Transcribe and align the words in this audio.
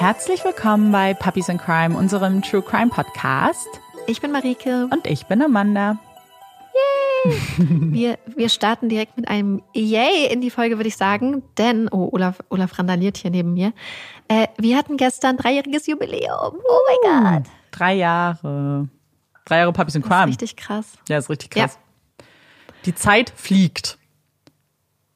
Herzlich 0.00 0.42
willkommen 0.46 0.90
bei 0.92 1.12
Puppies 1.12 1.50
in 1.50 1.58
Crime, 1.58 1.94
unserem 1.94 2.40
True 2.40 2.62
Crime 2.62 2.88
Podcast. 2.88 3.68
Ich 4.06 4.22
bin 4.22 4.32
Marike. 4.32 4.88
Und 4.90 5.06
ich 5.06 5.26
bin 5.26 5.42
Amanda. 5.42 5.98
Yay! 7.26 7.36
wir, 7.58 8.18
wir 8.34 8.48
starten 8.48 8.88
direkt 8.88 9.18
mit 9.18 9.28
einem 9.28 9.62
Yay 9.74 10.32
in 10.32 10.40
die 10.40 10.48
Folge, 10.48 10.78
würde 10.78 10.88
ich 10.88 10.96
sagen. 10.96 11.42
Denn, 11.58 11.86
oh, 11.92 12.08
Olaf, 12.12 12.38
Olaf 12.48 12.78
randaliert 12.78 13.18
hier 13.18 13.30
neben 13.30 13.52
mir. 13.52 13.74
Äh, 14.28 14.46
wir 14.56 14.78
hatten 14.78 14.96
gestern 14.96 15.36
dreijähriges 15.36 15.86
Jubiläum. 15.86 16.54
Oh 16.54 16.78
mein 16.88 17.42
Gott. 17.42 17.52
Drei 17.70 17.92
Jahre. 17.92 18.88
Drei 19.44 19.58
Jahre 19.58 19.74
Puppies 19.74 19.96
in 19.96 20.02
Crime. 20.02 20.28
Das 20.28 20.36
ist 20.36 20.40
richtig 20.40 20.56
krass. 20.56 20.92
Ja, 21.10 21.18
ist 21.18 21.28
richtig 21.28 21.50
krass. 21.50 21.78
Ja. 21.78 22.24
Die 22.86 22.94
Zeit 22.94 23.34
fliegt. 23.36 23.98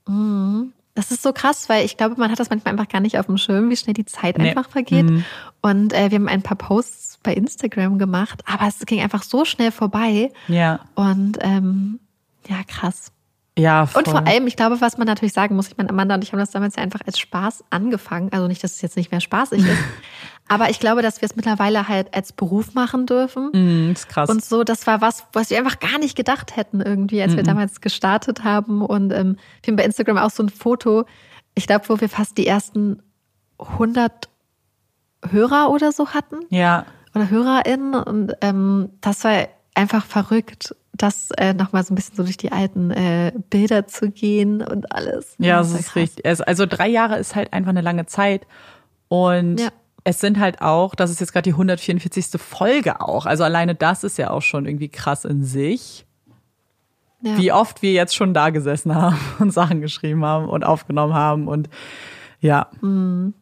Mhm. 0.06 0.73
Das 0.94 1.10
ist 1.10 1.22
so 1.22 1.32
krass, 1.32 1.68
weil 1.68 1.84
ich 1.84 1.96
glaube, 1.96 2.14
man 2.18 2.30
hat 2.30 2.38
das 2.38 2.50
manchmal 2.50 2.72
einfach 2.72 2.88
gar 2.88 3.00
nicht 3.00 3.18
auf 3.18 3.26
dem 3.26 3.36
Schirm, 3.36 3.68
wie 3.68 3.76
schnell 3.76 3.94
die 3.94 4.04
Zeit 4.04 4.38
nee. 4.38 4.50
einfach 4.50 4.68
vergeht. 4.68 5.06
Mhm. 5.06 5.24
Und 5.60 5.92
äh, 5.92 6.10
wir 6.10 6.16
haben 6.18 6.28
ein 6.28 6.42
paar 6.42 6.56
Posts 6.56 7.18
bei 7.22 7.34
Instagram 7.34 7.98
gemacht, 7.98 8.42
aber 8.46 8.68
es 8.68 8.78
ging 8.86 9.00
einfach 9.00 9.24
so 9.24 9.44
schnell 9.44 9.72
vorbei. 9.72 10.30
Ja. 10.46 10.80
Und 10.94 11.38
ähm, 11.40 11.98
ja, 12.48 12.58
krass. 12.66 13.10
Ja, 13.56 13.86
voll. 13.86 14.02
Und 14.02 14.08
vor 14.08 14.26
allem, 14.26 14.46
ich 14.46 14.56
glaube, 14.56 14.80
was 14.80 14.98
man 14.98 15.06
natürlich 15.06 15.32
sagen 15.32 15.54
muss, 15.54 15.68
ich 15.68 15.76
meine, 15.76 15.90
Amanda 15.90 16.16
und 16.16 16.24
ich 16.24 16.32
haben 16.32 16.40
das 16.40 16.50
damals 16.50 16.76
ja 16.76 16.82
einfach 16.82 17.00
als 17.06 17.18
Spaß 17.18 17.64
angefangen. 17.70 18.32
Also 18.32 18.48
nicht, 18.48 18.62
dass 18.64 18.72
es 18.72 18.82
jetzt 18.82 18.96
nicht 18.96 19.12
mehr 19.12 19.20
spaßig 19.20 19.64
ist. 19.64 19.78
aber 20.46 20.68
ich 20.68 20.78
glaube, 20.78 21.02
dass 21.02 21.22
wir 21.22 21.26
es 21.26 21.36
mittlerweile 21.36 21.88
halt 21.88 22.14
als 22.14 22.32
Beruf 22.32 22.74
machen 22.74 23.06
dürfen. 23.06 23.50
Mm, 23.52 23.92
ist 23.92 24.08
krass. 24.08 24.28
Und 24.28 24.44
so, 24.44 24.62
das 24.62 24.86
war 24.86 25.00
was, 25.00 25.26
was 25.32 25.50
wir 25.50 25.58
einfach 25.58 25.80
gar 25.80 25.98
nicht 25.98 26.16
gedacht 26.16 26.56
hätten 26.56 26.80
irgendwie, 26.80 27.22
als 27.22 27.32
mm 27.32 27.36
wir 27.36 27.42
damals 27.44 27.80
gestartet 27.80 28.44
haben. 28.44 28.82
Und 28.82 29.12
ähm, 29.12 29.36
wir 29.62 29.72
haben 29.72 29.76
bei 29.76 29.84
Instagram 29.84 30.18
auch 30.18 30.30
so 30.30 30.42
ein 30.42 30.50
Foto, 30.50 31.04
ich 31.54 31.66
glaube, 31.66 31.88
wo 31.88 32.00
wir 32.00 32.08
fast 32.08 32.36
die 32.36 32.46
ersten 32.46 33.02
100 33.58 34.28
Hörer 35.30 35.70
oder 35.70 35.92
so 35.92 36.08
hatten. 36.08 36.40
Ja. 36.50 36.84
Oder 37.14 37.30
HörerInnen. 37.30 37.94
Und 37.94 38.34
ähm, 38.42 38.90
das 39.00 39.24
war 39.24 39.48
einfach 39.74 40.04
verrückt 40.04 40.74
das 40.96 41.30
äh, 41.32 41.54
nochmal 41.54 41.84
so 41.84 41.92
ein 41.92 41.96
bisschen 41.96 42.16
so 42.16 42.22
durch 42.22 42.36
die 42.36 42.52
alten 42.52 42.90
äh, 42.90 43.32
Bilder 43.50 43.86
zu 43.86 44.10
gehen 44.10 44.62
und 44.62 44.92
alles. 44.92 45.34
Ja, 45.38 45.58
das, 45.58 45.72
das 45.72 45.80
ist 45.80 45.86
krass. 45.86 45.96
richtig. 45.96 46.46
Also 46.46 46.66
drei 46.66 46.88
Jahre 46.88 47.18
ist 47.18 47.34
halt 47.34 47.52
einfach 47.52 47.70
eine 47.70 47.80
lange 47.80 48.06
Zeit. 48.06 48.46
Und 49.08 49.58
ja. 49.58 49.70
Es 50.04 50.20
sind 50.20 50.38
halt 50.38 50.60
auch, 50.60 50.94
das 50.94 51.10
ist 51.10 51.20
jetzt 51.20 51.32
gerade 51.32 51.44
die 51.44 51.54
144. 51.54 52.40
Folge 52.40 53.00
auch. 53.00 53.24
Also 53.26 53.42
alleine 53.42 53.74
das 53.74 54.04
ist 54.04 54.18
ja 54.18 54.30
auch 54.30 54.42
schon 54.42 54.66
irgendwie 54.66 54.88
krass 54.88 55.24
in 55.24 55.42
sich. 55.42 56.06
Ja. 57.22 57.38
Wie 57.38 57.52
oft 57.52 57.80
wir 57.80 57.92
jetzt 57.92 58.14
schon 58.14 58.34
da 58.34 58.50
gesessen 58.50 58.94
haben 58.94 59.18
und 59.38 59.50
Sachen 59.50 59.80
geschrieben 59.80 60.24
haben 60.24 60.48
und 60.48 60.64
aufgenommen 60.64 61.14
haben 61.14 61.48
und 61.48 61.70
ja. 62.40 62.68
Mhm. 62.82 63.32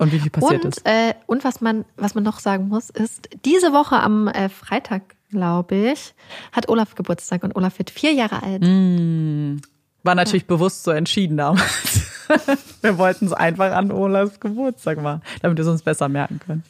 Und 0.00 0.12
wie 0.12 0.18
viel 0.20 0.30
passiert 0.30 0.64
und, 0.64 0.76
ist. 0.76 0.86
Äh, 0.86 1.14
und 1.26 1.44
was 1.44 1.60
man, 1.60 1.84
was 1.96 2.14
man 2.14 2.22
noch 2.24 2.38
sagen 2.38 2.68
muss, 2.68 2.90
ist, 2.90 3.28
diese 3.44 3.72
Woche 3.72 3.96
am 3.98 4.28
äh, 4.28 4.48
Freitag 4.48 5.16
glaube 5.30 5.92
ich, 5.92 6.14
hat 6.52 6.68
Olaf 6.68 6.94
Geburtstag 6.94 7.42
und 7.42 7.54
Olaf 7.56 7.78
wird 7.78 7.90
vier 7.90 8.12
Jahre 8.12 8.42
alt. 8.42 8.62
Mm. 8.62 9.56
War 10.02 10.14
natürlich 10.14 10.42
ja. 10.42 10.48
bewusst 10.48 10.84
so 10.84 10.90
entschieden 10.90 11.36
damals. 11.36 12.08
wir 12.82 12.98
wollten 12.98 13.26
es 13.26 13.32
einfach 13.32 13.72
an 13.72 13.90
Olafs 13.90 14.40
Geburtstag 14.40 15.00
machen, 15.02 15.22
damit 15.42 15.58
wir 15.58 15.62
es 15.62 15.70
uns 15.70 15.82
besser 15.82 16.08
merken 16.08 16.40
können. 16.44 16.62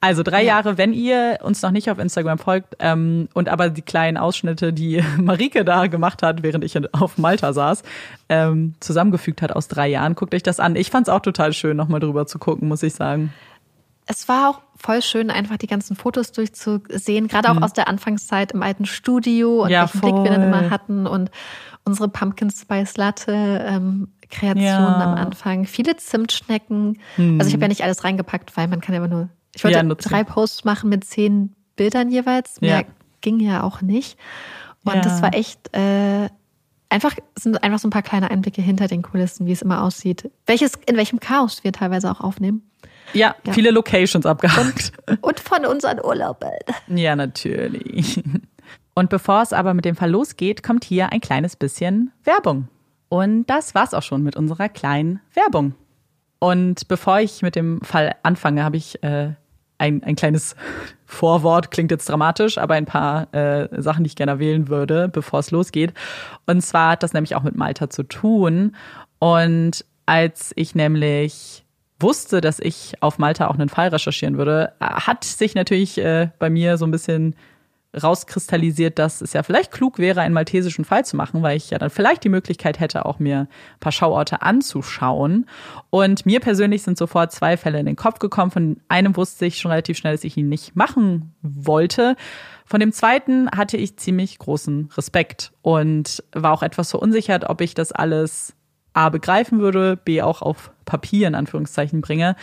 Also 0.00 0.22
drei 0.22 0.42
ja. 0.42 0.56
Jahre, 0.56 0.78
wenn 0.78 0.92
ihr 0.92 1.38
uns 1.42 1.62
noch 1.62 1.70
nicht 1.70 1.90
auf 1.90 1.98
Instagram 1.98 2.38
folgt 2.38 2.76
ähm, 2.80 3.28
und 3.34 3.48
aber 3.48 3.70
die 3.70 3.82
kleinen 3.82 4.16
Ausschnitte, 4.16 4.72
die 4.72 5.02
Marike 5.18 5.64
da 5.64 5.86
gemacht 5.86 6.22
hat, 6.22 6.42
während 6.42 6.64
ich 6.64 6.76
auf 6.92 7.18
Malta 7.18 7.52
saß, 7.52 7.82
ähm, 8.28 8.74
zusammengefügt 8.80 9.42
hat 9.42 9.52
aus 9.52 9.68
drei 9.68 9.88
Jahren, 9.88 10.14
guckt 10.14 10.34
euch 10.34 10.42
das 10.42 10.58
an. 10.60 10.74
Ich 10.74 10.90
fand 10.90 11.06
es 11.06 11.12
auch 11.12 11.20
total 11.20 11.52
schön, 11.52 11.76
nochmal 11.76 12.00
drüber 12.00 12.26
zu 12.26 12.38
gucken, 12.38 12.68
muss 12.68 12.82
ich 12.82 12.94
sagen 12.94 13.32
es 14.06 14.28
war 14.28 14.50
auch 14.50 14.60
voll 14.76 15.00
schön, 15.00 15.30
einfach 15.30 15.56
die 15.56 15.66
ganzen 15.66 15.96
Fotos 15.96 16.32
durchzusehen, 16.32 17.28
gerade 17.28 17.50
auch 17.50 17.54
mhm. 17.54 17.62
aus 17.62 17.72
der 17.72 17.88
Anfangszeit 17.88 18.52
im 18.52 18.62
alten 18.62 18.84
Studio 18.84 19.62
und 19.62 19.70
ja, 19.70 19.82
welchen 19.82 20.00
voll. 20.00 20.12
Blick 20.12 20.24
wir 20.24 20.30
dann 20.32 20.42
immer 20.42 20.70
hatten 20.70 21.06
und 21.06 21.30
unsere 21.84 22.08
Pumpkin 22.08 22.50
Spice 22.50 22.96
Latte 22.96 23.64
ähm, 23.66 24.08
Kreationen 24.30 24.64
ja. 24.64 25.04
am 25.04 25.14
Anfang. 25.14 25.66
Viele 25.66 25.96
Zimtschnecken. 25.96 26.98
Mhm. 27.16 27.38
Also 27.38 27.48
ich 27.48 27.54
habe 27.54 27.62
ja 27.62 27.68
nicht 27.68 27.82
alles 27.82 28.04
reingepackt, 28.04 28.56
weil 28.56 28.68
man 28.68 28.80
kann 28.80 28.94
ja 28.94 28.98
immer 29.04 29.14
nur. 29.14 29.28
Ich 29.54 29.62
wollte 29.64 29.76
ja, 29.78 29.82
drei 29.84 30.24
Posts 30.24 30.64
machen 30.64 30.88
mit 30.88 31.04
zehn 31.04 31.54
Bildern 31.76 32.10
jeweils. 32.10 32.60
Mehr 32.60 32.80
ja. 32.80 32.86
ging 33.20 33.40
ja 33.40 33.62
auch 33.62 33.82
nicht. 33.82 34.18
Und 34.84 35.04
das 35.04 35.22
war 35.22 35.34
echt 35.34 35.74
äh, 35.76 36.28
einfach 36.92 37.16
sind 37.38 37.62
einfach 37.62 37.78
so 37.78 37.88
ein 37.88 37.90
paar 37.90 38.02
kleine 38.02 38.30
Einblicke 38.30 38.62
hinter 38.62 38.86
den 38.86 39.02
Kulissen, 39.02 39.46
wie 39.46 39.52
es 39.52 39.62
immer 39.62 39.82
aussieht. 39.82 40.30
Welches 40.46 40.74
in 40.86 40.96
welchem 40.96 41.18
Chaos 41.20 41.64
wir 41.64 41.72
teilweise 41.72 42.10
auch 42.10 42.20
aufnehmen. 42.20 42.68
Ja, 43.14 43.34
ja. 43.44 43.52
viele 43.52 43.70
Locations 43.70 44.24
abgehakt. 44.24 44.92
Und, 45.06 45.22
und 45.22 45.40
von 45.40 45.66
unseren 45.66 46.02
Urlauben. 46.02 46.50
Ja, 46.88 47.16
natürlich. 47.16 48.22
Und 48.94 49.10
bevor 49.10 49.42
es 49.42 49.52
aber 49.52 49.74
mit 49.74 49.84
dem 49.84 49.96
Fall 49.96 50.10
losgeht, 50.10 50.62
kommt 50.62 50.84
hier 50.84 51.12
ein 51.12 51.20
kleines 51.20 51.56
bisschen 51.56 52.12
Werbung. 52.24 52.68
Und 53.08 53.46
das 53.46 53.74
war's 53.74 53.94
auch 53.94 54.02
schon 54.02 54.22
mit 54.22 54.36
unserer 54.36 54.68
kleinen 54.68 55.20
Werbung. 55.34 55.74
Und 56.38 56.88
bevor 56.88 57.20
ich 57.20 57.42
mit 57.42 57.56
dem 57.56 57.80
Fall 57.82 58.14
anfange, 58.22 58.64
habe 58.64 58.76
ich 58.76 59.02
äh, 59.02 59.32
ein, 59.78 60.02
ein 60.02 60.16
kleines 60.16 60.56
Vorwort, 61.06 61.70
klingt 61.70 61.90
jetzt 61.90 62.08
dramatisch, 62.08 62.58
aber 62.58 62.74
ein 62.74 62.86
paar 62.86 63.32
äh, 63.34 63.68
Sachen, 63.80 64.04
die 64.04 64.08
ich 64.08 64.16
gerne 64.16 64.38
wählen 64.38 64.68
würde, 64.68 65.08
bevor 65.08 65.40
es 65.40 65.50
losgeht. 65.50 65.92
Und 66.46 66.62
zwar 66.62 66.92
hat 66.92 67.02
das 67.02 67.12
nämlich 67.12 67.34
auch 67.36 67.42
mit 67.42 67.54
Malta 67.54 67.90
zu 67.90 68.02
tun. 68.02 68.74
Und 69.18 69.84
als 70.06 70.52
ich 70.56 70.74
nämlich 70.74 71.64
wusste, 72.00 72.40
dass 72.40 72.58
ich 72.58 72.94
auf 73.00 73.18
Malta 73.18 73.48
auch 73.48 73.54
einen 73.54 73.68
Fall 73.68 73.88
recherchieren 73.88 74.36
würde, 74.36 74.72
hat 74.80 75.24
sich 75.24 75.54
natürlich 75.54 75.98
äh, 75.98 76.30
bei 76.38 76.50
mir 76.50 76.76
so 76.76 76.86
ein 76.86 76.90
bisschen 76.90 77.36
rauskristallisiert, 78.00 78.98
dass 78.98 79.20
es 79.20 79.32
ja 79.32 79.42
vielleicht 79.42 79.70
klug 79.70 79.98
wäre, 79.98 80.20
einen 80.20 80.34
maltesischen 80.34 80.84
Fall 80.84 81.04
zu 81.04 81.16
machen, 81.16 81.42
weil 81.42 81.56
ich 81.56 81.70
ja 81.70 81.78
dann 81.78 81.90
vielleicht 81.90 82.24
die 82.24 82.28
Möglichkeit 82.28 82.80
hätte, 82.80 83.04
auch 83.04 83.18
mir 83.18 83.40
ein 83.40 83.80
paar 83.80 83.92
Schauorte 83.92 84.42
anzuschauen. 84.42 85.46
Und 85.90 86.24
mir 86.24 86.40
persönlich 86.40 86.82
sind 86.82 86.96
sofort 86.96 87.32
zwei 87.32 87.56
Fälle 87.56 87.80
in 87.80 87.86
den 87.86 87.96
Kopf 87.96 88.18
gekommen. 88.18 88.50
Von 88.50 88.80
einem 88.88 89.16
wusste 89.16 89.46
ich 89.46 89.58
schon 89.58 89.70
relativ 89.70 89.98
schnell, 89.98 90.14
dass 90.14 90.24
ich 90.24 90.36
ihn 90.36 90.48
nicht 90.48 90.74
machen 90.74 91.34
wollte. 91.42 92.16
Von 92.64 92.80
dem 92.80 92.92
zweiten 92.92 93.50
hatte 93.50 93.76
ich 93.76 93.98
ziemlich 93.98 94.38
großen 94.38 94.90
Respekt 94.96 95.52
und 95.60 96.22
war 96.32 96.52
auch 96.52 96.62
etwas 96.62 96.90
verunsichert, 96.90 97.44
ob 97.44 97.60
ich 97.60 97.74
das 97.74 97.92
alles 97.92 98.54
A 98.94 99.08
begreifen 99.08 99.60
würde, 99.60 99.96
B 99.96 100.22
auch 100.22 100.42
auf 100.42 100.72
Papier 100.84 101.28
in 101.28 101.34
Anführungszeichen 101.34 102.00
bringe. 102.00 102.36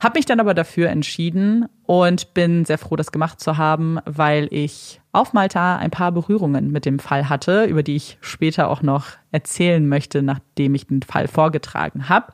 Habe 0.00 0.18
mich 0.18 0.26
dann 0.26 0.40
aber 0.40 0.54
dafür 0.54 0.88
entschieden 0.88 1.66
und 1.84 2.34
bin 2.34 2.64
sehr 2.64 2.78
froh, 2.78 2.96
das 2.96 3.12
gemacht 3.12 3.40
zu 3.40 3.56
haben, 3.56 3.98
weil 4.04 4.48
ich 4.50 5.00
auf 5.12 5.32
Malta 5.32 5.76
ein 5.76 5.90
paar 5.90 6.12
Berührungen 6.12 6.70
mit 6.70 6.84
dem 6.84 6.98
Fall 6.98 7.28
hatte, 7.28 7.64
über 7.64 7.82
die 7.82 7.96
ich 7.96 8.18
später 8.20 8.68
auch 8.68 8.82
noch 8.82 9.06
erzählen 9.32 9.88
möchte, 9.88 10.22
nachdem 10.22 10.74
ich 10.74 10.86
den 10.86 11.02
Fall 11.02 11.26
vorgetragen 11.26 12.08
habe. 12.08 12.32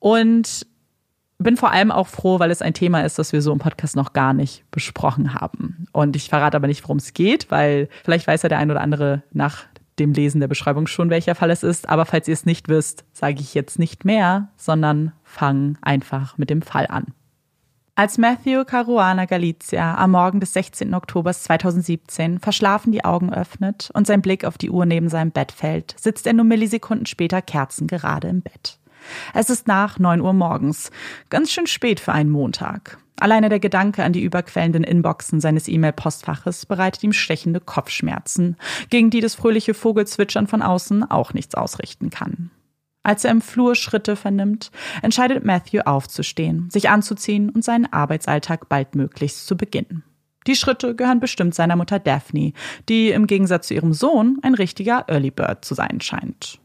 Und 0.00 0.66
bin 1.38 1.56
vor 1.56 1.70
allem 1.70 1.92
auch 1.92 2.08
froh, 2.08 2.40
weil 2.40 2.50
es 2.50 2.62
ein 2.62 2.74
Thema 2.74 3.02
ist, 3.02 3.18
das 3.18 3.32
wir 3.32 3.42
so 3.42 3.52
im 3.52 3.60
Podcast 3.60 3.94
noch 3.94 4.12
gar 4.12 4.32
nicht 4.32 4.68
besprochen 4.70 5.34
haben. 5.34 5.86
Und 5.92 6.16
ich 6.16 6.28
verrate 6.28 6.56
aber 6.56 6.66
nicht, 6.66 6.82
worum 6.82 6.96
es 6.98 7.14
geht, 7.14 7.50
weil 7.50 7.88
vielleicht 8.04 8.26
weiß 8.26 8.42
ja 8.42 8.48
der 8.48 8.58
ein 8.58 8.70
oder 8.70 8.80
andere 8.80 9.22
nach 9.32 9.64
dem 10.00 10.12
Lesen 10.12 10.40
der 10.40 10.48
Beschreibung 10.48 10.86
schon, 10.86 11.10
welcher 11.10 11.34
Fall 11.34 11.50
es 11.50 11.62
ist. 11.62 11.88
Aber 11.88 12.06
falls 12.06 12.28
ihr 12.28 12.34
es 12.34 12.46
nicht 12.46 12.68
wisst, 12.68 13.04
sage 13.12 13.40
ich 13.40 13.54
jetzt 13.54 13.78
nicht 13.78 14.04
mehr, 14.04 14.48
sondern 14.56 15.12
fang 15.24 15.78
einfach 15.82 16.38
mit 16.38 16.50
dem 16.50 16.62
Fall 16.62 16.86
an. 16.88 17.06
Als 17.98 18.16
Matthew 18.16 18.64
Caruana 18.64 19.24
Galizia 19.24 19.96
am 19.96 20.12
Morgen 20.12 20.38
des 20.38 20.52
16. 20.52 20.94
Oktober 20.94 21.32
2017 21.32 22.38
verschlafen 22.38 22.92
die 22.92 23.04
Augen 23.04 23.34
öffnet 23.34 23.90
und 23.92 24.06
sein 24.06 24.22
Blick 24.22 24.44
auf 24.44 24.56
die 24.56 24.70
Uhr 24.70 24.86
neben 24.86 25.08
seinem 25.08 25.32
Bett 25.32 25.50
fällt, 25.50 25.96
sitzt 25.98 26.24
er 26.28 26.32
nur 26.32 26.44
Millisekunden 26.44 27.06
später 27.06 27.42
kerzengerade 27.42 28.28
im 28.28 28.40
Bett. 28.40 28.78
Es 29.34 29.50
ist 29.50 29.66
nach 29.66 29.98
9 29.98 30.20
Uhr 30.20 30.32
morgens, 30.32 30.92
ganz 31.28 31.50
schön 31.50 31.66
spät 31.66 31.98
für 31.98 32.12
einen 32.12 32.30
Montag. 32.30 32.98
Alleine 33.20 33.48
der 33.48 33.58
Gedanke 33.58 34.04
an 34.04 34.12
die 34.12 34.22
überquellenden 34.22 34.84
Inboxen 34.84 35.40
seines 35.40 35.68
E-Mail-Postfaches 35.68 36.66
bereitet 36.66 37.02
ihm 37.02 37.12
stechende 37.12 37.60
Kopfschmerzen, 37.60 38.56
gegen 38.90 39.10
die 39.10 39.20
das 39.20 39.34
fröhliche 39.34 39.74
Vogelzwitschern 39.74 40.46
von 40.46 40.62
außen 40.62 41.10
auch 41.10 41.34
nichts 41.34 41.54
ausrichten 41.54 42.10
kann. 42.10 42.50
Als 43.02 43.24
er 43.24 43.30
im 43.30 43.40
Flur 43.40 43.74
Schritte 43.74 44.16
vernimmt, 44.16 44.70
entscheidet 45.02 45.44
Matthew 45.44 45.80
aufzustehen, 45.84 46.68
sich 46.70 46.90
anzuziehen 46.90 47.50
und 47.50 47.64
seinen 47.64 47.92
Arbeitsalltag 47.92 48.68
baldmöglichst 48.68 49.46
zu 49.46 49.56
beginnen. 49.56 50.04
Die 50.46 50.56
Schritte 50.56 50.94
gehören 50.94 51.20
bestimmt 51.20 51.54
seiner 51.54 51.76
Mutter 51.76 51.98
Daphne, 51.98 52.52
die 52.88 53.10
im 53.10 53.26
Gegensatz 53.26 53.68
zu 53.68 53.74
ihrem 53.74 53.92
Sohn 53.92 54.38
ein 54.42 54.54
richtiger 54.54 55.04
Early 55.08 55.30
Bird 55.30 55.64
zu 55.64 55.74
sein 55.74 56.00
scheint. 56.00 56.60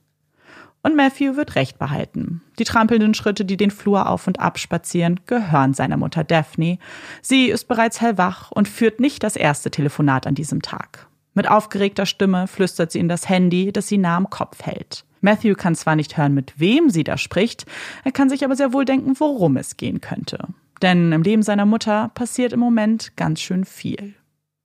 Und 0.83 0.97
Matthew 0.97 1.37
wird 1.37 1.55
Recht 1.55 1.79
behalten. 1.79 2.41
Die 2.59 2.65
trampelnden 2.65 3.13
Schritte, 3.13 3.45
die 3.45 3.55
den 3.55 3.71
Flur 3.71 4.09
auf 4.09 4.27
und 4.27 4.41
ab 4.41 4.59
spazieren, 4.59 5.21
gehören 5.25 5.73
seiner 5.73 5.95
Mutter 5.95 6.25
Daphne. 6.25 6.77
Sie 7.21 7.45
ist 7.45 7.69
bereits 7.69 8.01
hellwach 8.01 8.51
und 8.51 8.67
führt 8.67 8.99
nicht 8.99 9.23
das 9.23 9.37
erste 9.37 9.71
Telefonat 9.71 10.27
an 10.27 10.35
diesem 10.35 10.61
Tag. 10.61 11.07
Mit 11.33 11.49
aufgeregter 11.49 12.05
Stimme 12.05 12.47
flüstert 12.47 12.91
sie 12.91 12.99
in 12.99 13.07
das 13.07 13.29
Handy, 13.29 13.71
das 13.71 13.87
sie 13.87 13.97
nah 13.97 14.17
am 14.17 14.29
Kopf 14.29 14.61
hält. 14.63 15.05
Matthew 15.21 15.55
kann 15.55 15.73
zwar 15.73 15.95
nicht 15.95 16.17
hören, 16.17 16.33
mit 16.33 16.53
wem 16.57 16.89
sie 16.89 17.05
da 17.05 17.17
spricht, 17.17 17.65
er 18.03 18.11
kann 18.11 18.29
sich 18.29 18.43
aber 18.43 18.57
sehr 18.57 18.73
wohl 18.73 18.83
denken, 18.83 19.13
worum 19.19 19.55
es 19.55 19.77
gehen 19.77 20.01
könnte. 20.01 20.49
Denn 20.81 21.13
im 21.13 21.23
Leben 21.23 21.43
seiner 21.43 21.65
Mutter 21.65 22.11
passiert 22.13 22.51
im 22.51 22.59
Moment 22.59 23.15
ganz 23.15 23.39
schön 23.39 23.63
viel. 23.63 24.15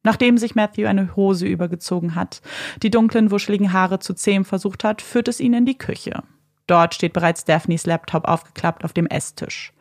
Nachdem 0.03 0.39
sich 0.39 0.55
Matthew 0.55 0.87
eine 0.87 1.17
Hose 1.17 1.47
übergezogen 1.47 2.15
hat, 2.15 2.41
die 2.83 2.91
dunklen, 2.91 3.31
wuscheligen 3.31 3.73
Haare 3.73 3.99
zu 3.99 4.15
zähmen 4.15 4.45
versucht 4.45 4.85
hat, 4.85 5.03
führt 5.03 5.29
es 5.29 5.41
ihn 5.41 5.55
in 5.55 5.67
die 5.67 5.79
Küche. 5.79 6.23
Dort 6.67 6.95
steht 6.95 7.15
bereits 7.15 7.45
Daphnes 7.45 7.87
Laptop 7.87 8.27
aufgeklappt 8.27 8.85
auf 8.85 8.93
dem 8.93 9.07
Esstisch. 9.07 9.73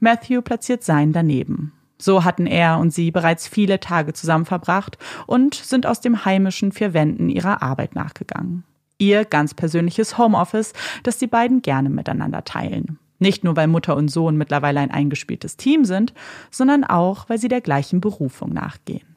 Matthew 0.00 0.42
platziert 0.42 0.84
seinen 0.84 1.12
daneben. 1.12 1.72
So 1.98 2.24
hatten 2.24 2.46
er 2.46 2.78
und 2.78 2.92
sie 2.92 3.10
bereits 3.10 3.48
viele 3.48 3.80
Tage 3.80 4.12
zusammen 4.12 4.44
verbracht 4.44 4.98
und 5.26 5.54
sind 5.54 5.86
aus 5.86 6.00
dem 6.00 6.24
heimischen 6.24 6.72
vier 6.72 6.94
Wänden 6.94 7.28
ihrer 7.28 7.62
Arbeit 7.62 7.94
nachgegangen. 7.94 8.64
Ihr 8.98 9.24
ganz 9.24 9.54
persönliches 9.54 10.16
Homeoffice, 10.18 10.72
das 11.02 11.18
die 11.18 11.26
beiden 11.26 11.62
gerne 11.62 11.90
miteinander 11.90 12.44
teilen. 12.44 12.98
Nicht 13.18 13.44
nur, 13.44 13.56
weil 13.56 13.66
Mutter 13.66 13.96
und 13.96 14.08
Sohn 14.08 14.36
mittlerweile 14.36 14.80
ein 14.80 14.90
eingespieltes 14.90 15.56
Team 15.56 15.84
sind, 15.84 16.12
sondern 16.50 16.84
auch, 16.84 17.28
weil 17.28 17.38
sie 17.38 17.48
der 17.48 17.62
gleichen 17.62 18.00
Berufung 18.00 18.52
nachgehen. 18.52 19.15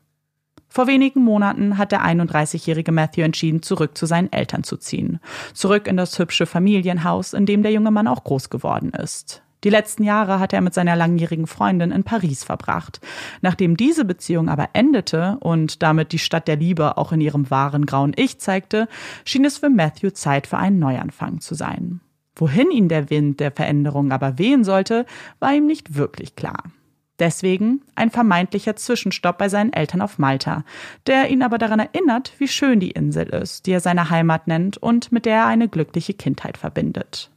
Vor 0.69 0.85
wenigen 0.87 1.23
Monaten 1.23 1.77
hat 1.77 1.91
der 1.91 2.05
31-jährige 2.05 2.91
Matthew 2.91 3.23
entschieden, 3.23 3.63
zurück 3.63 3.97
zu 3.97 4.05
seinen 4.05 4.31
Eltern 4.31 4.63
zu 4.63 4.77
ziehen. 4.77 5.19
Zurück 5.53 5.87
in 5.87 5.97
das 5.97 6.17
hübsche 6.19 6.45
Familienhaus, 6.45 7.33
in 7.33 7.47
dem 7.47 7.63
der 7.63 7.71
junge 7.71 7.91
Mann 7.91 8.07
auch 8.07 8.23
groß 8.23 8.49
geworden 8.49 8.91
ist. 8.91 9.41
Die 9.63 9.69
letzten 9.69 10.03
Jahre 10.03 10.39
hat 10.39 10.53
er 10.53 10.61
mit 10.61 10.73
seiner 10.73 10.95
langjährigen 10.95 11.47
Freundin 11.47 11.91
in 11.91 12.03
Paris 12.03 12.43
verbracht. 12.43 13.01
Nachdem 13.41 13.75
diese 13.75 14.05
Beziehung 14.05 14.47
aber 14.47 14.69
endete 14.73 15.37
und 15.41 15.83
damit 15.83 16.13
die 16.13 16.19
Stadt 16.19 16.47
der 16.47 16.55
Liebe 16.55 16.97
auch 16.97 17.11
in 17.11 17.19
ihrem 17.19 17.49
wahren 17.49 17.85
grauen 17.85 18.13
Ich 18.15 18.39
zeigte, 18.39 18.87
schien 19.25 19.43
es 19.43 19.57
für 19.57 19.69
Matthew 19.69 20.11
Zeit 20.11 20.47
für 20.47 20.57
einen 20.57 20.79
Neuanfang 20.79 21.41
zu 21.41 21.55
sein. 21.55 21.99
Wohin 22.35 22.71
ihn 22.71 22.87
der 22.87 23.09
Wind 23.09 23.41
der 23.41 23.51
Veränderung 23.51 24.13
aber 24.13 24.37
wehen 24.37 24.63
sollte, 24.63 25.05
war 25.39 25.53
ihm 25.53 25.65
nicht 25.65 25.95
wirklich 25.95 26.37
klar. 26.37 26.63
Deswegen 27.19 27.81
ein 27.95 28.11
vermeintlicher 28.11 28.77
Zwischenstopp 28.77 29.37
bei 29.37 29.49
seinen 29.49 29.73
Eltern 29.73 30.01
auf 30.01 30.19
Malta, 30.19 30.63
der 31.05 31.29
ihn 31.29 31.43
aber 31.43 31.57
daran 31.57 31.79
erinnert, 31.79 32.33
wie 32.37 32.47
schön 32.47 32.79
die 32.79 32.91
Insel 32.91 33.27
ist, 33.27 33.65
die 33.65 33.71
er 33.71 33.81
seine 33.81 34.09
Heimat 34.09 34.47
nennt 34.47 34.77
und 34.77 35.11
mit 35.11 35.25
der 35.25 35.35
er 35.35 35.45
eine 35.47 35.67
glückliche 35.67 36.13
Kindheit 36.13 36.57
verbindet. 36.57 37.29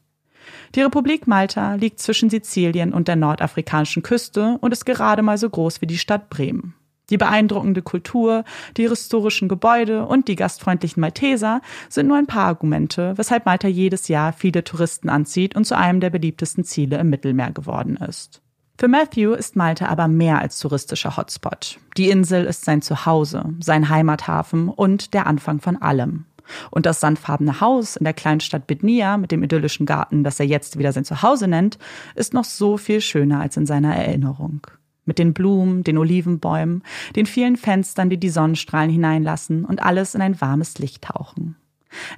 Die 0.75 0.83
Republik 0.83 1.27
Malta 1.27 1.75
liegt 1.75 1.99
zwischen 1.99 2.31
Sizilien 2.31 2.93
und 2.93 3.09
der 3.09 3.17
nordafrikanischen 3.17 4.03
Küste 4.03 4.59
und 4.61 4.73
ist 4.73 4.87
gerade 4.87 5.23
mal 5.23 5.39
so 5.39 5.51
groß 5.51 5.81
wie 5.81 5.87
die 5.87 5.99
Stadt 5.99 6.31
Bremen. 6.31 6.75
Die 7.11 7.19
beeindruckende 7.19 7.83
Kultur, 7.83 8.45
die 8.77 8.89
historischen 8.89 9.49
Gebäude 9.49 10.07
und 10.07 10.29
die 10.29 10.37
gastfreundlichen 10.37 11.01
Malteser 11.01 11.61
sind 11.89 12.07
nur 12.07 12.17
ein 12.17 12.27
paar 12.27 12.47
Argumente, 12.47 13.13
weshalb 13.17 13.45
Malta 13.45 13.69
jedes 13.69 14.09
Jahr 14.09 14.33
viele 14.33 14.65
Touristen 14.65 15.11
anzieht 15.11 15.55
und 15.57 15.65
zu 15.65 15.77
einem 15.77 16.01
der 16.01 16.11
beliebtesten 16.11 16.65
Ziele 16.65 16.99
im 16.99 17.11
Mittelmeer 17.11 17.51
geworden 17.51 17.97
ist. 17.97 18.42
Für 18.79 18.89
Matthew 18.89 19.35
ist 19.35 19.55
Malta 19.55 19.87
aber 19.87 20.09
mehr 20.09 20.41
als 20.41 20.59
touristischer 20.59 21.17
Hotspot. 21.17 21.79
Die 21.97 22.11
Insel 22.11 22.47
ist 22.47 22.65
sein 22.65 22.83
Zuhause, 22.83 23.55
sein 23.61 23.89
Heimathafen 23.89 24.69
und 24.69 25.15
der 25.15 25.27
Anfang 25.27 25.61
von 25.61 25.81
allem. 25.81 26.25
Und 26.71 26.87
das 26.87 27.01
sandfarbene 27.01 27.61
Haus 27.61 27.97
in 27.97 28.05
der 28.05 28.15
Kleinstadt 28.15 28.67
Bidnia 28.67 29.17
mit 29.17 29.31
dem 29.31 29.43
idyllischen 29.43 29.87
Garten, 29.87 30.25
das 30.25 30.41
er 30.41 30.47
jetzt 30.47 30.79
wieder 30.79 30.93
sein 30.93 31.05
Zuhause 31.05 31.49
nennt, 31.49 31.79
ist 32.15 32.35
noch 32.35 32.45
so 32.45 32.77
viel 32.77 33.01
schöner 33.01 33.41
als 33.41 33.57
in 33.57 33.67
seiner 33.67 33.95
Erinnerung. 33.95 34.67
Mit 35.05 35.19
den 35.19 35.35
Blumen, 35.35 35.85
den 35.85 35.99
Olivenbäumen, 35.99 36.83
den 37.17 37.27
vielen 37.27 37.57
Fenstern, 37.57 38.11
die 38.11 38.19
die 38.19 38.31
Sonnenstrahlen 38.31 38.91
hineinlassen 38.91 39.65
und 39.65 39.83
alles 39.83 40.15
in 40.15 40.23
ein 40.23 40.41
warmes 40.41 40.79
Licht 40.79 41.03
tauchen. 41.05 41.57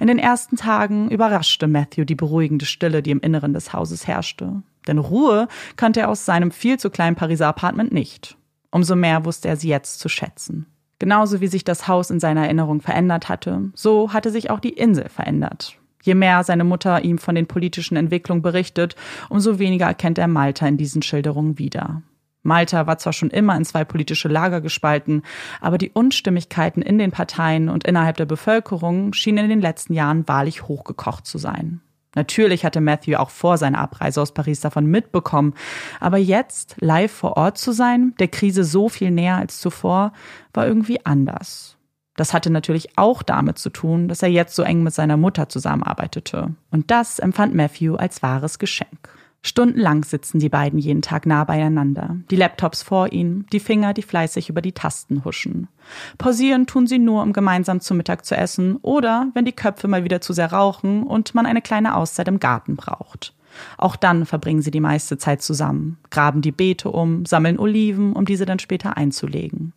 In 0.00 0.06
den 0.06 0.18
ersten 0.18 0.56
Tagen 0.56 1.10
überraschte 1.10 1.66
Matthew 1.66 2.04
die 2.04 2.14
beruhigende 2.14 2.66
Stille, 2.66 3.02
die 3.02 3.10
im 3.10 3.20
Inneren 3.20 3.54
des 3.54 3.72
Hauses 3.72 4.06
herrschte. 4.06 4.62
Denn 4.86 4.98
Ruhe 4.98 5.48
kannte 5.76 6.00
er 6.00 6.08
aus 6.08 6.24
seinem 6.24 6.50
viel 6.50 6.78
zu 6.78 6.90
kleinen 6.90 7.16
Pariser 7.16 7.48
Apartment 7.48 7.92
nicht. 7.92 8.36
Umso 8.70 8.96
mehr 8.96 9.24
wusste 9.24 9.48
er 9.48 9.56
sie 9.56 9.68
jetzt 9.68 10.00
zu 10.00 10.08
schätzen. 10.08 10.66
Genauso 10.98 11.40
wie 11.40 11.46
sich 11.48 11.64
das 11.64 11.88
Haus 11.88 12.10
in 12.10 12.20
seiner 12.20 12.44
Erinnerung 12.44 12.80
verändert 12.80 13.28
hatte, 13.28 13.70
so 13.74 14.12
hatte 14.12 14.30
sich 14.30 14.50
auch 14.50 14.60
die 14.60 14.70
Insel 14.70 15.08
verändert. 15.08 15.78
Je 16.02 16.14
mehr 16.14 16.44
seine 16.44 16.64
Mutter 16.64 17.02
ihm 17.02 17.18
von 17.18 17.34
den 17.34 17.46
politischen 17.46 17.96
Entwicklungen 17.96 18.42
berichtet, 18.42 18.94
umso 19.28 19.58
weniger 19.58 19.86
erkennt 19.86 20.18
er 20.18 20.28
Malta 20.28 20.66
in 20.66 20.76
diesen 20.76 21.02
Schilderungen 21.02 21.58
wieder. 21.58 22.02
Malta 22.42 22.86
war 22.86 22.98
zwar 22.98 23.14
schon 23.14 23.30
immer 23.30 23.56
in 23.56 23.64
zwei 23.64 23.84
politische 23.84 24.28
Lager 24.28 24.60
gespalten, 24.60 25.22
aber 25.60 25.78
die 25.78 25.90
Unstimmigkeiten 25.90 26.82
in 26.82 26.98
den 26.98 27.10
Parteien 27.10 27.70
und 27.70 27.84
innerhalb 27.84 28.18
der 28.18 28.26
Bevölkerung 28.26 29.14
schienen 29.14 29.44
in 29.44 29.50
den 29.50 29.60
letzten 29.62 29.94
Jahren 29.94 30.28
wahrlich 30.28 30.68
hochgekocht 30.68 31.26
zu 31.26 31.38
sein. 31.38 31.80
Natürlich 32.14 32.64
hatte 32.64 32.80
Matthew 32.80 33.16
auch 33.16 33.30
vor 33.30 33.58
seiner 33.58 33.78
Abreise 33.78 34.20
aus 34.22 34.32
Paris 34.32 34.60
davon 34.60 34.86
mitbekommen, 34.86 35.54
aber 36.00 36.18
jetzt 36.18 36.76
live 36.80 37.12
vor 37.12 37.36
Ort 37.36 37.58
zu 37.58 37.72
sein, 37.72 38.14
der 38.18 38.28
Krise 38.28 38.64
so 38.64 38.88
viel 38.88 39.10
näher 39.10 39.36
als 39.36 39.60
zuvor, 39.60 40.12
war 40.52 40.66
irgendwie 40.66 41.04
anders. 41.04 41.76
Das 42.16 42.32
hatte 42.32 42.50
natürlich 42.50 42.96
auch 42.96 43.22
damit 43.22 43.58
zu 43.58 43.70
tun, 43.70 44.06
dass 44.06 44.22
er 44.22 44.28
jetzt 44.28 44.54
so 44.54 44.62
eng 44.62 44.82
mit 44.84 44.94
seiner 44.94 45.16
Mutter 45.16 45.48
zusammenarbeitete. 45.48 46.54
Und 46.70 46.90
das 46.90 47.18
empfand 47.18 47.54
Matthew 47.54 47.96
als 47.96 48.22
wahres 48.22 48.58
Geschenk. 48.58 49.08
Stundenlang 49.46 50.04
sitzen 50.04 50.38
die 50.38 50.48
beiden 50.48 50.78
jeden 50.78 51.02
Tag 51.02 51.26
nah 51.26 51.44
beieinander, 51.44 52.16
die 52.30 52.36
Laptops 52.36 52.82
vor 52.82 53.12
ihnen, 53.12 53.44
die 53.52 53.60
Finger, 53.60 53.92
die 53.92 54.02
fleißig 54.02 54.48
über 54.48 54.62
die 54.62 54.72
Tasten 54.72 55.22
huschen. 55.22 55.68
Pausieren 56.16 56.66
tun 56.66 56.86
sie 56.86 56.98
nur, 56.98 57.22
um 57.22 57.34
gemeinsam 57.34 57.82
zu 57.82 57.94
Mittag 57.94 58.24
zu 58.24 58.34
essen 58.34 58.78
oder 58.78 59.28
wenn 59.34 59.44
die 59.44 59.52
Köpfe 59.52 59.86
mal 59.86 60.02
wieder 60.02 60.22
zu 60.22 60.32
sehr 60.32 60.50
rauchen 60.50 61.02
und 61.02 61.34
man 61.34 61.44
eine 61.44 61.60
kleine 61.60 61.94
Auszeit 61.94 62.26
im 62.26 62.40
Garten 62.40 62.76
braucht. 62.76 63.34
Auch 63.76 63.96
dann 63.96 64.24
verbringen 64.24 64.62
sie 64.62 64.70
die 64.70 64.80
meiste 64.80 65.18
Zeit 65.18 65.42
zusammen, 65.42 65.98
graben 66.08 66.40
die 66.40 66.50
Beete 66.50 66.90
um, 66.90 67.26
sammeln 67.26 67.58
Oliven, 67.58 68.14
um 68.14 68.24
diese 68.24 68.46
dann 68.46 68.58
später 68.58 68.96
einzulegen. 68.96 69.74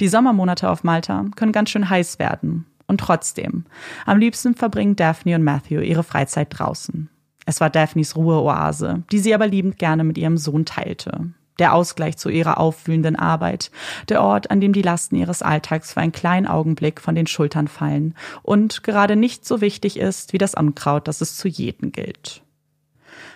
Die 0.00 0.08
Sommermonate 0.08 0.68
auf 0.68 0.84
Malta 0.84 1.24
können 1.34 1.52
ganz 1.52 1.70
schön 1.70 1.88
heiß 1.88 2.18
werden. 2.18 2.66
Und 2.86 3.00
trotzdem, 3.00 3.64
am 4.04 4.18
liebsten 4.18 4.54
verbringen 4.54 4.96
Daphne 4.96 5.34
und 5.34 5.44
Matthew 5.44 5.80
ihre 5.80 6.04
Freizeit 6.04 6.48
draußen. 6.50 7.08
Es 7.48 7.62
war 7.62 7.70
Daphnes 7.70 8.14
Ruheoase, 8.14 9.04
die 9.10 9.20
sie 9.20 9.32
aber 9.32 9.46
liebend 9.46 9.78
gerne 9.78 10.04
mit 10.04 10.18
ihrem 10.18 10.36
Sohn 10.36 10.66
teilte. 10.66 11.30
Der 11.58 11.72
Ausgleich 11.72 12.18
zu 12.18 12.28
ihrer 12.28 12.60
aufwühlenden 12.60 13.16
Arbeit, 13.16 13.70
der 14.10 14.22
Ort, 14.22 14.50
an 14.50 14.60
dem 14.60 14.74
die 14.74 14.82
Lasten 14.82 15.16
ihres 15.16 15.40
Alltags 15.40 15.94
für 15.94 16.00
einen 16.00 16.12
kleinen 16.12 16.46
Augenblick 16.46 17.00
von 17.00 17.14
den 17.14 17.26
Schultern 17.26 17.66
fallen 17.66 18.14
und 18.42 18.82
gerade 18.82 19.16
nicht 19.16 19.46
so 19.46 19.62
wichtig 19.62 19.98
ist 19.98 20.34
wie 20.34 20.38
das 20.38 20.52
Unkraut, 20.52 21.08
das 21.08 21.22
es 21.22 21.36
zu 21.38 21.48
jedem 21.48 21.90
gilt. 21.90 22.42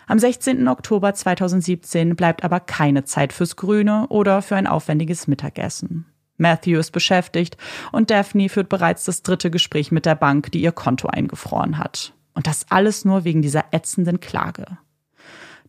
Am 0.07 0.19
16. 0.19 0.69
Oktober 0.69 1.15
2017 1.15 2.15
bleibt 2.15 2.45
aber 2.45 2.61
keine 2.61 3.05
Zeit 3.05 3.33
fürs 3.33 3.57
Grüne 3.57 4.09
oder 4.11 4.43
für 4.43 4.57
ein 4.57 4.67
aufwendiges 4.67 5.27
Mittagessen. 5.27 6.05
Matthew 6.37 6.79
ist 6.79 6.91
beschäftigt 6.91 7.57
und 7.93 8.11
Daphne 8.11 8.51
führt 8.51 8.69
bereits 8.69 9.07
das 9.07 9.23
dritte 9.23 9.51
Gespräch 9.51 9.91
mit 9.91 10.05
der 10.05 10.17
Bank, 10.17 10.53
die 10.53 10.61
ihr 10.61 10.73
Konto 10.73 11.09
eingefroren 11.09 11.79
hat. 11.79 12.13
Und 12.35 12.47
das 12.47 12.71
alles 12.71 13.05
nur 13.05 13.25
wegen 13.25 13.43
dieser 13.43 13.67
ätzenden 13.73 14.21
Klage. 14.21 14.79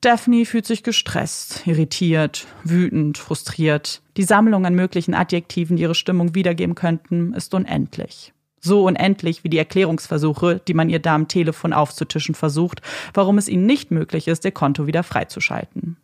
Daphne 0.04 0.46
fühlt 0.46 0.66
sich 0.66 0.84
gestresst, 0.84 1.66
irritiert, 1.66 2.46
wütend, 2.64 3.18
frustriert. 3.18 4.02
Die 4.18 4.24
Sammlung 4.24 4.66
an 4.66 4.76
möglichen 4.76 5.14
Adjektiven, 5.14 5.78
die 5.78 5.84
ihre 5.84 5.96
Stimmung 5.96 6.36
wiedergeben 6.36 6.76
könnten, 6.76 7.34
ist 7.34 7.54
unendlich. 7.54 8.34
So 8.60 8.86
unendlich 8.86 9.44
wie 9.46 9.50
die 9.50 9.58
Erklärungsversuche, 9.58 10.62
die 10.68 10.74
man 10.74 10.90
ihr 10.90 11.00
da 11.00 11.16
am 11.16 11.30
Telefon 11.30 11.72
aufzutischen 11.72 12.36
versucht, 12.36 12.82
warum 13.14 13.38
es 13.38 13.48
ihnen 13.48 13.66
nicht 13.66 13.92
möglich 13.92 14.28
ist, 14.28 14.44
ihr 14.44 14.52
Konto 14.52 14.88
wieder 14.88 15.04
freizuschalten. 15.04 15.98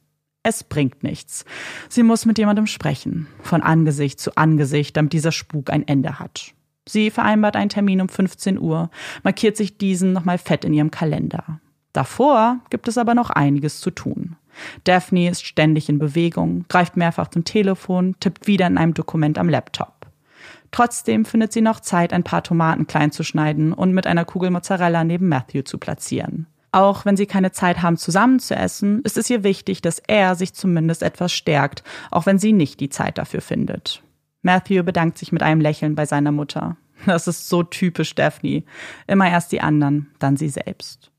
Es 0.44 0.64
bringt 0.64 1.04
nichts. 1.04 1.44
Sie 1.90 2.04
muss 2.04 2.26
mit 2.26 2.38
jemandem 2.38 2.68
sprechen, 2.68 3.28
von 3.42 3.62
Angesicht 3.62 4.22
zu 4.22 4.38
Angesicht, 4.38 4.96
damit 4.96 5.12
dieser 5.12 5.34
Spuk 5.34 5.70
ein 5.70 5.86
Ende 5.86 6.20
hat. 6.20 6.54
Sie 6.90 7.12
vereinbart 7.12 7.56
einen 7.56 7.70
Termin 7.70 8.02
um 8.02 8.10
15 8.10 8.60
Uhr, 8.60 8.90
markiert 9.24 9.56
sich 9.56 9.78
diesen 9.78 10.12
nochmal 10.12 10.40
fett 10.40 10.66
in 10.66 10.74
ihrem 10.74 10.90
Kalender. 10.90 11.60
Davor 11.94 12.58
gibt 12.72 12.88
es 12.88 12.98
aber 12.98 13.14
noch 13.14 13.30
einiges 13.30 13.80
zu 13.80 13.92
tun. 13.92 14.38
Daphne 14.86 15.30
ist 15.30 15.46
ständig 15.46 15.88
in 15.88 16.00
Bewegung, 16.00 16.66
greift 16.68 16.98
mehrfach 16.98 17.28
zum 17.28 17.44
Telefon, 17.44 18.16
tippt 18.20 18.48
wieder 18.48 18.66
in 18.66 18.80
einem 18.80 18.96
Dokument 18.96 19.38
am 19.38 19.50
Laptop. 19.50 20.08
Trotzdem 20.72 21.26
findet 21.26 21.54
sie 21.54 21.62
noch 21.62 21.80
Zeit, 21.80 22.12
ein 22.12 22.24
paar 22.24 22.44
Tomaten 22.44 22.88
klein 22.88 23.12
zu 23.12 23.24
schneiden 23.24 23.72
und 23.72 23.94
mit 23.94 24.08
einer 24.08 24.26
Kugel 24.26 24.50
Mozzarella 24.50 25.04
neben 25.04 25.30
Matthew 25.30 25.64
zu 25.64 25.78
platzieren. 25.78 26.48
Auch 26.72 27.06
wenn 27.06 27.18
sie 27.18 27.28
keine 27.28 27.52
Zeit 27.52 27.84
haben, 27.84 27.98
zusammen 27.98 28.40
zu 28.40 28.56
essen, 28.56 29.02
ist 29.04 29.18
es 29.18 29.30
ihr 29.30 29.44
wichtig, 29.44 29.82
dass 29.82 30.02
er 30.08 30.36
sich 30.36 30.54
zumindest 30.54 31.04
etwas 31.04 31.32
stärkt, 31.34 31.84
auch 32.10 32.26
wenn 32.26 32.40
sie 32.40 32.54
nicht 32.54 32.80
die 32.80 32.90
Zeit 32.90 33.20
dafür 33.20 33.42
findet. 33.42 34.04
Matthew 34.42 34.84
bedankt 34.84 35.18
sich 35.18 35.32
mit 35.32 35.44
einem 35.44 35.62
Lächeln 35.62 35.96
bei 35.96 36.06
seiner 36.06 36.32
Mutter. 36.32 36.78
Das 37.06 37.28
ist 37.28 37.48
so 37.48 37.64
typisch 37.64 38.14
Daphne. 38.16 38.64
Immer 39.08 39.30
erst 39.30 39.52
die 39.52 39.62
anderen, 39.62 40.12
dann 40.20 40.38
sie 40.38 40.50
selbst. 40.50 41.12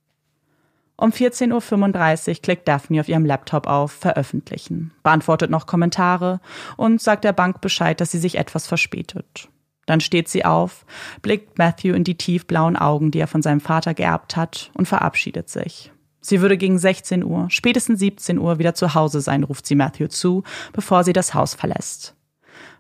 Um 0.96 1.10
14.35 1.10 2.28
Uhr 2.28 2.34
klickt 2.42 2.68
Daphne 2.68 3.00
auf 3.00 3.08
ihrem 3.08 3.24
Laptop 3.24 3.66
auf 3.66 3.90
Veröffentlichen, 3.90 4.92
beantwortet 5.02 5.50
noch 5.50 5.66
Kommentare 5.66 6.40
und 6.76 7.00
sagt 7.00 7.24
der 7.24 7.32
Bank 7.32 7.62
Bescheid, 7.62 7.98
dass 8.00 8.10
sie 8.10 8.18
sich 8.18 8.36
etwas 8.36 8.66
verspätet. 8.66 9.48
Dann 9.86 10.00
steht 10.00 10.28
sie 10.28 10.44
auf, 10.44 10.84
blickt 11.22 11.56
Matthew 11.56 11.94
in 11.94 12.04
die 12.04 12.16
tiefblauen 12.16 12.76
Augen, 12.76 13.10
die 13.10 13.18
er 13.18 13.26
von 13.26 13.40
seinem 13.40 13.60
Vater 13.60 13.94
geerbt 13.94 14.36
hat, 14.36 14.70
und 14.74 14.86
verabschiedet 14.86 15.48
sich. 15.48 15.90
Sie 16.20 16.42
würde 16.42 16.58
gegen 16.58 16.78
16 16.78 17.24
Uhr, 17.24 17.46
spätestens 17.48 17.98
17 17.98 18.38
Uhr 18.38 18.58
wieder 18.58 18.74
zu 18.74 18.94
Hause 18.94 19.22
sein, 19.22 19.42
ruft 19.42 19.66
sie 19.66 19.74
Matthew 19.74 20.08
zu, 20.08 20.44
bevor 20.74 21.02
sie 21.02 21.14
das 21.14 21.32
Haus 21.32 21.54
verlässt. 21.54 22.14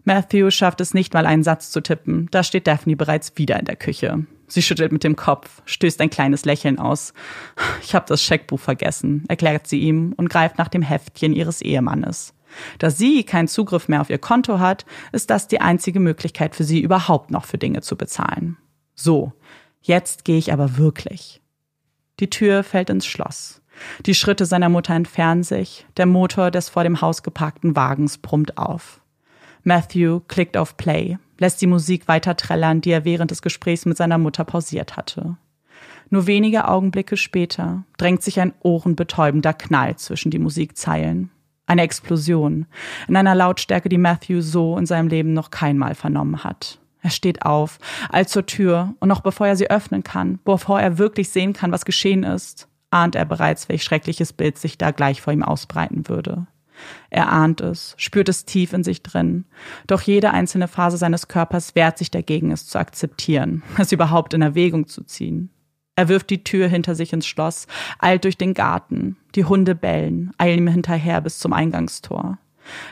Matthew 0.04 0.50
schafft 0.50 0.80
es 0.80 0.94
nicht 0.94 1.14
mal 1.14 1.26
einen 1.26 1.42
Satz 1.42 1.70
zu 1.70 1.80
tippen, 1.80 2.28
da 2.30 2.42
steht 2.42 2.66
Daphne 2.66 2.96
bereits 2.96 3.32
wieder 3.36 3.58
in 3.58 3.66
der 3.66 3.76
Küche. 3.76 4.26
Sie 4.46 4.62
schüttelt 4.62 4.90
mit 4.90 5.04
dem 5.04 5.14
Kopf, 5.14 5.62
stößt 5.64 6.00
ein 6.00 6.10
kleines 6.10 6.44
Lächeln 6.44 6.78
aus. 6.78 7.12
Ich 7.82 7.94
habe 7.94 8.06
das 8.08 8.22
Scheckbuch 8.22 8.58
vergessen, 8.58 9.24
erklärt 9.28 9.68
sie 9.68 9.78
ihm 9.78 10.12
und 10.16 10.28
greift 10.28 10.58
nach 10.58 10.68
dem 10.68 10.82
Heftchen 10.82 11.32
ihres 11.32 11.62
Ehemannes. 11.62 12.34
Da 12.78 12.90
sie 12.90 13.22
keinen 13.22 13.46
Zugriff 13.46 13.86
mehr 13.86 14.00
auf 14.00 14.10
ihr 14.10 14.18
Konto 14.18 14.58
hat, 14.58 14.84
ist 15.12 15.30
das 15.30 15.46
die 15.46 15.60
einzige 15.60 16.00
Möglichkeit 16.00 16.56
für 16.56 16.64
sie 16.64 16.80
überhaupt 16.80 17.30
noch 17.30 17.44
für 17.44 17.58
Dinge 17.58 17.80
zu 17.80 17.96
bezahlen. 17.96 18.56
So, 18.94 19.32
jetzt 19.80 20.24
gehe 20.24 20.38
ich 20.38 20.52
aber 20.52 20.76
wirklich. 20.76 21.40
Die 22.18 22.28
Tür 22.28 22.64
fällt 22.64 22.90
ins 22.90 23.06
Schloss. 23.06 23.62
Die 24.04 24.14
Schritte 24.14 24.46
seiner 24.46 24.68
Mutter 24.68 24.94
entfernen 24.94 25.42
sich, 25.42 25.86
der 25.96 26.06
Motor 26.06 26.50
des 26.50 26.68
vor 26.68 26.82
dem 26.82 27.00
Haus 27.00 27.22
geparkten 27.22 27.76
Wagens 27.76 28.18
brummt 28.18 28.58
auf. 28.58 28.99
Matthew 29.62 30.20
klickt 30.28 30.56
auf 30.56 30.76
Play, 30.76 31.18
lässt 31.38 31.60
die 31.60 31.66
Musik 31.66 32.08
weiter 32.08 32.36
trällern, 32.36 32.80
die 32.80 32.90
er 32.90 33.04
während 33.04 33.30
des 33.30 33.42
Gesprächs 33.42 33.86
mit 33.86 33.96
seiner 33.96 34.18
Mutter 34.18 34.44
pausiert 34.44 34.96
hatte. 34.96 35.36
Nur 36.10 36.26
wenige 36.26 36.66
Augenblicke 36.68 37.16
später 37.16 37.84
drängt 37.96 38.22
sich 38.22 38.40
ein 38.40 38.52
ohrenbetäubender 38.60 39.52
Knall 39.52 39.96
zwischen 39.96 40.30
die 40.30 40.38
Musikzeilen. 40.38 41.30
Eine 41.66 41.82
Explosion 41.82 42.66
in 43.06 43.16
einer 43.16 43.36
Lautstärke, 43.36 43.88
die 43.88 43.98
Matthew 43.98 44.40
so 44.40 44.76
in 44.76 44.86
seinem 44.86 45.08
Leben 45.08 45.34
noch 45.34 45.50
keinmal 45.50 45.94
vernommen 45.94 46.42
hat. 46.42 46.80
Er 47.02 47.10
steht 47.10 47.42
auf, 47.46 47.78
eilt 48.10 48.28
zur 48.28 48.44
Tür 48.44 48.94
und 48.98 49.08
noch 49.08 49.20
bevor 49.20 49.46
er 49.46 49.56
sie 49.56 49.70
öffnen 49.70 50.02
kann, 50.02 50.40
bevor 50.44 50.80
er 50.80 50.98
wirklich 50.98 51.30
sehen 51.30 51.52
kann, 51.52 51.72
was 51.72 51.84
geschehen 51.84 52.24
ist, 52.24 52.68
ahnt 52.90 53.14
er 53.14 53.24
bereits, 53.24 53.68
welch 53.68 53.84
schreckliches 53.84 54.32
Bild 54.32 54.58
sich 54.58 54.78
da 54.78 54.90
gleich 54.90 55.22
vor 55.22 55.32
ihm 55.32 55.44
ausbreiten 55.44 56.08
würde. 56.08 56.46
Er 57.10 57.32
ahnt 57.32 57.60
es, 57.60 57.94
spürt 57.96 58.28
es 58.28 58.44
tief 58.44 58.72
in 58.72 58.84
sich 58.84 59.02
drin. 59.02 59.44
Doch 59.86 60.02
jede 60.02 60.30
einzelne 60.30 60.68
Phase 60.68 60.96
seines 60.96 61.28
Körpers 61.28 61.74
wehrt 61.74 61.98
sich 61.98 62.10
dagegen, 62.10 62.52
es 62.52 62.66
zu 62.66 62.78
akzeptieren, 62.78 63.62
es 63.78 63.92
überhaupt 63.92 64.34
in 64.34 64.42
Erwägung 64.42 64.86
zu 64.86 65.02
ziehen. 65.02 65.50
Er 65.96 66.08
wirft 66.08 66.30
die 66.30 66.44
Tür 66.44 66.68
hinter 66.68 66.94
sich 66.94 67.12
ins 67.12 67.26
Schloss, 67.26 67.66
eilt 67.98 68.24
durch 68.24 68.38
den 68.38 68.54
Garten. 68.54 69.16
Die 69.34 69.44
Hunde 69.44 69.74
bellen, 69.74 70.32
eilen 70.38 70.60
ihm 70.60 70.68
hinterher 70.68 71.20
bis 71.20 71.38
zum 71.38 71.52
Eingangstor. 71.52 72.38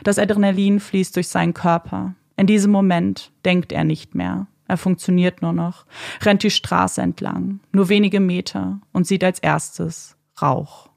Das 0.03 0.19
Adrenalin 0.19 0.79
fließt 0.79 1.15
durch 1.15 1.27
seinen 1.27 1.53
Körper. 1.53 2.13
In 2.35 2.45
diesem 2.45 2.71
Moment 2.71 3.31
denkt 3.45 3.71
er 3.71 3.83
nicht 3.83 4.15
mehr. 4.15 4.47
Er 4.67 4.77
funktioniert 4.77 5.41
nur 5.41 5.53
noch, 5.53 5.85
rennt 6.21 6.43
die 6.43 6.51
Straße 6.51 7.01
entlang, 7.01 7.59
nur 7.71 7.89
wenige 7.89 8.19
Meter 8.19 8.79
und 8.93 9.07
sieht 9.07 9.23
als 9.23 9.39
erstes 9.39 10.15
Rauch. 10.39 10.88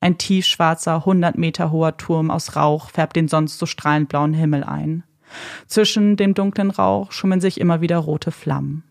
Ein 0.00 0.18
tiefschwarzer, 0.18 1.04
hundert 1.04 1.38
Meter 1.38 1.70
hoher 1.70 1.96
Turm 1.96 2.30
aus 2.30 2.56
Rauch 2.56 2.90
färbt 2.90 3.16
den 3.16 3.28
sonst 3.28 3.58
so 3.58 3.66
strahlend 3.66 4.08
blauen 4.08 4.34
Himmel 4.34 4.64
ein. 4.64 5.04
Zwischen 5.66 6.16
dem 6.16 6.34
dunklen 6.34 6.70
Rauch 6.70 7.12
schummeln 7.12 7.40
sich 7.40 7.60
immer 7.60 7.80
wieder 7.80 7.98
rote 7.98 8.30
Flammen. 8.30 8.84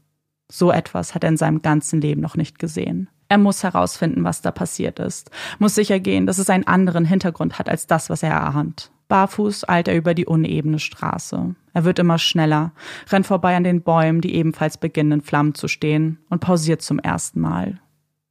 So 0.52 0.72
etwas 0.72 1.16
hat 1.16 1.24
er 1.24 1.30
in 1.30 1.38
seinem 1.38 1.62
ganzen 1.62 2.02
Leben 2.02 2.22
noch 2.22 2.36
nicht 2.36 2.60
gesehen. 2.60 3.10
Er 3.28 3.38
muss 3.38 3.64
herausfinden, 3.64 4.24
was 4.24 4.42
da 4.42 4.52
passiert 4.52 5.00
ist, 5.00 5.32
muss 5.58 5.74
sicher 5.74 6.00
gehen, 6.00 6.28
dass 6.28 6.38
es 6.38 6.50
einen 6.50 6.68
anderen 6.68 7.06
Hintergrund 7.06 7.58
hat 7.58 7.70
als 7.70 7.88
das, 7.88 8.10
was 8.10 8.22
er 8.22 8.32
erahnt. 8.32 8.92
Barfuß 9.08 9.68
eilt 9.68 9.88
er 9.88 9.96
über 9.96 10.14
die 10.14 10.26
unebene 10.26 10.80
Straße. 10.80 11.56
Er 11.74 11.84
wird 11.86 12.00
immer 12.00 12.18
schneller, 12.18 12.72
rennt 13.10 13.28
vorbei 13.28 13.56
an 13.56 13.64
den 13.64 13.82
Bäumen, 13.82 14.22
die 14.22 14.36
ebenfalls 14.36 14.78
beginnen 14.78 15.12
in 15.12 15.22
Flammen 15.22 15.56
zu 15.56 15.68
stehen, 15.68 16.20
und 16.30 16.42
pausiert 16.42 16.82
zum 16.82 17.00
ersten 17.00 17.40
Mal. 17.40 17.80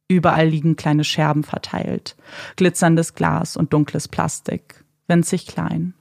Überall 0.07 0.47
liegen 0.47 0.75
kleine 0.75 1.03
Scherben 1.03 1.43
verteilt, 1.43 2.15
glitzerndes 2.57 3.15
Glas 3.15 3.57
und 3.57 3.73
dunkles 3.73 4.07
Plastik, 4.07 4.83
winzig 5.07 5.47
klein. 5.47 5.93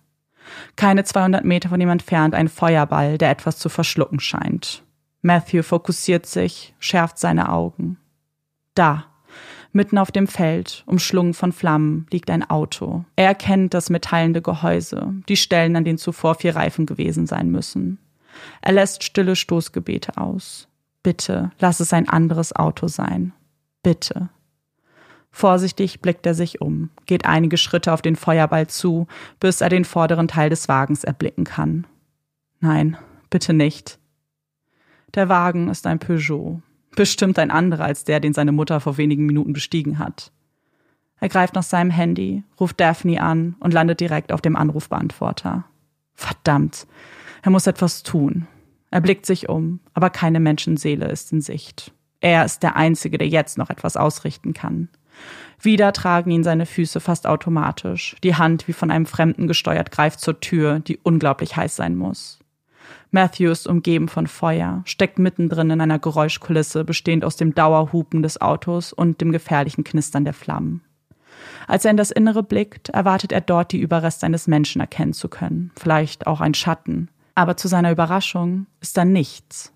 Keine 0.76 1.04
200 1.04 1.44
Meter 1.44 1.70
von 1.70 1.80
ihm 1.80 1.88
entfernt 1.88 2.34
ein 2.34 2.48
Feuerball, 2.48 3.16
der 3.16 3.30
etwas 3.30 3.58
zu 3.58 3.70
verschlucken 3.70 4.20
scheint. 4.20 4.82
Matthew 5.22 5.62
fokussiert 5.62 6.26
sich, 6.26 6.74
schärft 6.78 7.18
seine 7.18 7.50
Augen. 7.50 7.96
Da, 8.74 9.06
mitten 9.72 9.96
auf 9.96 10.12
dem 10.12 10.26
Feld, 10.26 10.82
umschlungen 10.86 11.32
von 11.32 11.52
Flammen, 11.52 12.06
liegt 12.10 12.28
ein 12.28 12.48
Auto. 12.48 13.06
Er 13.16 13.28
erkennt 13.28 13.72
das 13.72 13.88
metallende 13.88 14.42
Gehäuse, 14.42 15.14
die 15.30 15.38
Stellen, 15.38 15.76
an 15.76 15.84
denen 15.84 15.96
zuvor 15.96 16.34
vier 16.34 16.56
Reifen 16.56 16.84
gewesen 16.84 17.26
sein 17.26 17.50
müssen. 17.50 17.98
Er 18.60 18.72
lässt 18.72 19.02
stille 19.02 19.34
Stoßgebete 19.34 20.18
aus. 20.18 20.68
Bitte, 21.02 21.52
lass 21.58 21.80
es 21.80 21.94
ein 21.94 22.08
anderes 22.08 22.54
Auto 22.54 22.88
sein. 22.88 23.32
Bitte. 23.84 24.30
Vorsichtig 25.30 26.00
blickt 26.00 26.26
er 26.26 26.34
sich 26.34 26.60
um, 26.60 26.90
geht 27.06 27.26
einige 27.26 27.56
Schritte 27.56 27.92
auf 27.92 28.02
den 28.02 28.16
Feuerball 28.16 28.66
zu, 28.66 29.06
bis 29.40 29.60
er 29.60 29.68
den 29.68 29.84
vorderen 29.84 30.26
Teil 30.26 30.48
des 30.48 30.68
Wagens 30.68 31.04
erblicken 31.04 31.44
kann. 31.44 31.86
Nein, 32.60 32.96
bitte 33.30 33.52
nicht. 33.52 33.98
Der 35.14 35.28
Wagen 35.28 35.68
ist 35.68 35.86
ein 35.86 35.98
Peugeot. 35.98 36.62
Bestimmt 36.96 37.38
ein 37.38 37.50
anderer 37.50 37.84
als 37.84 38.04
der, 38.04 38.20
den 38.20 38.32
seine 38.32 38.52
Mutter 38.52 38.80
vor 38.80 38.96
wenigen 38.96 39.26
Minuten 39.26 39.52
bestiegen 39.52 39.98
hat. 39.98 40.32
Er 41.20 41.28
greift 41.28 41.54
nach 41.54 41.62
seinem 41.62 41.90
Handy, 41.90 42.42
ruft 42.60 42.80
Daphne 42.80 43.20
an 43.20 43.56
und 43.60 43.74
landet 43.74 44.00
direkt 44.00 44.32
auf 44.32 44.40
dem 44.40 44.56
Anrufbeantworter. 44.56 45.64
Verdammt, 46.14 46.86
er 47.42 47.50
muss 47.50 47.66
etwas 47.66 48.02
tun. 48.02 48.46
Er 48.90 49.00
blickt 49.00 49.26
sich 49.26 49.48
um, 49.48 49.80
aber 49.92 50.10
keine 50.10 50.40
Menschenseele 50.40 51.08
ist 51.08 51.32
in 51.32 51.40
Sicht. 51.40 51.93
Er 52.24 52.42
ist 52.42 52.62
der 52.62 52.74
Einzige, 52.74 53.18
der 53.18 53.28
jetzt 53.28 53.58
noch 53.58 53.68
etwas 53.68 53.98
ausrichten 53.98 54.54
kann. 54.54 54.88
Wieder 55.60 55.92
tragen 55.92 56.30
ihn 56.30 56.42
seine 56.42 56.64
Füße 56.64 56.98
fast 56.98 57.26
automatisch. 57.26 58.16
Die 58.24 58.34
Hand, 58.34 58.66
wie 58.66 58.72
von 58.72 58.90
einem 58.90 59.04
Fremden 59.04 59.46
gesteuert, 59.46 59.90
greift 59.90 60.20
zur 60.20 60.40
Tür, 60.40 60.80
die 60.80 60.96
unglaublich 61.02 61.54
heiß 61.54 61.76
sein 61.76 61.96
muss. 61.96 62.38
Matthew 63.10 63.50
ist 63.50 63.66
umgeben 63.66 64.08
von 64.08 64.26
Feuer, 64.26 64.80
steckt 64.86 65.18
mittendrin 65.18 65.68
in 65.68 65.82
einer 65.82 65.98
Geräuschkulisse, 65.98 66.82
bestehend 66.86 67.26
aus 67.26 67.36
dem 67.36 67.54
Dauerhupen 67.54 68.22
des 68.22 68.40
Autos 68.40 68.94
und 68.94 69.20
dem 69.20 69.30
gefährlichen 69.30 69.84
Knistern 69.84 70.24
der 70.24 70.32
Flammen. 70.32 70.80
Als 71.66 71.84
er 71.84 71.90
in 71.90 71.98
das 71.98 72.10
Innere 72.10 72.42
blickt, 72.42 72.88
erwartet 72.88 73.32
er 73.32 73.42
dort 73.42 73.70
die 73.72 73.80
Überreste 73.80 74.24
eines 74.24 74.46
Menschen 74.46 74.80
erkennen 74.80 75.12
zu 75.12 75.28
können, 75.28 75.72
vielleicht 75.76 76.26
auch 76.26 76.40
ein 76.40 76.54
Schatten. 76.54 77.10
Aber 77.34 77.58
zu 77.58 77.68
seiner 77.68 77.92
Überraschung 77.92 78.64
ist 78.80 78.96
da 78.96 79.04
nichts. 79.04 79.74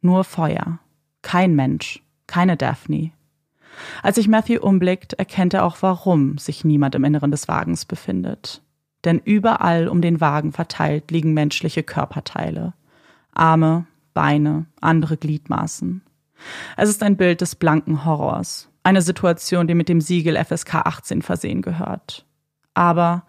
Nur 0.00 0.24
Feuer. 0.24 0.78
Kein 1.22 1.54
Mensch. 1.54 2.02
Keine 2.26 2.56
Daphne. 2.56 3.12
Als 4.02 4.16
sich 4.16 4.28
Matthew 4.28 4.60
umblickt, 4.60 5.14
erkennt 5.14 5.54
er 5.54 5.64
auch, 5.64 5.78
warum 5.80 6.38
sich 6.38 6.64
niemand 6.64 6.94
im 6.94 7.04
Inneren 7.04 7.30
des 7.30 7.48
Wagens 7.48 7.84
befindet. 7.84 8.62
Denn 9.04 9.20
überall 9.24 9.88
um 9.88 10.02
den 10.02 10.20
Wagen 10.20 10.52
verteilt 10.52 11.10
liegen 11.10 11.32
menschliche 11.32 11.82
Körperteile. 11.82 12.74
Arme, 13.32 13.86
Beine, 14.12 14.66
andere 14.80 15.16
Gliedmaßen. 15.16 16.02
Es 16.76 16.88
ist 16.88 17.02
ein 17.02 17.16
Bild 17.16 17.40
des 17.40 17.54
blanken 17.54 18.04
Horrors, 18.04 18.68
eine 18.82 19.02
Situation, 19.02 19.66
die 19.66 19.74
mit 19.74 19.88
dem 19.88 20.00
Siegel 20.00 20.42
FSK 20.42 20.74
18 20.86 21.22
versehen 21.22 21.62
gehört. 21.62 22.24
Aber 22.74 23.24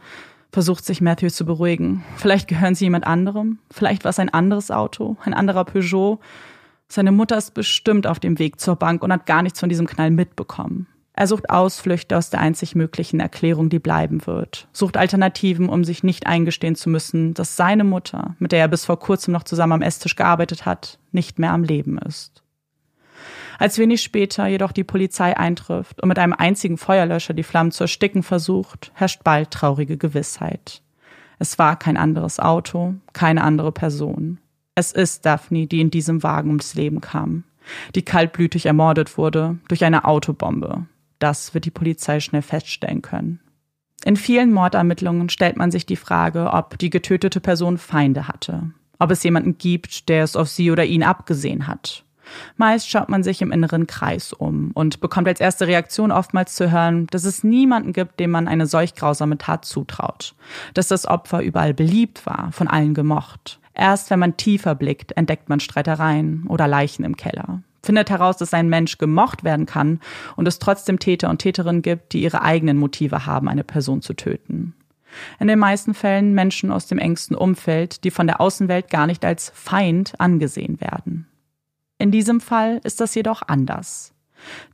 versucht 0.52 0.86
sich 0.86 1.02
Matthew 1.02 1.30
zu 1.30 1.46
beruhigen. 1.46 2.04
Vielleicht 2.18 2.48
gehören 2.48 2.76
sie 2.76 2.86
jemand 2.86 3.08
anderem, 3.08 3.60
vielleicht 3.70 4.04
war 4.04 4.10
es 4.10 4.20
ein 4.20 4.30
anderes 4.30 4.72
Auto, 4.72 5.18
ein 5.24 5.34
anderer 5.34 5.66
Peugeot. 5.66 6.20
Seine 6.92 7.14
Mutter 7.14 7.38
ist 7.38 7.54
bestimmt 7.54 8.06
auf 8.06 8.20
dem 8.20 8.38
Weg 8.38 8.60
zur 8.60 8.76
Bank 8.76 9.02
und 9.02 9.14
hat 9.14 9.26
gar 9.26 9.44
nichts 9.44 9.62
von 9.62 9.70
diesem 9.70 9.88
Knall 9.88 10.12
mitbekommen. 10.12 10.88
Er 11.14 11.26
sucht 11.26 11.50
Ausflüchte 11.50 12.18
aus 12.18 12.32
der 12.32 12.42
einzig 12.42 12.76
möglichen 12.76 13.22
Erklärung, 13.22 13.70
die 13.70 13.80
bleiben 13.80 14.28
wird, 14.28 14.68
sucht 14.74 14.98
Alternativen, 14.98 15.70
um 15.70 15.86
sich 15.86 16.04
nicht 16.04 16.28
eingestehen 16.28 16.76
zu 16.76 16.90
müssen, 16.90 17.34
dass 17.34 17.56
seine 17.56 17.86
Mutter, 17.86 18.36
mit 18.40 18.52
der 18.52 18.60
er 18.60 18.68
bis 18.68 18.84
vor 18.84 19.00
kurzem 19.00 19.32
noch 19.32 19.44
zusammen 19.44 19.72
am 19.72 19.82
Esstisch 19.82 20.18
gearbeitet 20.18 20.66
hat, 20.66 21.00
nicht 21.14 21.40
mehr 21.40 21.54
am 21.54 21.64
Leben 21.64 21.98
ist. 21.98 22.44
Als 23.58 23.78
wenig 23.78 24.02
später 24.02 24.48
jedoch 24.48 24.74
die 24.74 24.84
Polizei 24.84 25.38
eintrifft 25.38 26.02
und 26.02 26.10
mit 26.10 26.20
einem 26.20 26.34
einzigen 26.34 26.78
Feuerlöscher 26.78 27.34
die 27.34 27.44
Flammen 27.44 27.72
zu 27.72 27.86
ersticken 27.86 28.22
versucht, 28.22 28.92
herrscht 28.96 29.24
bald 29.24 29.52
traurige 29.52 29.96
Gewissheit. 29.96 30.82
Es 31.40 31.58
war 31.58 31.80
kein 31.80 31.96
anderes 31.96 32.42
Auto, 32.42 32.96
keine 33.14 33.44
andere 33.44 33.72
Person. 33.72 34.40
Es 34.82 34.92
ist 34.92 35.28
Daphne, 35.28 35.68
die 35.68 35.80
in 35.80 35.92
diesem 35.92 36.24
Wagen 36.24 36.50
ums 36.50 36.74
Leben 36.74 37.02
kam, 37.02 37.44
die 37.94 38.02
kaltblütig 38.02 38.66
ermordet 38.66 39.16
wurde 39.16 39.60
durch 39.68 39.86
eine 39.86 40.06
Autobombe, 40.06 40.88
das 41.20 41.54
wird 41.54 41.66
die 41.66 41.70
Polizei 41.70 42.20
schnell 42.20 42.42
feststellen 42.42 43.04
können. 43.04 43.42
In 44.06 44.16
vielen 44.16 44.52
Mordermittlungen 44.52 45.30
stellt 45.30 45.56
man 45.56 45.70
sich 45.70 45.86
die 45.86 45.98
Frage, 45.98 46.52
ob 46.52 46.80
die 46.80 46.90
getötete 46.90 47.40
Person 47.40 47.78
Feinde 47.78 48.28
hatte, 48.28 48.72
ob 48.98 49.12
es 49.12 49.22
jemanden 49.22 49.60
gibt, 49.60 50.10
der 50.10 50.24
es 50.24 50.36
auf 50.36 50.50
sie 50.50 50.72
oder 50.72 50.84
ihn 50.84 51.04
abgesehen 51.04 51.68
hat. 51.68 52.04
Meist 52.58 52.90
schaut 52.90 53.08
man 53.08 53.22
sich 53.22 53.44
im 53.44 53.52
inneren 53.52 53.86
Kreis 53.86 54.34
um 54.34 54.72
und 54.74 55.00
bekommt 55.00 55.28
als 55.28 55.42
erste 55.42 55.68
Reaktion 55.68 56.12
oftmals 56.12 56.56
zu 56.56 56.72
hören, 56.72 57.06
dass 57.12 57.26
es 57.26 57.44
niemanden 57.44 57.94
gibt, 57.94 58.20
dem 58.20 58.32
man 58.32 58.48
eine 58.48 58.66
solch 58.66 58.96
grausame 58.96 59.38
Tat 59.38 59.64
zutraut, 59.64 60.34
dass 60.74 60.88
das 60.88 61.06
Opfer 61.06 61.44
überall 61.44 61.76
beliebt 61.76 62.26
war, 62.26 62.52
von 62.52 62.68
allen 62.68 62.96
gemocht. 62.96 63.61
Erst 63.74 64.10
wenn 64.10 64.20
man 64.20 64.38
tiefer 64.38 64.76
blickt, 64.76 65.14
entdeckt 65.14 65.50
man 65.50 65.60
Streitereien 65.60 66.46
oder 66.48 66.68
Leichen 66.68 67.04
im 67.04 67.18
Keller. 67.18 67.64
findet 67.84 68.12
heraus, 68.12 68.38
dass 68.38 68.54
ein 68.54 68.70
Mensch 68.70 69.00
gemocht 69.00 69.44
werden 69.44 69.66
kann 69.66 70.00
und 70.36 70.48
es 70.48 70.60
trotzdem 70.60 71.00
Täter 71.00 71.30
und 71.32 71.40
Täterinnen 71.40 71.82
gibt, 71.82 72.14
die 72.14 72.22
ihre 72.22 72.44
eigenen 72.44 72.78
Motive 72.78 73.26
haben, 73.26 73.50
eine 73.50 73.64
Person 73.64 74.04
zu 74.04 74.14
töten. 74.14 74.76
In 75.40 75.48
den 75.48 75.60
meisten 75.60 75.94
Fällen 75.94 76.34
Menschen 76.34 76.72
aus 76.72 76.88
dem 76.88 77.00
engsten 77.00 77.36
Umfeld, 77.36 78.04
die 78.04 78.12
von 78.12 78.28
der 78.28 78.40
Außenwelt 78.40 78.90
gar 78.90 79.08
nicht 79.08 79.26
als 79.26 79.52
Feind 79.56 80.14
angesehen 80.20 80.80
werden. 80.80 81.28
In 81.98 82.12
diesem 82.12 82.42
Fall 82.42 82.82
ist 82.84 83.00
das 83.00 83.14
jedoch 83.16 83.42
anders. 83.48 84.14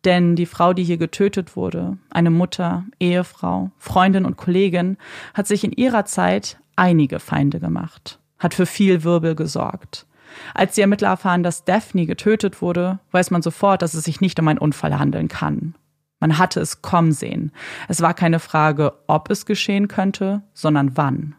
Denn 0.05 0.35
die 0.35 0.45
Frau, 0.45 0.73
die 0.73 0.83
hier 0.83 0.97
getötet 0.97 1.55
wurde, 1.55 1.97
eine 2.09 2.29
Mutter, 2.29 2.85
Ehefrau, 2.99 3.71
Freundin 3.77 4.25
und 4.25 4.37
Kollegin, 4.37 4.97
hat 5.33 5.47
sich 5.47 5.63
in 5.63 5.73
ihrer 5.73 6.05
Zeit 6.05 6.57
einige 6.77 7.19
Feinde 7.19 7.59
gemacht, 7.59 8.19
hat 8.39 8.53
für 8.53 8.65
viel 8.65 9.03
Wirbel 9.03 9.35
gesorgt. 9.35 10.05
Als 10.53 10.75
die 10.75 10.81
Ermittler 10.81 11.09
erfahren, 11.09 11.43
dass 11.43 11.65
Daphne 11.65 12.05
getötet 12.05 12.61
wurde, 12.61 12.99
weiß 13.11 13.31
man 13.31 13.41
sofort, 13.41 13.81
dass 13.81 13.93
es 13.93 14.03
sich 14.03 14.21
nicht 14.21 14.39
um 14.39 14.47
einen 14.47 14.59
Unfall 14.59 14.97
handeln 14.99 15.27
kann. 15.27 15.75
Man 16.19 16.37
hatte 16.37 16.59
es 16.59 16.81
kommen 16.81 17.11
sehen. 17.11 17.51
Es 17.87 18.01
war 18.01 18.13
keine 18.13 18.39
Frage, 18.39 18.93
ob 19.07 19.29
es 19.29 19.45
geschehen 19.45 19.87
könnte, 19.87 20.41
sondern 20.53 20.97
wann. 20.97 21.35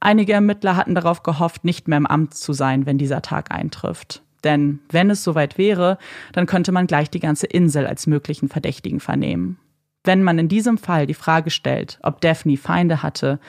Einige 0.00 0.32
Ermittler 0.32 0.76
hatten 0.76 0.94
darauf 0.94 1.22
gehofft, 1.22 1.64
nicht 1.64 1.88
mehr 1.88 1.98
im 1.98 2.06
Amt 2.06 2.34
zu 2.34 2.52
sein, 2.52 2.86
wenn 2.86 2.98
dieser 2.98 3.22
Tag 3.22 3.52
eintrifft. 3.52 4.22
Denn 4.42 4.80
wenn 4.90 5.08
es 5.08 5.24
soweit 5.24 5.56
wäre, 5.56 5.96
dann 6.32 6.46
könnte 6.46 6.72
man 6.72 6.86
gleich 6.86 7.08
die 7.08 7.20
ganze 7.20 7.46
Insel 7.46 7.86
als 7.86 8.06
möglichen 8.06 8.48
Verdächtigen 8.48 9.00
vernehmen. 9.00 9.58
Wenn 10.04 10.22
man 10.22 10.38
in 10.38 10.48
diesem 10.48 10.76
Fall 10.76 11.06
die 11.06 11.14
Frage 11.14 11.50
stellt, 11.50 11.98
ob 12.02 12.20
Daphne 12.20 12.58
Feinde 12.58 13.02
hatte, 13.02 13.40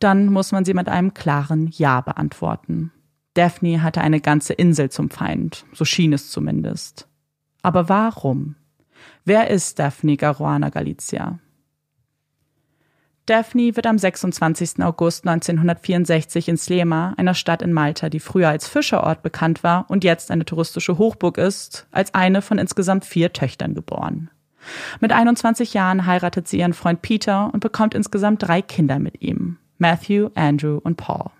dann 0.00 0.26
muss 0.26 0.50
man 0.50 0.64
sie 0.64 0.74
mit 0.74 0.88
einem 0.88 1.14
klaren 1.14 1.70
Ja 1.72 2.00
beantworten. 2.00 2.92
Daphne 3.34 3.82
hatte 3.82 4.00
eine 4.00 4.20
ganze 4.20 4.52
Insel 4.52 4.90
zum 4.90 5.08
Feind, 5.08 5.64
so 5.72 5.84
schien 5.84 6.12
es 6.12 6.30
zumindest. 6.30 7.08
Aber 7.62 7.88
warum? 7.88 8.56
Wer 9.24 9.50
ist 9.50 9.78
Daphne 9.78 10.16
Caruana 10.16 10.70
Galizia? 10.70 11.38
Daphne 13.26 13.76
wird 13.76 13.86
am 13.86 13.96
26. 13.96 14.82
August 14.82 15.24
1964 15.28 16.48
in 16.48 16.56
Slema, 16.56 17.14
einer 17.16 17.34
Stadt 17.34 17.62
in 17.62 17.72
Malta, 17.72 18.08
die 18.08 18.18
früher 18.18 18.48
als 18.48 18.66
Fischerort 18.66 19.22
bekannt 19.22 19.62
war 19.62 19.88
und 19.88 20.02
jetzt 20.02 20.32
eine 20.32 20.44
touristische 20.44 20.98
Hochburg 20.98 21.38
ist, 21.38 21.86
als 21.92 22.12
eine 22.14 22.42
von 22.42 22.58
insgesamt 22.58 23.04
vier 23.04 23.32
Töchtern 23.32 23.74
geboren. 23.74 24.30
Mit 25.00 25.12
21 25.12 25.74
Jahren 25.74 26.06
heiratet 26.06 26.48
sie 26.48 26.58
ihren 26.58 26.74
Freund 26.74 27.02
Peter 27.02 27.50
und 27.52 27.60
bekommt 27.60 27.94
insgesamt 27.94 28.42
drei 28.42 28.62
Kinder 28.62 28.98
mit 28.98 29.22
ihm, 29.22 29.58
Matthew, 29.78 30.30
Andrew 30.34 30.78
und 30.82 30.96
Paul. 30.96 31.30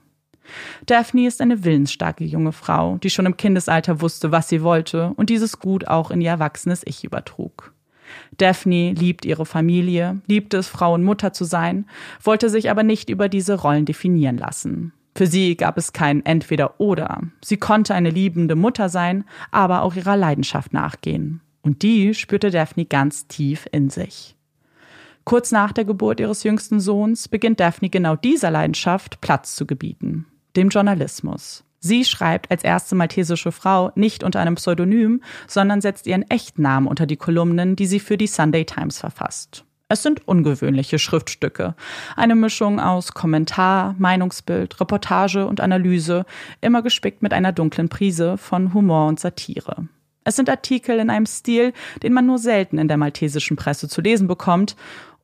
Daphne 0.87 1.27
ist 1.27 1.41
eine 1.41 1.65
willensstarke 1.65 2.25
junge 2.25 2.53
Frau, 2.53 2.99
die 2.99 3.11
schon 3.11 3.27
im 3.27 3.37
Kindesalter 3.37 4.01
wusste, 4.01 4.33
was 4.33 4.49
sie 4.49 4.63
wollte 4.63 5.13
und 5.17 5.31
dieses 5.31 5.59
Gut 5.61 5.87
auch 5.87 6.11
in 6.11 6.21
ihr 6.21 6.31
erwachsenes 6.31 6.83
Ich 6.85 7.05
übertrug. 7.05 7.73
Daphne 8.37 8.93
liebt 8.93 9.25
ihre 9.25 9.47
Familie, 9.47 10.21
liebte 10.27 10.57
es, 10.57 10.69
Frau 10.69 10.95
und 10.95 11.05
Mutter 11.05 11.33
zu 11.33 11.45
sein, 11.45 11.87
wollte 12.23 12.51
sich 12.51 12.71
aber 12.71 12.83
nicht 12.83 13.09
über 13.09 13.29
diese 13.29 13.55
Rollen 13.61 13.85
definieren 13.85 14.39
lassen. 14.39 14.93
Für 15.15 15.27
sie 15.27 15.57
gab 15.57 15.77
es 15.77 15.93
kein 15.93 16.25
Entweder-Oder. 16.25 17.21
Sie 17.45 17.57
konnte 17.57 17.95
eine 17.95 18.11
liebende 18.11 18.57
Mutter 18.57 18.89
sein, 18.89 19.25
aber 19.51 19.83
auch 19.83 19.95
ihrer 19.95 20.17
Leidenschaft 20.17 20.73
nachgehen. 20.73 21.41
Und 21.63 21.83
die 21.83 22.15
spürte 22.15 22.51
Daphne 22.51 22.85
ganz 22.87 23.27
tief 23.27 23.67
in 23.71 23.91
sich. 23.91 24.37
Kurz 25.25 25.53
nach 25.53 25.73
der 25.73 25.85
Geburt 25.85 26.21
ihres 26.21 26.43
jüngsten 26.43 26.81
Sohns 26.81 27.29
beginnt 27.29 27.61
Daphne 27.61 27.91
genau 27.91 28.17
dieser 28.17 28.51
Leidenschaft 28.51 29.21
Platz 29.21 29.55
zu 29.55 29.67
gebieten, 29.67 30.27
dem 30.57 30.71
Journalismus. 30.71 31.65
Sie 31.79 32.05
schreibt 32.05 32.51
als 32.51 32.63
erste 32.63 32.95
maltesische 32.95 33.53
Frau 33.53 33.91
nicht 33.95 34.23
unter 34.23 34.41
einem 34.41 34.57
Pseudonym, 34.57 35.23
sondern 35.47 35.81
setzt 35.81 36.07
ihren 36.07 36.29
echten 36.31 36.63
Namen 36.63 36.87
unter 36.87 37.07
die 37.07 37.17
Kolumnen, 37.17 37.75
die 37.75 37.87
sie 37.87 38.01
für 38.01 38.19
die 38.19 38.27
Sunday 38.27 38.65
Times 38.65 38.99
verfasst. 38.99 39.65
Es 39.89 40.03
sind 40.03 40.29
ungewöhnliche 40.29 40.99
Schriftstücke. 40.99 41.75
Eine 42.17 42.37
Mischung 42.37 42.79
aus 42.79 43.13
Kommentar, 43.13 43.97
Meinungsbild, 43.99 44.81
Reportage 44.81 45.47
und 45.47 45.61
Analyse, 45.61 46.27
immer 46.61 46.83
gespickt 46.83 47.23
mit 47.23 47.33
einer 47.33 47.53
dunklen 47.53 47.89
Prise 47.89 48.37
von 48.37 48.73
Humor 48.73 49.09
und 49.09 49.19
Satire. 49.19 49.89
Es 50.25 50.37
sind 50.37 50.51
Artikel 50.51 50.99
in 50.99 51.11
einem 51.11 51.27
Stil, 51.27 51.73
den 52.03 52.13
man 52.13 52.27
nur 52.27 52.39
selten 52.39 52.79
in 52.79 52.89
der 52.89 52.97
maltesischen 52.97 53.57
Presse 53.57 53.89
zu 53.89 54.01
lesen 54.01 54.29
bekommt. 54.29 54.77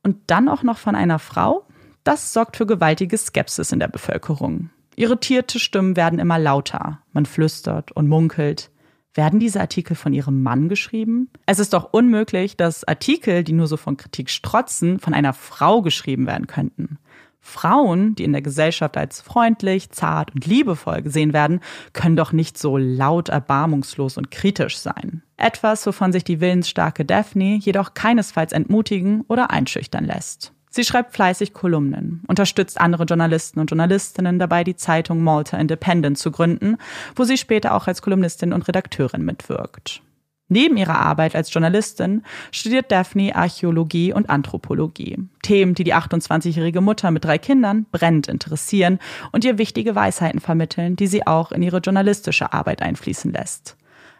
Und 0.03 0.17
dann 0.27 0.49
auch 0.49 0.63
noch 0.63 0.77
von 0.77 0.95
einer 0.95 1.19
Frau? 1.19 1.65
Das 2.03 2.33
sorgt 2.33 2.57
für 2.57 2.65
gewaltige 2.65 3.17
Skepsis 3.17 3.71
in 3.71 3.79
der 3.79 3.89
Bevölkerung. 3.89 4.69
Irritierte 4.95 5.59
Stimmen 5.59 5.95
werden 5.95 6.19
immer 6.19 6.39
lauter. 6.39 6.99
Man 7.13 7.25
flüstert 7.25 7.91
und 7.91 8.07
munkelt. 8.07 8.71
Werden 9.13 9.39
diese 9.39 9.59
Artikel 9.59 9.95
von 9.95 10.13
ihrem 10.13 10.43
Mann 10.43 10.69
geschrieben? 10.69 11.29
Es 11.45 11.59
ist 11.59 11.73
doch 11.73 11.91
unmöglich, 11.91 12.55
dass 12.55 12.83
Artikel, 12.83 13.43
die 13.43 13.53
nur 13.53 13.67
so 13.67 13.75
von 13.75 13.97
Kritik 13.97 14.29
strotzen, 14.29 14.99
von 14.99 15.13
einer 15.13 15.33
Frau 15.33 15.81
geschrieben 15.81 16.27
werden 16.27 16.47
könnten. 16.47 16.99
Frauen, 17.47 18.13
die 18.13 18.25
in 18.25 18.33
der 18.33 18.41
Gesellschaft 18.41 18.97
als 18.97 19.21
freundlich, 19.21 19.89
zart 19.91 20.35
und 20.35 20.45
liebevoll 20.45 21.01
gesehen 21.01 21.31
werden, 21.31 21.61
können 21.93 22.17
doch 22.17 22.33
nicht 22.33 22.57
so 22.57 22.77
laut, 22.77 23.29
erbarmungslos 23.29 24.17
und 24.17 24.31
kritisch 24.31 24.77
sein. 24.77 25.23
Etwas, 25.37 25.85
wovon 25.87 26.11
sich 26.11 26.25
die 26.25 26.41
willensstarke 26.41 27.05
Daphne 27.05 27.55
jedoch 27.55 27.93
keinesfalls 27.93 28.51
entmutigen 28.51 29.23
oder 29.27 29.49
einschüchtern 29.49 30.03
lässt. 30.03 30.51
Sie 30.69 30.83
schreibt 30.83 31.13
fleißig 31.13 31.53
Kolumnen, 31.53 32.21
unterstützt 32.27 32.79
andere 32.79 33.05
Journalisten 33.05 33.59
und 33.59 33.71
Journalistinnen 33.71 34.37
dabei, 34.37 34.63
die 34.63 34.75
Zeitung 34.75 35.23
Malta 35.23 35.57
Independent 35.57 36.17
zu 36.17 36.31
gründen, 36.31 36.77
wo 37.15 37.23
sie 37.23 37.37
später 37.37 37.73
auch 37.73 37.87
als 37.87 38.01
Kolumnistin 38.01 38.51
und 38.51 38.67
Redakteurin 38.67 39.23
mitwirkt. 39.23 40.01
Neben 40.49 40.77
ihrer 40.77 40.97
Arbeit 40.97 41.35
als 41.35 41.53
Journalistin 41.53 42.23
studiert 42.51 42.91
Daphne 42.91 43.35
Archäologie 43.35 44.13
und 44.13 44.29
Anthropologie. 44.29 45.17
Themen, 45.43 45.75
die 45.75 45.83
die 45.83 45.93
28-jährige 45.93 46.79
Mutter 46.79 47.11
mit 47.11 47.25
drei 47.25 47.37
Kindern 47.37 47.85
brennend 47.91 48.27
interessieren 48.27 48.99
und 49.33 49.43
ihr 49.43 49.57
wichtige 49.57 49.93
Weisheiten 49.93 50.39
vermitteln, 50.39 50.95
die 50.95 51.07
sie 51.07 51.27
auch 51.27 51.51
in 51.51 51.61
ihre 51.61 51.79
journalistische 51.79 52.53
Arbeit 52.53 52.81
einfließen 52.81 53.33
lässt. 53.33 53.75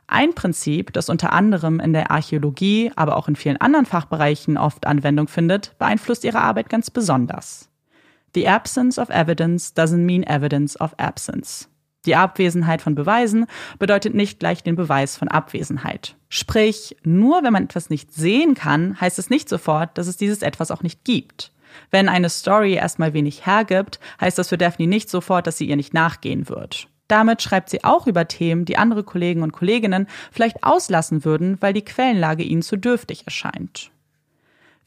Ein 0.07 0.33
Prinzip, 0.33 0.93
das 0.93 1.09
unter 1.09 1.33
anderem 1.33 1.79
in 1.79 1.93
der 1.93 2.11
Archäologie, 2.11 2.91
aber 2.95 3.17
auch 3.17 3.27
in 3.27 3.35
vielen 3.35 3.57
anderen 3.57 3.85
Fachbereichen 3.85 4.57
oft 4.57 4.87
Anwendung 4.87 5.27
findet, 5.27 5.77
beeinflusst 5.79 6.23
ihre 6.23 6.39
Arbeit 6.39 6.69
ganz 6.69 6.89
besonders. 6.89 7.69
The 8.33 8.47
absence 8.47 8.99
of 8.99 9.09
evidence 9.09 9.73
doesn't 9.75 10.05
mean 10.05 10.23
evidence 10.23 10.79
of 10.79 10.93
absence. 10.97 11.69
Die 12.07 12.15
Abwesenheit 12.15 12.81
von 12.81 12.95
Beweisen 12.95 13.45
bedeutet 13.77 14.15
nicht 14.15 14.39
gleich 14.39 14.63
den 14.63 14.75
Beweis 14.75 15.17
von 15.17 15.27
Abwesenheit. 15.27 16.15
Sprich, 16.29 16.95
nur 17.03 17.43
wenn 17.43 17.53
man 17.53 17.65
etwas 17.65 17.89
nicht 17.89 18.13
sehen 18.13 18.55
kann, 18.55 18.99
heißt 18.99 19.19
es 19.19 19.29
nicht 19.29 19.49
sofort, 19.49 19.97
dass 19.97 20.07
es 20.07 20.17
dieses 20.17 20.41
etwas 20.41 20.71
auch 20.71 20.83
nicht 20.83 21.03
gibt. 21.03 21.51
Wenn 21.91 22.07
eine 22.07 22.29
Story 22.29 22.73
erstmal 22.73 23.13
wenig 23.13 23.45
hergibt, 23.45 23.99
heißt 24.21 24.37
das 24.37 24.49
für 24.49 24.57
Daphne 24.57 24.87
nicht 24.87 25.09
sofort, 25.09 25.47
dass 25.47 25.57
sie 25.57 25.67
ihr 25.67 25.75
nicht 25.75 25.93
nachgehen 25.93 26.47
wird. 26.47 26.87
Damit 27.09 27.41
schreibt 27.41 27.69
sie 27.69 27.83
auch 27.83 28.07
über 28.07 28.27
Themen, 28.27 28.65
die 28.65 28.77
andere 28.77 29.03
Kollegen 29.03 29.43
und 29.43 29.51
Kolleginnen 29.51 30.07
vielleicht 30.31 30.63
auslassen 30.63 31.25
würden, 31.25 31.57
weil 31.61 31.73
die 31.73 31.85
Quellenlage 31.85 32.43
ihnen 32.43 32.61
zu 32.61 32.77
dürftig 32.77 33.25
erscheint. 33.25 33.91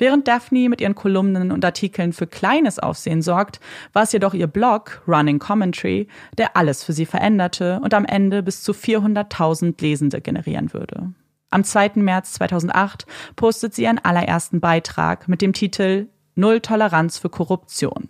Während 0.00 0.26
Daphne 0.28 0.70
mit 0.70 0.80
ihren 0.80 0.94
Kolumnen 0.94 1.52
und 1.52 1.62
Artikeln 1.62 2.14
für 2.14 2.26
kleines 2.26 2.78
Aufsehen 2.78 3.20
sorgt, 3.20 3.60
war 3.92 4.04
es 4.04 4.12
jedoch 4.12 4.32
ihr 4.32 4.46
Blog 4.46 5.02
Running 5.06 5.38
Commentary, 5.38 6.08
der 6.38 6.56
alles 6.56 6.82
für 6.82 6.94
sie 6.94 7.04
veränderte 7.04 7.80
und 7.84 7.92
am 7.92 8.06
Ende 8.06 8.42
bis 8.42 8.62
zu 8.62 8.72
400.000 8.72 9.78
Lesende 9.82 10.22
generieren 10.22 10.72
würde. 10.72 11.12
Am 11.50 11.64
2. 11.64 11.92
März 11.96 12.32
2008 12.32 13.04
postet 13.36 13.74
sie 13.74 13.82
ihren 13.82 13.98
allerersten 13.98 14.60
Beitrag 14.60 15.28
mit 15.28 15.42
dem 15.42 15.52
Titel 15.52 16.06
Null 16.34 16.60
Toleranz 16.60 17.18
für 17.18 17.28
Korruption. 17.28 18.08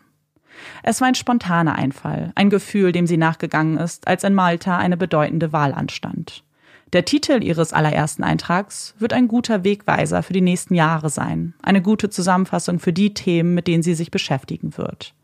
Es 0.84 1.00
war 1.00 1.08
ein 1.08 1.16
spontaner 1.16 1.74
Einfall, 1.74 2.30
ein 2.36 2.50
Gefühl, 2.50 2.92
dem 2.92 3.08
sie 3.08 3.16
nachgegangen 3.16 3.78
ist, 3.78 4.06
als 4.06 4.22
in 4.22 4.34
Malta 4.34 4.78
eine 4.78 4.96
bedeutende 4.96 5.52
Wahl 5.52 5.74
anstand. 5.74 6.44
Der 6.92 7.04
Titel 7.04 7.44
ihres 7.44 7.72
allerersten 7.72 8.24
Eintrags 8.24 8.94
wird 8.98 9.12
ein 9.12 9.28
guter 9.28 9.62
Wegweiser 9.62 10.24
für 10.24 10.32
die 10.32 10.40
nächsten 10.40 10.74
Jahre 10.74 11.08
sein, 11.08 11.54
eine 11.62 11.82
gute 11.82 12.10
Zusammenfassung 12.10 12.80
für 12.80 12.92
die 12.92 13.14
Themen, 13.14 13.54
mit 13.54 13.68
denen 13.68 13.84
sie 13.84 13.94
sich 13.94 14.10
beschäftigen 14.10 14.76
wird. 14.76 15.14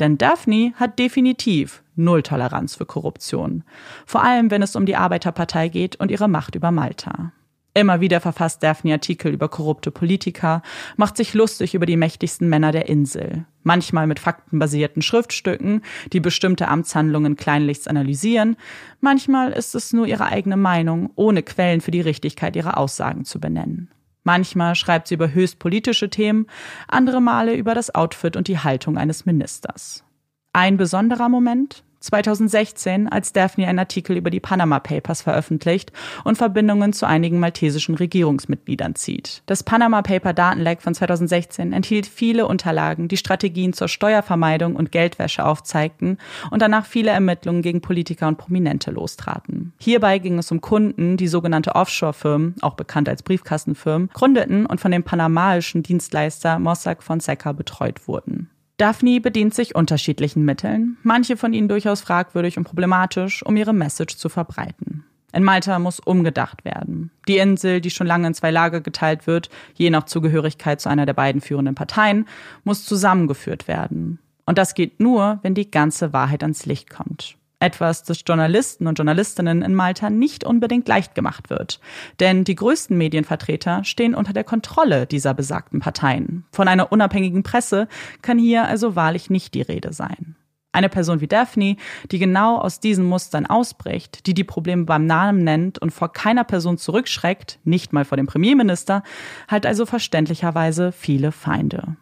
Denn 0.00 0.18
Daphne 0.18 0.72
hat 0.76 0.98
definitiv 0.98 1.82
Null 1.94 2.22
Toleranz 2.22 2.74
für 2.74 2.86
Korruption, 2.86 3.62
vor 4.04 4.24
allem 4.24 4.50
wenn 4.50 4.62
es 4.62 4.74
um 4.74 4.84
die 4.84 4.96
Arbeiterpartei 4.96 5.68
geht 5.68 5.96
und 5.96 6.10
ihre 6.10 6.28
Macht 6.28 6.56
über 6.56 6.72
Malta. 6.72 7.32
Immer 7.74 8.00
wieder 8.02 8.20
verfasst 8.20 8.62
Daphne 8.62 8.92
Artikel 8.92 9.32
über 9.32 9.48
korrupte 9.48 9.90
Politiker, 9.90 10.62
macht 10.96 11.16
sich 11.16 11.32
lustig 11.32 11.74
über 11.74 11.86
die 11.86 11.96
mächtigsten 11.96 12.48
Männer 12.48 12.70
der 12.70 12.88
Insel. 12.88 13.46
Manchmal 13.62 14.06
mit 14.06 14.20
faktenbasierten 14.20 15.00
Schriftstücken, 15.00 15.82
die 16.12 16.20
bestimmte 16.20 16.68
Amtshandlungen 16.68 17.36
kleinlichst 17.36 17.88
analysieren. 17.88 18.56
Manchmal 19.00 19.52
ist 19.52 19.74
es 19.74 19.94
nur 19.94 20.06
ihre 20.06 20.26
eigene 20.26 20.58
Meinung, 20.58 21.10
ohne 21.14 21.42
Quellen 21.42 21.80
für 21.80 21.92
die 21.92 22.02
Richtigkeit 22.02 22.56
ihrer 22.56 22.76
Aussagen 22.76 23.24
zu 23.24 23.40
benennen. 23.40 23.90
Manchmal 24.22 24.74
schreibt 24.74 25.08
sie 25.08 25.14
über 25.14 25.32
höchst 25.32 25.58
politische 25.58 26.10
Themen, 26.10 26.46
andere 26.88 27.22
Male 27.22 27.54
über 27.54 27.74
das 27.74 27.94
Outfit 27.94 28.36
und 28.36 28.48
die 28.48 28.58
Haltung 28.58 28.98
eines 28.98 29.24
Ministers. 29.24 30.04
Ein 30.52 30.76
besonderer 30.76 31.30
Moment, 31.30 31.82
2016, 32.02 33.08
als 33.08 33.32
Daphne 33.32 33.68
einen 33.68 33.78
Artikel 33.78 34.16
über 34.16 34.30
die 34.30 34.40
Panama 34.40 34.80
Papers 34.80 35.22
veröffentlicht 35.22 35.92
und 36.24 36.36
Verbindungen 36.36 36.92
zu 36.92 37.06
einigen 37.06 37.38
maltesischen 37.38 37.94
Regierungsmitgliedern 37.94 38.94
zieht. 38.94 39.42
Das 39.46 39.62
Panama 39.62 40.02
Paper 40.02 40.32
Datenleck 40.32 40.82
von 40.82 40.94
2016 40.94 41.72
enthielt 41.72 42.06
viele 42.06 42.46
Unterlagen, 42.46 43.08
die 43.08 43.16
Strategien 43.16 43.72
zur 43.72 43.88
Steuervermeidung 43.88 44.76
und 44.76 44.92
Geldwäsche 44.92 45.44
aufzeigten 45.44 46.18
und 46.50 46.60
danach 46.60 46.86
viele 46.86 47.10
Ermittlungen 47.10 47.62
gegen 47.62 47.80
Politiker 47.80 48.28
und 48.28 48.38
Prominente 48.38 48.90
lostraten. 48.90 49.72
Hierbei 49.78 50.18
ging 50.18 50.38
es 50.38 50.50
um 50.50 50.60
Kunden, 50.60 51.16
die 51.16 51.28
sogenannte 51.28 51.74
Offshore-Firmen, 51.74 52.56
auch 52.60 52.74
bekannt 52.74 53.08
als 53.08 53.22
Briefkastenfirmen, 53.22 54.10
gründeten 54.12 54.66
und 54.66 54.80
von 54.80 54.90
dem 54.90 55.04
panamaischen 55.04 55.82
Dienstleister 55.82 56.58
Mossack 56.58 57.02
Fonseca 57.02 57.52
betreut 57.52 58.08
wurden. 58.08 58.50
Daphne 58.82 59.20
bedient 59.20 59.54
sich 59.54 59.76
unterschiedlichen 59.76 60.44
Mitteln, 60.44 60.96
manche 61.04 61.36
von 61.36 61.52
ihnen 61.52 61.68
durchaus 61.68 62.00
fragwürdig 62.00 62.58
und 62.58 62.64
problematisch, 62.64 63.46
um 63.46 63.56
ihre 63.56 63.72
Message 63.72 64.16
zu 64.16 64.28
verbreiten. 64.28 65.04
In 65.32 65.44
Malta 65.44 65.78
muss 65.78 66.00
umgedacht 66.00 66.64
werden. 66.64 67.12
Die 67.28 67.38
Insel, 67.38 67.80
die 67.80 67.90
schon 67.90 68.08
lange 68.08 68.26
in 68.26 68.34
zwei 68.34 68.50
Lager 68.50 68.80
geteilt 68.80 69.28
wird, 69.28 69.50
je 69.74 69.88
nach 69.90 70.06
Zugehörigkeit 70.06 70.80
zu 70.80 70.88
einer 70.88 71.06
der 71.06 71.12
beiden 71.12 71.40
führenden 71.40 71.76
Parteien, 71.76 72.26
muss 72.64 72.84
zusammengeführt 72.84 73.68
werden. 73.68 74.18
Und 74.46 74.58
das 74.58 74.74
geht 74.74 74.98
nur, 74.98 75.38
wenn 75.42 75.54
die 75.54 75.70
ganze 75.70 76.12
Wahrheit 76.12 76.42
ans 76.42 76.66
Licht 76.66 76.90
kommt. 76.90 77.36
Etwas, 77.62 78.02
das 78.02 78.22
Journalisten 78.26 78.86
und 78.86 78.98
Journalistinnen 78.98 79.62
in 79.62 79.74
Malta 79.74 80.10
nicht 80.10 80.44
unbedingt 80.44 80.88
leicht 80.88 81.14
gemacht 81.14 81.48
wird. 81.48 81.80
Denn 82.20 82.44
die 82.44 82.56
größten 82.56 82.98
Medienvertreter 82.98 83.84
stehen 83.84 84.14
unter 84.14 84.32
der 84.32 84.44
Kontrolle 84.44 85.06
dieser 85.06 85.32
besagten 85.32 85.80
Parteien. 85.80 86.44
Von 86.52 86.68
einer 86.68 86.90
unabhängigen 86.90 87.42
Presse 87.42 87.88
kann 88.20 88.38
hier 88.38 88.66
also 88.66 88.96
wahrlich 88.96 89.30
nicht 89.30 89.54
die 89.54 89.62
Rede 89.62 89.92
sein. 89.92 90.36
Eine 90.72 90.88
Person 90.88 91.20
wie 91.20 91.28
Daphne, 91.28 91.76
die 92.10 92.18
genau 92.18 92.58
aus 92.58 92.80
diesen 92.80 93.04
Mustern 93.04 93.44
ausbricht, 93.44 94.26
die 94.26 94.32
die 94.34 94.42
Probleme 94.42 94.84
beim 94.84 95.06
Namen 95.06 95.44
nennt 95.44 95.78
und 95.78 95.90
vor 95.90 96.12
keiner 96.12 96.44
Person 96.44 96.78
zurückschreckt, 96.78 97.58
nicht 97.64 97.92
mal 97.92 98.06
vor 98.06 98.16
dem 98.16 98.26
Premierminister, 98.26 99.02
hat 99.48 99.66
also 99.66 99.84
verständlicherweise 99.84 100.90
viele 100.90 101.30
Feinde. 101.30 101.96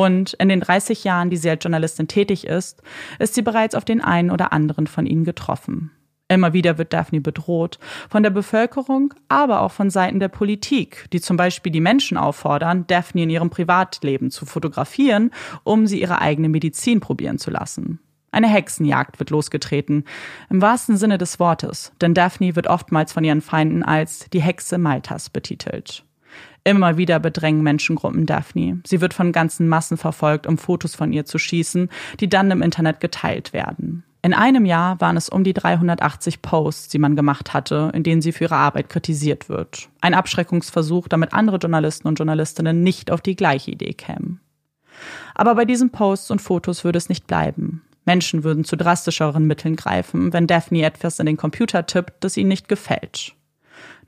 Und 0.00 0.32
in 0.32 0.48
den 0.48 0.60
30 0.60 1.04
Jahren, 1.04 1.28
die 1.28 1.36
sie 1.36 1.50
als 1.50 1.62
Journalistin 1.62 2.08
tätig 2.08 2.46
ist, 2.46 2.82
ist 3.18 3.34
sie 3.34 3.42
bereits 3.42 3.74
auf 3.74 3.84
den 3.84 4.00
einen 4.00 4.30
oder 4.30 4.50
anderen 4.50 4.86
von 4.86 5.04
ihnen 5.04 5.24
getroffen. 5.24 5.90
Immer 6.26 6.54
wieder 6.54 6.78
wird 6.78 6.94
Daphne 6.94 7.20
bedroht, 7.20 7.78
von 8.08 8.22
der 8.22 8.30
Bevölkerung, 8.30 9.12
aber 9.28 9.60
auch 9.60 9.72
von 9.72 9.90
Seiten 9.90 10.18
der 10.18 10.28
Politik, 10.28 11.04
die 11.12 11.20
zum 11.20 11.36
Beispiel 11.36 11.70
die 11.70 11.82
Menschen 11.82 12.16
auffordern, 12.16 12.86
Daphne 12.86 13.24
in 13.24 13.28
ihrem 13.28 13.50
Privatleben 13.50 14.30
zu 14.30 14.46
fotografieren, 14.46 15.32
um 15.64 15.86
sie 15.86 16.00
ihre 16.00 16.22
eigene 16.22 16.48
Medizin 16.48 17.00
probieren 17.00 17.36
zu 17.36 17.50
lassen. 17.50 18.00
Eine 18.30 18.48
Hexenjagd 18.48 19.18
wird 19.18 19.28
losgetreten, 19.28 20.04
im 20.48 20.62
wahrsten 20.62 20.96
Sinne 20.96 21.18
des 21.18 21.38
Wortes, 21.40 21.92
denn 22.00 22.14
Daphne 22.14 22.56
wird 22.56 22.68
oftmals 22.68 23.12
von 23.12 23.22
ihren 23.22 23.42
Feinden 23.42 23.82
als 23.82 24.30
die 24.32 24.40
Hexe 24.40 24.78
Maltas 24.78 25.28
betitelt. 25.28 26.06
Immer 26.64 26.96
wieder 26.96 27.18
bedrängen 27.18 27.62
Menschengruppen 27.62 28.26
Daphne. 28.26 28.80
Sie 28.86 29.00
wird 29.00 29.14
von 29.14 29.32
ganzen 29.32 29.68
Massen 29.68 29.96
verfolgt, 29.96 30.46
um 30.46 30.58
Fotos 30.58 30.94
von 30.94 31.12
ihr 31.12 31.24
zu 31.24 31.38
schießen, 31.38 31.88
die 32.20 32.28
dann 32.28 32.50
im 32.50 32.62
Internet 32.62 33.00
geteilt 33.00 33.52
werden. 33.52 34.04
In 34.22 34.34
einem 34.34 34.66
Jahr 34.66 35.00
waren 35.00 35.16
es 35.16 35.30
um 35.30 35.44
die 35.44 35.54
380 35.54 36.42
Posts, 36.42 36.88
die 36.88 36.98
man 36.98 37.16
gemacht 37.16 37.54
hatte, 37.54 37.90
in 37.94 38.02
denen 38.02 38.20
sie 38.20 38.32
für 38.32 38.44
ihre 38.44 38.56
Arbeit 38.56 38.90
kritisiert 38.90 39.48
wird. 39.48 39.88
Ein 40.02 40.12
Abschreckungsversuch, 40.12 41.08
damit 41.08 41.32
andere 41.32 41.56
Journalisten 41.56 42.06
und 42.06 42.18
Journalistinnen 42.18 42.82
nicht 42.82 43.10
auf 43.10 43.22
die 43.22 43.36
gleiche 43.36 43.70
Idee 43.70 43.94
kämen. 43.94 44.40
Aber 45.34 45.54
bei 45.54 45.64
diesen 45.64 45.90
Posts 45.90 46.32
und 46.32 46.42
Fotos 46.42 46.84
würde 46.84 46.98
es 46.98 47.08
nicht 47.08 47.26
bleiben. 47.26 47.82
Menschen 48.04 48.44
würden 48.44 48.64
zu 48.64 48.76
drastischeren 48.76 49.46
Mitteln 49.46 49.76
greifen, 49.76 50.34
wenn 50.34 50.46
Daphne 50.46 50.82
etwas 50.82 51.18
in 51.18 51.26
den 51.26 51.36
Computer 51.38 51.86
tippt, 51.86 52.22
das 52.22 52.36
ihnen 52.36 52.48
nicht 52.48 52.68
gefällt. 52.68 53.34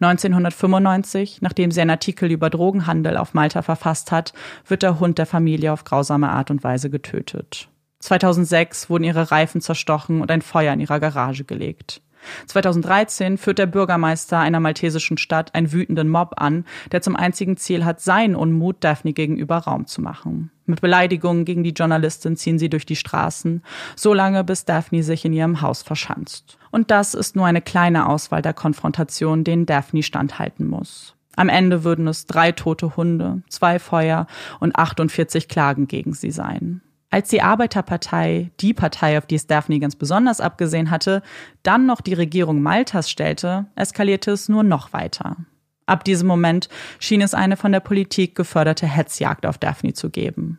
1995, 0.01 1.43
nachdem 1.43 1.71
sie 1.71 1.81
einen 1.81 1.91
Artikel 1.91 2.31
über 2.31 2.51
Drogenhandel 2.51 3.17
auf 3.17 3.35
Malta 3.35 3.63
verfasst 3.63 4.13
hat, 4.13 4.33
wird 4.67 4.83
der 4.83 4.99
Hund 5.01 5.19
der 5.19 5.27
Familie 5.27 5.73
auf 5.73 5.85
grausame 5.85 6.31
Art 6.31 6.51
und 6.51 6.65
Weise 6.65 6.91
getötet. 6.91 7.69
2006 8.01 8.91
wurden 8.91 9.05
ihre 9.05 9.31
Reifen 9.31 9.61
zerstochen 9.61 10.21
und 10.21 10.31
ein 10.31 10.43
Feuer 10.43 10.73
in 10.73 10.81
ihrer 10.81 10.99
Garage 10.99 11.45
gelegt. 11.45 12.03
2013 12.47 13.39
führt 13.39 13.59
der 13.59 13.67
Bürgermeister 13.67 14.39
einer 14.39 14.61
maltesischen 14.61 15.19
Stadt 15.19 15.55
einen 15.55 15.73
wütenden 15.73 16.09
Mob 16.09 16.35
an, 16.37 16.65
der 16.93 17.03
zum 17.03 17.17
einzigen 17.17 17.57
Ziel 17.57 17.85
hat, 17.85 18.01
seinen 18.01 18.37
Unmut 18.37 18.77
Daphne 18.85 19.13
gegenüber 19.13 19.59
Raum 19.59 19.87
zu 19.87 20.01
machen. 20.01 20.51
Mit 20.67 20.81
Beleidigungen 20.81 21.45
gegen 21.45 21.65
die 21.65 21.71
Journalistin 21.71 22.37
ziehen 22.37 22.59
sie 22.59 22.71
durch 22.71 22.87
die 22.87 22.97
Straßen, 22.97 23.63
solange 23.97 24.45
bis 24.45 24.65
Daphne 24.65 25.03
sich 25.03 25.25
in 25.25 25.33
ihrem 25.33 25.61
Haus 25.61 25.83
verschanzt. 25.83 26.59
Und 26.73 26.91
das 26.91 27.15
ist 27.15 27.37
nur 27.37 27.47
eine 27.47 27.63
kleine 27.63 28.09
Auswahl 28.09 28.43
der 28.43 28.55
Konfrontationen, 28.55 29.45
denen 29.45 29.67
Daphne 29.67 30.03
standhalten 30.03 30.67
muss. 30.67 31.15
Am 31.37 31.49
Ende 31.49 31.85
würden 31.85 32.09
es 32.09 32.27
drei 32.27 32.51
tote 32.51 32.97
Hunde, 32.97 33.43
zwei 33.49 33.79
Feuer 33.79 34.27
und 34.59 34.75
48 34.75 35.49
Klagen 35.49 35.87
gegen 35.87 36.15
sie 36.15 36.31
sein. 36.31 36.81
Als 37.11 37.29
die 37.29 37.43
Arbeiterpartei, 37.43 38.51
die 38.61 38.73
Partei, 38.73 39.19
auf 39.19 39.27
die 39.27 39.35
es 39.35 39.47
Daphne 39.47 39.81
ganz 39.81 39.97
besonders 39.97 40.41
abgesehen 40.41 40.91
hatte, 40.91 41.23
dann 41.63 41.85
noch 41.85 42.01
die 42.01 42.15
Regierung 42.15 42.63
Maltas 42.63 43.11
stellte, 43.11 43.67
eskalierte 43.77 44.31
es 44.31 44.49
nur 44.49 44.63
noch 44.63 44.95
weiter. 44.95 45.37
Ab 45.85 46.05
diesem 46.05 46.27
Moment 46.27 46.71
schien 46.99 47.21
es 47.21 47.35
eine 47.35 47.59
von 47.59 47.73
der 47.73 47.81
Politik 47.81 48.35
geförderte 48.35 48.87
Hetzjagd 48.87 49.45
auf 49.45 49.59
Daphne 49.59 49.93
zu 49.93 50.09
geben. 50.09 50.59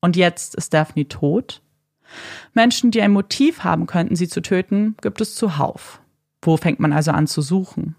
Und 0.00 0.16
jetzt 0.16 0.56
ist 0.56 0.74
Daphne 0.74 1.06
tot? 1.06 1.62
Menschen, 2.54 2.90
die 2.90 3.02
ein 3.02 3.12
Motiv 3.12 3.64
haben 3.64 3.86
könnten, 3.86 4.16
sie 4.16 4.28
zu 4.28 4.40
töten, 4.42 4.96
gibt 5.00 5.20
es 5.20 5.34
zuhauf. 5.34 6.00
Wo 6.42 6.56
fängt 6.56 6.80
man 6.80 6.92
also 6.92 7.10
an 7.10 7.26
zu 7.26 7.42
suchen? 7.42 7.96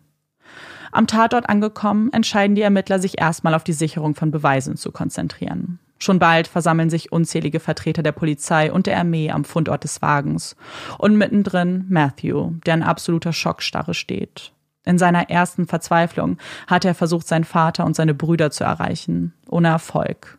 Am 0.92 1.08
Tatort 1.08 1.50
angekommen, 1.50 2.12
entscheiden 2.14 2.56
die 2.56 2.62
Ermittler 2.62 3.00
sich 3.00 3.20
erstmal 3.20 3.54
auf 3.54 3.64
die 3.64 3.74
Sicherung 3.74 4.16
von 4.16 4.32
Beweisen 4.32 4.78
zu 4.78 4.92
konzentrieren. 4.92 5.80
Schon 6.00 6.20
bald 6.20 6.48
versammeln 6.48 6.90
sich 6.90 7.12
unzählige 7.12 7.60
Vertreter 7.60 8.04
der 8.04 8.12
Polizei 8.12 8.72
und 8.72 8.88
der 8.88 8.98
Armee 8.98 9.32
am 9.32 9.44
Fundort 9.44 9.84
des 9.84 10.02
Wagens. 10.02 10.56
Und 10.98 11.18
mittendrin 11.18 11.86
Matthew, 11.90 12.52
der 12.66 12.76
in 12.76 12.84
absoluter 12.84 13.34
Schockstarre 13.34 13.94
steht. 13.94 14.54
In 14.86 14.98
seiner 14.98 15.30
ersten 15.30 15.68
Verzweiflung 15.68 16.38
hat 16.68 16.86
er 16.86 16.96
versucht, 16.96 17.28
seinen 17.28 17.44
Vater 17.44 17.86
und 17.86 17.96
seine 17.96 18.14
Brüder 18.14 18.52
zu 18.52 18.64
erreichen, 18.64 19.34
ohne 19.50 19.68
Erfolg. 19.68 20.38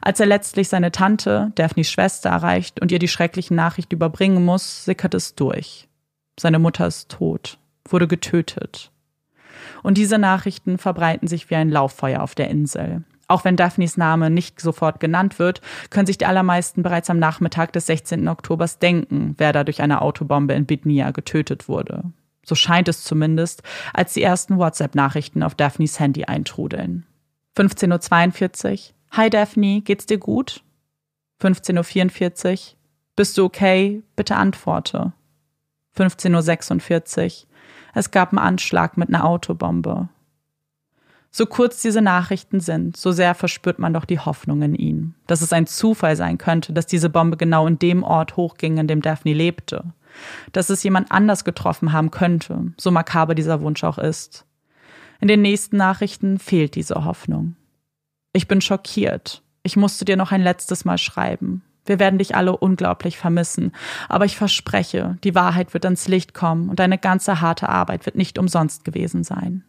Als 0.00 0.20
er 0.20 0.26
letztlich 0.26 0.68
seine 0.68 0.92
Tante, 0.92 1.52
Daphnes 1.54 1.90
Schwester, 1.90 2.30
erreicht 2.30 2.80
und 2.80 2.92
ihr 2.92 2.98
die 2.98 3.08
schrecklichen 3.08 3.56
Nachricht 3.56 3.92
überbringen 3.92 4.44
muss, 4.44 4.84
sickert 4.84 5.14
es 5.14 5.34
durch. 5.34 5.88
Seine 6.38 6.58
Mutter 6.58 6.86
ist 6.86 7.10
tot, 7.10 7.58
wurde 7.88 8.06
getötet. 8.06 8.90
Und 9.82 9.98
diese 9.98 10.18
Nachrichten 10.18 10.78
verbreiten 10.78 11.28
sich 11.28 11.50
wie 11.50 11.56
ein 11.56 11.70
Lauffeuer 11.70 12.22
auf 12.22 12.34
der 12.34 12.50
Insel. 12.50 13.04
Auch 13.28 13.44
wenn 13.44 13.56
Daphnes 13.56 13.96
Name 13.96 14.30
nicht 14.30 14.60
sofort 14.60 15.00
genannt 15.00 15.38
wird, 15.38 15.60
können 15.90 16.06
sich 16.06 16.18
die 16.18 16.26
allermeisten 16.26 16.82
bereits 16.82 17.10
am 17.10 17.18
Nachmittag 17.18 17.72
des 17.72 17.86
16. 17.86 18.28
Oktobers 18.28 18.78
denken, 18.78 19.34
wer 19.38 19.52
da 19.52 19.64
durch 19.64 19.82
eine 19.82 20.00
Autobombe 20.02 20.54
in 20.54 20.66
Bitnia 20.66 21.10
getötet 21.10 21.68
wurde. 21.68 22.04
So 22.44 22.54
scheint 22.54 22.88
es 22.88 23.02
zumindest, 23.02 23.64
als 23.92 24.12
die 24.12 24.22
ersten 24.22 24.58
WhatsApp-Nachrichten 24.58 25.42
auf 25.42 25.56
Daphnes 25.56 25.98
Handy 25.98 26.24
eintrudeln. 26.24 27.04
15.42 27.56 28.90
Uhr. 28.90 28.95
Hi 29.16 29.30
Daphne, 29.30 29.80
geht's 29.80 30.04
dir 30.04 30.18
gut? 30.18 30.62
15.44 31.40 32.52
Uhr. 32.52 32.76
Bist 33.16 33.38
du 33.38 33.46
okay? 33.46 34.02
Bitte 34.14 34.36
antworte. 34.36 35.14
15.46 35.96 37.24
Uhr. 37.24 37.48
Es 37.94 38.10
gab 38.10 38.32
einen 38.32 38.40
Anschlag 38.40 38.98
mit 38.98 39.08
einer 39.08 39.24
Autobombe. 39.24 40.10
So 41.30 41.46
kurz 41.46 41.80
diese 41.80 42.02
Nachrichten 42.02 42.60
sind, 42.60 42.98
so 42.98 43.10
sehr 43.10 43.34
verspürt 43.34 43.78
man 43.78 43.94
doch 43.94 44.04
die 44.04 44.20
Hoffnung 44.20 44.60
in 44.60 44.74
ihn, 44.74 45.14
dass 45.26 45.40
es 45.40 45.54
ein 45.54 45.66
Zufall 45.66 46.14
sein 46.14 46.36
könnte, 46.36 46.74
dass 46.74 46.84
diese 46.84 47.08
Bombe 47.08 47.38
genau 47.38 47.66
in 47.66 47.78
dem 47.78 48.02
Ort 48.02 48.36
hochging, 48.36 48.76
in 48.76 48.86
dem 48.86 49.00
Daphne 49.00 49.32
lebte, 49.32 49.94
dass 50.52 50.68
es 50.68 50.82
jemand 50.82 51.10
anders 51.10 51.44
getroffen 51.44 51.94
haben 51.94 52.10
könnte, 52.10 52.74
so 52.76 52.90
makaber 52.90 53.34
dieser 53.34 53.62
Wunsch 53.62 53.82
auch 53.82 53.96
ist. 53.96 54.44
In 55.22 55.28
den 55.28 55.40
nächsten 55.40 55.78
Nachrichten 55.78 56.38
fehlt 56.38 56.74
diese 56.74 57.06
Hoffnung. 57.06 57.56
Ich 58.36 58.48
bin 58.48 58.60
schockiert. 58.60 59.42
Ich 59.62 59.76
musste 59.76 60.04
dir 60.04 60.18
noch 60.18 60.30
ein 60.30 60.42
letztes 60.42 60.84
Mal 60.84 60.98
schreiben. 60.98 61.62
Wir 61.86 61.98
werden 61.98 62.18
dich 62.18 62.36
alle 62.36 62.54
unglaublich 62.54 63.16
vermissen, 63.16 63.72
aber 64.10 64.26
ich 64.26 64.36
verspreche, 64.36 65.16
die 65.24 65.34
Wahrheit 65.34 65.72
wird 65.72 65.86
ans 65.86 66.06
Licht 66.06 66.34
kommen 66.34 66.68
und 66.68 66.78
deine 66.78 66.98
ganze 66.98 67.40
harte 67.40 67.70
Arbeit 67.70 68.04
wird 68.04 68.14
nicht 68.14 68.38
umsonst 68.38 68.84
gewesen 68.84 69.24
sein. 69.24 69.64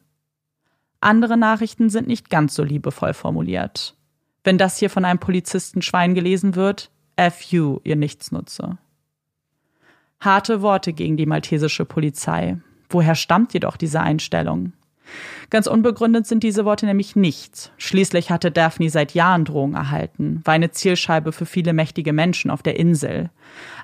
Andere 0.99 1.37
Nachrichten 1.37 1.89
sind 1.89 2.09
nicht 2.09 2.29
ganz 2.29 2.55
so 2.55 2.63
liebevoll 2.63 3.13
formuliert. 3.13 3.95
Wenn 4.43 4.57
das 4.57 4.77
hier 4.77 4.89
von 4.89 5.05
einem 5.05 5.19
Polizistenschwein 5.19 6.13
gelesen 6.13 6.55
wird, 6.55 6.91
FU, 7.17 7.79
ihr 7.85 7.95
Nichtsnutze. 7.95 8.79
Harte 10.19 10.61
Worte 10.61 10.91
gegen 10.91 11.15
die 11.15 11.25
maltesische 11.25 11.85
Polizei. 11.85 12.57
Woher 12.89 13.15
stammt 13.15 13.53
jedoch 13.53 13.77
diese 13.77 14.01
Einstellung? 14.01 14.73
Ganz 15.49 15.67
unbegründet 15.67 16.27
sind 16.27 16.43
diese 16.43 16.65
Worte 16.65 16.85
nämlich 16.85 17.15
nicht. 17.15 17.71
Schließlich 17.77 18.29
hatte 18.31 18.51
Daphne 18.51 18.89
seit 18.89 19.13
Jahren 19.13 19.45
Drohungen 19.45 19.75
erhalten, 19.75 20.41
war 20.43 20.53
eine 20.53 20.71
Zielscheibe 20.71 21.31
für 21.31 21.45
viele 21.45 21.73
mächtige 21.73 22.13
Menschen 22.13 22.51
auf 22.51 22.63
der 22.63 22.77
Insel. 22.77 23.29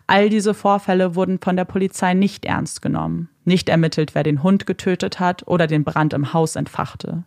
All 0.07 0.29
diese 0.29 0.53
Vorfälle 0.53 1.15
wurden 1.15 1.39
von 1.39 1.55
der 1.55 1.65
Polizei 1.65 2.13
nicht 2.13 2.45
ernst 2.45 2.81
genommen. 2.81 3.29
Nicht 3.45 3.69
ermittelt, 3.69 4.15
wer 4.15 4.23
den 4.23 4.43
Hund 4.43 4.65
getötet 4.65 5.19
hat 5.19 5.47
oder 5.47 5.67
den 5.67 5.83
Brand 5.83 6.13
im 6.13 6.33
Haus 6.33 6.55
entfachte. 6.55 7.23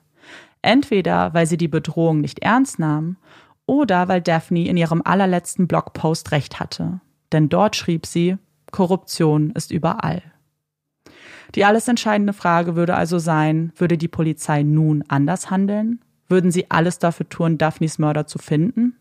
Entweder 0.63 1.33
weil 1.33 1.47
sie 1.47 1.57
die 1.57 1.69
Bedrohung 1.69 2.21
nicht 2.21 2.41
ernst 2.41 2.79
nahm 2.79 3.17
oder 3.67 4.09
weil 4.09 4.21
Daphne 4.21 4.69
in 4.69 4.77
ihrem 4.77 5.03
allerletzten 5.05 5.67
Blogpost 5.67 6.33
recht 6.33 6.61
hatte. 6.61 7.01
Denn 7.33 7.49
dort 7.49 7.77
schrieb 7.77 8.07
sie, 8.07 8.37
Korruption 8.71 9.51
ist 9.53 9.71
überall. 9.71 10.23
Die 11.57 11.65
alles 11.65 11.89
entscheidende 11.89 12.35
Frage 12.35 12.77
würde 12.77 12.95
also 12.95 13.19
sein, 13.19 13.73
würde 13.77 13.97
die 13.97 14.09
Polizei 14.09 14.63
nun 14.63 15.03
anders 15.09 15.51
handeln? 15.51 16.01
Würden 16.29 16.51
sie 16.51 16.71
alles 16.71 16.99
dafür 16.99 17.29
tun, 17.29 17.57
Daphnes 17.57 17.99
Mörder 17.99 18.27
zu 18.27 18.39
finden? 18.39 18.95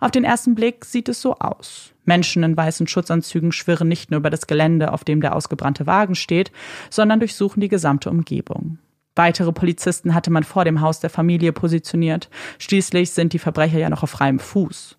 Auf 0.00 0.10
den 0.10 0.24
ersten 0.24 0.54
Blick 0.54 0.84
sieht 0.86 1.08
es 1.08 1.20
so 1.20 1.34
aus. 1.36 1.92
Menschen 2.04 2.42
in 2.42 2.56
weißen 2.56 2.86
Schutzanzügen 2.86 3.52
schwirren 3.52 3.88
nicht 3.88 4.10
nur 4.10 4.18
über 4.20 4.30
das 4.30 4.46
Gelände, 4.46 4.92
auf 4.92 5.04
dem 5.04 5.20
der 5.20 5.36
ausgebrannte 5.36 5.86
Wagen 5.86 6.14
steht, 6.14 6.50
sondern 6.90 7.20
durchsuchen 7.20 7.60
die 7.60 7.68
gesamte 7.68 8.10
Umgebung. 8.10 8.78
Weitere 9.14 9.52
Polizisten 9.52 10.14
hatte 10.14 10.30
man 10.30 10.44
vor 10.44 10.64
dem 10.64 10.80
Haus 10.80 11.00
der 11.00 11.10
Familie 11.10 11.52
positioniert. 11.52 12.30
Schließlich 12.58 13.12
sind 13.12 13.32
die 13.32 13.38
Verbrecher 13.38 13.78
ja 13.78 13.90
noch 13.90 14.02
auf 14.02 14.10
freiem 14.10 14.38
Fuß. 14.38 14.96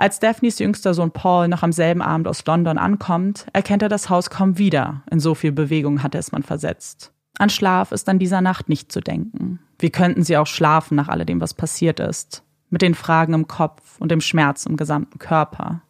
Als 0.00 0.18
Daphnes 0.18 0.58
jüngster 0.58 0.94
Sohn 0.94 1.10
Paul 1.10 1.48
noch 1.48 1.62
am 1.62 1.72
selben 1.72 2.00
Abend 2.00 2.26
aus 2.26 2.46
London 2.46 2.78
ankommt, 2.78 3.44
erkennt 3.52 3.82
er 3.82 3.90
das 3.90 4.08
Haus 4.08 4.30
kaum 4.30 4.56
wieder. 4.56 5.02
In 5.10 5.20
so 5.20 5.34
viel 5.34 5.52
Bewegung 5.52 6.02
hatte 6.02 6.16
es 6.16 6.32
man 6.32 6.42
versetzt. 6.42 7.12
An 7.38 7.50
Schlaf 7.50 7.92
ist 7.92 8.08
an 8.08 8.18
dieser 8.18 8.40
Nacht 8.40 8.70
nicht 8.70 8.90
zu 8.90 9.02
denken. 9.02 9.58
Wie 9.78 9.90
könnten 9.90 10.22
sie 10.22 10.38
auch 10.38 10.46
schlafen 10.46 10.94
nach 10.94 11.08
alledem, 11.08 11.42
was 11.42 11.52
passiert 11.52 12.00
ist? 12.00 12.42
Mit 12.70 12.80
den 12.80 12.94
Fragen 12.94 13.34
im 13.34 13.46
Kopf 13.46 14.00
und 14.00 14.10
dem 14.10 14.22
Schmerz 14.22 14.64
im 14.64 14.78
gesamten 14.78 15.18
Körper. 15.18 15.82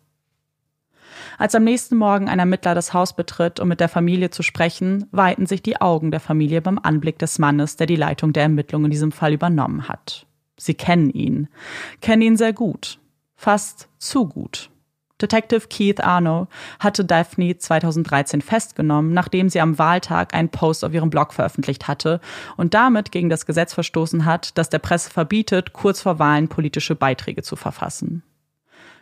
Als 1.38 1.54
am 1.54 1.62
nächsten 1.62 1.94
Morgen 1.94 2.28
ein 2.28 2.40
Ermittler 2.40 2.74
das 2.74 2.92
Haus 2.92 3.14
betritt, 3.14 3.60
um 3.60 3.68
mit 3.68 3.78
der 3.78 3.88
Familie 3.88 4.30
zu 4.30 4.42
sprechen, 4.42 5.06
weiten 5.12 5.46
sich 5.46 5.62
die 5.62 5.80
Augen 5.80 6.10
der 6.10 6.18
Familie 6.18 6.62
beim 6.62 6.80
Anblick 6.82 7.20
des 7.20 7.38
Mannes, 7.38 7.76
der 7.76 7.86
die 7.86 7.94
Leitung 7.94 8.32
der 8.32 8.42
Ermittlungen 8.42 8.86
in 8.86 8.90
diesem 8.90 9.12
Fall 9.12 9.32
übernommen 9.32 9.86
hat. 9.86 10.26
Sie 10.56 10.74
kennen 10.74 11.10
ihn, 11.10 11.46
kennen 12.00 12.22
ihn 12.22 12.36
sehr 12.36 12.52
gut 12.52 12.99
fast 13.40 13.88
zu 13.98 14.28
gut. 14.28 14.70
Detective 15.20 15.66
Keith 15.68 16.00
Arno 16.00 16.48
hatte 16.78 17.06
Daphne 17.06 17.56
2013 17.56 18.42
festgenommen, 18.42 19.14
nachdem 19.14 19.48
sie 19.48 19.60
am 19.60 19.78
Wahltag 19.78 20.34
einen 20.34 20.50
Post 20.50 20.84
auf 20.84 20.92
ihrem 20.92 21.08
Blog 21.08 21.32
veröffentlicht 21.32 21.88
hatte 21.88 22.20
und 22.58 22.74
damit 22.74 23.12
gegen 23.12 23.30
das 23.30 23.46
Gesetz 23.46 23.72
verstoßen 23.72 24.26
hat, 24.26 24.58
das 24.58 24.68
der 24.68 24.78
Presse 24.78 25.10
verbietet, 25.10 25.72
kurz 25.72 26.02
vor 26.02 26.18
Wahlen 26.18 26.48
politische 26.48 26.94
Beiträge 26.94 27.42
zu 27.42 27.56
verfassen. 27.56 28.22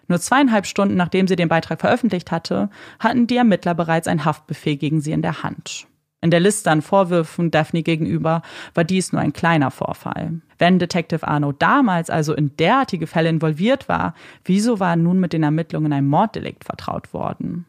Nur 0.07 0.20
zweieinhalb 0.20 0.66
Stunden 0.66 0.94
nachdem 0.94 1.27
sie 1.27 1.37
den 1.37 1.48
Beitrag 1.48 1.81
veröffentlicht 1.81 2.31
hatte, 2.31 2.70
hatten 3.01 3.27
die 3.27 3.37
Ermittler 3.37 3.74
bereits 3.74 4.07
ein 4.07 4.24
Haftbefehl 4.24 4.77
gegen 4.77 5.01
sie 5.01 5.12
in 5.12 5.22
der 5.22 5.42
Hand. 5.42 5.88
In 6.20 6.33
der 6.33 6.40
Liste 6.40 6.70
an 6.70 6.83
Vorwürfen 6.83 7.52
Daphne 7.52 7.85
gegenüber 7.85 8.42
war 8.74 8.85
dies 8.85 9.12
nur 9.12 9.22
ein 9.22 9.33
kleiner 9.33 9.70
Vorfall. 9.70 10.40
Wenn 10.59 10.81
Detective 10.81 11.26
Arno 11.26 11.52
damals 11.52 12.11
also 12.11 12.35
in 12.35 12.57
derartige 12.57 13.07
Fälle 13.07 13.28
involviert 13.28 13.88
war, 13.88 14.14
wieso 14.44 14.81
war 14.81 14.96
nun 14.96 15.20
mit 15.20 15.33
den 15.33 15.44
Ermittlungen 15.44 15.92
ein 15.92 16.07
Morddelikt 16.07 16.64
vertraut 16.64 17.12
worden? 17.12 17.66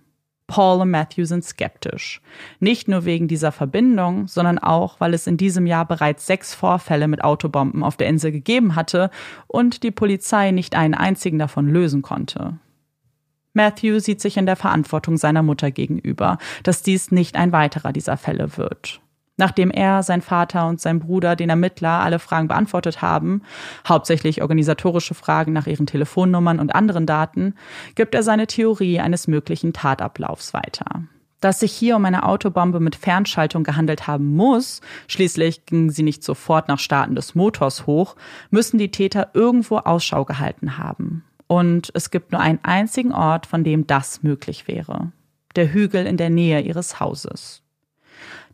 Paul 0.48 0.82
und 0.82 0.90
Matthew 0.90 1.26
sind 1.26 1.46
skeptisch. 1.46 2.22
Nicht 2.60 2.88
nur 2.88 3.06
wegen 3.06 3.28
dieser 3.28 3.52
Verbindung, 3.52 4.28
sondern 4.28 4.58
auch, 4.58 5.00
weil 5.00 5.14
es 5.14 5.28
in 5.28 5.38
diesem 5.38 5.68
Jahr 5.68 5.86
bereits 5.86 6.26
sechs 6.26 6.56
Vorfälle 6.56 7.08
mit 7.08 7.24
Autobomben 7.24 7.84
auf 7.84 7.98
der 7.98 8.08
Insel 8.08 8.32
gegeben 8.32 8.76
hatte 8.76 9.12
und 9.46 9.84
die 9.84 9.92
Polizei 9.92 10.50
nicht 10.50 10.76
einen 10.76 10.96
einzigen 10.96 11.38
davon 11.38 11.70
lösen 11.70 12.02
konnte. 12.02 12.58
Matthew 13.54 14.00
sieht 14.00 14.22
sich 14.22 14.38
in 14.38 14.46
der 14.46 14.56
Verantwortung 14.56 15.18
seiner 15.18 15.44
Mutter 15.44 15.72
gegenüber, 15.72 16.38
dass 16.64 16.84
dies 16.84 17.12
nicht 17.12 17.36
ein 17.36 17.52
weiterer 17.52 17.92
dieser 17.92 18.18
Fälle 18.18 18.58
wird. 18.58 19.02
Nachdem 19.40 19.72
er, 19.72 20.04
sein 20.04 20.22
Vater 20.22 20.68
und 20.68 20.82
sein 20.82 21.00
Bruder 21.00 21.38
den 21.38 21.50
Ermittler 21.50 22.02
alle 22.02 22.20
Fragen 22.20 22.50
beantwortet 22.50 23.02
haben, 23.02 23.42
hauptsächlich 23.88 24.42
organisatorische 24.42 25.14
Fragen 25.14 25.54
nach 25.54 25.66
ihren 25.66 25.86
Telefonnummern 25.86 26.60
und 26.60 26.76
anderen 26.76 27.06
Daten, 27.06 27.56
gibt 27.96 28.14
er 28.16 28.22
seine 28.22 28.48
Theorie 28.48 29.00
eines 29.00 29.28
möglichen 29.28 29.72
Tatablaufs 29.72 30.54
weiter. 30.54 31.04
Dass 31.40 31.62
sich 31.62 31.72
hier 31.72 31.96
um 31.96 32.04
eine 32.04 32.24
Autobombe 32.24 32.82
mit 32.82 32.98
Fernschaltung 32.98 33.64
gehandelt 33.64 34.08
haben 34.08 34.36
muss, 34.36 34.82
schließlich 35.08 35.66
gingen 35.66 35.90
sie 35.90 36.04
nicht 36.04 36.22
sofort 36.22 36.68
nach 36.68 36.80
Starten 36.80 37.16
des 37.16 37.34
Motors 37.34 37.88
hoch, 37.88 38.18
müssen 38.50 38.78
die 38.78 38.92
Täter 38.92 39.30
irgendwo 39.34 39.78
Ausschau 39.78 40.26
gehalten 40.26 40.78
haben. 40.78 41.24
Und 41.52 41.90
es 41.96 42.12
gibt 42.12 42.32
nur 42.32 42.42
einen 42.42 42.60
einzigen 42.62 43.12
Ort, 43.12 43.48
von 43.48 43.64
dem 43.64 43.88
das 43.88 44.22
möglich 44.22 44.68
wäre. 44.68 45.12
Der 45.56 45.74
Hügel 45.74 46.06
in 46.06 46.16
der 46.16 46.30
Nähe 46.30 46.62
ihres 46.62 47.00
Hauses. 47.00 47.64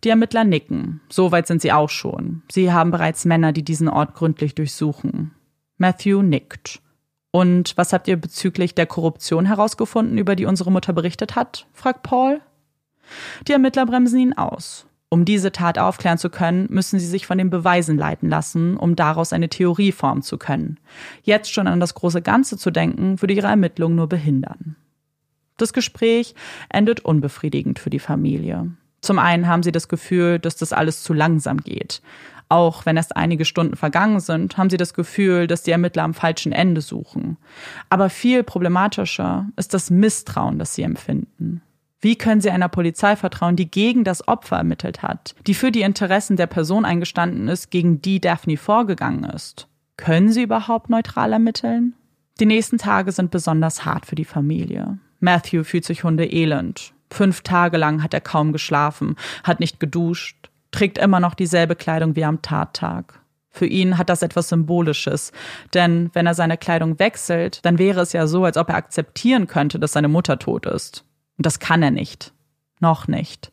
Die 0.06 0.10
Ermittler 0.10 0.46
nicken. 0.46 1.02
So 1.10 1.34
weit 1.34 1.46
sind 1.46 1.62
sie 1.62 1.74
auch 1.74 1.90
schon. 1.90 2.44
Sie 2.50 2.72
haben 2.72 2.92
bereits 2.92 3.26
Männer, 3.26 3.52
die 3.52 3.64
diesen 3.64 3.90
Ort 3.90 4.14
gründlich 4.14 4.56
durchsuchen. 4.56 5.32
Matthew 5.78 6.22
nickt. 6.22 6.82
Und 7.32 7.76
was 7.76 7.92
habt 7.92 8.08
ihr 8.08 8.16
bezüglich 8.16 8.76
der 8.76 8.86
Korruption 8.86 9.46
herausgefunden, 9.46 10.18
über 10.18 10.38
die 10.38 10.46
unsere 10.46 10.72
Mutter 10.72 10.94
berichtet 10.94 11.36
hat? 11.36 11.68
fragt 11.74 12.02
Paul. 12.02 12.40
Die 13.46 13.52
Ermittler 13.52 13.86
bremsen 13.86 14.20
ihn 14.20 14.34
aus. 14.34 14.88
Um 15.10 15.24
diese 15.24 15.52
Tat 15.52 15.78
aufklären 15.78 16.18
zu 16.18 16.30
können, 16.30 16.68
müssen 16.70 17.00
sie 17.00 17.06
sich 17.06 17.26
von 17.26 17.38
den 17.38 17.50
Beweisen 17.50 17.98
leiten 17.98 18.30
lassen, 18.30 18.76
um 18.76 18.96
daraus 18.96 19.34
eine 19.34 19.50
Theorie 19.50 19.92
formen 19.92 20.24
zu 20.24 20.38
können. 20.38 20.80
Jetzt 21.24 21.54
schon 21.54 21.68
an 21.68 21.80
das 21.80 21.94
große 21.94 22.22
Ganze 22.22 22.58
zu 22.58 22.72
denken, 22.72 23.22
würde 23.22 23.34
ihre 23.34 23.48
Ermittlungen 23.48 23.96
nur 23.96 24.10
behindern. 24.10 24.76
Das 25.58 25.74
Gespräch 25.74 26.36
endet 26.70 27.02
unbefriedigend 27.02 27.80
für 27.80 27.90
die 27.90 28.00
Familie. 28.00 28.72
Zum 29.02 29.20
einen 29.20 29.48
haben 29.48 29.64
sie 29.64 29.72
das 29.72 29.88
Gefühl, 29.88 30.40
dass 30.40 30.56
das 30.56 30.74
alles 30.74 31.04
zu 31.04 31.14
langsam 31.14 31.58
geht. 31.58 32.02
Auch 32.50 32.86
wenn 32.86 32.98
erst 32.98 33.16
einige 33.16 33.46
Stunden 33.46 33.76
vergangen 33.76 34.20
sind, 34.20 34.58
haben 34.58 34.70
sie 34.70 34.78
das 34.78 34.94
Gefühl, 34.94 35.48
dass 35.48 35.64
die 35.64 35.72
Ermittler 35.72 36.04
am 36.04 36.14
falschen 36.14 36.52
Ende 36.52 36.82
suchen. 36.82 37.38
Aber 37.90 38.10
viel 38.10 38.44
problematischer 38.44 39.48
ist 39.56 39.74
das 39.74 39.90
Misstrauen, 39.90 40.60
das 40.60 40.76
sie 40.76 40.84
empfinden. 40.84 41.62
Wie 42.06 42.16
können 42.16 42.40
Sie 42.40 42.52
einer 42.52 42.70
Polizei 42.70 43.16
vertrauen, 43.16 43.56
die 43.56 43.72
gegen 43.72 44.04
das 44.04 44.28
Opfer 44.28 44.58
ermittelt 44.58 45.02
hat, 45.02 45.34
die 45.48 45.56
für 45.56 45.72
die 45.72 45.82
Interessen 45.82 46.38
der 46.38 46.46
Person 46.46 46.86
eingestanden 46.86 47.48
ist, 47.48 47.72
gegen 47.72 48.00
die 48.00 48.22
Daphne 48.22 48.58
vorgegangen 48.58 49.24
ist? 49.24 49.68
Können 49.98 50.32
Sie 50.32 50.44
überhaupt 50.44 50.92
neutral 50.92 51.34
ermitteln? 51.34 51.96
Die 52.40 52.46
nächsten 52.46 52.78
Tage 52.78 53.12
sind 53.12 53.32
besonders 53.32 53.86
hart 53.86 54.06
für 54.06 54.14
die 54.14 54.24
Familie. 54.24 55.00
Matthew 55.20 55.64
fühlt 55.64 55.84
sich 55.84 56.04
hundeelend. 56.04 56.94
Fünf 57.10 57.42
Tage 57.42 57.78
lang 57.78 58.04
hat 58.04 58.14
er 58.14 58.22
kaum 58.22 58.54
geschlafen, 58.54 59.16
hat 59.44 59.60
nicht 59.60 59.80
geduscht, 59.80 60.52
trägt 60.70 61.00
immer 61.00 61.20
noch 61.20 61.34
dieselbe 61.34 61.76
Kleidung 61.76 62.16
wie 62.16 62.26
am 62.26 62.44
Tattag. 62.44 63.20
Für 63.50 63.66
ihn 63.66 63.98
hat 63.98 64.10
das 64.10 64.22
etwas 64.22 64.50
Symbolisches, 64.50 65.32
denn 65.74 66.12
wenn 66.14 66.28
er 66.28 66.36
seine 66.36 66.58
Kleidung 66.58 67.00
wechselt, 67.00 67.66
dann 67.66 67.80
wäre 67.80 68.02
es 68.02 68.14
ja 68.14 68.28
so, 68.28 68.46
als 68.46 68.58
ob 68.58 68.70
er 68.70 68.76
akzeptieren 68.76 69.48
könnte, 69.48 69.80
dass 69.80 69.94
seine 69.94 70.08
Mutter 70.08 70.38
tot 70.38 70.68
ist. 70.68 71.04
Und 71.38 71.46
das 71.46 71.60
kann 71.60 71.84
er 71.84 71.92
nicht. 71.92 72.34
Noch 72.80 73.08
nicht. 73.08 73.52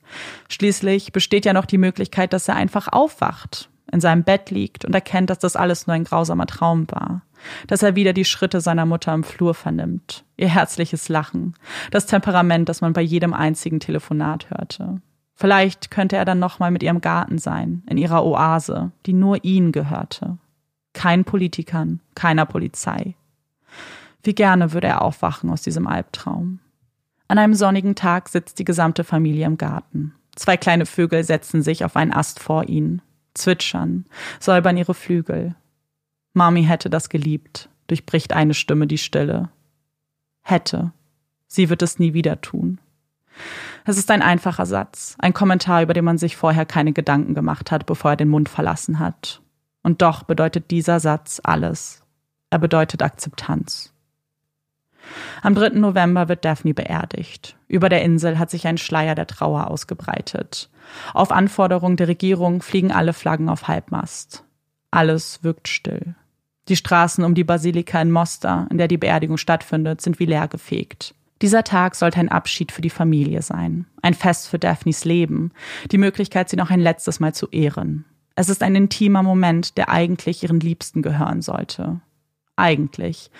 Schließlich 0.49 1.12
besteht 1.12 1.45
ja 1.45 1.53
noch 1.53 1.66
die 1.66 1.79
Möglichkeit, 1.79 2.33
dass 2.33 2.49
er 2.49 2.57
einfach 2.57 2.88
aufwacht, 2.88 3.71
in 3.90 4.01
seinem 4.01 4.25
Bett 4.25 4.51
liegt 4.51 4.85
und 4.85 4.95
erkennt, 4.95 5.31
dass 5.31 5.38
das 5.38 5.55
alles 5.55 5.87
nur 5.87 5.95
ein 5.95 6.05
grausamer 6.05 6.47
Traum 6.47 6.87
war. 6.90 7.23
Dass 7.66 7.83
er 7.83 7.97
wieder 7.97 8.12
die 8.12 8.25
Schritte 8.25 8.61
seiner 8.61 8.87
Mutter 8.87 9.12
im 9.12 9.25
Flur 9.25 9.55
vernimmt, 9.55 10.25
ihr 10.37 10.49
herzliches 10.49 11.09
Lachen, 11.09 11.55
das 11.90 12.07
Temperament, 12.07 12.68
das 12.68 12.81
man 12.81 12.92
bei 12.92 13.03
jedem 13.03 13.35
einzigen 13.35 13.81
Telefonat 13.81 14.49
hörte. 14.51 15.01
Vielleicht 15.35 15.90
könnte 15.90 16.16
er 16.16 16.25
dann 16.25 16.38
nochmal 16.38 16.71
mit 16.71 16.85
ihrem 16.85 17.01
Garten 17.01 17.38
sein, 17.38 17.83
in 17.88 17.97
ihrer 17.97 18.25
Oase, 18.25 18.92
die 19.07 19.12
nur 19.12 19.45
ihm 19.45 19.73
gehörte. 19.73 20.38
Kein 20.92 21.25
Politikern, 21.25 22.01
keiner 22.14 22.47
Polizei. 22.47 23.16
Wie 24.23 24.35
gerne 24.35 24.73
würde 24.73 24.87
er 24.87 25.03
aufwachen 25.03 25.51
aus 25.51 25.62
diesem 25.62 25.88
Albtraum. 25.88 26.61
An 27.29 27.39
einem 27.39 27.55
sonnigen 27.55 27.95
Tag 27.95 28.29
sitzt 28.29 28.59
die 28.59 28.65
gesamte 28.65 29.05
Familie 29.05 29.47
im 29.47 29.57
Garten. 29.57 30.15
Zwei 30.35 30.57
kleine 30.57 30.87
Vögel 30.87 31.25
setzen 31.25 31.63
sich 31.63 31.85
auf 31.85 31.97
einen 31.97 32.13
Ast 32.13 32.41
vor 32.41 32.69
ihnen, 32.69 33.03
zwitschern, 33.35 34.07
säubern 34.41 34.77
ihre 34.77 34.95
Flügel. 34.95 35.55
Mami 36.35 36.65
hätte 36.65 36.89
das 36.89 37.09
geliebt, 37.09 37.69
durchbricht 37.87 38.33
eine 38.33 38.55
Stimme 38.55 38.87
die 38.87 38.99
Stille. 38.99 39.51
Hätte. 40.43 40.93
Sie 41.47 41.69
wird 41.69 41.83
es 41.83 41.99
nie 41.99 42.15
wieder 42.15 42.41
tun. 42.41 42.81
Es 43.85 43.99
ist 43.99 44.11
ein 44.11 44.23
einfacher 44.23 44.67
Satz, 44.67 45.17
ein 45.19 45.35
Kommentar, 45.35 45.83
über 45.83 45.95
den 45.95 46.05
man 46.05 46.19
sich 46.19 46.37
vorher 46.37 46.65
keine 46.65 46.93
Gedanken 46.93 47.35
gemacht 47.35 47.71
hat, 47.71 47.87
bevor 47.87 48.13
er 48.13 48.17
den 48.17 48.29
Mund 48.29 48.49
verlassen 48.49 48.99
hat. 48.99 49.43
Und 49.83 50.01
doch 50.03 50.23
bedeutet 50.23 50.71
dieser 50.71 51.01
Satz 51.01 51.41
alles. 51.43 52.03
Er 52.51 52.59
bedeutet 52.59 53.03
Akzeptanz. 53.03 53.91
Am 55.43 55.55
3. 55.55 55.71
November 55.71 56.29
wird 56.29 56.45
Daphne 56.45 56.75
beerdigt. 56.75 57.57
Über 57.69 57.88
der 57.88 58.03
Insel 58.03 58.38
hat 58.38 58.51
sich 58.51 58.67
ein 58.67 58.79
Schleier 58.79 59.15
der 59.15 59.27
Trauer 59.27 59.69
ausgebreitet. 59.69 60.71
Auf 61.15 61.33
Anforderung 61.33 61.97
der 61.97 62.09
Regierung 62.09 62.62
fliegen 62.62 62.93
alle 62.93 63.12
Flaggen 63.12 63.49
auf 63.49 63.69
Halbmast. 63.69 64.45
Alles 64.91 65.43
wirkt 65.43 65.69
still. 65.69 66.15
Die 66.69 66.77
Straßen 66.77 67.25
um 67.25 67.35
die 67.35 67.45
Basilika 67.45 68.01
in 68.01 68.11
Mostar, 68.11 68.69
in 68.71 68.79
der 68.79 68.88
die 68.88 68.99
Beerdigung 68.99 69.37
stattfindet, 69.37 70.01
sind 70.01 70.19
wie 70.19 70.27
leer 70.27 70.49
gefegt. 70.49 71.15
Dieser 71.43 71.65
Tag 71.65 71.97
sollte 71.97 72.21
ein 72.21 72.29
Abschied 72.29 72.71
für 72.71 72.83
die 72.83 72.91
Familie 72.91 73.43
sein, 73.43 73.87
ein 74.01 74.15
Fest 74.15 74.49
für 74.49 74.61
Daphnes 74.61 75.05
Leben, 75.05 75.51
die 75.91 75.99
Möglichkeit, 75.99 76.49
sie 76.49 76.57
noch 76.57 76.71
ein 76.71 76.79
letztes 76.79 77.19
Mal 77.19 77.35
zu 77.35 77.49
ehren. 77.49 78.05
Es 78.37 78.49
ist 78.49 78.62
ein 78.62 78.77
intimer 78.77 79.25
Moment, 79.25 79.77
der 79.77 79.88
eigentlich 79.88 80.45
ihren 80.45 80.61
Liebsten 80.61 81.03
gehören 81.03 81.43
sollte. 81.43 82.01
Eigentlich. 82.57 83.31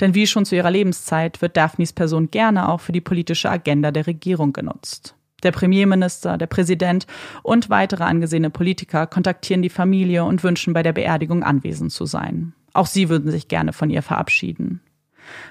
Denn 0.00 0.14
wie 0.14 0.26
schon 0.26 0.46
zu 0.46 0.56
ihrer 0.56 0.70
Lebenszeit 0.70 1.42
wird 1.42 1.56
Daphnes 1.56 1.92
Person 1.92 2.30
gerne 2.30 2.68
auch 2.68 2.80
für 2.80 2.92
die 2.92 3.00
politische 3.00 3.50
Agenda 3.50 3.90
der 3.90 4.06
Regierung 4.06 4.52
genutzt. 4.52 5.14
Der 5.42 5.52
Premierminister, 5.52 6.38
der 6.38 6.46
Präsident 6.46 7.06
und 7.42 7.68
weitere 7.68 8.04
angesehene 8.04 8.50
Politiker 8.50 9.06
kontaktieren 9.06 9.62
die 9.62 9.68
Familie 9.68 10.24
und 10.24 10.44
wünschen 10.44 10.72
bei 10.72 10.82
der 10.82 10.92
Beerdigung 10.92 11.42
anwesend 11.42 11.92
zu 11.92 12.06
sein. 12.06 12.54
Auch 12.72 12.86
sie 12.86 13.08
würden 13.08 13.30
sich 13.30 13.48
gerne 13.48 13.72
von 13.72 13.90
ihr 13.90 14.02
verabschieden. 14.02 14.80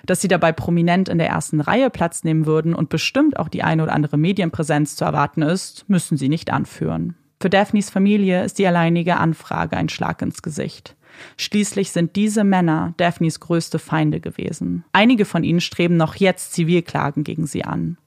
Dass 0.06 0.22
sie 0.22 0.28
dabei 0.28 0.52
prominent 0.52 1.10
in 1.10 1.18
der 1.18 1.30
ersten 1.30 1.62
Reihe 1.62 1.90
Platz 1.90 2.24
nehmen 2.24 2.46
würden 2.46 2.74
und 2.74 2.90
bestimmt 2.90 3.38
auch 3.38 3.48
die 3.48 3.64
eine 3.64 3.84
oder 3.84 3.94
andere 3.94 4.18
Medienpräsenz 4.18 4.96
zu 4.96 5.06
erwarten 5.06 5.42
ist, 5.42 5.88
müssen 5.90 6.18
sie 6.18 6.30
nicht 6.30 6.52
anführen. 6.52 7.16
Für 7.42 7.50
Daphnes 7.50 7.90
Familie 7.90 8.44
ist 8.44 8.60
die 8.60 8.68
alleinige 8.68 9.18
Anfrage 9.18 9.78
ein 9.78 9.90
Schlag 9.90 10.22
ins 10.22 10.42
Gesicht. 10.42 10.96
Schließlich 11.38 11.92
sind 11.92 12.16
diese 12.16 12.44
Männer 12.44 12.94
Daphnes 12.98 13.40
größte 13.40 13.80
Feinde 13.80 14.20
gewesen. 14.20 14.84
Einige 14.94 15.26
von 15.26 15.44
ihnen 15.44 15.62
streben 15.62 15.98
noch 15.98 16.16
jetzt 16.16 16.54
Zivilklagen 16.54 17.24
gegen 17.24 17.48
sie 17.48 17.64
an. 17.64 17.98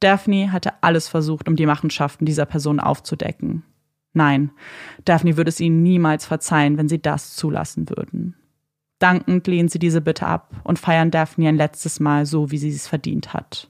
Daphne 0.00 0.52
hatte 0.52 0.72
alles 0.82 1.08
versucht, 1.08 1.48
um 1.48 1.56
die 1.56 1.66
Machenschaften 1.66 2.26
dieser 2.26 2.46
Person 2.46 2.80
aufzudecken. 2.80 3.62
Nein, 4.14 4.50
Daphne 5.04 5.36
würde 5.36 5.48
es 5.48 5.60
ihnen 5.60 5.82
niemals 5.82 6.26
verzeihen, 6.26 6.76
wenn 6.76 6.88
sie 6.88 7.00
das 7.00 7.34
zulassen 7.34 7.88
würden. 7.88 8.34
Dankend 8.98 9.46
lehnen 9.46 9.68
sie 9.68 9.78
diese 9.78 10.00
Bitte 10.00 10.26
ab 10.26 10.54
und 10.64 10.78
feiern 10.78 11.10
Daphne 11.10 11.48
ein 11.48 11.56
letztes 11.56 11.98
Mal 11.98 12.26
so, 12.26 12.50
wie 12.50 12.58
sie 12.58 12.70
es 12.70 12.86
verdient 12.86 13.32
hat. 13.32 13.68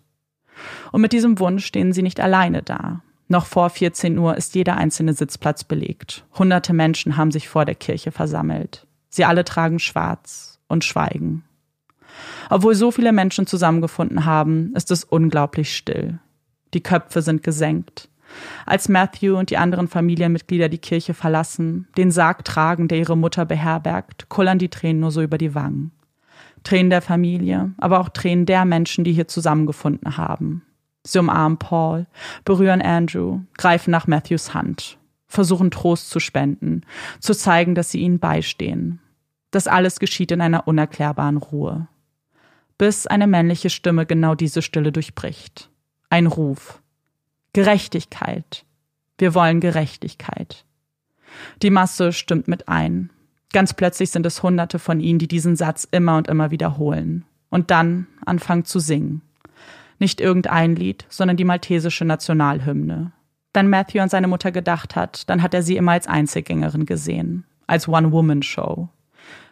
Und 0.90 1.00
mit 1.00 1.12
diesem 1.12 1.38
Wunsch 1.38 1.64
stehen 1.64 1.92
sie 1.92 2.02
nicht 2.02 2.20
alleine 2.20 2.62
da. 2.62 3.02
Noch 3.28 3.46
vor 3.46 3.70
14 3.70 4.18
Uhr 4.18 4.36
ist 4.36 4.54
jeder 4.54 4.76
einzelne 4.76 5.14
Sitzplatz 5.14 5.64
belegt. 5.64 6.24
Hunderte 6.38 6.72
Menschen 6.72 7.16
haben 7.16 7.30
sich 7.30 7.48
vor 7.48 7.64
der 7.64 7.74
Kirche 7.74 8.12
versammelt. 8.12 8.86
Sie 9.08 9.24
alle 9.24 9.44
tragen 9.44 9.78
schwarz 9.78 10.58
und 10.68 10.84
schweigen. 10.84 11.44
Obwohl 12.50 12.74
so 12.74 12.90
viele 12.90 13.12
Menschen 13.12 13.46
zusammengefunden 13.46 14.24
haben, 14.24 14.72
ist 14.74 14.90
es 14.90 15.04
unglaublich 15.04 15.74
still. 15.74 16.18
Die 16.74 16.82
Köpfe 16.82 17.22
sind 17.22 17.42
gesenkt. 17.42 18.08
Als 18.64 18.88
Matthew 18.88 19.36
und 19.36 19.50
die 19.50 19.58
anderen 19.58 19.88
Familienmitglieder 19.88 20.68
die 20.68 20.78
Kirche 20.78 21.14
verlassen, 21.14 21.88
den 21.96 22.10
Sarg 22.10 22.44
tragen, 22.44 22.88
der 22.88 22.98
ihre 22.98 23.16
Mutter 23.16 23.44
beherbergt, 23.44 24.28
kullern 24.28 24.58
die 24.58 24.70
Tränen 24.70 25.00
nur 25.00 25.10
so 25.10 25.22
über 25.22 25.38
die 25.38 25.54
Wangen. 25.54 25.92
Tränen 26.64 26.90
der 26.90 27.02
Familie, 27.02 27.72
aber 27.78 28.00
auch 28.00 28.08
Tränen 28.08 28.46
der 28.46 28.64
Menschen, 28.64 29.04
die 29.04 29.12
hier 29.12 29.28
zusammengefunden 29.28 30.16
haben. 30.16 30.62
Sie 31.04 31.18
umarmen 31.18 31.58
Paul, 31.58 32.06
berühren 32.44 32.82
Andrew, 32.82 33.40
greifen 33.58 33.90
nach 33.90 34.06
Matthews 34.06 34.54
Hand, 34.54 34.98
versuchen 35.26 35.70
Trost 35.70 36.10
zu 36.10 36.20
spenden, 36.20 36.82
zu 37.18 37.34
zeigen, 37.34 37.74
dass 37.74 37.90
sie 37.90 38.00
ihnen 38.00 38.20
beistehen. 38.20 39.00
Das 39.50 39.66
alles 39.66 39.98
geschieht 39.98 40.30
in 40.30 40.40
einer 40.40 40.66
unerklärbaren 40.68 41.36
Ruhe. 41.36 41.88
Bis 42.78 43.06
eine 43.06 43.26
männliche 43.26 43.70
Stimme 43.70 44.06
genau 44.06 44.34
diese 44.34 44.62
Stille 44.62 44.92
durchbricht. 44.92 45.70
Ein 46.08 46.26
Ruf, 46.26 46.80
Gerechtigkeit. 47.52 48.64
Wir 49.18 49.34
wollen 49.34 49.60
Gerechtigkeit. 49.60 50.64
Die 51.62 51.70
Masse 51.70 52.12
stimmt 52.12 52.48
mit 52.48 52.68
ein. 52.68 53.10
Ganz 53.52 53.74
plötzlich 53.74 54.10
sind 54.10 54.24
es 54.24 54.42
Hunderte 54.42 54.78
von 54.78 55.00
ihnen, 55.00 55.18
die 55.18 55.28
diesen 55.28 55.56
Satz 55.56 55.86
immer 55.90 56.16
und 56.16 56.28
immer 56.28 56.50
wiederholen 56.50 57.24
und 57.50 57.70
dann 57.70 58.06
anfangen 58.24 58.64
zu 58.64 58.78
singen. 58.78 59.20
Nicht 60.02 60.20
irgendein 60.20 60.74
Lied, 60.74 61.06
sondern 61.08 61.36
die 61.36 61.44
maltesische 61.44 62.04
Nationalhymne. 62.04 63.12
Dann 63.52 63.70
Matthew 63.70 64.00
an 64.00 64.08
seine 64.08 64.26
Mutter 64.26 64.50
gedacht 64.50 64.96
hat, 64.96 65.30
dann 65.30 65.42
hat 65.42 65.54
er 65.54 65.62
sie 65.62 65.76
immer 65.76 65.92
als 65.92 66.08
Einzelgängerin 66.08 66.86
gesehen, 66.86 67.44
als 67.68 67.86
One-Woman-Show. 67.86 68.88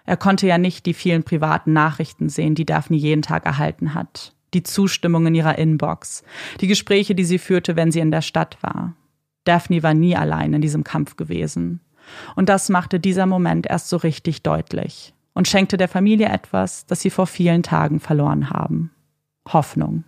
Er 0.06 0.16
konnte 0.16 0.48
ja 0.48 0.58
nicht 0.58 0.86
die 0.86 0.94
vielen 0.94 1.22
privaten 1.22 1.72
Nachrichten 1.72 2.28
sehen, 2.28 2.56
die 2.56 2.66
Daphne 2.66 2.96
jeden 2.96 3.22
Tag 3.22 3.46
erhalten 3.46 3.94
hat 3.94 4.34
die 4.52 4.64
Zustimmung 4.64 5.28
in 5.28 5.36
ihrer 5.36 5.56
Inbox, 5.58 6.24
die 6.60 6.66
Gespräche, 6.66 7.14
die 7.14 7.24
sie 7.24 7.38
führte, 7.38 7.76
wenn 7.76 7.92
sie 7.92 8.00
in 8.00 8.10
der 8.10 8.20
Stadt 8.20 8.58
war. 8.62 8.96
Daphne 9.44 9.84
war 9.84 9.94
nie 9.94 10.16
allein 10.16 10.52
in 10.52 10.60
diesem 10.60 10.82
Kampf 10.82 11.14
gewesen. 11.14 11.78
Und 12.34 12.48
das 12.48 12.68
machte 12.68 12.98
dieser 12.98 13.26
Moment 13.26 13.68
erst 13.68 13.88
so 13.88 13.96
richtig 13.96 14.42
deutlich 14.42 15.14
und 15.32 15.46
schenkte 15.46 15.76
der 15.76 15.86
Familie 15.86 16.30
etwas, 16.30 16.84
das 16.86 17.00
sie 17.00 17.10
vor 17.10 17.28
vielen 17.28 17.62
Tagen 17.62 18.00
verloren 18.00 18.50
haben. 18.50 18.90
Hoffnung. 19.46 20.02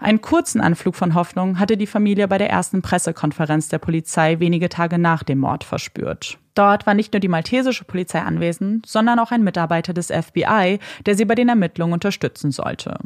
Einen 0.00 0.20
kurzen 0.20 0.60
Anflug 0.60 0.94
von 0.94 1.14
Hoffnung 1.14 1.58
hatte 1.58 1.76
die 1.76 1.86
Familie 1.86 2.28
bei 2.28 2.38
der 2.38 2.50
ersten 2.50 2.82
Pressekonferenz 2.82 3.68
der 3.68 3.78
Polizei 3.78 4.38
wenige 4.38 4.68
Tage 4.68 4.98
nach 4.98 5.24
dem 5.24 5.38
Mord 5.38 5.64
verspürt. 5.64 6.38
Dort 6.54 6.86
war 6.86 6.94
nicht 6.94 7.12
nur 7.12 7.20
die 7.20 7.28
maltesische 7.28 7.84
Polizei 7.84 8.20
anwesend, 8.20 8.86
sondern 8.86 9.18
auch 9.18 9.32
ein 9.32 9.42
Mitarbeiter 9.42 9.92
des 9.92 10.08
FBI, 10.08 10.78
der 11.04 11.14
sie 11.14 11.24
bei 11.24 11.34
den 11.34 11.48
Ermittlungen 11.48 11.94
unterstützen 11.94 12.52
sollte. 12.52 12.98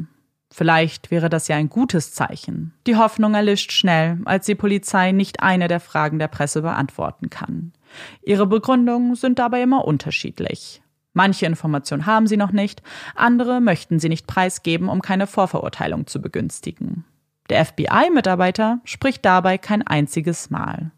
Vielleicht 0.51 1.09
wäre 1.09 1.29
das 1.29 1.47
ja 1.47 1.55
ein 1.55 1.69
gutes 1.69 2.13
Zeichen. 2.13 2.73
Die 2.85 2.95
Hoffnung 2.95 3.33
erlischt 3.33 3.71
schnell, 3.71 4.19
als 4.25 4.45
die 4.45 4.53
Polizei 4.53 5.11
nicht 5.11 5.41
eine 5.41 5.67
der 5.67 5.79
Fragen 5.79 6.19
der 6.19 6.27
Presse 6.27 6.61
beantworten 6.61 7.31
kann. 7.31 7.73
Ihre 8.21 8.45
Begründungen 8.45 9.15
sind 9.15 9.39
dabei 9.39 9.63
immer 9.63 9.85
unterschiedlich. 9.85 10.83
Manche 11.13 11.45
Informationen 11.45 12.05
haben 12.05 12.27
sie 12.27 12.37
noch 12.37 12.51
nicht, 12.51 12.81
andere 13.15 13.61
möchten 13.61 13.99
sie 13.99 14.09
nicht 14.09 14.27
preisgeben, 14.27 14.89
um 14.89 15.01
keine 15.01 15.27
Vorverurteilung 15.27 16.07
zu 16.07 16.21
begünstigen. 16.21 17.05
Der 17.49 17.63
FBI-Mitarbeiter 17.65 18.79
spricht 18.83 19.23
dabei 19.25 19.57
kein 19.57 19.85
einziges 19.85 20.49
Mal. 20.49 20.91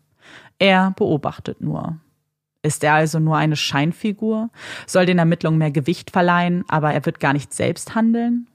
Er 0.58 0.94
beobachtet 0.96 1.60
nur. 1.62 1.98
Ist 2.62 2.84
er 2.84 2.94
also 2.94 3.20
nur 3.20 3.38
eine 3.38 3.56
Scheinfigur? 3.56 4.50
Soll 4.88 5.06
den 5.06 5.20
Ermittlungen 5.20 5.58
mehr 5.58 5.72
Gewicht 5.72 6.12
verleihen, 6.12 6.64
aber 6.68 6.94
er 6.94 7.06
wird 7.06 7.20
gar 7.20 7.34
nicht 7.34 7.54
selbst 7.54 7.94
handeln? 7.94 8.48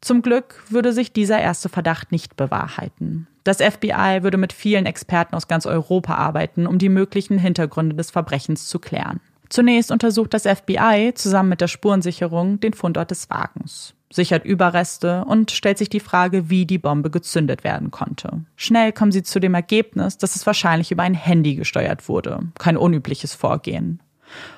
Zum 0.00 0.22
Glück 0.22 0.62
würde 0.68 0.92
sich 0.92 1.12
dieser 1.12 1.40
erste 1.40 1.68
Verdacht 1.68 2.12
nicht 2.12 2.36
bewahrheiten. 2.36 3.26
Das 3.42 3.58
FBI 3.58 4.22
würde 4.22 4.38
mit 4.38 4.52
vielen 4.52 4.86
Experten 4.86 5.34
aus 5.34 5.48
ganz 5.48 5.66
Europa 5.66 6.14
arbeiten, 6.14 6.66
um 6.66 6.78
die 6.78 6.88
möglichen 6.88 7.38
Hintergründe 7.38 7.96
des 7.96 8.10
Verbrechens 8.10 8.66
zu 8.66 8.78
klären. 8.78 9.20
Zunächst 9.48 9.90
untersucht 9.90 10.34
das 10.34 10.44
FBI 10.44 11.12
zusammen 11.14 11.50
mit 11.50 11.60
der 11.60 11.68
Spurensicherung 11.68 12.60
den 12.60 12.72
Fundort 12.72 13.10
des 13.10 13.28
Wagens, 13.30 13.94
sichert 14.12 14.44
Überreste 14.44 15.24
und 15.24 15.50
stellt 15.50 15.78
sich 15.78 15.88
die 15.88 16.00
Frage, 16.00 16.50
wie 16.50 16.66
die 16.66 16.78
Bombe 16.78 17.10
gezündet 17.10 17.64
werden 17.64 17.90
konnte. 17.90 18.44
Schnell 18.56 18.92
kommen 18.92 19.12
sie 19.12 19.22
zu 19.22 19.40
dem 19.40 19.54
Ergebnis, 19.54 20.18
dass 20.18 20.36
es 20.36 20.46
wahrscheinlich 20.46 20.90
über 20.90 21.02
ein 21.02 21.14
Handy 21.14 21.54
gesteuert 21.54 22.08
wurde. 22.08 22.40
Kein 22.58 22.76
unübliches 22.76 23.34
Vorgehen. 23.34 24.00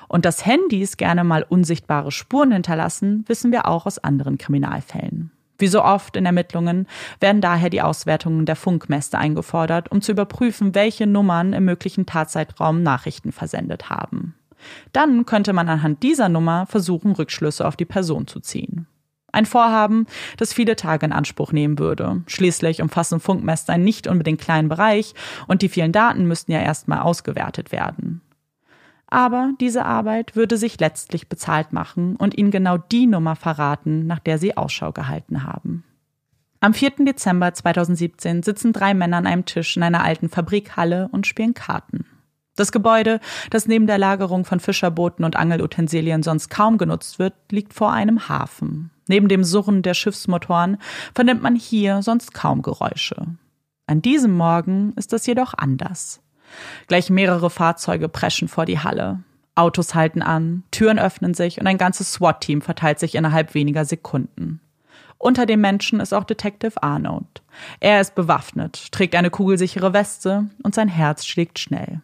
Und 0.07 0.25
dass 0.25 0.45
Handys 0.45 0.97
gerne 0.97 1.23
mal 1.23 1.45
unsichtbare 1.47 2.11
Spuren 2.11 2.51
hinterlassen, 2.51 3.25
wissen 3.27 3.51
wir 3.51 3.67
auch 3.67 3.85
aus 3.85 3.99
anderen 3.99 4.37
Kriminalfällen. 4.37 5.31
Wie 5.59 5.67
so 5.67 5.83
oft 5.83 6.15
in 6.15 6.25
Ermittlungen 6.25 6.87
werden 7.19 7.41
daher 7.41 7.69
die 7.69 7.81
Auswertungen 7.81 8.45
der 8.45 8.55
Funkmäste 8.55 9.17
eingefordert, 9.17 9.91
um 9.91 10.01
zu 10.01 10.11
überprüfen, 10.11 10.75
welche 10.75 11.07
Nummern 11.07 11.53
im 11.53 11.65
möglichen 11.65 12.05
Tatzeitraum 12.05 12.83
Nachrichten 12.83 13.31
versendet 13.31 13.89
haben. 13.89 14.35
Dann 14.93 15.25
könnte 15.25 15.53
man 15.53 15.69
anhand 15.69 16.03
dieser 16.03 16.29
Nummer 16.29 16.65
versuchen, 16.65 17.13
Rückschlüsse 17.13 17.67
auf 17.67 17.75
die 17.75 17.85
Person 17.85 18.27
zu 18.27 18.39
ziehen. 18.39 18.87
Ein 19.31 19.45
Vorhaben, 19.45 20.07
das 20.37 20.53
viele 20.53 20.75
Tage 20.75 21.05
in 21.05 21.11
Anspruch 21.11 21.51
nehmen 21.51 21.79
würde. 21.79 22.23
Schließlich 22.27 22.81
umfassen 22.81 23.19
Funkmäste 23.19 23.73
einen 23.73 23.83
nicht 23.83 24.07
unbedingt 24.07 24.41
kleinen 24.41 24.69
Bereich 24.69 25.13
und 25.47 25.61
die 25.61 25.69
vielen 25.69 25.91
Daten 25.91 26.25
müssten 26.27 26.51
ja 26.51 26.61
erstmal 26.61 26.99
ausgewertet 26.99 27.71
werden. 27.71 28.21
Aber 29.07 29.51
diese 29.61 29.85
Arbeit 29.85 30.35
würde 30.35 30.57
sich 30.57 30.79
letztlich 30.79 31.29
bezahlt 31.29 31.71
machen 31.71 32.15
und 32.15 32.37
ihnen 32.37 32.51
genau 32.51 32.77
die 32.77 33.07
Nummer 33.07 33.35
verraten, 33.35 34.05
nach 34.05 34.19
der 34.19 34.37
sie 34.37 34.57
Ausschau 34.57 34.91
gehalten 34.91 35.43
haben. 35.43 35.83
Am 36.59 36.73
4. 36.73 37.05
Dezember 37.05 37.53
2017 37.53 38.43
sitzen 38.43 38.73
drei 38.73 38.93
Männer 38.93 39.17
an 39.17 39.27
einem 39.27 39.45
Tisch 39.45 39.77
in 39.77 39.83
einer 39.83 40.03
alten 40.03 40.29
Fabrikhalle 40.29 41.07
und 41.11 41.27
spielen 41.27 41.53
Karten. 41.53 42.05
Das 42.57 42.71
Gebäude, 42.71 43.21
das 43.51 43.67
neben 43.67 43.87
der 43.87 43.99
Lagerung 43.99 44.43
von 44.43 44.59
Fischerbooten 44.59 45.23
und 45.23 45.35
Angelutensilien 45.35 46.23
sonst 46.23 46.49
kaum 46.49 46.77
genutzt 46.77 47.19
wird, 47.19 47.35
liegt 47.51 47.73
vor 47.73 47.93
einem 47.93 48.27
Hafen. 48.27 48.89
Neben 49.07 49.29
dem 49.29 49.43
Surren 49.43 49.83
der 49.83 49.93
Schiffsmotoren 49.93 50.77
vernimmt 51.13 51.43
man 51.43 51.55
hier 51.55 52.01
sonst 52.01 52.33
kaum 52.33 52.63
Geräusche. 52.63 53.27
An 53.85 54.01
diesem 54.01 54.35
Morgen 54.35 54.91
ist 54.95 55.13
das 55.13 55.27
jedoch 55.27 55.53
anders. 55.53 56.19
Gleich 56.87 57.11
mehrere 57.11 57.51
Fahrzeuge 57.51 58.09
preschen 58.09 58.47
vor 58.47 58.65
die 58.65 58.79
Halle. 58.79 59.19
Autos 59.53 59.93
halten 59.93 60.23
an, 60.23 60.63
Türen 60.71 60.97
öffnen 60.97 61.35
sich 61.35 61.59
und 61.59 61.67
ein 61.67 61.77
ganzes 61.77 62.11
SWAT-Team 62.13 62.61
verteilt 62.61 62.99
sich 62.99 63.13
innerhalb 63.13 63.53
weniger 63.53 63.85
Sekunden. 63.85 64.61
Unter 65.19 65.45
den 65.45 65.61
Menschen 65.61 65.99
ist 65.99 66.13
auch 66.13 66.23
Detective 66.23 66.81
Arnold. 66.81 67.43
Er 67.79 68.01
ist 68.01 68.15
bewaffnet, 68.15 68.91
trägt 68.91 69.15
eine 69.15 69.29
kugelsichere 69.29 69.93
Weste 69.93 70.45
und 70.63 70.75
sein 70.75 70.89
Herz 70.89 71.25
schlägt 71.25 71.59
schnell. 71.59 72.01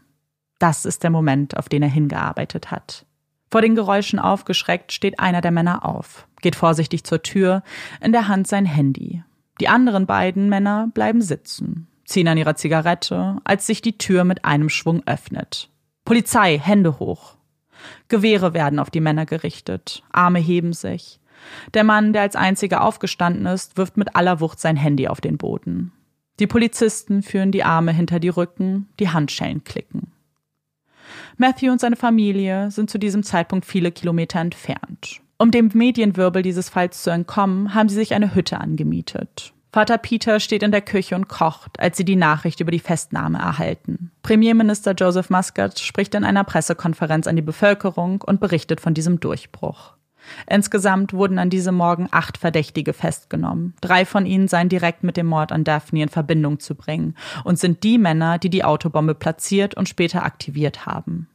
Das 0.64 0.86
ist 0.86 1.04
der 1.04 1.10
Moment, 1.10 1.58
auf 1.58 1.68
den 1.68 1.84
er 1.84 1.90
hingearbeitet 1.90 2.72
hat. 2.72 3.06
Vor 3.52 3.62
den 3.62 3.76
Geräuschen 3.76 4.18
aufgeschreckt 4.18 4.94
steht 4.94 5.20
einer 5.20 5.42
der 5.42 5.52
Männer 5.52 5.84
auf, 5.84 6.26
geht 6.40 6.56
vorsichtig 6.56 7.04
zur 7.04 7.22
Tür, 7.22 7.64
in 8.00 8.14
der 8.14 8.30
Hand 8.30 8.48
sein 8.48 8.66
Handy. 8.66 9.24
Die 9.60 9.68
anderen 9.68 10.06
beiden 10.06 10.48
Männer 10.48 10.88
bleiben 10.94 11.22
sitzen, 11.22 11.90
ziehen 12.06 12.30
an 12.30 12.38
ihrer 12.38 12.56
Zigarette, 12.56 13.40
als 13.44 13.68
sich 13.68 13.82
die 13.82 13.98
Tür 13.98 14.24
mit 14.24 14.46
einem 14.46 14.70
Schwung 14.70 15.04
öffnet. 15.06 15.70
Polizei, 16.06 16.58
Hände 16.58 16.98
hoch. 16.98 17.36
Gewehre 18.08 18.54
werden 18.54 18.80
auf 18.80 18.90
die 18.90 19.02
Männer 19.02 19.26
gerichtet, 19.26 20.02
Arme 20.14 20.40
heben 20.40 20.72
sich. 20.72 21.20
Der 21.74 21.84
Mann, 21.84 22.14
der 22.14 22.22
als 22.22 22.38
einziger 22.38 22.86
aufgestanden 22.86 23.48
ist, 23.48 23.76
wirft 23.76 23.98
mit 23.98 24.16
aller 24.16 24.40
Wucht 24.40 24.62
sein 24.62 24.78
Handy 24.78 25.10
auf 25.10 25.20
den 25.20 25.38
Boden. 25.38 25.92
Die 26.40 26.48
Polizisten 26.48 27.22
führen 27.22 27.52
die 27.52 27.66
Arme 27.66 27.92
hinter 27.92 28.22
die 28.22 28.30
Rücken, 28.30 28.88
die 29.02 29.10
Handschellen 29.10 29.66
klicken. 29.66 30.13
Matthew 31.38 31.72
und 31.72 31.82
seine 31.82 31.96
Familie 31.96 32.72
sind 32.72 32.90
zu 32.90 32.98
diesem 32.98 33.24
Zeitpunkt 33.24 33.66
viele 33.66 33.92
Kilometer 33.92 34.40
entfernt. 34.40 35.22
Um 35.38 35.52
dem 35.52 35.70
Medienwirbel 35.74 36.42
dieses 36.42 36.70
Falls 36.70 37.04
zu 37.04 37.10
entkommen, 37.10 37.74
haben 37.74 37.90
sie 37.90 37.96
sich 37.96 38.14
eine 38.14 38.36
Hütte 38.36 38.60
angemietet. 38.60 39.54
Vater 39.74 39.98
Peter 39.98 40.40
steht 40.40 40.62
in 40.62 40.72
der 40.72 40.82
Küche 40.82 41.16
und 41.16 41.28
kocht, 41.28 41.80
als 41.80 41.98
sie 41.98 42.06
die 42.06 42.16
Nachricht 42.16 42.60
über 42.60 42.70
die 42.70 42.80
Festnahme 42.80 43.40
erhalten. 43.40 44.12
Premierminister 44.22 44.94
Joseph 44.94 45.32
Muscat 45.32 45.80
spricht 45.80 46.14
in 46.14 46.24
einer 46.24 46.44
Pressekonferenz 46.44 47.26
an 47.26 47.36
die 47.36 47.42
Bevölkerung 47.42 48.22
und 48.22 48.40
berichtet 48.40 48.80
von 48.80 48.94
diesem 48.94 49.20
Durchbruch. 49.20 49.96
Insgesamt 50.48 51.14
wurden 51.14 51.40
an 51.40 51.50
diesem 51.50 51.76
Morgen 51.76 52.08
acht 52.12 52.38
Verdächtige 52.38 52.94
festgenommen. 52.94 53.74
Drei 53.82 54.06
von 54.06 54.26
ihnen 54.26 54.48
seien 54.48 54.70
direkt 54.70 55.04
mit 55.04 55.18
dem 55.18 55.28
Mord 55.28 55.52
an 55.52 55.64
Daphne 55.64 56.04
in 56.04 56.10
Verbindung 56.10 56.60
zu 56.60 56.76
bringen 56.76 57.16
und 57.44 57.60
sind 57.60 57.84
die 57.84 57.98
Männer, 57.98 58.40
die 58.40 58.50
die 58.50 58.64
Autobombe 58.64 59.16
platziert 59.16 59.76
und 59.76 59.90
später 59.90 60.24
aktiviert 60.24 60.86
haben. 60.86 61.28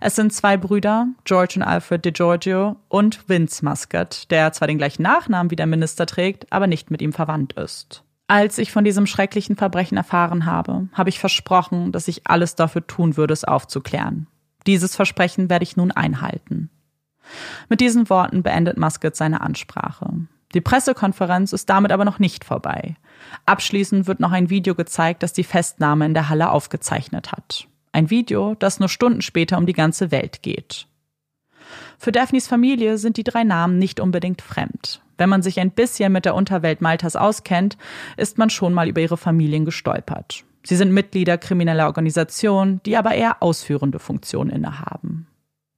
Es 0.00 0.14
sind 0.16 0.32
zwei 0.32 0.56
Brüder, 0.56 1.08
George 1.24 1.54
und 1.56 1.62
Alfred 1.62 2.04
DeGiorgio 2.04 2.76
und 2.88 3.28
Vince 3.28 3.64
Muscat, 3.64 4.30
der 4.30 4.52
zwar 4.52 4.68
den 4.68 4.78
gleichen 4.78 5.02
Nachnamen 5.02 5.50
wie 5.50 5.56
der 5.56 5.66
Minister 5.66 6.06
trägt, 6.06 6.52
aber 6.52 6.66
nicht 6.66 6.90
mit 6.90 7.02
ihm 7.02 7.12
verwandt 7.12 7.54
ist. 7.54 8.04
Als 8.26 8.58
ich 8.58 8.72
von 8.72 8.84
diesem 8.84 9.06
schrecklichen 9.06 9.56
Verbrechen 9.56 9.98
erfahren 9.98 10.46
habe, 10.46 10.88
habe 10.92 11.10
ich 11.10 11.18
versprochen, 11.18 11.92
dass 11.92 12.08
ich 12.08 12.26
alles 12.26 12.54
dafür 12.54 12.86
tun 12.86 13.16
würde, 13.16 13.34
es 13.34 13.44
aufzuklären. 13.44 14.26
Dieses 14.66 14.96
Versprechen 14.96 15.50
werde 15.50 15.62
ich 15.62 15.76
nun 15.76 15.90
einhalten. 15.90 16.70
Mit 17.68 17.80
diesen 17.80 18.08
Worten 18.10 18.42
beendet 18.42 18.76
Muscat 18.76 19.16
seine 19.16 19.40
Ansprache. 19.40 20.08
Die 20.54 20.60
Pressekonferenz 20.60 21.52
ist 21.52 21.68
damit 21.68 21.90
aber 21.90 22.04
noch 22.04 22.18
nicht 22.18 22.44
vorbei. 22.44 22.96
Abschließend 23.44 24.06
wird 24.06 24.20
noch 24.20 24.32
ein 24.32 24.50
Video 24.50 24.74
gezeigt, 24.74 25.22
das 25.22 25.32
die 25.32 25.44
Festnahme 25.44 26.06
in 26.06 26.14
der 26.14 26.28
Halle 26.28 26.50
aufgezeichnet 26.50 27.32
hat. 27.32 27.66
Ein 27.92 28.10
Video, 28.10 28.54
das 28.54 28.80
nur 28.80 28.88
Stunden 28.88 29.22
später 29.22 29.58
um 29.58 29.66
die 29.66 29.72
ganze 29.72 30.10
Welt 30.10 30.42
geht. 30.42 30.86
Für 31.98 32.12
Daphnes 32.12 32.46
Familie 32.46 32.98
sind 32.98 33.16
die 33.16 33.24
drei 33.24 33.44
Namen 33.44 33.78
nicht 33.78 33.98
unbedingt 33.98 34.42
fremd. 34.42 35.00
Wenn 35.16 35.28
man 35.28 35.42
sich 35.42 35.60
ein 35.60 35.70
bisschen 35.70 36.12
mit 36.12 36.24
der 36.24 36.34
Unterwelt 36.34 36.80
Maltas 36.80 37.16
auskennt, 37.16 37.76
ist 38.16 38.38
man 38.38 38.50
schon 38.50 38.74
mal 38.74 38.88
über 38.88 39.00
ihre 39.00 39.16
Familien 39.16 39.64
gestolpert. 39.64 40.44
Sie 40.64 40.76
sind 40.76 40.92
Mitglieder 40.92 41.38
krimineller 41.38 41.86
Organisationen, 41.86 42.80
die 42.84 42.96
aber 42.96 43.14
eher 43.14 43.42
ausführende 43.42 43.98
Funktionen 43.98 44.50
innehaben. 44.50 45.26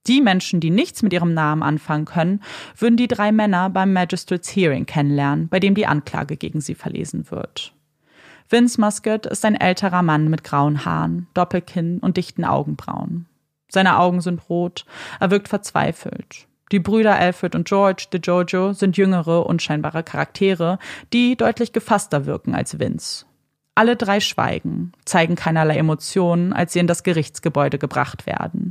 Die 0.06 0.20
Menschen, 0.20 0.60
die 0.60 0.70
nichts 0.70 1.02
mit 1.02 1.12
ihrem 1.12 1.34
Namen 1.34 1.62
anfangen 1.62 2.04
können, 2.04 2.42
würden 2.76 2.96
die 2.96 3.08
drei 3.08 3.32
Männer 3.32 3.70
beim 3.70 3.92
Magistrates 3.92 4.54
Hearing 4.54 4.86
kennenlernen, 4.86 5.48
bei 5.48 5.58
dem 5.58 5.74
die 5.74 5.86
Anklage 5.86 6.36
gegen 6.36 6.60
sie 6.60 6.74
verlesen 6.74 7.30
wird. 7.30 7.72
Vince 8.48 8.80
Muscat 8.80 9.26
ist 9.26 9.44
ein 9.44 9.56
älterer 9.56 10.02
Mann 10.02 10.28
mit 10.28 10.44
grauen 10.44 10.84
Haaren, 10.84 11.26
Doppelkinn 11.34 11.98
und 11.98 12.16
dichten 12.16 12.44
Augenbrauen. 12.44 13.26
Seine 13.68 13.98
Augen 13.98 14.20
sind 14.20 14.48
rot, 14.48 14.86
er 15.18 15.32
wirkt 15.32 15.48
verzweifelt. 15.48 16.46
Die 16.72 16.78
Brüder 16.78 17.16
Alfred 17.16 17.54
und 17.54 17.68
George 17.68 18.06
de 18.12 18.20
Jojo 18.20 18.72
sind 18.72 18.96
jüngere, 18.96 19.46
unscheinbare 19.46 20.04
Charaktere, 20.04 20.78
die 21.12 21.36
deutlich 21.36 21.72
gefasster 21.72 22.26
wirken 22.26 22.54
als 22.54 22.78
Vince. 22.78 23.26
Alle 23.74 23.96
drei 23.96 24.20
schweigen, 24.20 24.92
zeigen 25.04 25.34
keinerlei 25.34 25.76
Emotionen, 25.76 26.52
als 26.52 26.72
sie 26.72 26.78
in 26.78 26.86
das 26.86 27.02
Gerichtsgebäude 27.02 27.78
gebracht 27.78 28.26
werden. 28.26 28.65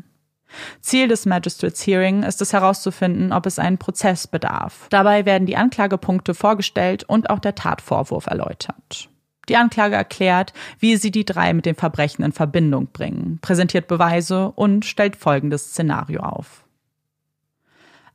Ziel 0.81 1.07
des 1.07 1.25
Magistrates 1.25 1.85
Hearing 1.85 2.23
ist 2.23 2.41
es 2.41 2.53
herauszufinden, 2.53 3.33
ob 3.33 3.45
es 3.45 3.59
einen 3.59 3.77
Prozess 3.77 4.27
bedarf. 4.27 4.87
Dabei 4.89 5.25
werden 5.25 5.45
die 5.45 5.57
Anklagepunkte 5.57 6.33
vorgestellt 6.33 7.03
und 7.03 7.29
auch 7.29 7.39
der 7.39 7.55
Tatvorwurf 7.55 8.27
erläutert. 8.27 9.09
Die 9.49 9.57
Anklage 9.57 9.95
erklärt, 9.95 10.53
wie 10.79 10.97
sie 10.97 11.11
die 11.11 11.25
drei 11.25 11.53
mit 11.53 11.65
dem 11.65 11.75
Verbrechen 11.75 12.25
in 12.25 12.31
Verbindung 12.31 12.87
bringen, 12.91 13.39
präsentiert 13.41 13.87
Beweise 13.87 14.51
und 14.51 14.85
stellt 14.85 15.15
folgendes 15.15 15.69
Szenario 15.69 16.21
auf. 16.21 16.63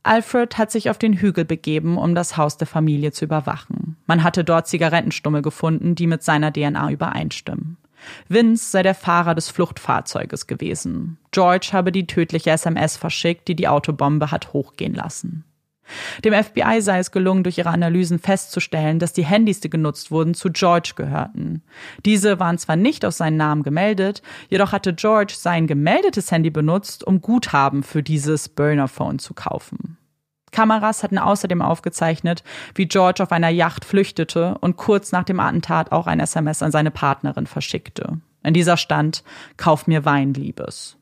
Alfred 0.03 0.57
hat 0.57 0.71
sich 0.71 0.89
auf 0.89 0.97
den 0.97 1.13
Hügel 1.13 1.45
begeben, 1.45 1.97
um 1.97 2.15
das 2.15 2.35
Haus 2.35 2.57
der 2.57 2.67
Familie 2.67 3.11
zu 3.11 3.25
überwachen. 3.25 3.97
Man 4.07 4.23
hatte 4.23 4.43
dort 4.43 4.67
Zigarettenstummel 4.67 5.43
gefunden, 5.43 5.93
die 5.93 6.07
mit 6.07 6.23
seiner 6.23 6.51
DNA 6.51 6.91
übereinstimmen. 6.91 7.77
Vince 8.27 8.71
sei 8.71 8.83
der 8.83 8.95
Fahrer 8.95 9.35
des 9.35 9.49
Fluchtfahrzeuges 9.49 10.47
gewesen. 10.47 11.17
George 11.31 11.69
habe 11.73 11.91
die 11.91 12.07
tödliche 12.07 12.51
SMS 12.51 12.97
verschickt, 12.97 13.47
die 13.47 13.55
die 13.55 13.67
Autobombe 13.67 14.31
hat 14.31 14.53
hochgehen 14.53 14.93
lassen. 14.93 15.45
Dem 16.23 16.33
FBI 16.33 16.81
sei 16.81 16.99
es 16.99 17.11
gelungen, 17.11 17.43
durch 17.43 17.57
ihre 17.57 17.69
Analysen 17.69 18.19
festzustellen, 18.19 18.99
dass 18.99 19.13
die 19.13 19.25
Handys, 19.25 19.59
die 19.59 19.69
genutzt 19.69 20.11
wurden, 20.11 20.33
zu 20.33 20.49
George 20.49 20.93
gehörten. 20.95 21.63
Diese 22.05 22.39
waren 22.39 22.57
zwar 22.57 22.75
nicht 22.75 23.05
auf 23.05 23.13
seinen 23.13 23.37
Namen 23.37 23.63
gemeldet, 23.63 24.21
jedoch 24.49 24.71
hatte 24.71 24.93
George 24.93 25.33
sein 25.35 25.67
gemeldetes 25.67 26.31
Handy 26.31 26.49
benutzt, 26.49 27.05
um 27.05 27.21
Guthaben 27.21 27.83
für 27.83 28.03
dieses 28.03 28.49
Burner-Phone 28.49 29.19
zu 29.19 29.33
kaufen. 29.33 29.97
Kameras 30.51 31.03
hatten 31.03 31.17
außerdem 31.17 31.61
aufgezeichnet, 31.61 32.43
wie 32.75 32.87
George 32.87 33.23
auf 33.23 33.31
einer 33.31 33.49
Yacht 33.49 33.85
flüchtete 33.85 34.57
und 34.59 34.77
kurz 34.77 35.11
nach 35.11 35.23
dem 35.23 35.39
Attentat 35.39 35.91
auch 35.91 36.07
ein 36.07 36.19
SMS 36.19 36.61
an 36.61 36.71
seine 36.71 36.91
Partnerin 36.91 37.47
verschickte. 37.47 38.19
In 38.43 38.53
dieser 38.53 38.77
stand, 38.77 39.23
Kauf 39.57 39.87
mir 39.87 40.05
Wein, 40.05 40.33
Liebes. 40.33 40.97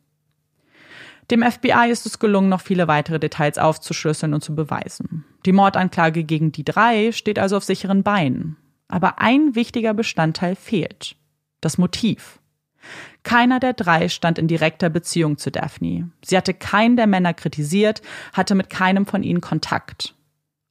Dem 1.31 1.43
FBI 1.43 1.89
ist 1.91 2.05
es 2.05 2.17
gelungen, 2.17 2.49
noch 2.49 2.61
viele 2.61 2.87
weitere 2.87 3.19
Details 3.19 3.59
aufzuschlüsseln 3.59 4.33
und 4.33 4.43
zu 4.43 4.55
beweisen. 4.55 5.25
Die 5.45 5.51
Mordanklage 5.51 6.23
gegen 6.23 6.51
die 6.51 6.65
drei 6.65 7.11
steht 7.11 7.37
also 7.37 7.57
auf 7.57 7.63
sicheren 7.63 8.01
Beinen. 8.01 8.57
Aber 8.87 9.19
ein 9.19 9.53
wichtiger 9.53 9.93
Bestandteil 9.93 10.55
fehlt. 10.55 11.15
Das 11.61 11.77
Motiv. 11.77 12.38
Keiner 13.23 13.59
der 13.59 13.73
drei 13.73 14.09
stand 14.09 14.37
in 14.37 14.47
direkter 14.47 14.89
Beziehung 14.89 15.37
zu 15.37 15.51
Daphne. 15.51 16.09
Sie 16.23 16.37
hatte 16.37 16.53
keinen 16.53 16.95
der 16.95 17.07
Männer 17.07 17.33
kritisiert, 17.33 18.01
hatte 18.33 18.55
mit 18.55 18.69
keinem 18.69 19.05
von 19.05 19.23
ihnen 19.23 19.41
Kontakt. 19.41 20.15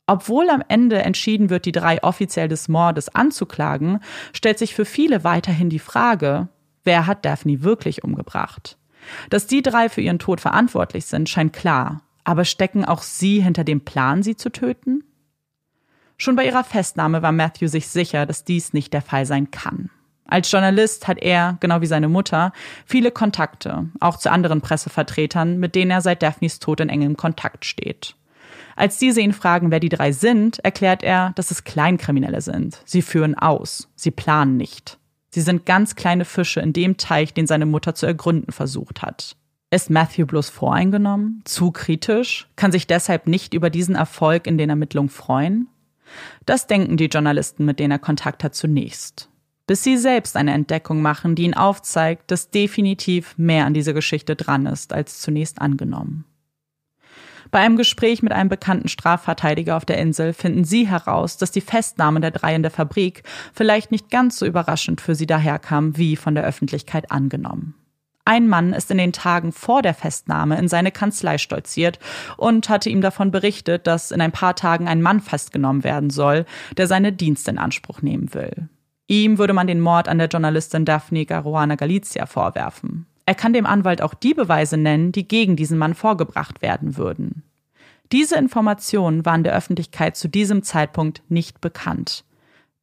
Obwohl 0.07 0.49
am 0.49 0.65
Ende 0.67 1.03
entschieden 1.03 1.51
wird, 1.51 1.67
die 1.67 1.73
drei 1.73 2.03
offiziell 2.03 2.49
des 2.49 2.69
Mordes 2.69 3.15
anzuklagen, 3.15 4.01
stellt 4.33 4.59
sich 4.59 4.75
für 4.75 4.87
viele 4.87 5.23
weiterhin 5.23 5.69
die 5.69 5.79
Frage, 5.79 6.49
wer 6.85 7.07
hat 7.07 7.27
Daphne 7.27 7.63
wirklich 7.63 8.05
umgebracht? 8.05 8.79
Dass 9.29 9.47
die 9.47 9.63
drei 9.63 9.91
für 9.91 10.01
ihren 10.01 10.19
Tod 10.19 10.41
verantwortlich 10.41 11.05
sind, 11.05 11.29
scheint 11.29 11.53
klar. 11.53 12.03
Aber 12.25 12.47
stecken 12.47 12.87
auch 12.87 13.03
sie 13.03 13.43
hinter 13.43 13.65
dem 13.65 13.83
Plan, 13.83 14.23
sie 14.23 14.37
zu 14.37 14.51
töten? 14.51 15.05
Schon 16.17 16.37
bei 16.37 16.47
ihrer 16.47 16.65
Festnahme 16.65 17.23
war 17.23 17.33
Matthew 17.33 17.69
sich 17.69 17.89
sicher, 17.89 18.27
dass 18.27 18.45
dies 18.45 18.73
nicht 18.73 18.93
der 18.93 19.03
Fall 19.03 19.25
sein 19.25 19.51
kann. 19.51 19.91
Als 20.31 20.53
Journalist 20.53 21.09
hat 21.09 21.18
er, 21.18 21.57
genau 21.61 21.81
wie 21.81 21.87
seine 21.87 22.09
Mutter, 22.09 22.53
viele 22.85 23.11
Kontakte, 23.11 23.89
auch 23.99 24.18
zu 24.18 24.31
anderen 24.31 24.61
Pressevertretern, 24.61 25.59
mit 25.59 25.74
denen 25.74 25.91
er 25.91 26.03
seit 26.03 26.22
Daphnes 26.22 26.59
Tod 26.59 26.81
in 26.81 26.91
engem 26.91 27.16
Kontakt 27.16 27.64
steht. 27.64 28.14
Als 28.76 28.99
diese 28.99 29.22
ihn 29.22 29.33
fragen, 29.33 29.70
wer 29.70 29.81
die 29.81 29.89
drei 29.89 30.12
sind, 30.12 30.59
erklärt 30.61 31.03
er, 31.03 31.33
dass 31.35 31.51
es 31.51 31.64
Kleinkriminelle 31.64 32.43
sind. 32.43 32.81
Sie 32.85 33.01
führen 33.01 33.37
aus, 33.37 33.89
sie 33.97 34.11
planen 34.11 34.59
nicht. 34.59 34.99
Sie 35.31 35.41
sind 35.41 35.64
ganz 35.64 35.97
kleine 35.97 36.26
Fische 36.26 36.61
in 36.61 36.74
dem 36.74 36.99
Teich, 36.99 37.33
den 37.33 37.47
seine 37.47 37.66
Mutter 37.66 37.95
zu 37.95 38.05
ergründen 38.05 38.53
versucht 38.53 39.01
hat. 39.03 39.35
Ist 39.70 39.91
Matthew 39.91 40.26
bloß 40.26 40.51
voreingenommen? 40.51 41.41
Zu 41.45 41.70
kritisch? 41.70 42.49
Kann 42.57 42.70
sich 42.70 42.87
deshalb 42.87 43.26
nicht 43.26 43.55
über 43.55 43.70
diesen 43.70 43.95
Erfolg 43.95 44.47
in 44.47 44.59
den 44.59 44.70
Ermittlungen 44.70 45.11
freuen? 45.11 45.68
Das 46.45 46.66
denken 46.66 46.99
die 46.99 47.07
Journalisten, 47.07 47.64
mit 47.64 47.79
denen 47.79 47.93
er 47.93 47.99
Kontakt 47.99 48.45
hat, 48.45 48.55
zunächst 48.55 49.29
bis 49.69 49.85
sie 49.85 49.99
selbst 49.99 50.37
eine 50.37 50.55
Entdeckung 50.55 51.03
machen, 51.03 51.37
die 51.37 51.45
ihnen 51.45 51.55
aufzeigt, 51.55 52.31
dass 52.33 52.51
definitiv 52.51 53.37
mehr 53.37 53.66
an 53.66 53.75
dieser 53.75 53.93
Geschichte 53.93 54.35
dran 54.35 54.66
ist, 54.66 54.93
als 54.93 55.21
zunächst 55.21 55.61
angenommen. 55.61 56.25
Bei 57.51 57.61
einem 57.61 57.77
Gespräch 57.77 58.23
mit 58.23 58.33
einem 58.33 58.49
bekannten 58.49 58.89
Strafverteidiger 58.89 59.77
auf 59.77 59.85
der 59.85 59.99
Insel 59.99 60.33
finden 60.33 60.64
sie 60.64 60.89
heraus, 60.89 61.37
dass 61.37 61.51
die 61.51 61.61
Festnahme 61.61 62.21
der 62.21 62.31
drei 62.31 62.55
in 62.55 62.62
der 62.62 62.71
Fabrik 62.71 63.23
vielleicht 63.53 63.91
nicht 63.91 64.11
ganz 64.11 64.39
so 64.39 64.47
überraschend 64.47 65.01
für 65.01 65.14
sie 65.14 65.27
daherkam, 65.27 65.97
wie 65.97 66.16
von 66.16 66.35
der 66.35 66.45
Öffentlichkeit 66.45 67.11
angenommen. 67.11 67.75
Ein 68.25 68.49
Mann 68.49 68.73
ist 68.73 68.91
in 68.91 68.99
den 68.99 69.12
Tagen 69.12 69.53
vor 69.53 69.83
der 69.83 69.95
Festnahme 69.95 70.59
in 70.59 70.69
seine 70.69 70.93
Kanzlei 70.93 71.37
stolziert 71.39 71.99
und 72.37 72.69
hatte 72.71 72.89
ihm 72.91 73.03
davon 73.03 73.31
berichtet, 73.31 73.87
dass 73.87 74.12
in 74.12 74.21
ein 74.23 74.33
paar 74.33 74.55
Tagen 74.55 74.89
ein 74.89 75.03
Mann 75.03 75.21
festgenommen 75.21 75.85
werden 75.85 76.11
soll, 76.11 76.47
der 76.77 76.87
seine 76.87 77.12
Dienste 77.12 77.51
in 77.51 77.59
Anspruch 77.59 78.01
nehmen 78.01 78.33
will. 78.33 78.69
Ihm 79.09 79.39
würde 79.39 79.55
man 79.55 79.67
den 79.67 79.81
Mord 79.81 80.07
an 80.07 80.19
der 80.19 80.29
Journalistin 80.29 80.85
Daphne 80.85 81.25
Caruana 81.25 81.75
Galizia 81.75 82.27
vorwerfen. 82.27 83.07
Er 83.25 83.35
kann 83.35 83.55
dem 83.55 83.67
Anwalt 83.67 84.03
auch 84.03 84.15
die 84.15 84.35
Beweise 84.35 84.77
nennen, 84.77 85.13
die 85.13 85.27
gegen 85.27 85.57
diesen 85.57 85.79
Mann 85.79 85.95
vorgebracht 85.95 86.63
werden 86.63 86.97
würden. 86.97 87.43
Diese 88.13 88.37
Informationen 88.37 89.25
waren 89.27 89.45
der 89.45 89.55
Öffentlichkeit 89.55 90.17
zu 90.17 90.29
diesem 90.29 90.63
Zeitpunkt 90.63 91.23
nicht 91.29 91.61
bekannt. 91.61 92.25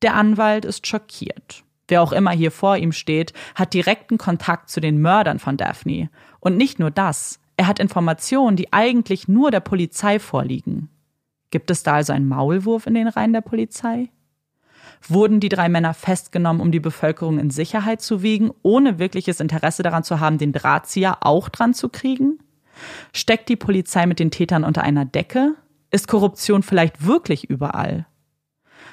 Der 0.02 0.16
Anwalt 0.16 0.66
ist 0.66 0.86
schockiert. 0.86 1.64
Wer 1.88 2.02
auch 2.02 2.12
immer 2.12 2.32
hier 2.32 2.52
vor 2.52 2.78
ihm 2.78 2.92
steht, 2.92 3.34
hat 3.54 3.74
direkten 3.74 4.18
Kontakt 4.18 4.70
zu 4.70 4.82
den 4.82 5.00
Mördern 5.00 5.38
von 5.40 5.58
Daphne. 5.58 6.10
Und 6.40 6.58
nicht 6.58 6.80
nur 6.80 6.90
das, 6.90 7.40
er 7.58 7.68
hat 7.68 7.80
Informationen, 7.80 8.58
die 8.58 8.74
eigentlich 8.74 9.28
nur 9.28 9.52
der 9.52 9.60
Polizei 9.60 10.20
vorliegen. 10.20 10.90
Gibt 11.52 11.70
es 11.70 11.84
da 11.84 11.94
also 11.94 12.14
einen 12.14 12.28
Maulwurf 12.28 12.88
in 12.88 12.96
den 12.96 13.08
Reihen 13.08 13.34
der 13.34 13.42
Polizei? 13.42 14.10
Wurden 15.08 15.40
die 15.40 15.50
drei 15.50 15.70
Männer 15.70 15.94
festgenommen, 15.94 16.62
um 16.62 16.72
die 16.72 16.80
Bevölkerung 16.80 17.38
in 17.40 17.52
Sicherheit 17.52 18.02
zu 18.02 18.24
wiegen, 18.24 18.52
ohne 18.64 18.98
wirkliches 18.98 19.40
Interesse 19.40 19.84
daran 19.84 20.04
zu 20.04 20.20
haben, 20.20 20.38
den 20.38 20.54
Drahtzieher 20.54 21.18
auch 21.22 21.50
dran 21.50 21.74
zu 21.74 21.90
kriegen? 21.90 22.40
Steckt 23.14 23.50
die 23.50 23.56
Polizei 23.56 24.06
mit 24.06 24.20
den 24.20 24.32
Tätern 24.32 24.64
unter 24.64 24.84
einer 24.84 25.06
Decke? 25.06 25.56
Ist 25.92 26.08
Korruption 26.08 26.64
vielleicht 26.64 27.06
wirklich 27.06 27.50
überall? 27.50 28.08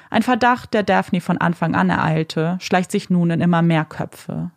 Ein 0.09 0.21
Verdacht, 0.21 0.73
der 0.75 0.83
Daphne 0.83 1.21
von 1.21 1.39
Anfang 1.39 1.73
an 1.73 1.89
ereilte, 1.89 2.57
schleicht 2.61 2.91
sich 2.91 3.09
nun 3.09 3.31
in 3.31 3.41
immer 3.41 3.63
mehr 3.63 3.83
Köpfe. 3.83 4.51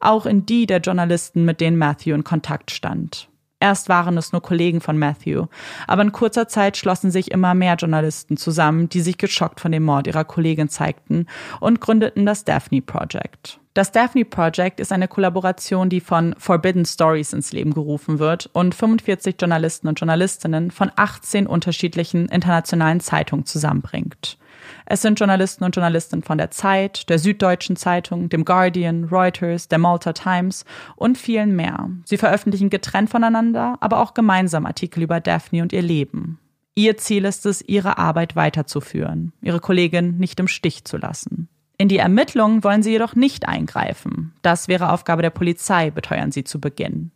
Auch 0.00 0.24
in 0.24 0.46
die 0.46 0.66
der 0.66 0.80
Journalisten, 0.80 1.44
mit 1.44 1.60
denen 1.60 1.76
Matthew 1.76 2.14
in 2.14 2.24
Kontakt 2.24 2.70
stand. 2.70 3.28
Erst 3.60 3.88
waren 3.88 4.16
es 4.16 4.32
nur 4.32 4.40
Kollegen 4.40 4.80
von 4.80 4.98
Matthew, 4.98 5.46
aber 5.88 6.02
in 6.02 6.12
kurzer 6.12 6.46
Zeit 6.46 6.76
schlossen 6.76 7.10
sich 7.10 7.32
immer 7.32 7.54
mehr 7.54 7.74
Journalisten 7.74 8.36
zusammen, 8.36 8.88
die 8.88 9.00
sich 9.00 9.18
geschockt 9.18 9.60
von 9.60 9.72
dem 9.72 9.82
Mord 9.82 10.06
ihrer 10.06 10.24
Kollegin 10.24 10.68
zeigten 10.68 11.26
und 11.58 11.80
gründeten 11.80 12.24
das 12.24 12.44
Daphne 12.44 12.82
Project. 12.82 13.58
Das 13.78 13.92
Daphne 13.92 14.24
Project 14.24 14.80
ist 14.80 14.90
eine 14.90 15.06
Kollaboration, 15.06 15.88
die 15.88 16.00
von 16.00 16.34
Forbidden 16.36 16.84
Stories 16.84 17.32
ins 17.32 17.52
Leben 17.52 17.72
gerufen 17.72 18.18
wird 18.18 18.50
und 18.52 18.74
45 18.74 19.36
Journalisten 19.38 19.86
und 19.86 20.00
Journalistinnen 20.00 20.72
von 20.72 20.90
18 20.96 21.46
unterschiedlichen 21.46 22.26
internationalen 22.26 22.98
Zeitungen 22.98 23.46
zusammenbringt. 23.46 24.36
Es 24.84 25.02
sind 25.02 25.20
Journalisten 25.20 25.62
und 25.62 25.76
Journalistinnen 25.76 26.24
von 26.24 26.38
der 26.38 26.50
Zeit, 26.50 27.08
der 27.08 27.20
Süddeutschen 27.20 27.76
Zeitung, 27.76 28.28
dem 28.28 28.44
Guardian, 28.44 29.04
Reuters, 29.04 29.68
der 29.68 29.78
Malta 29.78 30.12
Times 30.12 30.64
und 30.96 31.16
vielen 31.16 31.54
mehr. 31.54 31.88
Sie 32.04 32.16
veröffentlichen 32.16 32.70
getrennt 32.70 33.10
voneinander, 33.10 33.76
aber 33.78 34.00
auch 34.00 34.12
gemeinsam 34.12 34.66
Artikel 34.66 35.04
über 35.04 35.20
Daphne 35.20 35.62
und 35.62 35.72
ihr 35.72 35.82
Leben. 35.82 36.40
Ihr 36.74 36.96
Ziel 36.96 37.24
ist 37.24 37.46
es, 37.46 37.62
ihre 37.62 37.96
Arbeit 37.96 38.34
weiterzuführen, 38.34 39.34
ihre 39.40 39.60
Kollegin 39.60 40.18
nicht 40.18 40.40
im 40.40 40.48
Stich 40.48 40.84
zu 40.84 40.96
lassen. 40.96 41.48
In 41.78 41.88
die 41.88 41.98
Ermittlungen 41.98 42.64
wollen 42.64 42.82
sie 42.82 42.90
jedoch 42.90 43.14
nicht 43.14 43.48
eingreifen. 43.48 44.34
Das 44.42 44.66
wäre 44.66 44.92
Aufgabe 44.92 45.22
der 45.22 45.30
Polizei, 45.30 45.90
beteuern 45.90 46.32
sie 46.32 46.42
zu 46.42 46.60
Beginn. 46.60 47.12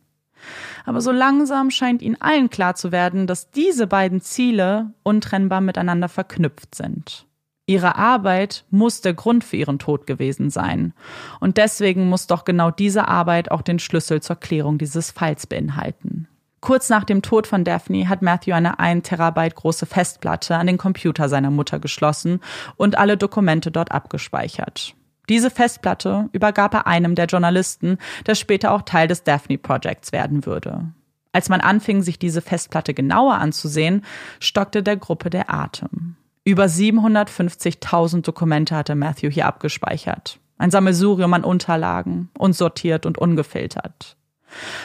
Aber 0.85 1.01
so 1.01 1.11
langsam 1.11 1.69
scheint 1.69 2.01
ihnen 2.01 2.19
allen 2.19 2.49
klar 2.49 2.75
zu 2.75 2.91
werden, 2.91 3.27
dass 3.27 3.51
diese 3.51 3.87
beiden 3.87 4.21
Ziele 4.21 4.91
untrennbar 5.03 5.61
miteinander 5.61 6.09
verknüpft 6.09 6.75
sind. 6.75 7.25
Ihre 7.65 7.95
Arbeit 7.95 8.65
muss 8.69 9.01
der 9.01 9.13
Grund 9.13 9.43
für 9.43 9.55
ihren 9.55 9.79
Tod 9.79 10.05
gewesen 10.05 10.49
sein. 10.49 10.93
Und 11.39 11.57
deswegen 11.57 12.09
muss 12.09 12.27
doch 12.27 12.43
genau 12.43 12.71
diese 12.71 13.07
Arbeit 13.07 13.51
auch 13.51 13.61
den 13.61 13.79
Schlüssel 13.79 14.21
zur 14.21 14.35
Klärung 14.37 14.77
dieses 14.77 15.11
Falls 15.11 15.47
beinhalten. 15.47 16.27
Kurz 16.63 16.87
nach 16.87 17.03
dem 17.03 17.21
Tod 17.21 17.45
von 17.45 17.65
Daphne 17.65 18.07
hat 18.07 18.21
Matthew 18.21 18.53
eine 18.53 18.79
1 18.79 19.05
Terabyte 19.05 19.53
große 19.53 19.85
Festplatte 19.85 20.55
an 20.55 20.65
den 20.65 20.77
Computer 20.77 21.27
seiner 21.27 21.51
Mutter 21.51 21.77
geschlossen 21.77 22.39
und 22.77 22.97
alle 22.97 23.17
Dokumente 23.17 23.69
dort 23.69 23.91
abgespeichert. 23.91 24.95
Diese 25.27 25.51
Festplatte 25.51 26.29
übergab 26.31 26.73
er 26.73 26.87
einem 26.87 27.15
der 27.15 27.25
Journalisten, 27.25 27.97
der 28.27 28.35
später 28.35 28.71
auch 28.71 28.83
Teil 28.83 29.09
des 29.09 29.25
Daphne 29.25 29.57
Projects 29.57 30.13
werden 30.13 30.45
würde. 30.45 30.85
Als 31.33 31.49
man 31.49 31.59
anfing, 31.59 32.01
sich 32.01 32.17
diese 32.17 32.41
Festplatte 32.41 32.93
genauer 32.93 33.33
anzusehen, 33.33 34.05
stockte 34.39 34.83
der 34.83 34.95
Gruppe 34.95 35.29
der 35.29 35.53
Atem. 35.53 36.15
Über 36.45 36.67
750.000 36.67 38.21
Dokumente 38.21 38.73
hatte 38.77 38.95
Matthew 38.95 39.31
hier 39.31 39.47
abgespeichert. 39.47 40.39
Ein 40.57 40.71
Sammelsurium 40.71 41.33
an 41.33 41.43
Unterlagen, 41.43 42.29
unsortiert 42.37 43.05
und 43.05 43.17
ungefiltert. 43.17 44.15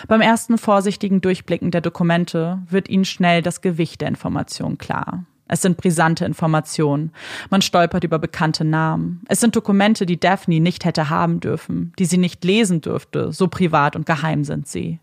Beim 0.07 0.21
ersten 0.21 0.59
vorsichtigen 0.59 1.21
Durchblicken 1.21 1.71
der 1.71 1.81
Dokumente 1.81 2.63
wird 2.69 2.89
Ihnen 2.89 3.05
schnell 3.05 3.43
das 3.43 3.61
Gewicht 3.61 4.01
der 4.01 4.09
Information 4.09 4.79
klar. 4.79 5.25
Es 5.49 5.63
sind 5.63 5.79
brisante 5.79 6.27
Informationen. 6.27 7.13
Man 7.51 7.63
stolpert 7.63 8.05
über 8.05 8.19
bekannte 8.19 8.65
Namen. 8.65 9.23
Es 9.29 9.41
sind 9.41 9.57
Dokumente, 9.57 10.05
die 10.05 10.21
Daphne 10.21 10.61
nicht 10.61 10.85
hätte 10.85 11.09
haben 11.09 11.41
dürfen, 11.41 11.93
die 11.99 12.05
sie 12.05 12.19
nicht 12.19 12.45
lesen 12.45 12.83
dürfte, 12.83 13.33
so 13.33 13.49
privat 13.49 13.97
und 13.97 14.05
geheim 14.05 14.45
sind 14.45 14.69
sie. 14.69 15.01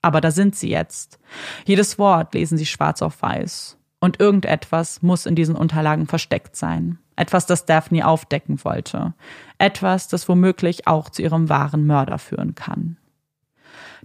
Aber 0.00 0.20
da 0.20 0.30
sind 0.30 0.54
sie 0.54 0.70
jetzt. 0.70 1.18
Jedes 1.64 1.98
Wort 1.98 2.34
lesen 2.34 2.56
sie 2.56 2.66
schwarz 2.66 3.02
auf 3.02 3.20
weiß. 3.20 3.76
Und 4.00 4.20
irgendetwas 4.20 5.02
muss 5.02 5.26
in 5.26 5.34
diesen 5.34 5.56
Unterlagen 5.56 6.06
versteckt 6.06 6.54
sein. 6.54 6.98
Etwas, 7.16 7.46
das 7.46 7.66
Daphne 7.66 8.06
aufdecken 8.06 8.64
wollte. 8.64 9.14
Etwas, 9.58 10.06
das 10.06 10.28
womöglich 10.28 10.86
auch 10.86 11.10
zu 11.10 11.22
ihrem 11.22 11.48
wahren 11.48 11.84
Mörder 11.84 12.18
führen 12.18 12.54
kann. 12.54 12.96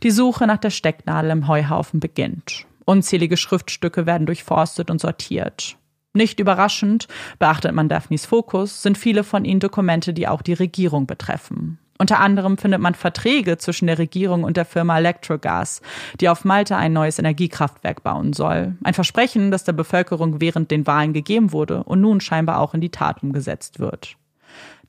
Die 0.01 0.11
Suche 0.11 0.47
nach 0.47 0.57
der 0.57 0.71
Stecknadel 0.71 1.31
im 1.31 1.47
Heuhaufen 1.47 1.99
beginnt. 1.99 2.65
Unzählige 2.85 3.37
Schriftstücke 3.37 4.05
werden 4.05 4.25
durchforstet 4.25 4.89
und 4.89 4.99
sortiert. 4.99 5.77
Nicht 6.13 6.39
überraschend, 6.39 7.07
beachtet 7.39 7.73
man 7.73 7.89
Daphnes 7.89 8.25
Fokus, 8.25 8.83
sind 8.83 8.97
viele 8.97 9.23
von 9.23 9.45
ihnen 9.45 9.59
Dokumente, 9.59 10.13
die 10.13 10.27
auch 10.27 10.41
die 10.41 10.53
Regierung 10.53 11.07
betreffen. 11.07 11.79
Unter 11.97 12.19
anderem 12.19 12.57
findet 12.57 12.81
man 12.81 12.95
Verträge 12.95 13.57
zwischen 13.57 13.87
der 13.87 13.97
Regierung 13.97 14.43
und 14.43 14.57
der 14.57 14.65
Firma 14.65 14.97
Electrogas, 14.97 15.81
die 16.19 16.27
auf 16.27 16.43
Malta 16.43 16.75
ein 16.77 16.93
neues 16.93 17.17
Energiekraftwerk 17.19 18.03
bauen 18.03 18.33
soll. 18.33 18.75
Ein 18.83 18.93
Versprechen, 18.93 19.51
das 19.51 19.63
der 19.63 19.73
Bevölkerung 19.73 20.41
während 20.41 20.69
den 20.69 20.85
Wahlen 20.85 21.13
gegeben 21.13 21.51
wurde 21.51 21.83
und 21.83 22.01
nun 22.01 22.19
scheinbar 22.19 22.59
auch 22.59 22.73
in 22.73 22.81
die 22.81 22.89
Tat 22.91 23.23
umgesetzt 23.23 23.79
wird. 23.79 24.17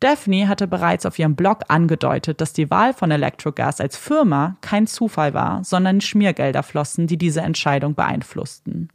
Daphne 0.00 0.48
hatte 0.48 0.66
bereits 0.66 1.06
auf 1.06 1.18
ihrem 1.18 1.36
Blog 1.36 1.62
angedeutet, 1.68 2.40
dass 2.40 2.52
die 2.52 2.70
Wahl 2.70 2.92
von 2.92 3.10
Electrogas 3.10 3.80
als 3.80 3.96
Firma 3.96 4.56
kein 4.60 4.86
Zufall 4.86 5.34
war, 5.34 5.64
sondern 5.64 6.00
Schmiergelder 6.00 6.62
flossen, 6.62 7.06
die 7.06 7.16
diese 7.16 7.40
Entscheidung 7.40 7.94
beeinflussten. 7.94 8.90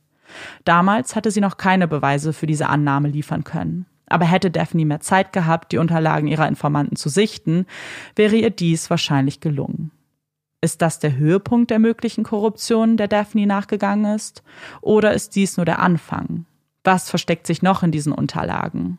Damals 0.66 1.16
hatte 1.16 1.32
sie 1.32 1.42
noch 1.42 1.58
keine 1.58 1.88
Beweise 1.88 2.34
für 2.34 2.46
diese 2.46 2.68
Annahme 2.68 3.08
liefern 3.08 3.44
können. 3.44 3.86
Aber 4.08 4.26
hätte 4.26 4.52
Daphne 4.52 4.86
mehr 4.86 5.00
Zeit 5.00 5.34
gehabt, 5.34 5.72
die 5.72 5.78
Unterlagen 5.78 6.28
ihrer 6.28 6.48
Informanten 6.48 6.96
zu 6.96 7.10
sichten, 7.10 7.66
wäre 8.16 8.36
ihr 8.36 8.50
dies 8.50 8.90
wahrscheinlich 8.90 9.40
gelungen. 9.40 9.92
Ist 10.62 10.82
das 10.82 11.00
der 11.00 11.16
Höhepunkt 11.16 11.72
der 11.72 11.80
möglichen 11.80 12.24
Korruption, 12.24 12.98
der 12.98 13.08
Daphne 13.08 13.46
nachgegangen 13.46 14.14
ist? 14.14 14.44
Oder 14.82 15.14
ist 15.14 15.36
dies 15.36 15.58
nur 15.58 15.66
der 15.66 15.80
Anfang? 15.80 16.46
Was 16.84 17.10
versteckt 17.10 17.48
sich 17.48 17.62
noch 17.62 17.84
in 17.84 17.92
diesen 17.92 18.12
Unterlagen? 18.12 18.98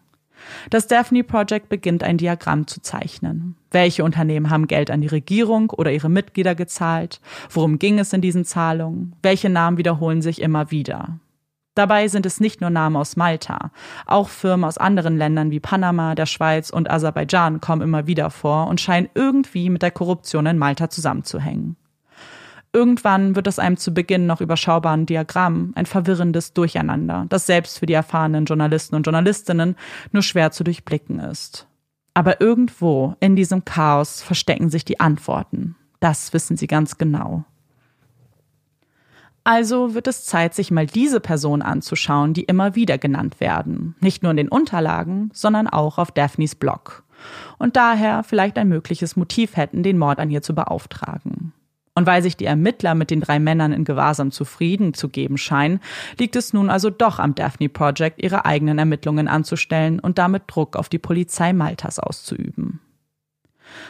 Das 0.70 0.86
Daphne 0.86 1.24
Project 1.24 1.68
beginnt 1.68 2.02
ein 2.02 2.18
Diagramm 2.18 2.66
zu 2.66 2.80
zeichnen. 2.80 3.56
Welche 3.70 4.04
Unternehmen 4.04 4.50
haben 4.50 4.66
Geld 4.66 4.90
an 4.90 5.00
die 5.00 5.06
Regierung 5.06 5.70
oder 5.70 5.92
ihre 5.92 6.08
Mitglieder 6.08 6.54
gezahlt? 6.54 7.20
Worum 7.50 7.78
ging 7.78 7.98
es 7.98 8.12
in 8.12 8.20
diesen 8.20 8.44
Zahlungen? 8.44 9.14
Welche 9.22 9.48
Namen 9.48 9.78
wiederholen 9.78 10.22
sich 10.22 10.40
immer 10.40 10.70
wieder? 10.70 11.18
Dabei 11.74 12.08
sind 12.08 12.26
es 12.26 12.40
nicht 12.40 12.60
nur 12.60 12.70
Namen 12.70 12.96
aus 12.96 13.16
Malta. 13.16 13.70
Auch 14.04 14.28
Firmen 14.28 14.64
aus 14.64 14.76
anderen 14.76 15.16
Ländern 15.16 15.50
wie 15.50 15.60
Panama, 15.60 16.14
der 16.14 16.26
Schweiz 16.26 16.70
und 16.70 16.90
Aserbaidschan 16.90 17.60
kommen 17.60 17.82
immer 17.82 18.06
wieder 18.06 18.30
vor 18.30 18.66
und 18.66 18.80
scheinen 18.80 19.08
irgendwie 19.14 19.70
mit 19.70 19.82
der 19.82 19.92
Korruption 19.92 20.46
in 20.46 20.58
Malta 20.58 20.90
zusammenzuhängen. 20.90 21.76
Irgendwann 22.72 23.34
wird 23.34 23.48
aus 23.48 23.58
einem 23.58 23.76
zu 23.76 23.92
Beginn 23.92 24.26
noch 24.26 24.40
überschaubaren 24.40 25.04
Diagramm 25.04 25.72
ein 25.74 25.86
verwirrendes 25.86 26.52
Durcheinander, 26.52 27.26
das 27.28 27.46
selbst 27.46 27.80
für 27.80 27.86
die 27.86 27.94
erfahrenen 27.94 28.44
Journalisten 28.44 28.94
und 28.94 29.02
Journalistinnen 29.02 29.74
nur 30.12 30.22
schwer 30.22 30.52
zu 30.52 30.62
durchblicken 30.62 31.18
ist. 31.18 31.66
Aber 32.14 32.40
irgendwo 32.40 33.16
in 33.18 33.34
diesem 33.34 33.64
Chaos 33.64 34.22
verstecken 34.22 34.70
sich 34.70 34.84
die 34.84 35.00
Antworten. 35.00 35.74
Das 35.98 36.32
wissen 36.32 36.56
sie 36.56 36.68
ganz 36.68 36.96
genau. 36.96 37.44
Also 39.42 39.94
wird 39.94 40.06
es 40.06 40.26
Zeit, 40.26 40.54
sich 40.54 40.70
mal 40.70 40.86
diese 40.86 41.18
Personen 41.18 41.62
anzuschauen, 41.62 42.34
die 42.34 42.44
immer 42.44 42.74
wieder 42.74 42.98
genannt 42.98 43.40
werden. 43.40 43.96
Nicht 44.00 44.22
nur 44.22 44.30
in 44.30 44.36
den 44.36 44.48
Unterlagen, 44.48 45.30
sondern 45.32 45.66
auch 45.66 45.98
auf 45.98 46.12
Daphnes 46.12 46.54
Blog. 46.54 47.04
Und 47.58 47.76
daher 47.76 48.22
vielleicht 48.22 48.58
ein 48.58 48.68
mögliches 48.68 49.16
Motiv 49.16 49.56
hätten, 49.56 49.82
den 49.82 49.98
Mord 49.98 50.20
an 50.20 50.30
ihr 50.30 50.42
zu 50.42 50.54
beauftragen. 50.54 51.52
Und 51.94 52.06
weil 52.06 52.22
sich 52.22 52.36
die 52.36 52.44
Ermittler 52.44 52.94
mit 52.94 53.10
den 53.10 53.20
drei 53.20 53.38
Männern 53.38 53.72
in 53.72 53.84
Gewahrsam 53.84 54.30
zufrieden 54.30 54.94
zu 54.94 55.08
geben 55.08 55.36
scheinen, 55.36 55.80
liegt 56.18 56.36
es 56.36 56.52
nun 56.52 56.70
also 56.70 56.88
doch 56.88 57.18
am 57.18 57.34
Daphne 57.34 57.68
Project, 57.68 58.22
ihre 58.22 58.44
eigenen 58.44 58.78
Ermittlungen 58.78 59.28
anzustellen 59.28 59.98
und 59.98 60.18
damit 60.18 60.44
Druck 60.46 60.76
auf 60.76 60.88
die 60.88 60.98
Polizei 60.98 61.52
Maltas 61.52 61.98
auszuüben. 61.98 62.80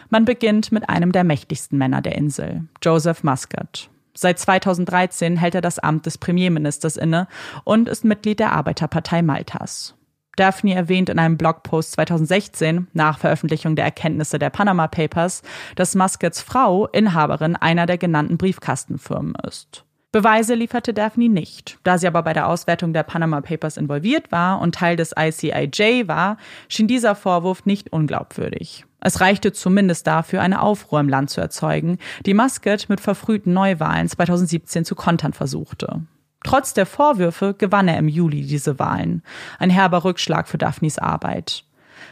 Man 0.09 0.25
beginnt 0.25 0.73
mit 0.73 0.89
einem 0.89 1.13
der 1.13 1.25
mächtigsten 1.25 1.79
Männer 1.79 2.01
der 2.01 2.17
Insel, 2.17 2.65
Joseph 2.83 3.23
Muscat. 3.23 3.91
Seit 4.15 4.39
2013 4.39 5.37
hält 5.37 5.55
er 5.55 5.61
das 5.61 5.79
Amt 5.79 6.07
des 6.07 6.19
Premierministers 6.19 6.97
inne 6.97 7.29
und 7.65 7.89
ist 7.89 8.05
Mitglied 8.05 8.41
der 8.41 8.53
Arbeiterpartei 8.53 9.23
Maltas. 9.23 9.95
Daphne 10.37 10.75
erwähnt 10.75 11.09
in 11.09 11.19
einem 11.19 11.37
Blogpost 11.37 11.93
2016 11.93 12.89
nach 12.93 13.19
Veröffentlichung 13.19 13.77
der 13.77 13.85
Erkenntnisse 13.85 14.39
der 14.39 14.51
Panama 14.51 14.89
Papers, 14.89 15.43
dass 15.77 15.95
Muscats 15.95 16.41
Frau 16.41 16.87
Inhaberin 16.87 17.57
einer 17.57 17.87
der 17.87 17.99
genannten 17.99 18.39
Briefkastenfirmen 18.39 19.35
ist. 19.47 19.85
Beweise 20.13 20.55
lieferte 20.55 20.93
Daphne 20.93 21.29
nicht. 21.29 21.79
Da 21.85 21.97
sie 21.97 22.09
aber 22.09 22.25
bei 22.25 22.33
der 22.33 22.49
Auswertung 22.49 22.93
der 22.93 23.05
Panama 23.05 23.41
Papers 23.41 23.77
involviert 23.77 24.33
war 24.33 24.61
und 24.61 24.75
Teil 24.75 24.97
des 24.97 25.15
ICIJ 25.17 26.09
war, 26.09 26.37
schien 26.69 26.89
dieser 26.89 27.15
Vorwurf 27.15 27.65
nicht 27.65 27.93
unglaubwürdig. 27.93 28.85
Es 29.01 29.21
reichte 29.21 29.53
zumindest 29.53 30.07
dafür, 30.07 30.43
eine 30.43 30.63
Aufruhr 30.63 31.01
im 31.01 31.09
Land 31.09 31.31
zu 31.31 31.41
erzeugen, 31.41 31.99
die 32.27 32.35
Muscat 32.35 32.89
mit 32.89 33.01
verfrühten 33.01 33.53
Neuwahlen 33.53 34.09
2017 34.09 34.85
zu 34.85 34.97
kontern 34.97 35.33
versuchte. 35.33 36.03
Trotz 36.43 36.75
der 36.75 36.87
Vorwürfe 36.87 37.55
gewann 37.55 37.89
er 37.89 37.99
im 37.99 38.09
Juli 38.09 38.43
diese 38.43 38.79
Wahlen. 38.79 39.23
Ein 39.59 39.71
herber 39.71 40.05
Rückschlag 40.05 40.49
für 40.49 40.59
Daphnes 40.59 40.99
Arbeit. 40.99 41.65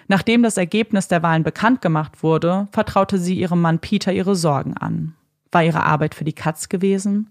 Nachdem 0.07 0.43
das 0.43 0.57
Ergebnis 0.57 1.09
der 1.09 1.22
Wahlen 1.22 1.43
bekannt 1.43 1.81
gemacht 1.81 2.22
wurde, 2.22 2.68
vertraute 2.72 3.18
sie 3.18 3.39
ihrem 3.39 3.61
Mann 3.61 3.79
Peter 3.79 4.12
ihre 4.12 4.37
Sorgen 4.37 4.76
an. 4.76 5.14
War 5.51 5.64
ihre 5.64 5.83
Arbeit 5.83 6.14
für 6.14 6.24
die 6.24 6.35
Katz 6.35 6.68
gewesen? 6.68 7.31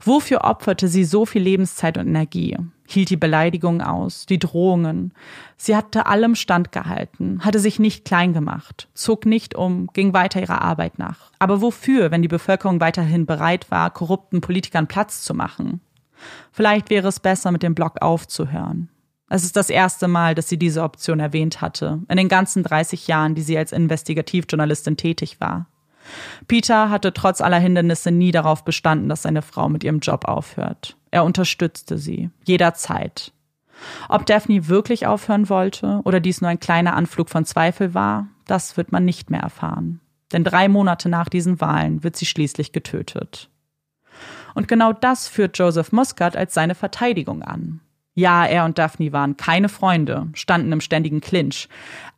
Wofür 0.00 0.44
opferte 0.44 0.86
sie 0.88 1.04
so 1.04 1.24
viel 1.24 1.42
Lebenszeit 1.42 1.96
und 1.96 2.06
Energie? 2.06 2.58
Hielt 2.86 3.08
die 3.08 3.16
Beleidigungen 3.16 3.80
aus, 3.80 4.26
die 4.26 4.38
Drohungen. 4.38 5.14
Sie 5.56 5.74
hatte 5.74 6.04
allem 6.04 6.34
standgehalten, 6.34 7.42
hatte 7.42 7.58
sich 7.58 7.78
nicht 7.78 8.04
klein 8.04 8.34
gemacht, 8.34 8.88
zog 8.92 9.24
nicht 9.24 9.54
um, 9.54 9.88
ging 9.94 10.12
weiter 10.12 10.42
ihrer 10.42 10.60
Arbeit 10.60 10.98
nach. 10.98 11.32
Aber 11.38 11.62
wofür, 11.62 12.10
wenn 12.10 12.20
die 12.20 12.28
Bevölkerung 12.28 12.80
weiterhin 12.80 13.24
bereit 13.24 13.70
war, 13.70 13.90
korrupten 13.90 14.42
Politikern 14.42 14.86
Platz 14.86 15.22
zu 15.22 15.32
machen? 15.32 15.80
Vielleicht 16.52 16.90
wäre 16.90 17.08
es 17.08 17.20
besser, 17.20 17.50
mit 17.50 17.62
dem 17.62 17.74
Blog 17.74 18.00
aufzuhören. 18.00 18.88
Es 19.28 19.44
ist 19.44 19.56
das 19.56 19.70
erste 19.70 20.06
Mal, 20.06 20.34
dass 20.34 20.48
sie 20.48 20.58
diese 20.58 20.82
Option 20.82 21.18
erwähnt 21.18 21.60
hatte, 21.60 22.00
in 22.08 22.16
den 22.16 22.28
ganzen 22.28 22.62
30 22.62 23.08
Jahren, 23.08 23.34
die 23.34 23.42
sie 23.42 23.56
als 23.58 23.72
Investigativjournalistin 23.72 24.96
tätig 24.96 25.40
war. 25.40 25.66
Peter 26.46 26.90
hatte 26.90 27.12
trotz 27.12 27.40
aller 27.40 27.58
Hindernisse 27.58 28.10
nie 28.10 28.30
darauf 28.30 28.64
bestanden, 28.64 29.08
dass 29.08 29.22
seine 29.22 29.42
Frau 29.42 29.68
mit 29.68 29.82
ihrem 29.84 30.00
Job 30.00 30.26
aufhört. 30.26 30.96
Er 31.10 31.24
unterstützte 31.24 31.96
sie, 31.96 32.30
jederzeit. 32.44 33.32
Ob 34.08 34.26
Daphne 34.26 34.68
wirklich 34.68 35.06
aufhören 35.06 35.48
wollte 35.48 36.00
oder 36.04 36.20
dies 36.20 36.40
nur 36.40 36.50
ein 36.50 36.60
kleiner 36.60 36.94
Anflug 36.94 37.30
von 37.30 37.44
Zweifel 37.44 37.94
war, 37.94 38.28
das 38.46 38.76
wird 38.76 38.92
man 38.92 39.04
nicht 39.04 39.30
mehr 39.30 39.40
erfahren. 39.40 40.00
Denn 40.32 40.44
drei 40.44 40.68
Monate 40.68 41.08
nach 41.08 41.28
diesen 41.28 41.60
Wahlen 41.60 42.02
wird 42.02 42.16
sie 42.16 42.26
schließlich 42.26 42.72
getötet. 42.72 43.50
Und 44.54 44.68
genau 44.68 44.92
das 44.92 45.28
führt 45.28 45.58
Joseph 45.58 45.92
Muscat 45.92 46.36
als 46.36 46.54
seine 46.54 46.74
Verteidigung 46.74 47.42
an. 47.42 47.80
Ja, 48.14 48.46
er 48.46 48.64
und 48.64 48.78
Daphne 48.78 49.12
waren 49.12 49.36
keine 49.36 49.68
Freunde, 49.68 50.28
standen 50.34 50.70
im 50.70 50.80
ständigen 50.80 51.20
Clinch. 51.20 51.68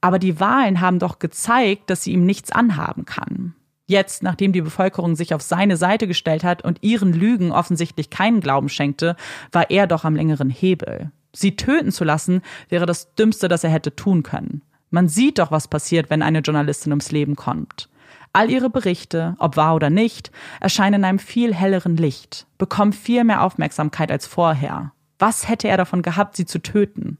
Aber 0.02 0.18
die 0.18 0.38
Wahlen 0.38 0.82
haben 0.82 0.98
doch 0.98 1.18
gezeigt, 1.18 1.88
dass 1.88 2.02
sie 2.02 2.12
ihm 2.12 2.26
nichts 2.26 2.52
anhaben 2.52 3.06
kann. 3.06 3.54
Jetzt, 3.86 4.22
nachdem 4.22 4.52
die 4.52 4.60
Bevölkerung 4.60 5.16
sich 5.16 5.32
auf 5.32 5.42
seine 5.42 5.76
Seite 5.76 6.06
gestellt 6.06 6.44
hat 6.44 6.62
und 6.62 6.82
ihren 6.82 7.12
Lügen 7.12 7.52
offensichtlich 7.52 8.10
keinen 8.10 8.40
Glauben 8.40 8.68
schenkte, 8.68 9.16
war 9.52 9.70
er 9.70 9.86
doch 9.86 10.04
am 10.04 10.16
längeren 10.16 10.50
Hebel. 10.50 11.12
Sie 11.32 11.56
töten 11.56 11.92
zu 11.92 12.04
lassen, 12.04 12.42
wäre 12.68 12.84
das 12.84 13.14
Dümmste, 13.14 13.48
das 13.48 13.62
er 13.62 13.70
hätte 13.70 13.94
tun 13.94 14.22
können. 14.22 14.62
Man 14.90 15.08
sieht 15.08 15.38
doch, 15.38 15.50
was 15.50 15.68
passiert, 15.68 16.10
wenn 16.10 16.22
eine 16.22 16.40
Journalistin 16.40 16.92
ums 16.92 17.12
Leben 17.12 17.36
kommt. 17.36 17.88
All 18.36 18.50
ihre 18.50 18.68
Berichte, 18.68 19.34
ob 19.38 19.56
wahr 19.56 19.74
oder 19.74 19.88
nicht, 19.88 20.30
erscheinen 20.60 20.96
in 20.96 21.04
einem 21.04 21.18
viel 21.18 21.54
helleren 21.54 21.96
Licht, 21.96 22.46
bekommen 22.58 22.92
viel 22.92 23.24
mehr 23.24 23.42
Aufmerksamkeit 23.42 24.10
als 24.10 24.26
vorher. 24.26 24.92
Was 25.18 25.48
hätte 25.48 25.68
er 25.68 25.78
davon 25.78 26.02
gehabt, 26.02 26.36
sie 26.36 26.44
zu 26.44 26.60
töten? 26.60 27.16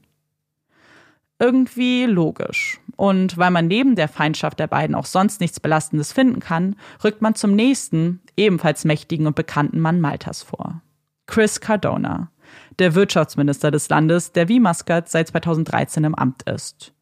irgendwie 1.39 2.05
logisch. 2.05 2.79
Und 2.95 3.37
weil 3.37 3.51
man 3.51 3.67
neben 3.67 3.95
der 3.95 4.07
Feindschaft 4.07 4.59
der 4.59 4.67
beiden 4.67 4.95
auch 4.95 5.05
sonst 5.05 5.39
nichts 5.39 5.59
Belastendes 5.59 6.11
finden 6.11 6.39
kann, 6.39 6.75
rückt 7.03 7.21
man 7.21 7.35
zum 7.35 7.53
nächsten, 7.53 8.21
ebenfalls 8.35 8.85
mächtigen 8.85 9.27
und 9.27 9.35
bekannten 9.35 9.79
Mann 9.79 10.01
Maltas 10.01 10.41
vor. 10.41 10.81
Chris 11.27 11.61
Cardona, 11.61 12.31
der 12.79 12.95
Wirtschaftsminister 12.95 13.69
des 13.69 13.89
Landes, 13.89 14.31
der 14.31 14.49
wie 14.49 14.59
Muscat 14.59 15.09
seit 15.09 15.27
2013 15.27 16.05
im 16.05 16.15
Amt 16.15 16.43
ist. 16.43 16.93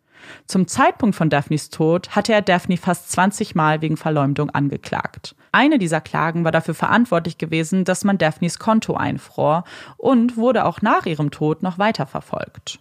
Zum 0.48 0.68
Zeitpunkt 0.68 1.16
von 1.16 1.30
Daphnes 1.30 1.70
Tod 1.70 2.16
hatte 2.16 2.34
er 2.34 2.42
Daphne 2.42 2.78
fast 2.78 3.12
20 3.12 3.56
Mal 3.56 3.82
wegen 3.82 3.98
Verleumdung 3.98 4.50
angeklagt. 4.50 5.36
Eine 5.52 5.80
dieser 5.80 6.02
Klagen 6.02 6.44
war 6.44 6.52
dafür 6.52 6.74
verantwortlich 6.74 7.38
gewesen, 7.38 7.86
dass 7.86 8.04
man 8.04 8.18
Daphnes 8.18 8.60
Konto 8.60 8.96
einfror 8.96 9.64
und 9.98 10.38
wurde 10.38 10.66
auch 10.66 10.82
nach 10.82 11.06
ihrem 11.06 11.32
Tod 11.32 11.64
noch 11.64 11.78
weiterverfolgt. 11.78 12.80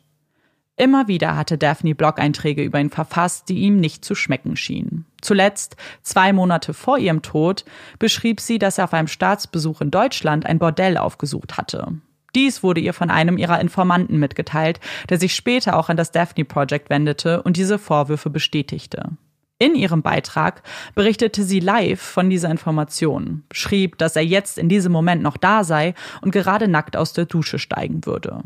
Immer 0.76 1.06
wieder 1.06 1.36
hatte 1.36 1.56
Daphne 1.56 1.94
Blog-Einträge 1.94 2.62
über 2.62 2.80
ihn 2.80 2.90
verfasst, 2.90 3.48
die 3.48 3.60
ihm 3.60 3.78
nicht 3.78 4.04
zu 4.04 4.16
schmecken 4.16 4.56
schienen. 4.56 5.06
Zuletzt, 5.20 5.76
zwei 6.02 6.32
Monate 6.32 6.74
vor 6.74 6.98
ihrem 6.98 7.22
Tod, 7.22 7.64
beschrieb 8.00 8.40
sie, 8.40 8.58
dass 8.58 8.78
er 8.78 8.84
auf 8.84 8.92
einem 8.92 9.06
Staatsbesuch 9.06 9.80
in 9.80 9.92
Deutschland 9.92 10.46
ein 10.46 10.58
Bordell 10.58 10.98
aufgesucht 10.98 11.56
hatte. 11.56 11.92
Dies 12.34 12.62
wurde 12.62 12.80
ihr 12.80 12.92
von 12.92 13.10
einem 13.10 13.38
ihrer 13.38 13.60
Informanten 13.60 14.18
mitgeteilt, 14.18 14.80
der 15.08 15.18
sich 15.18 15.34
später 15.34 15.78
auch 15.78 15.88
an 15.88 15.96
das 15.96 16.10
Daphne 16.10 16.44
Project 16.44 16.90
wendete 16.90 17.42
und 17.42 17.56
diese 17.56 17.78
Vorwürfe 17.78 18.30
bestätigte. 18.30 19.10
In 19.58 19.76
ihrem 19.76 20.02
Beitrag 20.02 20.62
berichtete 20.94 21.44
sie 21.44 21.60
live 21.60 22.00
von 22.00 22.28
dieser 22.28 22.50
Information, 22.50 23.44
schrieb, 23.52 23.98
dass 23.98 24.16
er 24.16 24.24
jetzt 24.24 24.58
in 24.58 24.68
diesem 24.68 24.90
Moment 24.90 25.22
noch 25.22 25.36
da 25.36 25.62
sei 25.62 25.94
und 26.22 26.32
gerade 26.32 26.66
nackt 26.66 26.96
aus 26.96 27.12
der 27.12 27.26
Dusche 27.26 27.60
steigen 27.60 28.04
würde. 28.04 28.42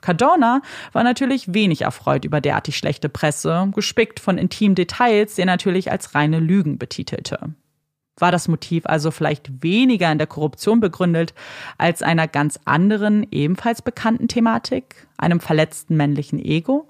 Cardona 0.00 0.60
war 0.92 1.02
natürlich 1.02 1.54
wenig 1.54 1.82
erfreut 1.82 2.24
über 2.24 2.40
derartig 2.40 2.76
schlechte 2.76 3.08
Presse, 3.08 3.70
gespickt 3.74 4.20
von 4.20 4.38
intimen 4.38 4.74
Details, 4.74 5.34
die 5.34 5.42
er 5.42 5.46
natürlich 5.46 5.90
als 5.90 6.14
reine 6.14 6.38
Lügen 6.40 6.78
betitelte. 6.78 7.54
War 8.18 8.30
das 8.30 8.46
Motiv 8.46 8.86
also 8.86 9.10
vielleicht 9.10 9.62
weniger 9.62 10.10
in 10.12 10.18
der 10.18 10.26
Korruption 10.26 10.80
begründet 10.80 11.34
als 11.78 12.02
einer 12.02 12.28
ganz 12.28 12.60
anderen, 12.64 13.26
ebenfalls 13.30 13.82
bekannten 13.82 14.28
Thematik, 14.28 15.08
einem 15.16 15.40
verletzten 15.40 15.96
männlichen 15.96 16.38
Ego? 16.38 16.86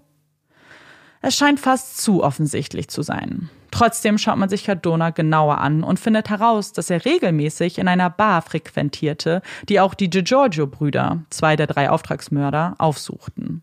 Es 1.22 1.37
scheint 1.37 1.59
fast 1.59 2.03
zu 2.03 2.22
offensichtlich 2.22 2.89
zu 2.89 3.01
sein. 3.01 3.49
Trotzdem 3.70 4.18
schaut 4.18 4.37
man 4.37 4.51
sich 4.51 4.64
Cardona 4.64 5.11
genauer 5.11 5.59
an 5.59 5.83
und 5.83 5.99
findet 5.99 6.29
heraus, 6.29 6.72
dass 6.72 6.91
er 6.91 7.05
regelmäßig 7.05 7.79
in 7.79 7.89
einer 7.89 8.11
Bar 8.11 8.43
frequentierte, 8.43 9.41
die 9.68 9.81
auch 9.81 9.95
die 9.95 10.11
DiGiorgio-Brüder, 10.11 11.25
zwei 11.31 11.57
der 11.57 11.66
drei 11.66 11.91
Auftragsmörder, 11.91 12.75
aufsuchten. 12.79 13.62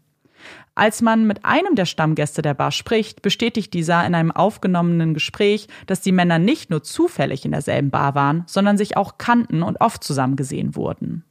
Als 0.74 1.02
man 1.02 1.28
mit 1.28 1.44
einem 1.44 1.76
der 1.76 1.86
Stammgäste 1.86 2.42
der 2.42 2.54
Bar 2.54 2.72
spricht, 2.72 3.22
bestätigt 3.22 3.74
dieser 3.74 4.06
in 4.06 4.16
einem 4.16 4.32
aufgenommenen 4.32 5.14
Gespräch, 5.14 5.68
dass 5.86 6.02
die 6.02 6.14
Männer 6.14 6.40
nicht 6.40 6.70
nur 6.70 6.82
zufällig 6.82 7.44
in 7.44 7.52
derselben 7.52 7.92
Bar 7.92 8.16
waren, 8.16 8.44
sondern 8.48 8.78
sich 8.78 8.96
auch 8.96 9.18
kannten 9.18 9.64
und 9.64 9.82
oft 9.82 10.04
zusammen 10.04 10.38
gesehen 10.38 10.76
wurden. 10.76 11.26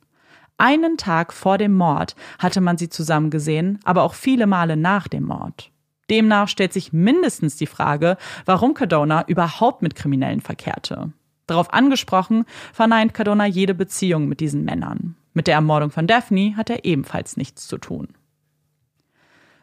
Einen 0.59 0.99
Tag 0.99 1.33
vor 1.33 1.57
dem 1.57 1.75
Mord 1.75 2.17
hatte 2.39 2.61
man 2.61 2.77
sie 2.77 2.91
zusammen 2.91 3.31
gesehen, 3.31 3.79
aber 3.85 4.03
auch 4.03 4.13
viele 4.13 4.47
Male 4.47 4.77
nach 4.77 5.09
dem 5.09 5.25
Mord. 5.25 5.71
Demnach 6.11 6.49
stellt 6.49 6.75
sich 6.75 6.93
mindestens 6.93 7.57
die 7.57 7.67
Frage, 7.67 8.19
warum 8.45 8.75
Cardona 8.75 9.27
überhaupt 9.27 9.81
mit 9.81 9.95
Kriminellen 9.95 10.43
verkehrte. 10.43 11.13
Darauf 11.47 11.73
angesprochen, 11.73 12.45
verneint 12.75 13.15
Cardona 13.15 13.47
jede 13.47 13.75
Beziehung 13.75 14.29
mit 14.29 14.41
diesen 14.41 14.65
Männern. 14.65 15.17
Mit 15.33 15.47
der 15.47 15.55
Ermordung 15.55 15.91
von 15.91 16.07
Daphne 16.07 16.57
hat 16.57 16.69
er 16.69 16.85
ebenfalls 16.85 17.37
nichts 17.39 17.67
zu 17.67 17.79
tun. 17.79 18.09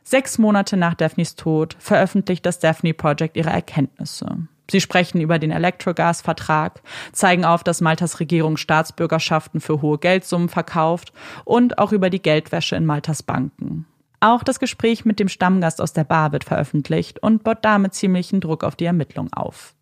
Sechs 0.10 0.38
Monate 0.38 0.78
nach 0.78 0.94
Daphnes 0.94 1.36
Tod 1.36 1.76
veröffentlicht 1.80 2.46
das 2.46 2.60
Daphne 2.60 2.94
Project 2.94 3.36
ihre 3.36 3.50
Erkenntnisse. 3.50 4.48
Sie 4.72 4.80
sprechen 4.80 5.20
über 5.20 5.38
den 5.38 5.52
Elektrogasvertrag, 5.52 6.82
zeigen 7.12 7.44
auf, 7.44 7.62
dass 7.62 7.82
Maltas 7.82 8.22
Regierung 8.22 8.56
Staatsbürgerschaften 8.56 9.60
für 9.60 9.82
hohe 9.82 9.98
Geldsummen 9.98 10.48
verkauft 10.48 11.12
und 11.44 11.78
auch 11.78 11.92
über 11.92 12.10
die 12.10 12.22
Geldwäsche 12.22 12.78
in 12.78 12.86
Maltas 12.86 13.22
Banken. 13.22 13.86
Auch 14.22 14.44
das 14.44 14.62
Gespräch 14.62 15.04
mit 15.04 15.20
dem 15.20 15.28
Stammgast 15.28 15.82
aus 15.82 15.92
der 15.92 16.06
Bar 16.06 16.32
wird 16.32 16.46
veröffentlicht 16.46 17.22
und 17.22 17.44
baut 17.44 17.66
damit 17.66 17.94
ziemlichen 17.94 18.40
Druck 18.40 18.64
auf 18.64 18.78
die 18.78 18.86
Ermittlung 18.86 19.34
auf. 19.34 19.76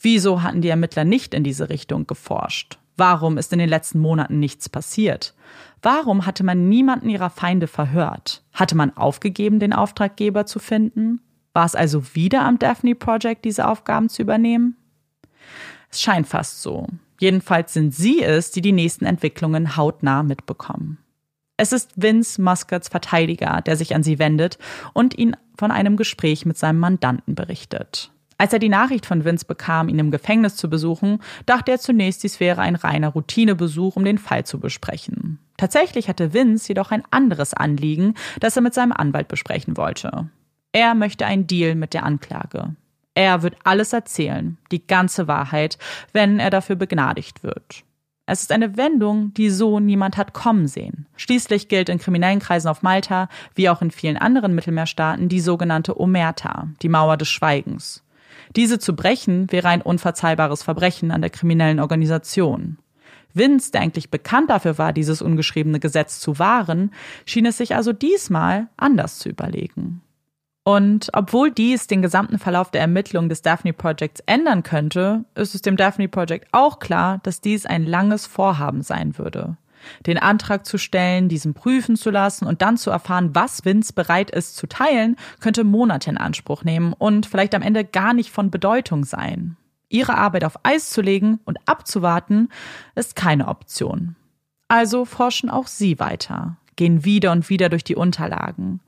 Wieso 0.00 0.42
hatten 0.42 0.62
die 0.62 0.70
Ermittler 0.70 1.04
nicht 1.04 1.34
in 1.34 1.44
diese 1.44 1.68
Richtung 1.68 2.08
geforscht? 2.08 2.80
Warum 2.96 3.38
ist 3.38 3.52
in 3.52 3.60
den 3.60 3.68
letzten 3.68 4.00
Monaten 4.00 4.40
nichts 4.40 4.68
passiert? 4.68 5.34
Warum 5.82 6.26
hatte 6.26 6.44
man 6.44 6.68
niemanden 6.68 7.08
ihrer 7.08 7.30
Feinde 7.30 7.66
verhört? 7.66 8.44
Hatte 8.52 8.76
man 8.76 8.96
aufgegeben, 8.96 9.58
den 9.58 9.72
Auftraggeber 9.72 10.46
zu 10.46 10.60
finden? 10.60 11.20
War 11.52 11.66
es 11.66 11.74
also 11.74 12.14
wieder 12.14 12.44
am 12.44 12.60
Daphne 12.60 12.94
Project, 12.94 13.44
diese 13.44 13.66
Aufgaben 13.66 14.08
zu 14.08 14.22
übernehmen? 14.22 14.76
Es 15.90 16.00
scheint 16.00 16.28
fast 16.28 16.62
so. 16.62 16.86
Jedenfalls 17.18 17.74
sind 17.74 17.94
sie 17.94 18.22
es, 18.22 18.52
die 18.52 18.62
die 18.62 18.72
nächsten 18.72 19.04
Entwicklungen 19.04 19.76
hautnah 19.76 20.22
mitbekommen. 20.22 20.98
Es 21.56 21.72
ist 21.72 21.92
Vince 21.96 22.40
Muscats 22.40 22.88
Verteidiger, 22.88 23.60
der 23.60 23.76
sich 23.76 23.94
an 23.94 24.02
sie 24.02 24.18
wendet 24.18 24.58
und 24.94 25.18
ihn 25.18 25.36
von 25.58 25.70
einem 25.70 25.96
Gespräch 25.96 26.46
mit 26.46 26.56
seinem 26.56 26.78
Mandanten 26.78 27.34
berichtet. 27.34 28.11
Als 28.38 28.52
er 28.52 28.58
die 28.58 28.68
Nachricht 28.68 29.06
von 29.06 29.24
Vince 29.24 29.46
bekam, 29.46 29.88
ihn 29.88 29.98
im 29.98 30.10
Gefängnis 30.10 30.56
zu 30.56 30.68
besuchen, 30.68 31.20
dachte 31.46 31.70
er 31.70 31.78
zunächst, 31.78 32.22
dies 32.22 32.40
wäre 32.40 32.60
ein 32.60 32.74
reiner 32.76 33.08
Routinebesuch, 33.08 33.96
um 33.96 34.04
den 34.04 34.18
Fall 34.18 34.44
zu 34.44 34.58
besprechen. 34.58 35.38
Tatsächlich 35.56 36.08
hatte 36.08 36.32
Vince 36.32 36.68
jedoch 36.68 36.90
ein 36.90 37.04
anderes 37.10 37.54
Anliegen, 37.54 38.14
das 38.40 38.56
er 38.56 38.62
mit 38.62 38.74
seinem 38.74 38.92
Anwalt 38.92 39.28
besprechen 39.28 39.76
wollte. 39.76 40.28
Er 40.72 40.94
möchte 40.94 41.26
einen 41.26 41.46
Deal 41.46 41.74
mit 41.74 41.94
der 41.94 42.04
Anklage. 42.04 42.74
Er 43.14 43.42
wird 43.42 43.56
alles 43.62 43.92
erzählen, 43.92 44.56
die 44.70 44.86
ganze 44.86 45.28
Wahrheit, 45.28 45.78
wenn 46.12 46.38
er 46.38 46.50
dafür 46.50 46.76
begnadigt 46.76 47.42
wird. 47.42 47.84
Es 48.24 48.40
ist 48.40 48.52
eine 48.52 48.76
Wendung, 48.76 49.34
die 49.34 49.50
so 49.50 49.80
niemand 49.80 50.16
hat 50.16 50.32
kommen 50.32 50.66
sehen. 50.66 51.06
Schließlich 51.16 51.68
gilt 51.68 51.88
in 51.88 51.98
kriminellen 51.98 52.38
Kreisen 52.38 52.68
auf 52.68 52.82
Malta, 52.82 53.28
wie 53.54 53.68
auch 53.68 53.82
in 53.82 53.90
vielen 53.90 54.16
anderen 54.16 54.54
Mittelmeerstaaten, 54.54 55.28
die 55.28 55.40
sogenannte 55.40 56.00
Omerta, 56.00 56.68
die 56.80 56.88
Mauer 56.88 57.16
des 57.16 57.28
Schweigens. 57.28 58.02
Diese 58.56 58.78
zu 58.78 58.94
brechen 58.94 59.50
wäre 59.50 59.68
ein 59.68 59.82
unverzeihbares 59.82 60.62
Verbrechen 60.62 61.10
an 61.10 61.22
der 61.22 61.30
kriminellen 61.30 61.80
Organisation. 61.80 62.78
Vince, 63.34 63.70
der 63.72 63.80
eigentlich 63.80 64.10
bekannt 64.10 64.50
dafür 64.50 64.76
war, 64.76 64.92
dieses 64.92 65.22
ungeschriebene 65.22 65.80
Gesetz 65.80 66.20
zu 66.20 66.38
wahren, 66.38 66.92
schien 67.24 67.46
es 67.46 67.56
sich 67.56 67.74
also 67.74 67.92
diesmal 67.92 68.68
anders 68.76 69.18
zu 69.18 69.30
überlegen. 69.30 70.02
Und 70.64 71.08
obwohl 71.12 71.50
dies 71.50 71.88
den 71.88 72.02
gesamten 72.02 72.38
Verlauf 72.38 72.70
der 72.70 72.82
Ermittlungen 72.82 73.28
des 73.28 73.42
Daphne 73.42 73.72
Projects 73.72 74.22
ändern 74.26 74.62
könnte, 74.62 75.24
ist 75.34 75.54
es 75.54 75.62
dem 75.62 75.76
Daphne 75.76 76.08
Project 76.08 76.46
auch 76.52 76.78
klar, 76.78 77.18
dass 77.24 77.40
dies 77.40 77.66
ein 77.66 77.84
langes 77.84 78.26
Vorhaben 78.26 78.82
sein 78.82 79.18
würde. 79.18 79.56
Den 80.06 80.18
Antrag 80.18 80.66
zu 80.66 80.78
stellen, 80.78 81.28
diesen 81.28 81.54
prüfen 81.54 81.96
zu 81.96 82.10
lassen 82.10 82.46
und 82.46 82.62
dann 82.62 82.76
zu 82.76 82.90
erfahren, 82.90 83.34
was 83.34 83.64
Vince 83.64 83.92
bereit 83.92 84.30
ist 84.30 84.56
zu 84.56 84.66
teilen, 84.66 85.16
könnte 85.40 85.64
Monate 85.64 86.10
in 86.10 86.18
Anspruch 86.18 86.64
nehmen 86.64 86.92
und 86.92 87.26
vielleicht 87.26 87.54
am 87.54 87.62
Ende 87.62 87.84
gar 87.84 88.14
nicht 88.14 88.30
von 88.30 88.50
Bedeutung 88.50 89.04
sein. 89.04 89.56
Ihre 89.88 90.16
Arbeit 90.16 90.44
auf 90.44 90.58
Eis 90.62 90.90
zu 90.90 91.02
legen 91.02 91.40
und 91.44 91.58
abzuwarten, 91.66 92.48
ist 92.94 93.16
keine 93.16 93.48
Option. 93.48 94.16
Also 94.68 95.04
forschen 95.04 95.50
auch 95.50 95.66
Sie 95.66 95.98
weiter, 95.98 96.56
gehen 96.76 97.04
wieder 97.04 97.32
und 97.32 97.50
wieder 97.50 97.68
durch 97.68 97.84
die 97.84 97.96
Unterlagen 97.96 98.80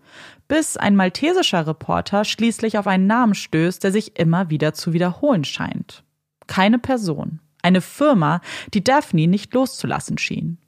bis 0.48 0.76
ein 0.76 0.96
maltesischer 0.96 1.66
Reporter 1.66 2.24
schließlich 2.24 2.78
auf 2.78 2.86
einen 2.86 3.06
Namen 3.06 3.34
stößt, 3.34 3.82
der 3.82 3.92
sich 3.92 4.18
immer 4.18 4.50
wieder 4.50 4.74
zu 4.74 4.92
wiederholen 4.92 5.44
scheint. 5.44 6.04
Keine 6.46 6.78
Person, 6.78 7.40
eine 7.62 7.80
Firma, 7.80 8.40
die 8.74 8.84
Daphne 8.84 9.26
nicht 9.26 9.54
loszulassen 9.54 10.18
schien. 10.18 10.58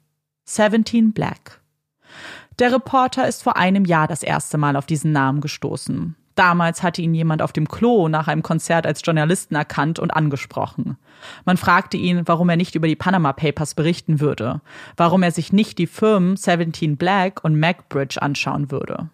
17 0.49 1.11
Black. 1.11 1.59
Der 2.57 2.71
Reporter 2.71 3.27
ist 3.27 3.43
vor 3.43 3.57
einem 3.57 3.83
Jahr 3.83 4.07
das 4.07 4.23
erste 4.23 4.57
Mal 4.57 4.77
auf 4.77 4.85
diesen 4.85 5.11
Namen 5.11 5.41
gestoßen. 5.41 6.15
Damals 6.35 6.83
hatte 6.83 7.01
ihn 7.01 7.13
jemand 7.13 7.41
auf 7.41 7.51
dem 7.51 7.67
Klo 7.67 8.07
nach 8.07 8.29
einem 8.29 8.43
Konzert 8.43 8.87
als 8.87 9.01
Journalisten 9.03 9.55
erkannt 9.55 9.99
und 9.99 10.11
angesprochen. 10.11 10.97
Man 11.43 11.57
fragte 11.57 11.97
ihn, 11.97 12.21
warum 12.27 12.47
er 12.47 12.55
nicht 12.55 12.75
über 12.75 12.87
die 12.87 12.95
Panama 12.95 13.33
Papers 13.33 13.75
berichten 13.75 14.21
würde, 14.21 14.61
warum 14.95 15.21
er 15.21 15.31
sich 15.31 15.51
nicht 15.51 15.79
die 15.79 15.85
Firmen 15.85 16.37
17 16.37 16.95
Black 16.95 17.43
und 17.43 17.59
MacBridge 17.59 18.21
anschauen 18.21 18.71
würde. 18.71 19.09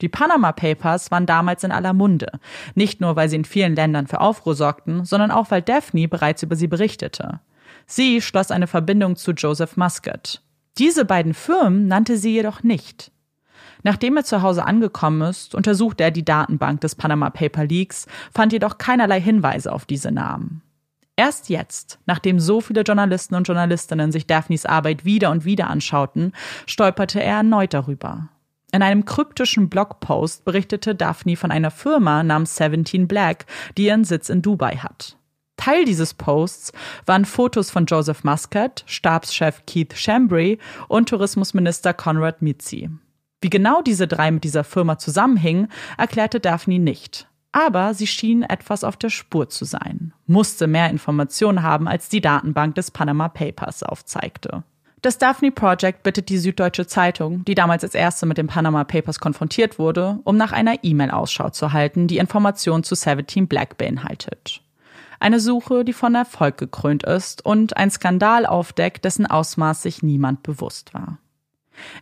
Die 0.00 0.08
Panama 0.08 0.50
Papers 0.50 1.12
waren 1.12 1.26
damals 1.26 1.62
in 1.62 1.70
aller 1.70 1.92
Munde, 1.92 2.40
nicht 2.74 3.00
nur 3.00 3.14
weil 3.14 3.28
sie 3.28 3.36
in 3.36 3.44
vielen 3.44 3.76
Ländern 3.76 4.08
für 4.08 4.20
Aufruhr 4.20 4.56
sorgten, 4.56 5.04
sondern 5.04 5.30
auch 5.30 5.52
weil 5.52 5.62
Daphne 5.62 6.08
bereits 6.08 6.42
über 6.42 6.56
sie 6.56 6.66
berichtete. 6.66 7.38
Sie 7.86 8.20
schloss 8.20 8.50
eine 8.50 8.66
Verbindung 8.66 9.14
zu 9.14 9.30
Joseph 9.30 9.76
Muscat. 9.76 10.42
Diese 10.78 11.04
beiden 11.04 11.34
Firmen 11.34 11.88
nannte 11.88 12.18
sie 12.18 12.32
jedoch 12.32 12.62
nicht. 12.62 13.10
Nachdem 13.82 14.16
er 14.16 14.24
zu 14.24 14.42
Hause 14.42 14.64
angekommen 14.64 15.22
ist, 15.22 15.54
untersuchte 15.54 16.04
er 16.04 16.10
die 16.10 16.24
Datenbank 16.24 16.80
des 16.80 16.96
Panama 16.96 17.30
Paper 17.30 17.64
Leaks, 17.64 18.06
fand 18.32 18.52
jedoch 18.52 18.78
keinerlei 18.78 19.20
Hinweise 19.20 19.72
auf 19.72 19.84
diese 19.86 20.10
Namen. 20.10 20.62
Erst 21.14 21.48
jetzt, 21.48 21.98
nachdem 22.04 22.38
so 22.38 22.60
viele 22.60 22.82
Journalisten 22.82 23.34
und 23.36 23.46
Journalistinnen 23.46 24.12
sich 24.12 24.26
Daphnes 24.26 24.66
Arbeit 24.66 25.04
wieder 25.06 25.30
und 25.30 25.46
wieder 25.46 25.70
anschauten, 25.70 26.32
stolperte 26.66 27.22
er 27.22 27.36
erneut 27.36 27.72
darüber. 27.72 28.28
In 28.72 28.82
einem 28.82 29.06
kryptischen 29.06 29.70
Blogpost 29.70 30.44
berichtete 30.44 30.94
Daphne 30.94 31.36
von 31.36 31.50
einer 31.50 31.70
Firma 31.70 32.22
namens 32.22 32.56
17 32.56 33.08
Black, 33.08 33.46
die 33.78 33.86
ihren 33.86 34.04
Sitz 34.04 34.28
in 34.28 34.42
Dubai 34.42 34.76
hat. 34.76 35.16
Teil 35.56 35.84
dieses 35.84 36.14
Posts 36.14 36.72
waren 37.06 37.24
Fotos 37.24 37.70
von 37.70 37.86
Joseph 37.86 38.24
Muscat, 38.24 38.84
Stabschef 38.86 39.62
Keith 39.66 39.94
Chambry 39.94 40.58
und 40.88 41.08
Tourismusminister 41.08 41.94
Conrad 41.94 42.42
Mitzi. 42.42 42.90
Wie 43.40 43.50
genau 43.50 43.82
diese 43.82 44.08
drei 44.08 44.30
mit 44.30 44.44
dieser 44.44 44.64
Firma 44.64 44.98
zusammenhingen, 44.98 45.68
erklärte 45.98 46.40
Daphne 46.40 46.78
nicht. 46.78 47.28
Aber 47.52 47.94
sie 47.94 48.06
schien 48.06 48.42
etwas 48.42 48.84
auf 48.84 48.96
der 48.96 49.08
Spur 49.08 49.48
zu 49.48 49.64
sein, 49.64 50.12
musste 50.26 50.66
mehr 50.66 50.90
Informationen 50.90 51.62
haben, 51.62 51.88
als 51.88 52.08
die 52.08 52.20
Datenbank 52.20 52.74
des 52.74 52.90
Panama 52.90 53.28
Papers 53.28 53.82
aufzeigte. 53.82 54.62
Das 55.02 55.18
Daphne 55.18 55.52
Project 55.52 56.02
bittet 56.02 56.28
die 56.28 56.38
Süddeutsche 56.38 56.86
Zeitung, 56.86 57.44
die 57.44 57.54
damals 57.54 57.84
als 57.84 57.94
erste 57.94 58.26
mit 58.26 58.38
den 58.38 58.46
Panama 58.46 58.84
Papers 58.84 59.20
konfrontiert 59.20 59.78
wurde, 59.78 60.18
um 60.24 60.36
nach 60.36 60.52
einer 60.52 60.82
E-Mail 60.82 61.10
Ausschau 61.10 61.50
zu 61.50 61.72
halten, 61.72 62.08
die 62.08 62.18
Informationen 62.18 62.82
zu 62.82 62.94
17 62.94 63.46
Black 63.46 63.78
beinhaltet. 63.78 64.62
Eine 65.20 65.40
Suche, 65.40 65.84
die 65.84 65.92
von 65.92 66.14
Erfolg 66.14 66.58
gekrönt 66.58 67.02
ist 67.02 67.44
und 67.44 67.76
ein 67.76 67.90
Skandal 67.90 68.46
aufdeckt, 68.46 69.04
dessen 69.04 69.26
Ausmaß 69.26 69.82
sich 69.82 70.02
niemand 70.02 70.42
bewusst 70.42 70.94
war. 70.94 71.18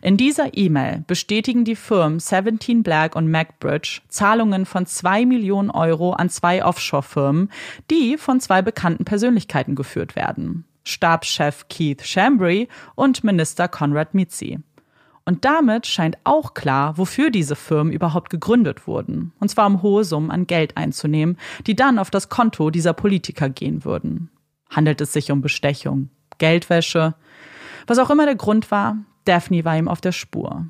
In 0.01 0.17
dieser 0.17 0.57
E-Mail 0.57 1.03
bestätigen 1.05 1.65
die 1.65 1.75
Firmen 1.75 2.19
17 2.19 2.83
Black 2.83 3.15
und 3.15 3.29
MacBridge 3.29 4.01
Zahlungen 4.07 4.65
von 4.65 4.85
zwei 4.85 5.25
Millionen 5.25 5.69
Euro 5.69 6.13
an 6.13 6.29
zwei 6.29 6.63
Offshore-Firmen, 6.63 7.51
die 7.89 8.17
von 8.17 8.39
zwei 8.39 8.61
bekannten 8.61 9.05
Persönlichkeiten 9.05 9.75
geführt 9.75 10.15
werden. 10.15 10.65
Stabschef 10.83 11.65
Keith 11.67 12.03
Chambry 12.03 12.67
und 12.95 13.23
Minister 13.23 13.67
Conrad 13.67 14.13
Mitzi. 14.13 14.59
Und 15.25 15.43
damit 15.43 15.87
scheint 15.87 16.17
auch 16.23 16.53
klar, 16.53 16.97
wofür 16.99 17.31
diese 17.31 17.55
Firmen 17.55 17.91
überhaupt 17.91 18.29
gegründet 18.29 18.85
wurden. 18.87 19.33
Und 19.39 19.49
zwar 19.49 19.65
um 19.65 19.81
hohe 19.81 20.03
Summen 20.03 20.29
an 20.29 20.45
Geld 20.45 20.77
einzunehmen, 20.77 21.37
die 21.65 21.75
dann 21.75 21.97
auf 21.97 22.11
das 22.11 22.29
Konto 22.29 22.69
dieser 22.69 22.93
Politiker 22.93 23.49
gehen 23.49 23.83
würden. 23.83 24.29
Handelt 24.69 25.01
es 25.01 25.13
sich 25.13 25.31
um 25.31 25.41
Bestechung, 25.41 26.09
Geldwäsche? 26.37 27.15
Was 27.87 27.97
auch 27.97 28.11
immer 28.11 28.25
der 28.25 28.35
Grund 28.35 28.69
war, 28.69 28.97
Daphne 29.25 29.65
war 29.65 29.77
ihm 29.77 29.87
auf 29.87 30.01
der 30.01 30.11
Spur. 30.11 30.67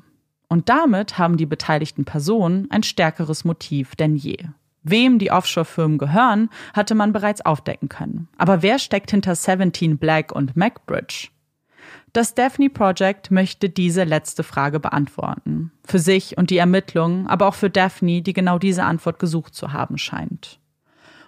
Und 0.48 0.68
damit 0.68 1.18
haben 1.18 1.36
die 1.36 1.46
beteiligten 1.46 2.04
Personen 2.04 2.70
ein 2.70 2.82
stärkeres 2.82 3.44
Motiv 3.44 3.94
denn 3.96 4.16
je. 4.16 4.38
Wem 4.82 5.18
die 5.18 5.32
Offshore-Firmen 5.32 5.98
gehören, 5.98 6.48
hatte 6.72 6.94
man 6.94 7.12
bereits 7.12 7.44
aufdecken 7.44 7.88
können. 7.88 8.28
Aber 8.38 8.62
wer 8.62 8.78
steckt 8.78 9.10
hinter 9.10 9.34
17 9.34 9.98
Black 9.98 10.32
und 10.32 10.56
MacBridge? 10.56 11.28
Das 12.12 12.34
Daphne 12.34 12.70
Project 12.70 13.30
möchte 13.30 13.68
diese 13.68 14.04
letzte 14.04 14.42
Frage 14.42 14.80
beantworten. 14.80 15.72
Für 15.84 15.98
sich 15.98 16.38
und 16.38 16.50
die 16.50 16.58
Ermittlungen, 16.58 17.26
aber 17.26 17.46
auch 17.46 17.54
für 17.54 17.70
Daphne, 17.70 18.22
die 18.22 18.32
genau 18.32 18.58
diese 18.58 18.84
Antwort 18.84 19.18
gesucht 19.18 19.54
zu 19.54 19.72
haben 19.72 19.98
scheint. 19.98 20.58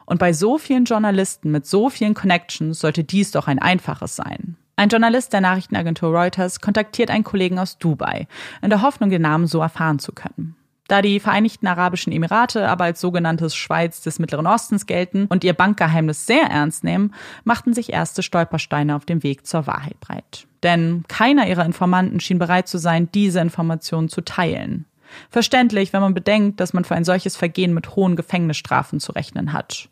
Und 0.07 0.19
bei 0.19 0.33
so 0.33 0.57
vielen 0.57 0.87
Journalisten 0.87 1.51
mit 1.51 1.67
so 1.67 1.91
vielen 1.91 2.15
Connections 2.15 2.81
sollte 2.81 3.05
dies 3.05 3.31
doch 3.31 3.47
ein 3.47 3.59
einfaches 3.59 4.17
sein. 4.17 4.57
Ein 4.77 4.89
Journalist 4.89 5.33
der 5.33 5.43
Nachrichtenagentur 5.43 6.11
Reuters 6.11 6.61
kontaktiert 6.61 7.11
einen 7.11 7.25
Kollegen 7.25 7.59
aus 7.59 7.79
Dubai, 7.79 8.27
in 8.63 8.71
der 8.71 8.81
Hoffnung, 8.81 9.11
den 9.11 9.23
Namen 9.23 9.47
so 9.47 9.61
erfahren 9.61 9.99
zu 9.99 10.13
können. 10.13 10.57
Da 10.89 11.03
die 11.03 11.21
Vereinigten 11.21 11.67
Arabischen 11.67 12.13
Emirate 12.13 12.67
aber 12.67 12.85
als 12.85 13.01
sogenanntes 13.01 13.55
Schweiz 13.55 14.01
des 14.01 14.19
Mittleren 14.19 14.47
Ostens 14.47 14.87
gelten 14.87 15.27
und 15.29 15.45
ihr 15.45 15.53
Bankgeheimnis 15.53 16.27
sehr 16.27 16.45
ernst 16.45 16.83
nehmen, 16.83 17.15
machten 17.45 17.75
sich 17.75 17.93
erste 17.93 18.23
Stolpersteine 18.23 18.97
auf 18.97 19.05
dem 19.05 19.23
Weg 19.23 19.47
zur 19.47 19.67
Wahrheit 19.67 20.01
breit. 20.01 20.47
Denn 20.63 21.05
keiner 21.07 21.47
ihrer 21.47 21.67
Informanten 21.67 22.21
schien 22.21 22.39
bereit 22.39 22.69
zu 22.69 22.79
sein, 22.79 23.11
diese 23.13 23.41
Informationen 23.41 24.09
zu 24.09 24.23
teilen. 24.23 24.87
Verständlich, 25.31 25.93
wenn 25.93 26.01
man 26.01 26.15
bedenkt, 26.15 26.59
dass 26.59 26.73
man 26.73 26.85
für 26.85 26.95
ein 26.95 27.05
solches 27.05 27.37
Vergehen 27.37 27.75
mit 27.75 27.95
hohen 27.95 28.17
Gefängnisstrafen 28.17 28.99
zu 28.99 29.13
rechnen 29.13 29.53
hat. 29.53 29.91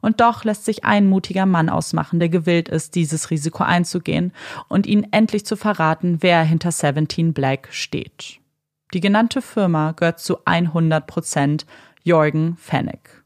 Und 0.00 0.20
doch 0.20 0.44
lässt 0.44 0.66
sich 0.66 0.84
ein 0.84 1.08
mutiger 1.08 1.46
Mann 1.46 1.68
ausmachen, 1.68 2.20
der 2.20 2.28
gewillt 2.28 2.68
ist, 2.68 2.94
dieses 2.94 3.30
Risiko 3.30 3.64
einzugehen 3.64 4.32
und 4.68 4.86
ihnen 4.86 5.06
endlich 5.10 5.46
zu 5.46 5.56
verraten, 5.56 6.18
wer 6.20 6.42
hinter 6.42 6.70
17 6.70 7.32
Black 7.32 7.68
steht. 7.70 8.40
Die 8.94 9.00
genannte 9.00 9.42
Firma 9.42 9.90
gehört 9.90 10.20
zu 10.20 10.38
100 10.44 11.08
Prozent 11.08 11.66
Jorgen 12.04 12.56
Fennig. 12.56 13.24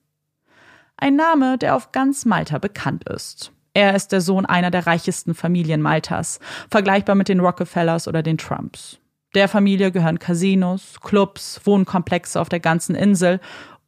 Ein 0.97 1.14
Name, 1.14 1.59
der 1.59 1.77
auf 1.77 1.93
ganz 1.93 2.25
Malta 2.25 2.57
bekannt 2.57 3.07
ist. 3.07 3.53
Er 3.75 3.95
ist 3.95 4.11
der 4.12 4.23
Sohn 4.23 4.47
einer 4.47 4.71
der 4.71 4.87
reichsten 4.87 5.35
Familien 5.35 5.83
Maltas, 5.83 6.41
vergleichbar 6.71 7.16
mit 7.16 7.29
den 7.29 7.41
Rockefellers 7.41 8.09
oder 8.09 8.23
den 8.23 8.39
Trumps. 8.39 8.99
Der 9.35 9.47
Familie 9.47 9.93
gehören 9.93 10.19
Casinos, 10.19 11.01
Clubs, 11.03 11.61
Wohnkomplexe 11.64 12.41
auf 12.41 12.49
der 12.49 12.61
ganzen 12.61 12.95
Insel 12.95 13.39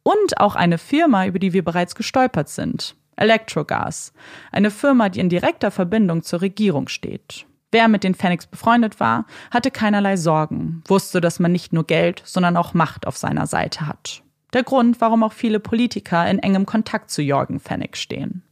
und 0.03 0.39
auch 0.39 0.55
eine 0.55 0.77
Firma, 0.77 1.25
über 1.25 1.39
die 1.39 1.51
wir 1.51 1.63
bereits 1.63 1.95
gestolpert 1.95 2.47
sind. 2.47 2.95
Electrogas. 3.15 4.13
Eine 4.51 4.69
Firma, 4.69 5.09
die 5.09 5.19
in 5.19 5.29
direkter 5.29 5.71
Verbindung 5.71 6.21
zur 6.21 6.41
Regierung 6.41 6.87
steht. 6.89 7.47
Wer 7.71 7.87
mit 7.87 8.03
den 8.03 8.15
Phoenix 8.15 8.47
befreundet 8.47 8.99
war, 8.99 9.25
hatte 9.49 9.71
keinerlei 9.71 10.17
Sorgen, 10.17 10.83
wusste, 10.87 11.21
dass 11.21 11.39
man 11.39 11.51
nicht 11.51 11.71
nur 11.71 11.85
Geld, 11.85 12.21
sondern 12.25 12.57
auch 12.57 12.73
Macht 12.73 13.07
auf 13.07 13.17
seiner 13.17 13.47
Seite 13.47 13.87
hat. 13.87 14.23
Der 14.53 14.63
Grund, 14.63 14.99
warum 14.99 15.23
auch 15.23 15.31
viele 15.31 15.61
Politiker 15.61 16.29
in 16.29 16.39
engem 16.39 16.65
Kontakt 16.65 17.09
zu 17.09 17.21
Jorgen 17.21 17.61
Fennig 17.61 17.95
stehen. 17.95 18.43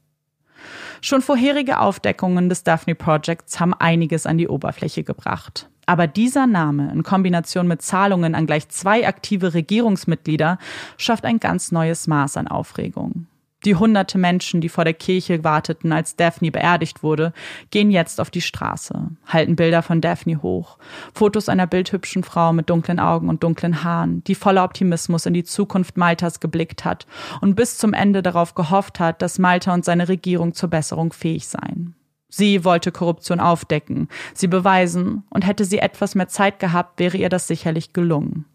Schon 1.02 1.22
vorherige 1.22 1.80
Aufdeckungen 1.80 2.50
des 2.50 2.64
Daphne 2.64 2.96
Projects 2.96 3.60
haben 3.60 3.74
einiges 3.74 4.26
an 4.26 4.38
die 4.38 4.48
Oberfläche 4.48 5.04
gebracht. 5.04 5.70
Aber 5.86 6.08
dieser 6.08 6.46
Name 6.46 6.92
in 6.92 7.04
Kombination 7.04 7.68
mit 7.68 7.82
Zahlungen 7.82 8.36
an 8.36 8.46
gleich 8.46 8.70
zwei 8.70 9.08
aktive 9.08 9.54
Regierungsmitglieder 9.54 10.60
schafft 10.98 11.26
ein 11.26 11.40
ganz 11.40 11.72
neues 11.72 12.08
Maß 12.08 12.38
an 12.38 12.48
Aufregung. 12.48 13.26
Die 13.66 13.76
hunderte 13.76 14.18
Menschen, 14.18 14.62
die 14.62 14.70
vor 14.70 14.86
der 14.86 14.94
Kirche 14.94 15.44
warteten, 15.44 15.92
als 15.92 16.16
Daphne 16.16 16.50
beerdigt 16.50 17.04
wurde, 17.04 17.34
gehen 17.72 17.92
jetzt 17.92 18.22
auf 18.22 18.30
die 18.30 18.42
Straße, 18.42 19.10
halten 19.28 19.58
Bilder 19.58 19.82
von 19.82 20.00
Daphne 20.00 20.42
hoch, 20.42 20.78
Fotos 21.14 21.50
einer 21.50 21.68
bildhübschen 21.68 22.24
Frau 22.24 22.54
mit 22.54 22.70
dunklen 22.70 23.02
Augen 23.02 23.28
und 23.28 23.44
dunklen 23.44 23.84
Haaren, 23.84 24.24
die 24.24 24.36
voller 24.36 24.64
Optimismus 24.64 25.26
in 25.26 25.34
die 25.34 25.44
Zukunft 25.44 25.98
Maltas 25.98 26.40
geblickt 26.40 26.86
hat 26.86 27.06
und 27.42 27.56
bis 27.56 27.78
zum 27.78 27.94
Ende 27.94 28.24
darauf 28.24 28.56
gehofft 28.56 29.02
hat, 29.02 29.22
dass 29.22 29.40
Malta 29.40 29.74
und 29.74 29.84
seine 29.84 30.08
Regierung 30.08 30.54
zur 30.54 30.70
Besserung 30.70 31.12
fähig 31.12 31.48
seien. 31.48 31.96
Sie 32.30 32.64
wollte 32.64 32.92
Korruption 32.92 33.40
aufdecken, 33.40 34.08
sie 34.34 34.48
beweisen, 34.48 35.24
und 35.32 35.46
hätte 35.46 35.66
sie 35.66 35.80
etwas 35.80 36.16
mehr 36.16 36.28
Zeit 36.28 36.60
gehabt, 36.60 37.00
wäre 37.00 37.18
ihr 37.18 37.30
das 37.30 37.48
sicherlich 37.48 37.92
gelungen. 37.92 38.46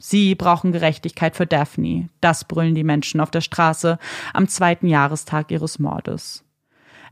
Sie 0.00 0.34
brauchen 0.34 0.72
Gerechtigkeit 0.72 1.36
für 1.36 1.46
Daphne. 1.46 2.08
Das 2.20 2.44
brüllen 2.44 2.74
die 2.74 2.84
Menschen 2.84 3.20
auf 3.20 3.30
der 3.30 3.40
Straße 3.40 3.98
am 4.32 4.48
zweiten 4.48 4.86
Jahrestag 4.88 5.50
ihres 5.50 5.78
Mordes. 5.78 6.44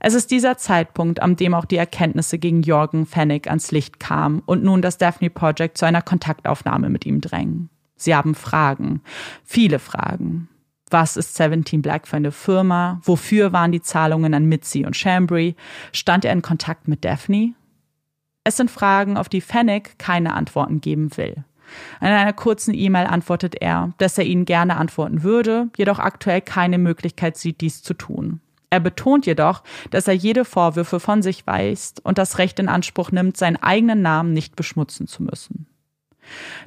Es 0.05 0.15
ist 0.15 0.33
dieser 0.33 0.59
Zeitpunkt, 0.59 1.23
an 1.23 1.37
dem 1.37 1.55
auch 1.55 1.65
die 1.65 1.77
Erkenntnisse 1.77 2.39
gegen 2.39 2.63
Jorgen 2.63 3.07
Fennig 3.07 3.47
ans 3.47 3.71
Licht 3.71 4.01
kamen 4.01 4.43
und 4.47 4.65
nun 4.65 4.83
das 4.83 4.99
Daphne 4.99 5.31
Project 5.31 5.79
zu 5.79 5.87
einer 5.87 6.03
Kontaktaufnahme 6.03 6.91
mit 6.91 7.07
ihm 7.07 7.21
drängen. 7.21 7.71
Sie 7.95 8.17
haben 8.17 8.35
Fragen, 8.35 9.01
viele 9.45 9.79
Fragen. 9.79 10.49
Was 10.91 11.17
ist 11.17 11.37
17 11.37 11.83
Black 11.83 12.09
für 12.09 12.17
eine 12.17 12.33
Firma? 12.33 13.01
Wofür 13.05 13.53
waren 13.53 13.71
die 13.71 13.81
Zahlungen 13.81 14.35
an 14.35 14.47
Mitzi 14.47 14.85
und 14.85 14.97
Chambry? 14.97 15.55
Stand 15.93 16.25
er 16.25 16.33
in 16.33 16.43
Kontakt 16.43 16.89
mit 16.89 17.05
Daphne? 17.05 17.55
Es 18.43 18.57
sind 18.57 18.73
Fragen, 18.73 19.17
auf 19.17 19.29
die 19.29 19.41
Fennig 19.41 19.99
keine 19.99 20.35
Antworten 20.35 20.81
geben 20.81 21.17
will. 21.17 21.45
In 22.01 22.09
einer 22.09 22.33
kurzen 22.33 22.75
E-Mail 22.75 23.07
antwortet 23.07 23.57
er, 23.61 23.93
dass 23.99 24.19
er 24.19 24.25
ihnen 24.25 24.45
gerne 24.45 24.77
antworten 24.77 25.23
würde, 25.23 25.69
jedoch 25.77 25.99
aktuell 25.99 26.41
keine 26.41 26.79
Möglichkeit 26.79 27.37
sieht, 27.37 27.61
dies 27.61 27.83
zu 27.83 27.95
tun. 27.95 28.41
Er 28.71 28.81
betont 28.81 29.27
jedoch, 29.27 29.63
dass 29.91 30.09
er 30.09 30.15
jede 30.15 30.47
Vorwürfe 30.47 30.99
von 30.99 31.21
sich 31.21 31.47
weist 31.47 32.01
und 32.05 32.17
das 32.17 32.39
Recht 32.39 32.59
in 32.59 32.69
Anspruch 32.69 33.13
nimmt, 33.13 33.37
seinen 33.37 33.57
eigenen 33.57 34.01
Namen 34.01 34.33
nicht 34.33 34.57
beschmutzen 34.57 35.07
zu 35.07 35.23
müssen. 35.23 35.67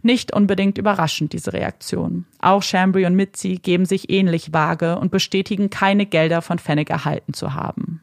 Nicht 0.03 0.31
unbedingt 0.31 0.77
überraschend 0.77 1.33
diese 1.33 1.53
Reaktion. 1.53 2.25
Auch 2.39 2.61
Chambry 2.61 3.07
und 3.07 3.15
Mitzi 3.15 3.59
geben 3.61 3.85
sich 3.85 4.11
ähnlich 4.11 4.53
vage 4.53 4.99
und 4.99 5.11
bestätigen 5.11 5.71
keine 5.71 6.05
Gelder 6.05 6.43
von 6.43 6.59
Fennec 6.59 6.91
erhalten 6.91 7.33
zu 7.33 7.55
haben. 7.55 8.01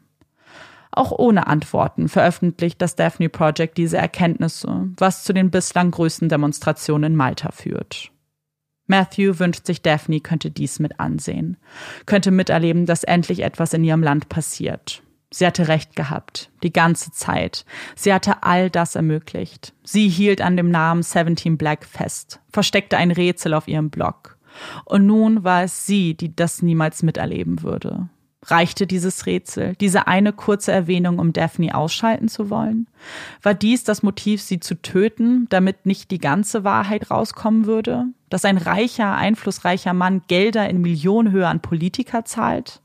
Auch 0.95 1.11
ohne 1.11 1.47
Antworten 1.47 2.09
veröffentlicht 2.09 2.80
das 2.82 2.97
Daphne 2.97 3.30
Project 3.30 3.78
diese 3.78 3.97
Erkenntnisse, 3.97 4.90
was 4.99 5.24
zu 5.24 5.32
den 5.32 5.51
bislang 5.51 5.90
größten 5.90 6.28
Demonstrationen 6.28 7.12
in 7.12 7.16
Malta 7.16 7.51
führt. 7.51 8.11
Matthew 8.86 9.38
wünscht 9.38 9.64
sich, 9.64 9.80
Daphne 9.80 10.20
könnte 10.20 10.51
dies 10.51 10.78
mit 10.78 11.01
ansehen, 11.01 11.57
könnte 12.05 12.30
miterleben, 12.30 12.84
dass 12.84 13.05
endlich 13.05 13.40
etwas 13.40 13.72
in 13.72 13.84
ihrem 13.84 14.03
Land 14.03 14.28
passiert. 14.28 15.03
Sie 15.30 15.47
hatte 15.47 15.66
recht 15.66 15.97
gehabt, 15.97 16.51
die 16.62 16.74
ganze 16.74 17.11
Zeit. 17.11 17.64
Sie 17.97 18.12
hatte 18.12 18.43
all 18.43 18.68
das 18.68 18.95
ermöglicht. 18.95 19.72
Sie 19.82 20.11
hielt 20.11 20.43
an 20.43 20.59
dem 20.59 20.70
Namen 20.70 21.03
17 21.03 21.57
Black 21.57 21.86
fest, 21.86 22.40
versteckte 22.53 22.99
ein 22.99 23.11
Rätsel 23.11 23.55
auf 23.55 23.66
ihrem 23.66 23.88
Blog. 23.88 24.36
Und 24.84 25.07
nun 25.07 25.43
war 25.43 25.62
es 25.62 25.86
sie, 25.86 26.14
die 26.14 26.36
das 26.36 26.61
niemals 26.61 27.03
miterleben 27.03 27.62
würde. 27.62 28.11
Reichte 28.45 28.88
dieses 28.88 29.26
Rätsel, 29.26 29.76
diese 29.76 30.09
eine 30.09 30.32
kurze 30.32 30.72
Erwähnung, 30.72 31.20
um 31.20 31.32
Daphne 31.32 31.76
ausschalten 31.76 32.28
zu 32.28 32.51
wollen? 32.51 32.88
War 33.40 33.55
dies 33.55 33.84
das 33.84 34.03
Motiv, 34.03 34.43
sie 34.43 34.59
zu 34.59 34.74
töten, 34.82 35.47
damit 35.49 35.86
nicht 35.86 36.11
die 36.11 36.18
ganze 36.18 36.64
Wahrheit 36.64 37.11
rauskommen 37.11 37.66
würde? 37.66 38.07
Dass 38.30 38.45
ein 38.45 38.59
reicher, 38.59 39.14
einflussreicher 39.14 39.93
Mann 39.93 40.22
Gelder 40.26 40.68
in 40.68 40.80
Millionenhöhe 40.80 41.47
an 41.47 41.62
Politiker 41.62 42.24
zahlt? 42.24 42.82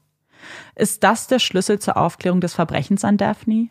Ist 0.76 1.04
das 1.04 1.26
der 1.26 1.40
Schlüssel 1.40 1.80
zur 1.80 1.98
Aufklärung 1.98 2.40
des 2.40 2.54
Verbrechens 2.54 3.04
an 3.04 3.18
Daphne? 3.18 3.70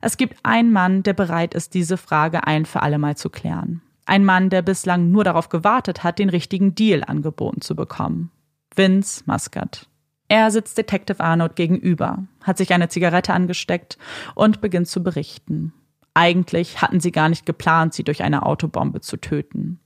Es 0.00 0.16
gibt 0.16 0.38
einen 0.42 0.72
Mann, 0.72 1.04
der 1.04 1.12
bereit 1.12 1.54
ist, 1.54 1.74
diese 1.74 1.96
Frage 1.96 2.46
ein 2.46 2.66
für 2.66 2.82
alle 2.82 2.98
Mal 2.98 3.16
zu 3.16 3.30
klären. 3.30 3.82
Ein 4.04 4.24
Mann, 4.24 4.50
der 4.50 4.62
bislang 4.62 5.10
nur 5.12 5.22
darauf 5.22 5.48
gewartet 5.48 6.02
hat, 6.02 6.18
den 6.18 6.30
richtigen 6.30 6.74
Deal 6.74 7.04
angeboten 7.04 7.60
zu 7.60 7.76
bekommen. 7.76 8.30
Vince 8.74 9.22
Muscat. 9.26 9.88
Er 10.28 10.50
sitzt 10.50 10.76
Detective 10.76 11.20
Arnold 11.20 11.56
gegenüber, 11.56 12.24
hat 12.42 12.58
sich 12.58 12.72
eine 12.72 12.88
Zigarette 12.88 13.32
angesteckt 13.32 13.98
und 14.34 14.60
beginnt 14.60 14.88
zu 14.88 15.02
berichten. 15.02 15.72
Eigentlich 16.12 16.82
hatten 16.82 17.00
sie 17.00 17.12
gar 17.12 17.28
nicht 17.28 17.46
geplant, 17.46 17.94
sie 17.94 18.04
durch 18.04 18.22
eine 18.22 18.44
Autobombe 18.44 19.00
zu 19.00 19.16
töten. 19.16 19.80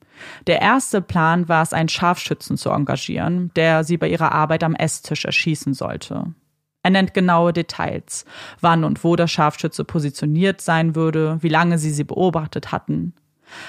Der 0.47 0.61
erste 0.61 1.01
Plan 1.01 1.49
war 1.49 1.63
es, 1.63 1.73
einen 1.73 1.89
Scharfschützen 1.89 2.57
zu 2.57 2.71
engagieren, 2.71 3.51
der 3.55 3.85
sie 3.85 3.97
bei 3.97 4.09
ihrer 4.09 4.33
Arbeit 4.33 4.65
am 4.65 4.75
Esstisch 4.75 5.25
erschießen 5.25 5.75
sollte. 5.75 6.35
Er 6.83 6.91
nennt 6.91 7.15
genaue 7.15 7.53
Details, 7.53 8.25
wann 8.61 8.85
und 8.85 9.05
wo 9.05 9.15
der 9.15 9.29
Scharfschütze 9.29 9.85
positioniert 9.85 10.61
sein 10.61 10.97
würde, 10.97 11.39
wie 11.41 11.49
lange 11.49 11.79
sie 11.79 11.93
sie 11.93 12.05
beobachtet 12.05 12.73
hatten. 12.73 13.15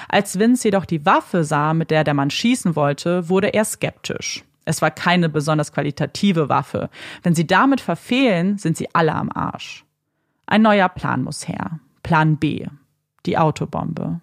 Als 0.09 0.39
Vince 0.39 0.69
jedoch 0.69 0.85
die 0.85 1.05
Waffe 1.05 1.43
sah, 1.43 1.73
mit 1.73 1.91
der 1.91 2.03
der 2.03 2.13
Mann 2.13 2.31
schießen 2.31 2.75
wollte, 2.75 3.29
wurde 3.29 3.53
er 3.53 3.65
skeptisch. 3.65 4.43
Es 4.65 4.81
war 4.81 4.91
keine 4.91 5.29
besonders 5.29 5.71
qualitative 5.71 6.49
Waffe. 6.49 6.89
Wenn 7.21 7.35
sie 7.35 7.47
damit 7.47 7.81
verfehlen, 7.81 8.57
sind 8.57 8.77
sie 8.77 8.87
alle 8.93 9.13
am 9.13 9.29
Arsch. 9.31 9.85
Ein 10.45 10.61
neuer 10.61 10.89
Plan 10.89 11.23
muss 11.23 11.47
her. 11.47 11.79
Plan 12.01 12.37
B. 12.37 12.67
Die 13.25 13.37
Autobombe. 13.37 14.21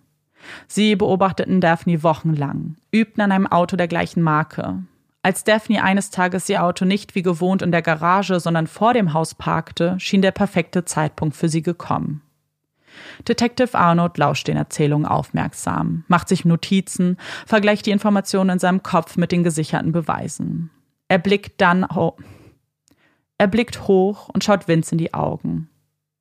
Sie 0.66 0.97
beobachteten 0.97 1.61
Daphne 1.61 2.03
wochenlang, 2.03 2.76
übten 2.91 3.22
an 3.22 3.32
einem 3.32 3.47
Auto 3.47 3.76
der 3.76 3.88
gleichen 3.88 4.22
Marke. 4.22 4.82
Als 5.22 5.45
Daphne 5.45 5.84
eines 5.84 6.11
Tages 6.11 6.49
ihr 6.49 6.64
Auto 6.64 6.86
nicht 6.86 7.14
wie 7.14 7.22
gewohnt 7.22 7.61
in 7.61 7.72
der 7.72 7.82
Garage, 7.82 8.41
sondern 8.41 8.66
vor 8.66 8.95
dem 8.95 9.12
Haus 9.12 9.34
parkte, 9.34 9.97
schien 9.99 10.22
der 10.22 10.30
perfekte 10.30 10.86
Zeitpunkt 10.86 11.36
für 11.36 11.51
sie 11.51 11.62
gekommen. 11.62 12.22
Detective 13.26 13.76
Arnold 13.78 14.18
lauscht 14.18 14.49
den 14.49 14.57
Erzählungen 14.57 15.07
aufmerksam, 15.07 16.05
macht 16.09 16.28
sich 16.28 16.45
Notizen, 16.45 17.16
vergleicht 17.47 17.86
die 17.86 17.91
Informationen 17.91 18.51
in 18.51 18.59
seinem 18.59 18.82
Kopf 18.82 19.16
mit 19.16 19.32
den 19.32 19.45
gesicherten 19.45 19.93
Beweisen. 19.93 20.70
Er 21.09 21.18
blickt 21.18 21.61
dann 21.61 21.88
ho 21.95 22.16
er 23.41 23.47
blickt 23.47 23.88
hoch 23.88 24.28
und 24.28 24.45
schaut 24.45 24.68
Vince 24.68 24.93
in 24.93 24.99
die 24.99 25.14
Augen. 25.14 25.70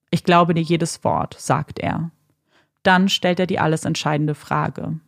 Ich 0.10 0.24
glaube 0.24 0.54
dir 0.54 0.62
jedes 0.62 1.04
Wort, 1.04 1.36
sagt 1.38 1.78
er. 1.78 2.12
Dann 2.82 3.10
stellt 3.10 3.42
er 3.42 3.46
die 3.46 3.60
alles 3.60 3.84
entscheidende 3.84 4.36
Frage. 4.36 5.02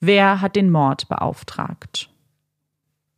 Wer 0.00 0.42
hat 0.42 0.54
den 0.54 0.70
Mord 0.70 1.08
beauftragt? 1.08 2.10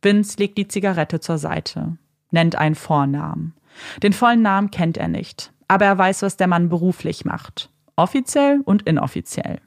Vince 0.01 0.37
legt 0.37 0.57
die 0.57 0.69
Zigarette 0.69 1.19
zur 1.19 1.37
Seite, 1.37 1.97
nennt 2.31 2.55
einen 2.55 2.75
Vornamen. 2.75 3.53
Den 4.01 4.13
vollen 4.13 4.41
Namen 4.41 4.71
kennt 4.71 4.95
er 4.95 5.09
nicht, 5.09 5.51
aber 5.67 5.85
er 5.85 5.97
weiß, 5.97 6.21
was 6.21 6.37
der 6.37 6.47
Mann 6.47 6.69
beruflich 6.69 7.25
macht. 7.25 7.69
Offiziell 7.95 8.61
und 8.63 8.83
inoffiziell. 8.83 9.59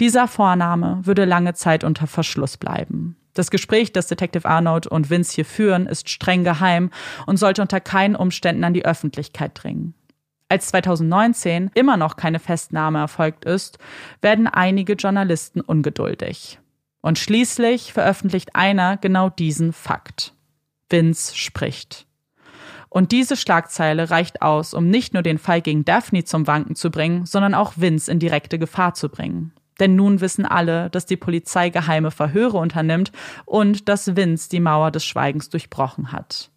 Dieser 0.00 0.28
Vorname 0.28 1.00
würde 1.02 1.24
lange 1.24 1.54
Zeit 1.54 1.84
unter 1.84 2.06
Verschluss 2.06 2.56
bleiben. 2.56 3.16
Das 3.34 3.50
Gespräch, 3.50 3.92
das 3.92 4.08
Detective 4.08 4.46
Arnold 4.46 4.86
und 4.86 5.08
Vince 5.08 5.34
hier 5.34 5.44
führen, 5.44 5.86
ist 5.86 6.08
streng 6.08 6.44
geheim 6.44 6.90
und 7.26 7.38
sollte 7.38 7.62
unter 7.62 7.80
keinen 7.80 8.16
Umständen 8.16 8.64
an 8.64 8.74
die 8.74 8.84
Öffentlichkeit 8.84 9.52
dringen. 9.54 9.94
Als 10.48 10.68
2019 10.68 11.70
immer 11.74 11.96
noch 11.96 12.16
keine 12.16 12.38
Festnahme 12.38 12.98
erfolgt 12.98 13.46
ist, 13.46 13.78
werden 14.20 14.46
einige 14.46 14.94
Journalisten 14.94 15.62
ungeduldig. 15.62 16.58
Und 17.00 17.18
schließlich 17.18 17.94
veröffentlicht 17.94 18.54
einer 18.54 18.98
genau 18.98 19.30
diesen 19.30 19.72
Fakt. 19.72 20.34
Vince 20.90 21.34
spricht. 21.34 22.06
Und 22.92 23.10
diese 23.10 23.36
Schlagzeile 23.36 24.10
reicht 24.10 24.42
aus, 24.42 24.74
um 24.74 24.86
nicht 24.88 25.14
nur 25.14 25.22
den 25.22 25.38
Fall 25.38 25.62
gegen 25.62 25.82
Daphne 25.82 26.24
zum 26.24 26.46
Wanken 26.46 26.76
zu 26.76 26.90
bringen, 26.90 27.24
sondern 27.24 27.54
auch 27.54 27.72
Vince 27.76 28.12
in 28.12 28.18
direkte 28.18 28.58
Gefahr 28.58 28.92
zu 28.92 29.08
bringen. 29.08 29.54
Denn 29.80 29.96
nun 29.96 30.20
wissen 30.20 30.44
alle, 30.44 30.90
dass 30.90 31.06
die 31.06 31.16
Polizei 31.16 31.70
geheime 31.70 32.10
Verhöre 32.10 32.58
unternimmt 32.58 33.10
und 33.46 33.88
dass 33.88 34.14
Vince 34.14 34.50
die 34.50 34.60
Mauer 34.60 34.90
des 34.90 35.06
Schweigens 35.06 35.48
durchbrochen 35.48 36.12
hat. 36.12 36.50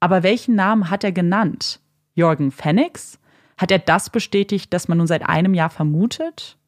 Aber 0.00 0.22
welchen 0.22 0.54
Namen 0.54 0.90
hat 0.90 1.02
er 1.02 1.12
genannt? 1.12 1.80
Jorgen 2.14 2.50
Phoenix? 2.50 3.18
Hat 3.56 3.70
er 3.70 3.78
das 3.78 4.10
bestätigt, 4.10 4.74
das 4.74 4.86
man 4.86 4.98
nun 4.98 5.06
seit 5.06 5.26
einem 5.26 5.54
Jahr 5.54 5.70
vermutet? 5.70 6.58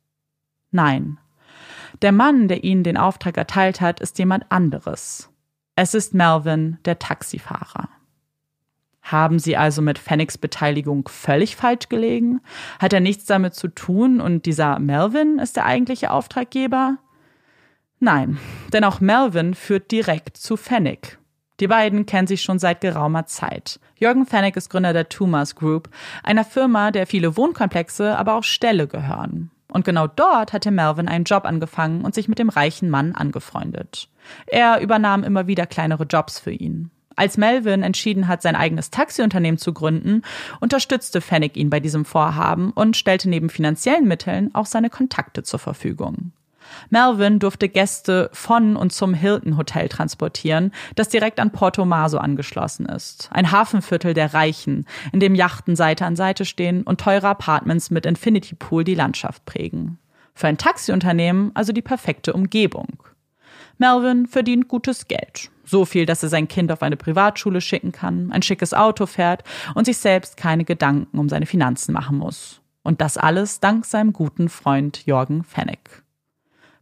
Nein. 0.71 1.19
Der 2.01 2.13
Mann, 2.13 2.49
der 2.49 2.65
ihnen 2.65 2.83
den 2.83 2.97
Auftrag 2.97 3.37
erteilt 3.37 3.83
hat, 3.83 4.01
ist 4.01 4.19
jemand 4.19 4.51
anderes. 4.51 5.29
Es 5.77 5.93
ist 5.93 6.15
Melvin, 6.15 6.79
der 6.87 6.99
Taxifahrer. 6.99 7.91
Haben 9.03 9.39
Sie 9.41 9.57
also 9.57 9.83
mit 9.83 9.99
Fenix 9.99 10.39
Beteiligung 10.39 11.09
völlig 11.09 11.57
falsch 11.57 11.89
gelegen? 11.89 12.41
Hat 12.79 12.93
er 12.93 13.01
nichts 13.01 13.25
damit 13.25 13.55
zu 13.55 13.69
tun 13.69 14.21
und 14.21 14.47
dieser 14.47 14.79
Melvin 14.79 15.39
ist 15.39 15.57
der 15.57 15.67
eigentliche 15.67 16.13
Auftraggeber? 16.13 16.99
Nein, 17.99 18.39
denn 18.73 18.85
auch 18.85 19.01
Melvin 19.01 19.55
führt 19.55 19.91
direkt 19.91 20.37
zu 20.37 20.57
Fennec. 20.57 21.19
Die 21.61 21.69
beiden 21.69 22.07
kennen 22.07 22.27
sich 22.27 22.43
schon 22.43 22.59
seit 22.59 22.81
geraumer 22.81 23.27
Zeit. 23.27 23.79
Jürgen 23.97 24.27
Fennec 24.27 24.57
ist 24.57 24.71
Gründer 24.71 24.93
der 24.93 25.09
Tumas 25.09 25.55
Group, 25.55 25.89
einer 26.23 26.45
Firma, 26.45 26.91
der 26.91 27.07
viele 27.07 27.37
Wohnkomplexe, 27.37 28.17
aber 28.17 28.35
auch 28.35 28.45
Ställe 28.45 28.89
gehören. 28.89 29.51
Und 29.69 29.85
genau 29.85 30.07
dort 30.07 30.53
hatte 30.53 30.71
Melvin 30.71 31.09
einen 31.09 31.25
Job 31.25 31.45
angefangen 31.45 32.05
und 32.05 32.15
sich 32.15 32.29
mit 32.29 32.39
dem 32.39 32.49
reichen 32.49 32.91
Mann 32.91 33.15
angefreundet. 33.15 34.09
Er 34.47 34.81
übernahm 34.81 35.25
immer 35.25 35.47
wieder 35.47 35.67
kleinere 35.67 36.05
Jobs 36.05 36.39
für 36.39 36.51
ihn. 36.51 36.91
Als 37.17 37.37
Melvin 37.37 37.83
entschieden 37.83 38.29
hat, 38.29 38.43
sein 38.43 38.57
eigenes 38.57 38.91
Taxiunternehmen 38.91 39.59
zu 39.59 39.73
gründen, 39.73 40.23
unterstützte 40.61 41.21
Fennec 41.21 41.57
ihn 41.57 41.71
bei 41.71 41.81
diesem 41.81 42.05
Vorhaben 42.05 42.71
und 42.73 42.97
stellte 42.97 43.29
neben 43.29 43.51
finanziellen 43.51 44.07
Mitteln 44.07 44.55
auch 44.55 44.67
seine 44.67 44.91
Kontakte 44.91 45.43
zur 45.43 45.59
Verfügung. 45.59 46.33
Melvin 46.91 47.39
durfte 47.39 47.69
Gäste 47.69 48.31
von 48.33 48.77
und 48.77 48.93
zum 48.93 49.15
Hilton 49.15 49.57
Hotel 49.57 49.89
transportieren, 49.89 50.73
das 50.95 51.09
direkt 51.09 51.41
an 51.41 51.51
Porto 51.51 51.85
Maso 51.85 52.19
angeschlossen 52.19 52.87
ist. 52.87 53.29
Ein 53.33 53.51
Hafenviertel 53.53 54.15
der 54.15 54.35
Reichen, 54.35 54.87
in 55.13 55.21
dem 55.21 55.35
Yachten 55.35 55.77
Seite 55.77 56.07
an 56.07 56.17
Seite 56.17 56.45
stehen 56.45 56.83
und 56.83 57.01
teure 57.01 57.29
Apartments 57.29 57.91
mit 57.91 58.07
Infinity 58.07 58.55
Pool 58.55 58.85
die 58.85 58.95
Landschaft 58.95 59.45
prägen. 59.45 59.99
Für 60.35 60.49
ein 60.49 60.59
Taxiunternehmen 60.59 61.51
also 61.55 61.73
die 61.73 61.83
perfekte 61.83 62.33
Umgebung. 62.33 63.03
Melvin 63.79 64.27
verdient 64.27 64.69
gutes 64.69 65.09
Geld. 65.09 65.51
So 65.65 65.85
viel, 65.85 66.07
dass 66.07 66.23
er 66.23 66.29
sein 66.29 66.49
Kind 66.49 66.73
auf 66.73 66.83
eine 66.83 66.97
Privatschule 66.97 67.61
schicken 67.61 67.93
kann, 67.93 68.33
ein 68.33 68.43
schickes 68.43 68.75
Auto 68.75 69.07
fährt 69.07 69.45
und 69.75 69.85
sich 69.85 69.99
selbst 69.99 70.37
keine 70.37 70.65
Gedanken 70.65 71.19
um 71.19 71.29
seine 71.29 71.47
Finanzen 71.47 71.93
machen 71.93 72.19
muss. 72.19 72.61
Und 72.83 73.01
das 73.01 73.17
alles 73.17 73.61
dank 73.61 73.85
seinem 73.85 74.13
guten 74.13 74.49
Freund 74.49 75.07
Jorgen 75.07 75.45
Fennec. 75.45 76.03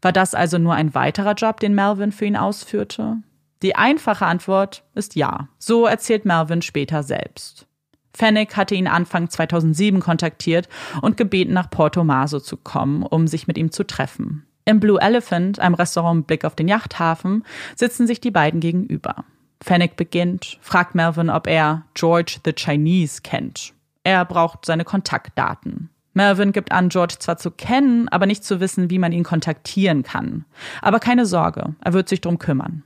War 0.02 0.12
das 0.12 0.34
also 0.34 0.58
nur 0.58 0.74
ein 0.74 0.94
weiterer 0.94 1.34
Job, 1.34 1.60
den 1.60 1.74
Melvin 1.74 2.12
für 2.12 2.24
ihn 2.24 2.36
ausführte? 2.36 3.18
Die 3.62 3.76
einfache 3.76 4.24
Antwort 4.24 4.84
ist 4.94 5.14
ja. 5.14 5.48
So 5.58 5.84
erzählt 5.84 6.24
Melvin 6.24 6.62
später 6.62 7.02
selbst. 7.02 7.66
Fennec 8.14 8.56
hatte 8.56 8.74
ihn 8.74 8.88
Anfang 8.88 9.28
2007 9.28 10.00
kontaktiert 10.00 10.68
und 11.02 11.16
gebeten, 11.16 11.52
nach 11.52 11.70
Porto 11.70 12.02
Maso 12.02 12.40
zu 12.40 12.56
kommen, 12.56 13.02
um 13.02 13.26
sich 13.28 13.46
mit 13.46 13.56
ihm 13.58 13.70
zu 13.70 13.86
treffen. 13.86 14.46
Im 14.70 14.78
Blue 14.78 15.00
Elephant, 15.00 15.58
einem 15.58 15.74
Restaurant 15.74 16.18
mit 16.18 16.26
Blick 16.28 16.44
auf 16.44 16.54
den 16.54 16.68
Yachthafen, 16.68 17.44
sitzen 17.74 18.06
sich 18.06 18.20
die 18.20 18.30
beiden 18.30 18.60
gegenüber. 18.60 19.24
Fennec 19.60 19.96
beginnt, 19.96 20.58
fragt 20.60 20.94
Melvin, 20.94 21.28
ob 21.28 21.48
er 21.48 21.86
George 21.94 22.36
the 22.44 22.52
Chinese 22.52 23.20
kennt. 23.22 23.72
Er 24.04 24.24
braucht 24.24 24.64
seine 24.64 24.84
Kontaktdaten. 24.84 25.90
Melvin 26.12 26.52
gibt 26.52 26.70
an, 26.70 26.88
George 26.88 27.16
zwar 27.18 27.36
zu 27.36 27.50
kennen, 27.50 28.06
aber 28.10 28.26
nicht 28.26 28.44
zu 28.44 28.60
wissen, 28.60 28.90
wie 28.90 29.00
man 29.00 29.10
ihn 29.10 29.24
kontaktieren 29.24 30.04
kann. 30.04 30.44
Aber 30.82 31.00
keine 31.00 31.26
Sorge, 31.26 31.74
er 31.80 31.92
wird 31.92 32.08
sich 32.08 32.20
drum 32.20 32.38
kümmern. 32.38 32.84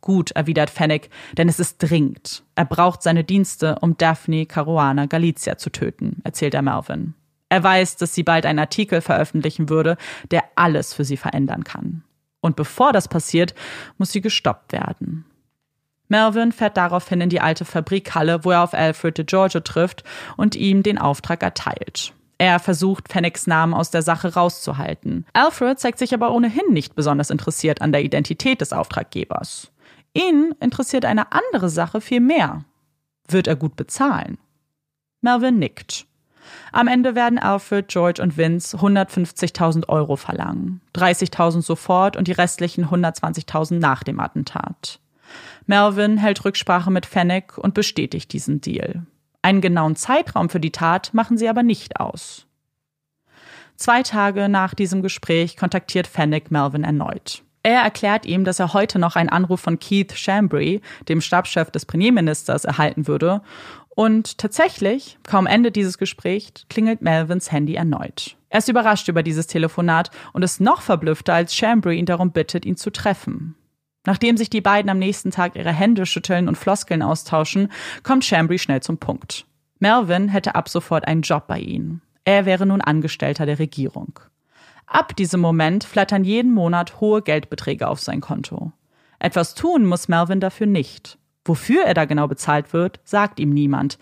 Gut, 0.00 0.32
erwidert 0.32 0.70
Fennec, 0.70 1.10
denn 1.38 1.48
es 1.48 1.60
ist 1.60 1.78
dringend. 1.78 2.42
Er 2.56 2.64
braucht 2.64 3.04
seine 3.04 3.22
Dienste, 3.22 3.76
um 3.82 3.96
Daphne 3.96 4.46
Caruana 4.46 5.06
Galizia 5.06 5.58
zu 5.58 5.70
töten, 5.70 6.22
erzählt 6.24 6.54
er 6.54 6.62
Melvin. 6.62 7.14
Er 7.50 7.62
weiß, 7.62 7.96
dass 7.96 8.14
sie 8.14 8.22
bald 8.22 8.46
einen 8.46 8.60
Artikel 8.60 9.02
veröffentlichen 9.02 9.68
würde, 9.68 9.98
der 10.30 10.44
alles 10.54 10.94
für 10.94 11.04
sie 11.04 11.18
verändern 11.18 11.64
kann. 11.64 12.04
Und 12.40 12.56
bevor 12.56 12.92
das 12.92 13.08
passiert, 13.08 13.54
muss 13.98 14.12
sie 14.12 14.22
gestoppt 14.22 14.72
werden. 14.72 15.26
Melvin 16.08 16.52
fährt 16.52 16.76
daraufhin 16.76 17.20
in 17.20 17.28
die 17.28 17.40
alte 17.40 17.64
Fabrikhalle, 17.64 18.44
wo 18.44 18.52
er 18.52 18.62
auf 18.62 18.72
Alfred 18.72 19.18
de 19.18 19.24
Giorgio 19.24 19.60
trifft 19.60 20.04
und 20.36 20.56
ihm 20.56 20.82
den 20.82 20.98
Auftrag 20.98 21.42
erteilt. 21.42 22.14
Er 22.38 22.58
versucht, 22.58 23.12
Fennecs 23.12 23.46
Namen 23.46 23.74
aus 23.74 23.90
der 23.90 24.02
Sache 24.02 24.32
rauszuhalten. 24.34 25.26
Alfred 25.34 25.78
zeigt 25.78 25.98
sich 25.98 26.14
aber 26.14 26.32
ohnehin 26.32 26.72
nicht 26.72 26.94
besonders 26.94 27.30
interessiert 27.30 27.82
an 27.82 27.92
der 27.92 28.02
Identität 28.02 28.60
des 28.60 28.72
Auftraggebers. 28.72 29.70
Ihn 30.14 30.54
interessiert 30.58 31.04
eine 31.04 31.32
andere 31.32 31.68
Sache 31.68 32.00
viel 32.00 32.20
mehr. 32.20 32.64
Wird 33.28 33.46
er 33.46 33.56
gut 33.56 33.76
bezahlen? 33.76 34.38
Melvin 35.20 35.58
nickt. 35.58 36.06
Am 36.72 36.88
Ende 36.88 37.14
werden 37.14 37.38
Alfred, 37.38 37.88
George 37.88 38.22
und 38.22 38.36
Vince 38.36 38.76
150.000 38.76 39.88
Euro 39.88 40.16
verlangen. 40.16 40.80
30.000 40.94 41.62
sofort 41.62 42.16
und 42.16 42.28
die 42.28 42.32
restlichen 42.32 42.86
120.000 42.86 43.78
nach 43.78 44.02
dem 44.02 44.20
Attentat. 44.20 45.00
Melvin 45.66 46.18
hält 46.18 46.44
Rücksprache 46.44 46.90
mit 46.90 47.06
Fennec 47.06 47.58
und 47.58 47.74
bestätigt 47.74 48.32
diesen 48.32 48.60
Deal. 48.60 49.06
Einen 49.42 49.60
genauen 49.60 49.96
Zeitraum 49.96 50.50
für 50.50 50.60
die 50.60 50.72
Tat 50.72 51.14
machen 51.14 51.38
sie 51.38 51.48
aber 51.48 51.62
nicht 51.62 51.98
aus. 51.98 52.46
Zwei 53.76 54.02
Tage 54.02 54.48
nach 54.48 54.74
diesem 54.74 55.00
Gespräch 55.00 55.56
kontaktiert 55.56 56.06
Fennec 56.06 56.50
Melvin 56.50 56.84
erneut. 56.84 57.42
Er 57.62 57.82
erklärt 57.82 58.24
ihm, 58.24 58.44
dass 58.44 58.58
er 58.58 58.72
heute 58.72 58.98
noch 58.98 59.16
einen 59.16 59.28
Anruf 59.28 59.60
von 59.60 59.78
Keith 59.78 60.12
Chambry, 60.14 60.80
dem 61.08 61.20
Stabschef 61.20 61.70
des 61.70 61.84
Premierministers, 61.84 62.64
erhalten 62.64 63.06
würde. 63.06 63.42
Und 64.00 64.38
tatsächlich, 64.38 65.18
kaum 65.24 65.46
Ende 65.46 65.70
dieses 65.70 65.98
Gesprächs, 65.98 66.64
klingelt 66.70 67.02
Melvins 67.02 67.52
Handy 67.52 67.74
erneut. 67.74 68.38
Er 68.48 68.60
ist 68.60 68.68
überrascht 68.70 69.08
über 69.08 69.22
dieses 69.22 69.46
Telefonat 69.46 70.10
und 70.32 70.42
ist 70.42 70.58
noch 70.58 70.80
verblüffter, 70.80 71.34
als 71.34 71.54
Chambry 71.54 71.98
ihn 71.98 72.06
darum 72.06 72.32
bittet, 72.32 72.64
ihn 72.64 72.78
zu 72.78 72.88
treffen. 72.88 73.56
Nachdem 74.06 74.38
sich 74.38 74.48
die 74.48 74.62
beiden 74.62 74.90
am 74.90 74.98
nächsten 74.98 75.30
Tag 75.30 75.54
ihre 75.54 75.74
Hände 75.74 76.06
schütteln 76.06 76.48
und 76.48 76.56
Floskeln 76.56 77.02
austauschen, 77.02 77.70
kommt 78.02 78.24
Chambry 78.24 78.58
schnell 78.58 78.80
zum 78.80 78.96
Punkt. 78.96 79.44
Melvin 79.80 80.30
hätte 80.30 80.54
ab 80.54 80.70
sofort 80.70 81.06
einen 81.06 81.20
Job 81.20 81.46
bei 81.46 81.58
ihnen. 81.58 82.00
Er 82.24 82.46
wäre 82.46 82.64
nun 82.64 82.80
Angestellter 82.80 83.44
der 83.44 83.58
Regierung. 83.58 84.18
Ab 84.86 85.14
diesem 85.14 85.42
Moment 85.42 85.84
flattern 85.84 86.24
jeden 86.24 86.52
Monat 86.52 87.02
hohe 87.02 87.20
Geldbeträge 87.20 87.86
auf 87.86 88.00
sein 88.00 88.22
Konto. 88.22 88.72
Etwas 89.18 89.54
tun 89.54 89.84
muss 89.84 90.08
Melvin 90.08 90.40
dafür 90.40 90.66
nicht. 90.66 91.18
Wofür 91.44 91.84
er 91.84 91.94
da 91.94 92.04
genau 92.04 92.28
bezahlt 92.28 92.72
wird, 92.72 93.00
sagt 93.04 93.40
ihm 93.40 93.50
niemand. 93.50 93.98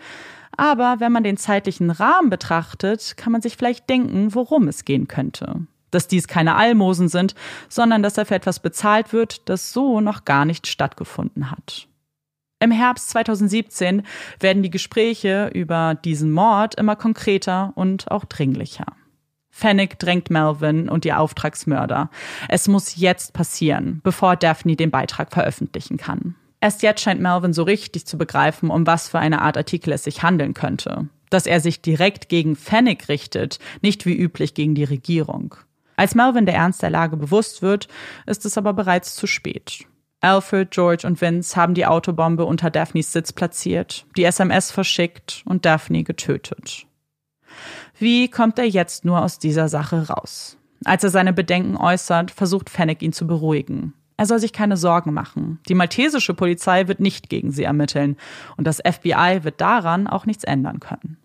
Aber 0.57 0.97
wenn 0.99 1.11
man 1.11 1.23
den 1.23 1.37
zeitlichen 1.37 1.89
Rahmen 1.89 2.29
betrachtet, 2.29 3.15
kann 3.15 3.31
man 3.31 3.41
sich 3.41 3.55
vielleicht 3.55 3.89
denken, 3.89 4.35
worum 4.35 4.67
es 4.67 4.85
gehen 4.85 5.07
könnte 5.07 5.67
dass 5.91 6.07
dies 6.07 6.27
keine 6.27 6.55
Almosen 6.55 7.07
sind, 7.07 7.35
sondern 7.67 8.03
dass 8.03 8.17
er 8.17 8.25
für 8.25 8.35
etwas 8.35 8.59
bezahlt 8.59 9.13
wird, 9.13 9.49
das 9.49 9.73
so 9.73 10.01
noch 10.01 10.25
gar 10.25 10.45
nicht 10.45 10.67
stattgefunden 10.67 11.51
hat. 11.51 11.87
Im 12.59 12.71
Herbst 12.71 13.09
2017 13.09 14.03
werden 14.39 14.63
die 14.63 14.69
Gespräche 14.69 15.49
über 15.53 15.95
diesen 15.95 16.31
Mord 16.31 16.75
immer 16.75 16.95
konkreter 16.95 17.71
und 17.75 18.11
auch 18.11 18.25
dringlicher. 18.25 18.85
Fennec 19.49 19.97
drängt 19.97 20.29
Melvin 20.29 20.89
und 20.89 21.05
die 21.05 21.13
Auftragsmörder. 21.13 22.09
Es 22.49 22.67
muss 22.67 22.97
jetzt 22.97 23.33
passieren, 23.33 24.01
bevor 24.03 24.35
Daphne 24.35 24.75
den 24.75 24.91
Beitrag 24.91 25.31
veröffentlichen 25.31 25.97
kann. 25.97 26.35
Erst 26.61 26.81
jetzt 26.81 27.01
scheint 27.01 27.21
Melvin 27.21 27.53
so 27.53 27.63
richtig 27.63 28.05
zu 28.05 28.17
begreifen, 28.17 28.69
um 28.69 28.85
was 28.85 29.07
für 29.09 29.19
eine 29.19 29.41
Art 29.41 29.57
Artikel 29.57 29.93
es 29.93 30.03
sich 30.03 30.23
handeln 30.23 30.53
könnte. 30.53 31.07
Dass 31.29 31.45
er 31.45 31.61
sich 31.61 31.81
direkt 31.81 32.27
gegen 32.27 32.55
Fennec 32.55 33.07
richtet, 33.07 33.59
nicht 33.81 34.05
wie 34.05 34.17
üblich 34.17 34.53
gegen 34.53 34.75
die 34.75 34.83
Regierung. 34.83 35.55
Als 35.95 36.15
Melvin 36.15 36.45
der 36.45 36.55
Ernst 36.55 36.81
der 36.81 36.89
Lage 36.89 37.17
bewusst 37.17 37.61
wird, 37.61 37.87
ist 38.25 38.45
es 38.45 38.57
aber 38.57 38.73
bereits 38.73 39.15
zu 39.15 39.27
spät. 39.27 39.85
Alfred, 40.21 40.71
George 40.71 41.07
und 41.07 41.21
Vince 41.21 41.55
haben 41.55 41.73
die 41.73 41.85
Autobombe 41.85 42.45
unter 42.45 42.69
Daphnes 42.69 43.13
Sitz 43.13 43.31
platziert, 43.31 44.05
die 44.17 44.25
SMS 44.25 44.71
verschickt 44.71 45.43
und 45.45 45.65
Daphne 45.65 46.03
getötet. 46.03 46.85
Wie 47.97 48.29
kommt 48.29 48.59
er 48.59 48.67
jetzt 48.67 49.05
nur 49.05 49.21
aus 49.21 49.39
dieser 49.39 49.69
Sache 49.69 50.07
raus? 50.07 50.57
Als 50.85 51.03
er 51.03 51.09
seine 51.09 51.33
Bedenken 51.33 51.77
äußert, 51.77 52.31
versucht 52.31 52.69
Fennec 52.69 53.01
ihn 53.01 53.13
zu 53.13 53.27
beruhigen. 53.27 53.93
Er 54.19 54.25
soll 54.25 54.39
sich 54.39 54.51
keine 54.51 54.75
Sorgen 54.75 55.13
machen. 55.13 55.59
Die 55.69 55.75
maltesische 55.75 56.33
Polizei 56.33 56.89
wird 56.89 56.99
nicht 56.99 57.29
gegen 57.29 57.51
sie 57.53 57.63
ermitteln 57.63 58.17
und 58.57 58.67
das 58.67 58.81
FBI 58.85 59.39
wird 59.43 59.61
daran 59.61 60.07
auch 60.07 60.25
nichts 60.25 60.43
ändern 60.43 60.81
können. 60.81 61.15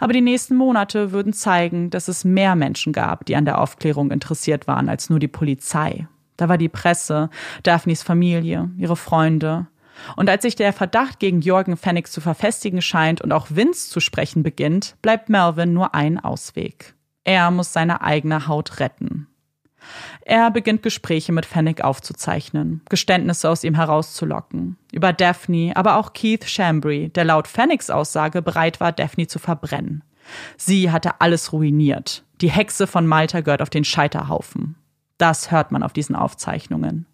Aber 0.00 0.12
die 0.12 0.20
nächsten 0.20 0.56
Monate 0.56 1.12
würden 1.12 1.32
zeigen, 1.32 1.90
dass 1.90 2.08
es 2.08 2.24
mehr 2.24 2.56
Menschen 2.56 2.92
gab, 2.92 3.24
die 3.26 3.36
an 3.36 3.44
der 3.44 3.60
Aufklärung 3.60 4.10
interessiert 4.10 4.66
waren, 4.66 4.88
als 4.88 5.10
nur 5.10 5.20
die 5.20 5.28
Polizei. 5.28 6.08
Da 6.36 6.48
war 6.48 6.58
die 6.58 6.68
Presse, 6.68 7.30
Daphnes 7.62 8.02
Familie, 8.02 8.72
ihre 8.76 8.96
Freunde. 8.96 9.68
Und 10.16 10.28
als 10.28 10.42
sich 10.42 10.56
der 10.56 10.72
Verdacht 10.72 11.20
gegen 11.20 11.40
Jorgen 11.40 11.76
Fenix 11.76 12.10
zu 12.10 12.20
verfestigen 12.20 12.82
scheint 12.82 13.20
und 13.20 13.30
auch 13.30 13.46
Vince 13.50 13.90
zu 13.90 14.00
sprechen 14.00 14.42
beginnt, 14.42 14.96
bleibt 15.02 15.28
Melvin 15.28 15.72
nur 15.72 15.94
ein 15.94 16.18
Ausweg. 16.18 16.96
Er 17.22 17.52
muss 17.52 17.72
seine 17.72 18.00
eigene 18.00 18.48
Haut 18.48 18.80
retten. 18.80 19.28
Er 20.24 20.50
beginnt 20.50 20.82
Gespräche 20.82 21.32
mit 21.32 21.46
Fennec 21.46 21.82
aufzuzeichnen, 21.82 22.82
Geständnisse 22.88 23.50
aus 23.50 23.64
ihm 23.64 23.74
herauszulocken. 23.74 24.76
Über 24.92 25.12
Daphne, 25.12 25.72
aber 25.74 25.96
auch 25.96 26.12
Keith 26.12 26.44
Chambry, 26.44 27.08
der 27.08 27.24
laut 27.24 27.48
Fennecs 27.48 27.90
Aussage 27.90 28.42
bereit 28.42 28.80
war, 28.80 28.92
Daphne 28.92 29.26
zu 29.26 29.38
verbrennen. 29.38 30.04
Sie 30.56 30.90
hatte 30.90 31.20
alles 31.20 31.52
ruiniert. 31.52 32.24
Die 32.40 32.50
Hexe 32.50 32.86
von 32.86 33.06
Malta 33.06 33.40
gehört 33.40 33.62
auf 33.62 33.70
den 33.70 33.84
Scheiterhaufen. 33.84 34.76
Das 35.18 35.50
hört 35.50 35.72
man 35.72 35.82
auf 35.82 35.92
diesen 35.92 36.16
Aufzeichnungen. 36.16 37.06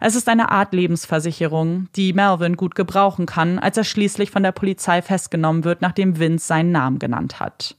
Es 0.00 0.14
ist 0.14 0.28
eine 0.28 0.50
Art 0.50 0.72
Lebensversicherung, 0.72 1.88
die 1.96 2.12
Melvin 2.12 2.56
gut 2.56 2.74
gebrauchen 2.74 3.26
kann, 3.26 3.58
als 3.58 3.76
er 3.76 3.84
schließlich 3.84 4.30
von 4.30 4.42
der 4.42 4.52
Polizei 4.52 5.02
festgenommen 5.02 5.64
wird, 5.64 5.82
nachdem 5.82 6.18
Vince 6.18 6.46
seinen 6.46 6.70
Namen 6.70 6.98
genannt 6.98 7.40
hat. 7.40 7.76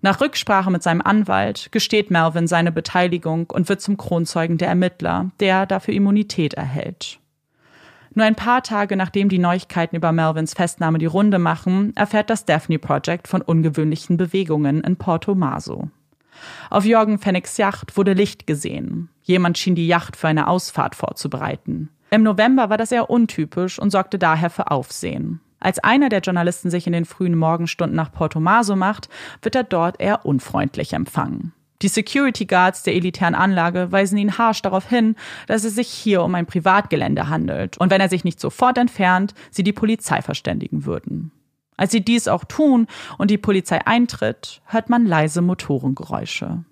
Nach 0.00 0.20
Rücksprache 0.20 0.70
mit 0.70 0.82
seinem 0.82 1.00
Anwalt 1.00 1.72
gesteht 1.72 2.10
Melvin 2.10 2.46
seine 2.46 2.70
Beteiligung 2.70 3.50
und 3.50 3.68
wird 3.68 3.80
zum 3.80 3.96
Kronzeugen 3.96 4.58
der 4.58 4.68
Ermittler, 4.68 5.30
der 5.40 5.66
dafür 5.66 5.94
Immunität 5.94 6.54
erhält. 6.54 7.18
Nur 8.14 8.24
ein 8.24 8.34
paar 8.34 8.62
Tage 8.62 8.96
nachdem 8.96 9.28
die 9.28 9.38
Neuigkeiten 9.38 9.96
über 9.96 10.12
Melvins 10.12 10.54
Festnahme 10.54 10.98
die 10.98 11.06
Runde 11.06 11.38
machen, 11.38 11.92
erfährt 11.96 12.30
das 12.30 12.44
Daphne 12.44 12.78
Project 12.78 13.28
von 13.28 13.42
ungewöhnlichen 13.42 14.16
Bewegungen 14.16 14.82
in 14.82 14.96
Porto 14.96 15.34
Maso. 15.34 15.90
Auf 16.70 16.84
Jorgen 16.84 17.18
Fennigs 17.18 17.56
Yacht 17.56 17.96
wurde 17.96 18.12
Licht 18.12 18.46
gesehen. 18.46 19.08
Jemand 19.22 19.58
schien 19.58 19.74
die 19.74 19.86
Yacht 19.86 20.16
für 20.16 20.28
eine 20.28 20.46
Ausfahrt 20.46 20.94
vorzubereiten. 20.94 21.90
Im 22.10 22.22
November 22.22 22.70
war 22.70 22.78
das 22.78 22.92
eher 22.92 23.10
untypisch 23.10 23.78
und 23.78 23.90
sorgte 23.90 24.18
daher 24.18 24.50
für 24.50 24.70
Aufsehen. 24.70 25.40
Als 25.60 25.78
einer 25.80 26.08
der 26.08 26.20
Journalisten 26.20 26.70
sich 26.70 26.86
in 26.86 26.92
den 26.92 27.04
frühen 27.04 27.36
Morgenstunden 27.36 27.96
nach 27.96 28.12
Porto 28.12 28.40
Maso 28.40 28.76
macht, 28.76 29.08
wird 29.42 29.54
er 29.54 29.64
dort 29.64 30.00
eher 30.00 30.24
unfreundlich 30.24 30.92
empfangen. 30.92 31.52
Die 31.82 31.88
Security 31.88 32.44
Guards 32.44 32.82
der 32.82 32.94
elitären 32.94 33.36
Anlage 33.36 33.92
weisen 33.92 34.18
ihn 34.18 34.36
harsch 34.36 34.62
darauf 34.62 34.88
hin, 34.88 35.14
dass 35.46 35.62
es 35.62 35.76
sich 35.76 35.88
hier 35.88 36.22
um 36.22 36.34
ein 36.34 36.46
Privatgelände 36.46 37.28
handelt 37.28 37.78
und 37.78 37.90
wenn 37.90 38.00
er 38.00 38.08
sich 38.08 38.24
nicht 38.24 38.40
sofort 38.40 38.78
entfernt, 38.78 39.34
sie 39.50 39.62
die 39.62 39.72
Polizei 39.72 40.20
verständigen 40.22 40.86
würden. 40.86 41.30
Als 41.76 41.92
sie 41.92 42.04
dies 42.04 42.26
auch 42.26 42.44
tun 42.44 42.88
und 43.18 43.30
die 43.30 43.38
Polizei 43.38 43.86
eintritt, 43.86 44.60
hört 44.64 44.90
man 44.90 45.06
leise 45.06 45.40
Motorengeräusche. 45.40 46.64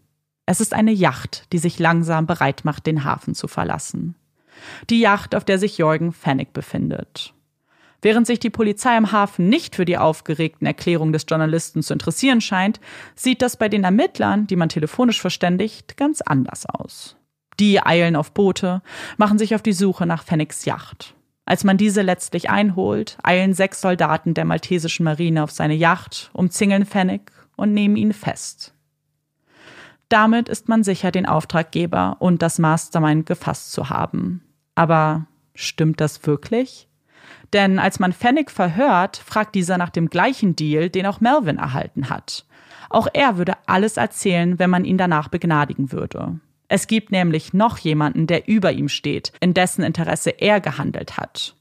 Es 0.46 0.60
ist 0.60 0.74
eine 0.74 0.92
Yacht, 0.92 1.46
die 1.52 1.58
sich 1.58 1.78
langsam 1.78 2.26
bereit 2.26 2.64
macht, 2.64 2.86
den 2.86 3.04
Hafen 3.04 3.34
zu 3.34 3.46
verlassen. 3.46 4.16
Die 4.90 4.98
Yacht, 4.98 5.36
auf 5.36 5.44
der 5.44 5.58
sich 5.58 5.78
Jorgen 5.78 6.12
Fennig 6.12 6.52
befindet. 6.52 7.35
Während 8.06 8.28
sich 8.28 8.38
die 8.38 8.50
Polizei 8.50 8.96
im 8.96 9.10
Hafen 9.10 9.48
nicht 9.48 9.74
für 9.74 9.84
die 9.84 9.98
aufgeregten 9.98 10.64
Erklärungen 10.64 11.12
des 11.12 11.26
Journalisten 11.28 11.82
zu 11.82 11.92
interessieren 11.92 12.40
scheint, 12.40 12.78
sieht 13.16 13.42
das 13.42 13.56
bei 13.56 13.68
den 13.68 13.82
Ermittlern, 13.82 14.46
die 14.46 14.54
man 14.54 14.68
telefonisch 14.68 15.20
verständigt, 15.20 15.96
ganz 15.96 16.20
anders 16.20 16.66
aus. 16.66 17.16
Die 17.58 17.84
eilen 17.84 18.14
auf 18.14 18.30
Boote, 18.30 18.80
machen 19.16 19.38
sich 19.38 19.56
auf 19.56 19.62
die 19.62 19.72
Suche 19.72 20.06
nach 20.06 20.22
Fennigs 20.22 20.64
Yacht. 20.66 21.16
Als 21.46 21.64
man 21.64 21.78
diese 21.78 22.02
letztlich 22.02 22.48
einholt, 22.48 23.18
eilen 23.24 23.54
sechs 23.54 23.80
Soldaten 23.80 24.34
der 24.34 24.44
maltesischen 24.44 25.02
Marine 25.02 25.42
auf 25.42 25.50
seine 25.50 25.74
Yacht, 25.74 26.30
umzingeln 26.32 26.86
Fennig 26.86 27.32
und 27.56 27.74
nehmen 27.74 27.96
ihn 27.96 28.12
fest. 28.12 28.72
Damit 30.08 30.48
ist 30.48 30.68
man 30.68 30.84
sicher, 30.84 31.10
den 31.10 31.26
Auftraggeber 31.26 32.18
und 32.20 32.40
das 32.40 32.60
Mastermind 32.60 33.26
gefasst 33.26 33.72
zu 33.72 33.90
haben. 33.90 34.44
Aber 34.76 35.26
stimmt 35.56 36.00
das 36.00 36.24
wirklich? 36.24 36.85
Denn 37.52 37.78
als 37.78 37.98
man 37.98 38.12
Fennec 38.12 38.50
verhört, 38.50 39.16
fragt 39.16 39.54
dieser 39.54 39.78
nach 39.78 39.90
dem 39.90 40.08
gleichen 40.10 40.56
Deal, 40.56 40.90
den 40.90 41.06
auch 41.06 41.20
Melvin 41.20 41.58
erhalten 41.58 42.10
hat. 42.10 42.44
Auch 42.90 43.08
er 43.12 43.38
würde 43.38 43.54
alles 43.66 43.96
erzählen, 43.96 44.58
wenn 44.58 44.70
man 44.70 44.84
ihn 44.84 44.98
danach 44.98 45.28
begnadigen 45.28 45.92
würde. 45.92 46.38
Es 46.68 46.86
gibt 46.86 47.12
nämlich 47.12 47.52
noch 47.52 47.78
jemanden, 47.78 48.26
der 48.26 48.48
über 48.48 48.72
ihm 48.72 48.88
steht, 48.88 49.32
in 49.40 49.54
dessen 49.54 49.82
Interesse 49.82 50.30
er 50.30 50.60
gehandelt 50.60 51.16
hat. 51.16 51.54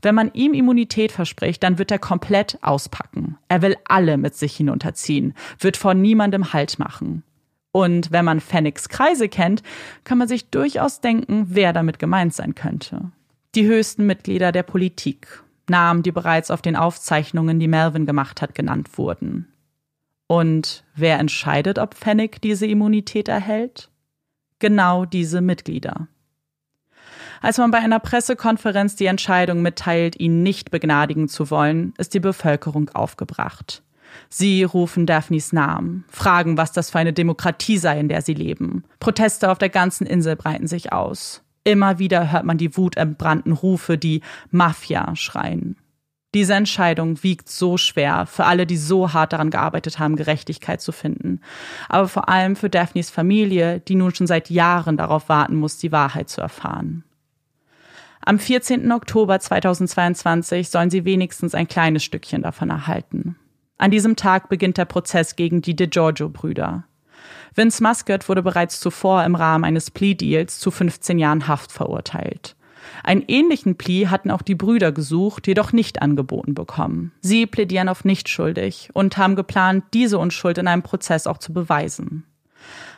Wenn 0.00 0.14
man 0.14 0.30
ihm 0.32 0.54
Immunität 0.54 1.12
verspricht, 1.12 1.62
dann 1.62 1.78
wird 1.78 1.90
er 1.90 1.98
komplett 1.98 2.58
auspacken. 2.62 3.36
Er 3.48 3.62
will 3.62 3.76
alle 3.84 4.16
mit 4.16 4.36
sich 4.36 4.56
hinunterziehen, 4.56 5.34
wird 5.58 5.76
vor 5.76 5.94
niemandem 5.94 6.52
Halt 6.52 6.78
machen. 6.78 7.24
Und 7.72 8.12
wenn 8.12 8.24
man 8.24 8.40
Fennigs 8.40 8.88
Kreise 8.88 9.28
kennt, 9.28 9.62
kann 10.04 10.18
man 10.18 10.28
sich 10.28 10.50
durchaus 10.50 11.00
denken, 11.00 11.46
wer 11.48 11.72
damit 11.72 11.98
gemeint 11.98 12.32
sein 12.32 12.54
könnte 12.54 13.10
die 13.54 13.66
höchsten 13.66 14.06
Mitglieder 14.06 14.52
der 14.52 14.62
Politik, 14.62 15.42
Namen, 15.68 16.02
die 16.02 16.12
bereits 16.12 16.50
auf 16.50 16.62
den 16.62 16.76
Aufzeichnungen, 16.76 17.60
die 17.60 17.68
Melvin 17.68 18.06
gemacht 18.06 18.42
hat, 18.42 18.54
genannt 18.54 18.96
wurden. 18.96 19.52
Und 20.26 20.84
wer 20.94 21.18
entscheidet, 21.18 21.78
ob 21.78 21.94
Fennig 21.94 22.40
diese 22.42 22.66
Immunität 22.66 23.28
erhält? 23.28 23.90
Genau 24.58 25.04
diese 25.04 25.40
Mitglieder. 25.40 26.08
Als 27.40 27.58
man 27.58 27.70
bei 27.70 27.78
einer 27.78 28.00
Pressekonferenz 28.00 28.96
die 28.96 29.06
Entscheidung 29.06 29.62
mitteilt, 29.62 30.18
ihn 30.18 30.42
nicht 30.42 30.70
begnadigen 30.70 31.28
zu 31.28 31.50
wollen, 31.50 31.94
ist 31.96 32.14
die 32.14 32.20
Bevölkerung 32.20 32.90
aufgebracht. 32.90 33.82
Sie 34.28 34.64
rufen 34.64 35.06
Daphnes 35.06 35.52
Namen, 35.52 36.04
fragen, 36.08 36.56
was 36.56 36.72
das 36.72 36.90
für 36.90 36.98
eine 36.98 37.12
Demokratie 37.12 37.78
sei, 37.78 38.00
in 38.00 38.08
der 38.08 38.22
sie 38.22 38.34
leben. 38.34 38.84
Proteste 39.00 39.50
auf 39.50 39.58
der 39.58 39.68
ganzen 39.68 40.06
Insel 40.06 40.34
breiten 40.34 40.66
sich 40.66 40.92
aus. 40.92 41.42
Immer 41.64 41.98
wieder 41.98 42.32
hört 42.32 42.44
man 42.44 42.58
die 42.58 42.76
wutentbrannten 42.76 43.52
Rufe, 43.52 43.98
die 43.98 44.22
Mafia 44.50 45.14
schreien. 45.16 45.76
Diese 46.34 46.54
Entscheidung 46.54 47.22
wiegt 47.22 47.48
so 47.48 47.78
schwer 47.78 48.26
für 48.26 48.44
alle, 48.44 48.66
die 48.66 48.76
so 48.76 49.14
hart 49.14 49.32
daran 49.32 49.50
gearbeitet 49.50 49.98
haben, 49.98 50.16
Gerechtigkeit 50.16 50.80
zu 50.80 50.92
finden. 50.92 51.40
Aber 51.88 52.06
vor 52.06 52.28
allem 52.28 52.54
für 52.54 52.68
Daphnes 52.68 53.08
Familie, 53.08 53.80
die 53.80 53.94
nun 53.94 54.14
schon 54.14 54.26
seit 54.26 54.50
Jahren 54.50 54.98
darauf 54.98 55.30
warten 55.30 55.56
muss, 55.56 55.78
die 55.78 55.90
Wahrheit 55.90 56.28
zu 56.28 56.42
erfahren. 56.42 57.04
Am 58.20 58.38
14. 58.38 58.92
Oktober 58.92 59.40
2022 59.40 60.68
sollen 60.68 60.90
sie 60.90 61.06
wenigstens 61.06 61.54
ein 61.54 61.66
kleines 61.66 62.04
Stückchen 62.04 62.42
davon 62.42 62.68
erhalten. 62.68 63.36
An 63.78 63.90
diesem 63.90 64.16
Tag 64.16 64.50
beginnt 64.50 64.76
der 64.76 64.84
Prozess 64.84 65.34
gegen 65.34 65.62
die 65.62 65.76
DeGiorgio-Brüder. 65.76 66.84
Vince 67.58 67.82
Muscat 67.82 68.28
wurde 68.28 68.44
bereits 68.44 68.78
zuvor 68.78 69.24
im 69.24 69.34
Rahmen 69.34 69.64
eines 69.64 69.90
Plea-Deals 69.90 70.60
zu 70.60 70.70
15 70.70 71.18
Jahren 71.18 71.48
Haft 71.48 71.72
verurteilt. 71.72 72.54
Einen 73.02 73.24
ähnlichen 73.26 73.76
Plea 73.76 74.06
hatten 74.06 74.30
auch 74.30 74.42
die 74.42 74.54
Brüder 74.54 74.92
gesucht, 74.92 75.48
jedoch 75.48 75.72
nicht 75.72 76.00
angeboten 76.00 76.54
bekommen. 76.54 77.10
Sie 77.20 77.46
plädieren 77.46 77.88
auf 77.88 78.04
nicht 78.04 78.28
schuldig 78.28 78.90
und 78.92 79.18
haben 79.18 79.34
geplant, 79.34 79.84
diese 79.92 80.18
Unschuld 80.18 80.56
in 80.58 80.68
einem 80.68 80.84
Prozess 80.84 81.26
auch 81.26 81.38
zu 81.38 81.52
beweisen. 81.52 82.24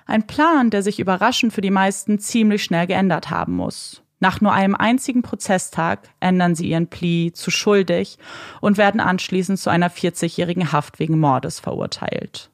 Ein 0.04 0.26
Plan, 0.26 0.68
der 0.68 0.82
sich 0.82 1.00
überraschend 1.00 1.54
für 1.54 1.62
die 1.62 1.70
meisten 1.70 2.18
ziemlich 2.18 2.62
schnell 2.62 2.86
geändert 2.86 3.30
haben 3.30 3.54
muss. 3.54 4.02
Nach 4.18 4.42
nur 4.42 4.52
einem 4.52 4.74
einzigen 4.74 5.22
Prozesstag 5.22 6.10
ändern 6.20 6.54
sie 6.54 6.68
ihren 6.68 6.88
Plea 6.88 7.32
zu 7.32 7.50
schuldig 7.50 8.18
und 8.60 8.76
werden 8.76 9.00
anschließend 9.00 9.58
zu 9.58 9.70
einer 9.70 9.90
40-jährigen 9.90 10.70
Haft 10.70 10.98
wegen 10.98 11.18
Mordes 11.18 11.60
verurteilt. 11.60 12.50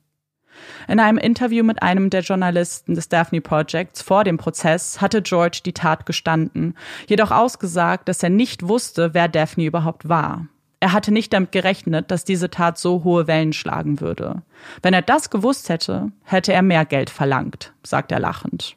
In 0.89 1.01
einem 1.01 1.19
Interview 1.19 1.65
mit 1.65 1.83
einem 1.83 2.11
der 2.11 2.21
Journalisten 2.21 2.95
des 2.95 3.09
Daphne 3.09 3.41
Projects 3.41 4.03
vor 4.03 4.25
dem 4.25 4.39
Prozess 4.39 5.01
hatte 5.01 5.23
George 5.23 5.61
die 5.65 5.73
Tat 5.73 6.07
gestanden, 6.07 6.75
jedoch 7.09 7.31
ausgesagt, 7.31 8.09
dass 8.09 8.23
er 8.23 8.31
nicht 8.31 8.69
wusste, 8.69 9.13
wer 9.13 9.29
Daphne 9.29 9.65
überhaupt 9.65 10.09
war. 10.09 10.47
Er 10.79 10.93
hatte 10.93 11.11
nicht 11.11 11.33
damit 11.33 11.53
gerechnet, 11.53 12.11
dass 12.11 12.25
diese 12.25 12.51
Tat 12.51 12.79
so 12.79 13.03
hohe 13.03 13.27
Wellen 13.27 13.53
schlagen 13.53 14.01
würde. 14.01 14.43
Wenn 14.83 14.95
er 14.95 15.03
das 15.03 15.31
gewusst 15.31 15.69
hätte, 15.69 16.13
hätte 16.23 16.53
er 16.53 16.63
mehr 16.63 16.85
Geld 16.85 17.11
verlangt, 17.11 17.73
sagt 17.83 18.13
er 18.13 18.21
lachend. 18.21 18.77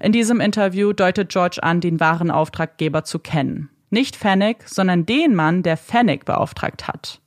In 0.00 0.12
diesem 0.12 0.40
Interview 0.40 0.92
deutet 0.92 1.28
George 1.28 1.62
an, 1.62 1.80
den 1.80 2.00
wahren 2.00 2.30
Auftraggeber 2.30 3.04
zu 3.04 3.18
kennen. 3.18 3.70
Nicht 3.90 4.16
Fennec, 4.16 4.64
sondern 4.66 5.06
den 5.06 5.34
Mann, 5.34 5.62
der 5.62 5.76
Fennec 5.76 6.24
beauftragt 6.24 6.88
hat. 6.88 7.20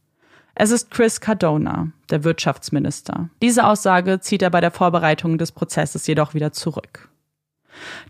Es 0.59 0.71
ist 0.71 0.89
Chris 0.89 1.21
Cardona, 1.21 1.89
der 2.09 2.23
Wirtschaftsminister. 2.23 3.29
Diese 3.43 3.67
Aussage 3.67 4.19
zieht 4.21 4.41
er 4.41 4.49
bei 4.49 4.59
der 4.59 4.71
Vorbereitung 4.71 5.37
des 5.37 5.51
Prozesses 5.51 6.07
jedoch 6.07 6.33
wieder 6.33 6.51
zurück. 6.51 7.09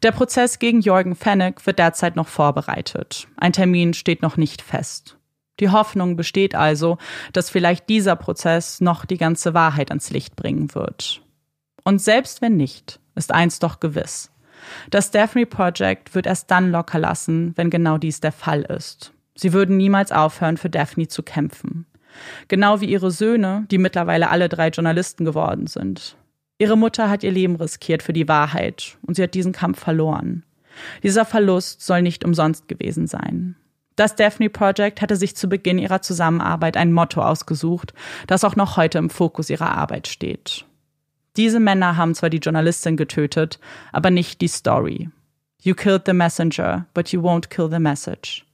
Der 0.02 0.14
Prozess 0.14 0.58
gegen 0.58 0.80
Jorgen 0.80 1.18
Fennig 1.18 1.66
wird 1.66 1.78
derzeit 1.78 2.16
noch 2.16 2.30
vorbereitet. 2.30 3.28
Ein 3.36 3.52
Termin 3.52 3.94
steht 3.94 4.22
noch 4.22 4.38
nicht 4.38 4.62
fest. 4.62 5.18
Die 5.60 5.72
Hoffnung 5.72 6.16
besteht 6.16 6.56
also, 6.56 6.98
dass 7.34 7.50
vielleicht 7.50 7.90
dieser 7.90 8.16
Prozess 8.16 8.80
noch 8.80 9.04
die 9.04 9.18
ganze 9.18 9.54
Wahrheit 9.54 9.92
ans 9.92 10.10
Licht 10.12 10.38
bringen 10.38 10.74
wird. 10.74 11.22
Und 11.84 12.02
selbst 12.02 12.42
wenn 12.42 12.56
nicht, 12.56 13.02
ist 13.16 13.34
eins 13.34 13.60
doch 13.60 13.82
gewiss. 13.82 14.32
Das 14.90 15.12
Daphne 15.12 15.48
Project 15.48 16.16
wird 16.16 16.26
erst 16.26 16.50
dann 16.50 16.72
locker 16.72 17.00
lassen, 17.00 17.52
wenn 17.58 17.70
genau 17.70 17.98
dies 17.98 18.22
der 18.22 18.32
Fall 18.32 18.62
ist. 18.62 19.12
Sie 19.36 19.52
würden 19.52 19.76
niemals 19.76 20.14
aufhören, 20.14 20.56
für 20.56 20.70
Daphne 20.70 21.10
zu 21.10 21.24
kämpfen. 21.24 21.86
Genau 22.48 22.82
wie 22.82 22.86
ihre 22.86 23.12
Söhne, 23.12 23.66
die 23.70 23.78
mittlerweile 23.78 24.30
alle 24.30 24.50
drei 24.50 24.70
Journalisten 24.70 25.26
geworden 25.26 25.68
sind. 25.68 26.16
Ihre 26.60 26.78
Mutter 26.78 27.10
hat 27.10 27.24
ihr 27.24 27.32
Leben 27.32 27.56
riskiert 27.56 28.02
für 28.02 28.14
die 28.14 28.28
Wahrheit 28.28 28.98
und 29.06 29.16
sie 29.16 29.24
hat 29.24 29.34
diesen 29.34 29.52
Kampf 29.52 29.80
verloren. 29.80 30.44
Dieser 31.04 31.26
Verlust 31.26 31.82
soll 31.82 32.02
nicht 32.02 32.24
umsonst 32.24 32.68
gewesen 32.68 33.08
sein. 33.08 33.56
Das 33.96 34.16
Daphne 34.16 34.50
Project 34.50 35.02
hatte 35.02 35.16
sich 35.16 35.36
zu 35.36 35.50
Beginn 35.50 35.80
ihrer 35.80 36.02
Zusammenarbeit 36.02 36.78
ein 36.78 36.94
Motto 36.94 37.22
ausgesucht, 37.22 37.94
das 38.28 38.44
auch 38.44 38.56
noch 38.56 38.78
heute 38.78 39.00
im 39.00 39.10
Fokus 39.10 39.50
ihrer 39.50 39.76
Arbeit 39.76 40.08
steht. 40.08 40.66
Diese 41.36 41.60
Männer 41.60 41.98
haben 41.98 42.16
zwar 42.16 42.30
die 42.30 42.38
Journalistin 42.38 42.98
getötet, 42.98 43.60
aber 43.92 44.10
nicht 44.10 44.42
die 44.42 44.48
Story. 44.48 45.10
You 45.62 45.74
killed 45.74 46.04
the 46.06 46.14
messenger, 46.14 46.86
but 46.94 47.12
you 47.12 47.22
won't 47.22 47.50
kill 47.50 47.70
the 47.70 47.80
message. 47.80 48.47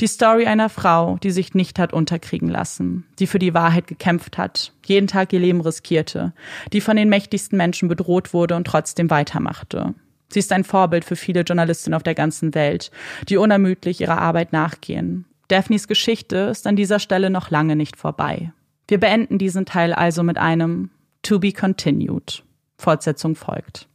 Die 0.00 0.06
Story 0.06 0.46
einer 0.46 0.68
Frau, 0.68 1.16
die 1.22 1.30
sich 1.30 1.54
nicht 1.54 1.78
hat 1.78 1.94
unterkriegen 1.94 2.48
lassen, 2.48 3.06
die 3.18 3.26
für 3.26 3.38
die 3.38 3.54
Wahrheit 3.54 3.86
gekämpft 3.86 4.36
hat, 4.36 4.72
jeden 4.84 5.06
Tag 5.06 5.32
ihr 5.32 5.40
Leben 5.40 5.62
riskierte, 5.62 6.34
die 6.72 6.82
von 6.82 6.96
den 6.96 7.08
mächtigsten 7.08 7.56
Menschen 7.56 7.88
bedroht 7.88 8.34
wurde 8.34 8.56
und 8.56 8.66
trotzdem 8.66 9.08
weitermachte. 9.08 9.94
Sie 10.28 10.40
ist 10.40 10.52
ein 10.52 10.64
Vorbild 10.64 11.04
für 11.04 11.16
viele 11.16 11.42
Journalistinnen 11.42 11.94
auf 11.94 12.02
der 12.02 12.14
ganzen 12.14 12.54
Welt, 12.54 12.90
die 13.28 13.38
unermüdlich 13.38 14.00
ihrer 14.00 14.18
Arbeit 14.18 14.52
nachgehen. 14.52 15.24
Daphnes 15.48 15.88
Geschichte 15.88 16.36
ist 16.36 16.66
an 16.66 16.76
dieser 16.76 16.98
Stelle 16.98 17.30
noch 17.30 17.50
lange 17.50 17.76
nicht 17.76 17.96
vorbei. 17.96 18.52
Wir 18.88 18.98
beenden 18.98 19.38
diesen 19.38 19.64
Teil 19.64 19.92
also 19.92 20.22
mit 20.22 20.36
einem 20.36 20.90
To 21.22 21.38
be 21.38 21.52
continued. 21.52 22.42
Fortsetzung 22.78 23.34
folgt. 23.34 23.88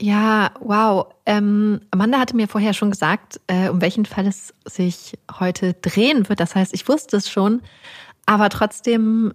Ja, 0.00 0.50
wow. 0.60 1.06
Ähm, 1.24 1.80
Amanda 1.90 2.18
hatte 2.18 2.34
mir 2.34 2.48
vorher 2.48 2.74
schon 2.74 2.90
gesagt, 2.90 3.40
äh, 3.46 3.68
um 3.68 3.80
welchen 3.80 4.06
Fall 4.06 4.26
es 4.26 4.52
sich 4.64 5.16
heute 5.38 5.74
drehen 5.74 6.28
wird. 6.28 6.40
Das 6.40 6.54
heißt, 6.54 6.74
ich 6.74 6.88
wusste 6.88 7.16
es 7.16 7.30
schon. 7.30 7.62
Aber 8.26 8.48
trotzdem 8.48 9.34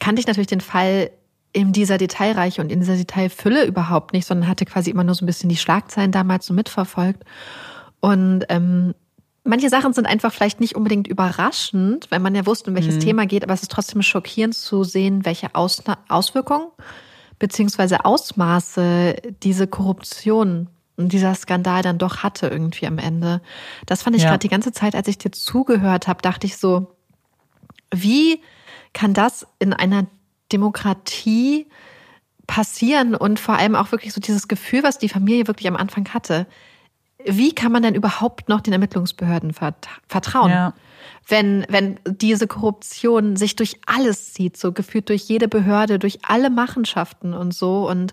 kannte 0.00 0.20
ich 0.20 0.26
natürlich 0.26 0.48
den 0.48 0.60
Fall 0.60 1.10
in 1.52 1.72
dieser 1.72 1.98
Detailreiche 1.98 2.60
und 2.60 2.72
in 2.72 2.80
dieser 2.80 2.96
Detailfülle 2.96 3.64
überhaupt 3.64 4.12
nicht, 4.12 4.26
sondern 4.26 4.48
hatte 4.48 4.64
quasi 4.64 4.90
immer 4.90 5.04
nur 5.04 5.14
so 5.14 5.24
ein 5.24 5.26
bisschen 5.26 5.48
die 5.48 5.56
Schlagzeilen 5.56 6.10
damals 6.10 6.46
so 6.46 6.54
mitverfolgt. 6.54 7.24
Und 8.00 8.44
ähm, 8.48 8.94
manche 9.44 9.68
Sachen 9.68 9.92
sind 9.92 10.06
einfach 10.06 10.32
vielleicht 10.32 10.58
nicht 10.58 10.74
unbedingt 10.74 11.06
überraschend, 11.06 12.10
weil 12.10 12.18
man 12.18 12.34
ja 12.34 12.44
wusste, 12.44 12.70
um 12.70 12.76
welches 12.76 12.96
mhm. 12.96 13.00
Thema 13.00 13.26
geht, 13.26 13.44
aber 13.44 13.54
es 13.54 13.62
ist 13.62 13.70
trotzdem 13.70 14.02
schockierend 14.02 14.56
zu 14.56 14.82
sehen, 14.82 15.24
welche 15.24 15.54
Ausna 15.54 15.98
Auswirkungen 16.08 16.66
beziehungsweise 17.38 18.04
Ausmaße 18.04 19.16
diese 19.42 19.66
Korruption 19.66 20.68
und 20.96 21.12
dieser 21.12 21.34
Skandal 21.34 21.82
dann 21.82 21.98
doch 21.98 22.18
hatte 22.18 22.46
irgendwie 22.46 22.86
am 22.86 22.98
Ende. 22.98 23.40
Das 23.86 24.02
fand 24.02 24.16
ich 24.16 24.22
ja. 24.22 24.30
gerade 24.30 24.40
die 24.40 24.48
ganze 24.48 24.72
Zeit, 24.72 24.94
als 24.94 25.08
ich 25.08 25.18
dir 25.18 25.32
zugehört 25.32 26.06
habe, 26.06 26.22
dachte 26.22 26.46
ich 26.46 26.56
so, 26.56 26.94
wie 27.92 28.40
kann 28.92 29.14
das 29.14 29.46
in 29.58 29.72
einer 29.72 30.06
Demokratie 30.52 31.66
passieren 32.46 33.14
und 33.14 33.40
vor 33.40 33.56
allem 33.56 33.74
auch 33.74 33.90
wirklich 33.92 34.12
so 34.12 34.20
dieses 34.20 34.48
Gefühl, 34.48 34.82
was 34.82 34.98
die 34.98 35.08
Familie 35.08 35.46
wirklich 35.46 35.68
am 35.68 35.76
Anfang 35.76 36.08
hatte. 36.12 36.46
Wie 37.24 37.54
kann 37.54 37.72
man 37.72 37.82
denn 37.82 37.94
überhaupt 37.94 38.48
noch 38.48 38.60
den 38.60 38.72
Ermittlungsbehörden 38.72 39.52
vertrauen? 39.52 40.50
Ja. 40.50 40.74
Wenn, 41.26 41.64
wenn 41.68 41.98
diese 42.06 42.46
Korruption 42.46 43.36
sich 43.36 43.56
durch 43.56 43.80
alles 43.86 44.34
zieht, 44.34 44.56
so 44.58 44.72
geführt 44.72 45.08
durch 45.08 45.22
jede 45.22 45.48
Behörde, 45.48 45.98
durch 45.98 46.18
alle 46.22 46.50
Machenschaften 46.50 47.32
und 47.32 47.54
so 47.54 47.88
und, 47.88 48.12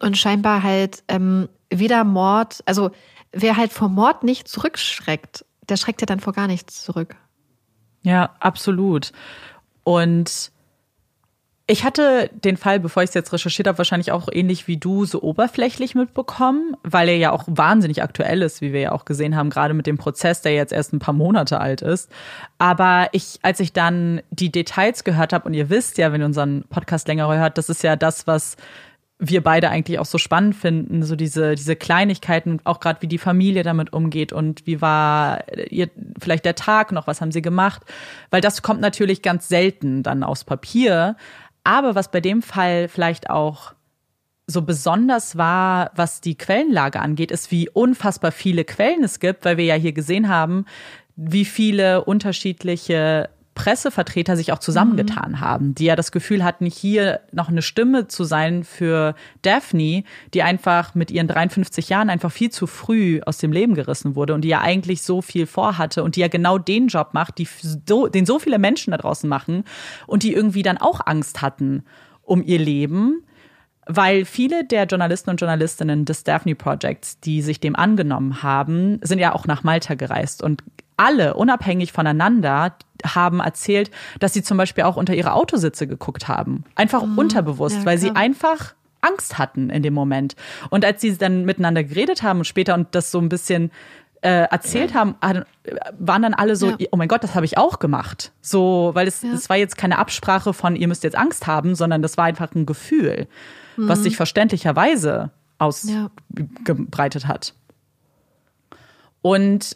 und 0.00 0.18
scheinbar 0.18 0.64
halt 0.64 1.04
ähm, 1.06 1.48
weder 1.70 2.02
Mord, 2.02 2.60
also 2.66 2.90
wer 3.32 3.56
halt 3.56 3.72
vor 3.72 3.88
Mord 3.88 4.24
nicht 4.24 4.48
zurückschreckt, 4.48 5.44
der 5.68 5.76
schreckt 5.76 6.00
ja 6.00 6.06
dann 6.06 6.18
vor 6.18 6.32
gar 6.32 6.48
nichts 6.48 6.82
zurück. 6.82 7.14
Ja, 8.02 8.34
absolut. 8.40 9.12
Und 9.84 10.50
ich 11.70 11.84
hatte 11.84 12.30
den 12.32 12.56
Fall, 12.56 12.80
bevor 12.80 13.04
ich 13.04 13.10
es 13.10 13.14
jetzt 13.14 13.32
recherchiert 13.32 13.68
habe, 13.68 13.78
wahrscheinlich 13.78 14.10
auch 14.10 14.28
ähnlich 14.32 14.66
wie 14.66 14.76
du 14.76 15.04
so 15.04 15.22
oberflächlich 15.22 15.94
mitbekommen, 15.94 16.76
weil 16.82 17.08
er 17.08 17.16
ja 17.16 17.30
auch 17.30 17.44
wahnsinnig 17.46 18.02
aktuell 18.02 18.42
ist, 18.42 18.60
wie 18.60 18.72
wir 18.72 18.80
ja 18.80 18.92
auch 18.92 19.04
gesehen 19.04 19.36
haben, 19.36 19.50
gerade 19.50 19.72
mit 19.72 19.86
dem 19.86 19.96
Prozess, 19.96 20.42
der 20.42 20.52
jetzt 20.52 20.72
erst 20.72 20.92
ein 20.92 20.98
paar 20.98 21.14
Monate 21.14 21.60
alt 21.60 21.80
ist. 21.80 22.10
Aber 22.58 23.08
ich, 23.12 23.38
als 23.42 23.60
ich 23.60 23.72
dann 23.72 24.20
die 24.30 24.50
Details 24.50 25.04
gehört 25.04 25.32
habe, 25.32 25.46
und 25.46 25.54
ihr 25.54 25.70
wisst 25.70 25.96
ja, 25.96 26.12
wenn 26.12 26.20
ihr 26.20 26.26
unseren 26.26 26.64
Podcast 26.70 27.06
länger 27.06 27.32
hört, 27.32 27.56
das 27.56 27.68
ist 27.68 27.84
ja 27.84 27.94
das, 27.94 28.26
was 28.26 28.56
wir 29.20 29.42
beide 29.42 29.70
eigentlich 29.70 30.00
auch 30.00 30.06
so 30.06 30.18
spannend 30.18 30.56
finden, 30.56 31.04
so 31.04 31.14
diese, 31.14 31.54
diese 31.54 31.76
Kleinigkeiten, 31.76 32.58
auch 32.64 32.80
gerade 32.80 33.02
wie 33.02 33.06
die 33.06 33.18
Familie 33.18 33.62
damit 33.62 33.92
umgeht 33.92 34.32
und 34.32 34.66
wie 34.66 34.80
war 34.80 35.44
ihr 35.70 35.88
vielleicht 36.18 36.46
der 36.46 36.56
Tag 36.56 36.90
noch, 36.90 37.06
was 37.06 37.20
haben 37.20 37.30
sie 37.30 37.42
gemacht, 37.42 37.82
weil 38.30 38.40
das 38.40 38.62
kommt 38.62 38.80
natürlich 38.80 39.22
ganz 39.22 39.46
selten 39.46 40.02
dann 40.02 40.24
aufs 40.24 40.44
Papier, 40.44 41.16
aber 41.64 41.94
was 41.94 42.10
bei 42.10 42.20
dem 42.20 42.42
Fall 42.42 42.88
vielleicht 42.88 43.30
auch 43.30 43.74
so 44.46 44.62
besonders 44.62 45.36
war, 45.36 45.92
was 45.94 46.20
die 46.20 46.36
Quellenlage 46.36 47.00
angeht, 47.00 47.30
ist, 47.30 47.50
wie 47.50 47.68
unfassbar 47.68 48.32
viele 48.32 48.64
Quellen 48.64 49.04
es 49.04 49.20
gibt, 49.20 49.44
weil 49.44 49.56
wir 49.56 49.64
ja 49.64 49.74
hier 49.74 49.92
gesehen 49.92 50.28
haben, 50.28 50.66
wie 51.16 51.44
viele 51.44 52.04
unterschiedliche 52.04 53.30
Pressevertreter 53.60 54.36
sich 54.36 54.52
auch 54.52 54.58
zusammengetan 54.58 55.32
mhm. 55.32 55.40
haben, 55.40 55.74
die 55.74 55.84
ja 55.84 55.96
das 55.96 56.12
Gefühl 56.12 56.42
hatten, 56.42 56.64
hier 56.64 57.20
noch 57.30 57.48
eine 57.48 57.60
Stimme 57.60 58.08
zu 58.08 58.24
sein 58.24 58.64
für 58.64 59.14
Daphne, 59.42 60.04
die 60.32 60.42
einfach 60.42 60.94
mit 60.94 61.10
ihren 61.10 61.28
53 61.28 61.90
Jahren 61.90 62.08
einfach 62.08 62.32
viel 62.32 62.50
zu 62.50 62.66
früh 62.66 63.20
aus 63.26 63.36
dem 63.38 63.52
Leben 63.52 63.74
gerissen 63.74 64.16
wurde 64.16 64.32
und 64.34 64.42
die 64.42 64.48
ja 64.48 64.62
eigentlich 64.62 65.02
so 65.02 65.20
viel 65.20 65.46
vorhatte 65.46 66.02
und 66.02 66.16
die 66.16 66.20
ja 66.20 66.28
genau 66.28 66.56
den 66.56 66.88
Job 66.88 67.10
macht, 67.12 67.36
die 67.36 67.48
so, 67.86 68.06
den 68.06 68.24
so 68.24 68.38
viele 68.38 68.58
Menschen 68.58 68.92
da 68.92 68.96
draußen 68.96 69.28
machen 69.28 69.64
und 70.06 70.22
die 70.22 70.32
irgendwie 70.32 70.62
dann 70.62 70.78
auch 70.78 71.00
Angst 71.04 71.42
hatten 71.42 71.84
um 72.22 72.42
ihr 72.42 72.58
Leben 72.58 73.24
weil 73.92 74.24
viele 74.24 74.64
der 74.64 74.84
Journalisten 74.84 75.30
und 75.30 75.40
Journalistinnen 75.40 76.04
des 76.04 76.22
Daphne 76.22 76.54
Projects, 76.54 77.18
die 77.18 77.42
sich 77.42 77.58
dem 77.58 77.74
angenommen 77.74 78.42
haben, 78.42 79.00
sind 79.02 79.18
ja 79.18 79.34
auch 79.34 79.46
nach 79.46 79.64
Malta 79.64 79.94
gereist 79.94 80.44
und 80.44 80.62
alle, 80.96 81.34
unabhängig 81.34 81.92
voneinander, 81.92 82.76
haben 83.04 83.40
erzählt, 83.40 83.90
dass 84.18 84.32
sie 84.32 84.42
zum 84.42 84.56
Beispiel 84.56 84.84
auch 84.84 84.96
unter 84.96 85.14
ihre 85.14 85.32
Autositze 85.32 85.86
geguckt 85.86 86.28
haben. 86.28 86.64
Einfach 86.74 87.04
mhm. 87.04 87.18
unterbewusst, 87.18 87.78
ja, 87.78 87.86
weil 87.86 87.98
sie 87.98 88.10
einfach 88.10 88.74
Angst 89.00 89.38
hatten 89.38 89.70
in 89.70 89.82
dem 89.82 89.94
Moment. 89.94 90.36
Und 90.68 90.84
als 90.84 91.00
sie 91.00 91.16
dann 91.16 91.44
miteinander 91.44 91.84
geredet 91.84 92.22
haben 92.22 92.40
und 92.40 92.44
später 92.44 92.74
und 92.74 92.94
das 92.94 93.10
so 93.10 93.18
ein 93.18 93.28
bisschen 93.28 93.70
äh, 94.22 94.46
erzählt 94.50 94.94
haben, 94.94 95.14
waren 95.98 96.22
dann 96.22 96.34
alle 96.34 96.56
so, 96.56 96.70
ja. 96.70 96.76
oh 96.90 96.96
mein 96.96 97.08
Gott, 97.08 97.24
das 97.24 97.34
habe 97.34 97.46
ich 97.46 97.56
auch 97.56 97.78
gemacht. 97.78 98.32
So, 98.42 98.90
weil 98.92 99.08
es, 99.08 99.22
ja. 99.22 99.32
es 99.32 99.48
war 99.48 99.56
jetzt 99.56 99.78
keine 99.78 99.98
Absprache 99.98 100.52
von, 100.52 100.76
ihr 100.76 100.88
müsst 100.88 101.04
jetzt 101.04 101.16
Angst 101.16 101.46
haben, 101.46 101.74
sondern 101.74 102.02
das 102.02 102.16
war 102.16 102.24
einfach 102.24 102.54
ein 102.54 102.66
Gefühl, 102.66 103.26
mhm. 103.76 103.88
was 103.88 104.02
sich 104.02 104.16
verständlicherweise 104.16 105.30
ausgebreitet 105.58 107.26
hat. 107.26 107.54
Und 109.22 109.74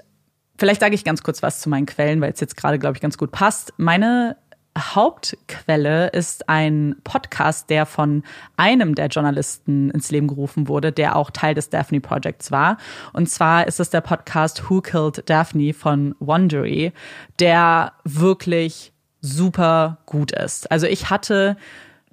Vielleicht 0.56 0.80
sage 0.80 0.94
ich 0.94 1.04
ganz 1.04 1.22
kurz 1.22 1.42
was 1.42 1.60
zu 1.60 1.68
meinen 1.68 1.86
Quellen, 1.86 2.20
weil 2.20 2.32
es 2.32 2.40
jetzt 2.40 2.56
gerade, 2.56 2.78
glaube 2.78 2.96
ich, 2.96 3.00
ganz 3.00 3.18
gut 3.18 3.32
passt. 3.32 3.72
Meine 3.76 4.36
Hauptquelle 4.76 6.08
ist 6.08 6.48
ein 6.48 6.96
Podcast, 7.04 7.70
der 7.70 7.86
von 7.86 8.24
einem 8.56 8.94
der 8.94 9.06
Journalisten 9.06 9.90
ins 9.90 10.10
Leben 10.10 10.26
gerufen 10.26 10.66
wurde, 10.66 10.90
der 10.90 11.16
auch 11.16 11.30
Teil 11.30 11.54
des 11.54 11.70
Daphne 11.70 12.00
Projects 12.00 12.50
war. 12.50 12.78
Und 13.12 13.28
zwar 13.30 13.66
ist 13.68 13.78
es 13.78 13.90
der 13.90 14.00
Podcast 14.00 14.68
Who 14.68 14.80
Killed 14.80 15.28
Daphne 15.30 15.74
von 15.74 16.16
Wondery, 16.18 16.92
der 17.38 17.92
wirklich 18.04 18.92
super 19.20 19.98
gut 20.06 20.32
ist. 20.32 20.70
Also 20.70 20.86
ich 20.86 21.08
hatte, 21.08 21.56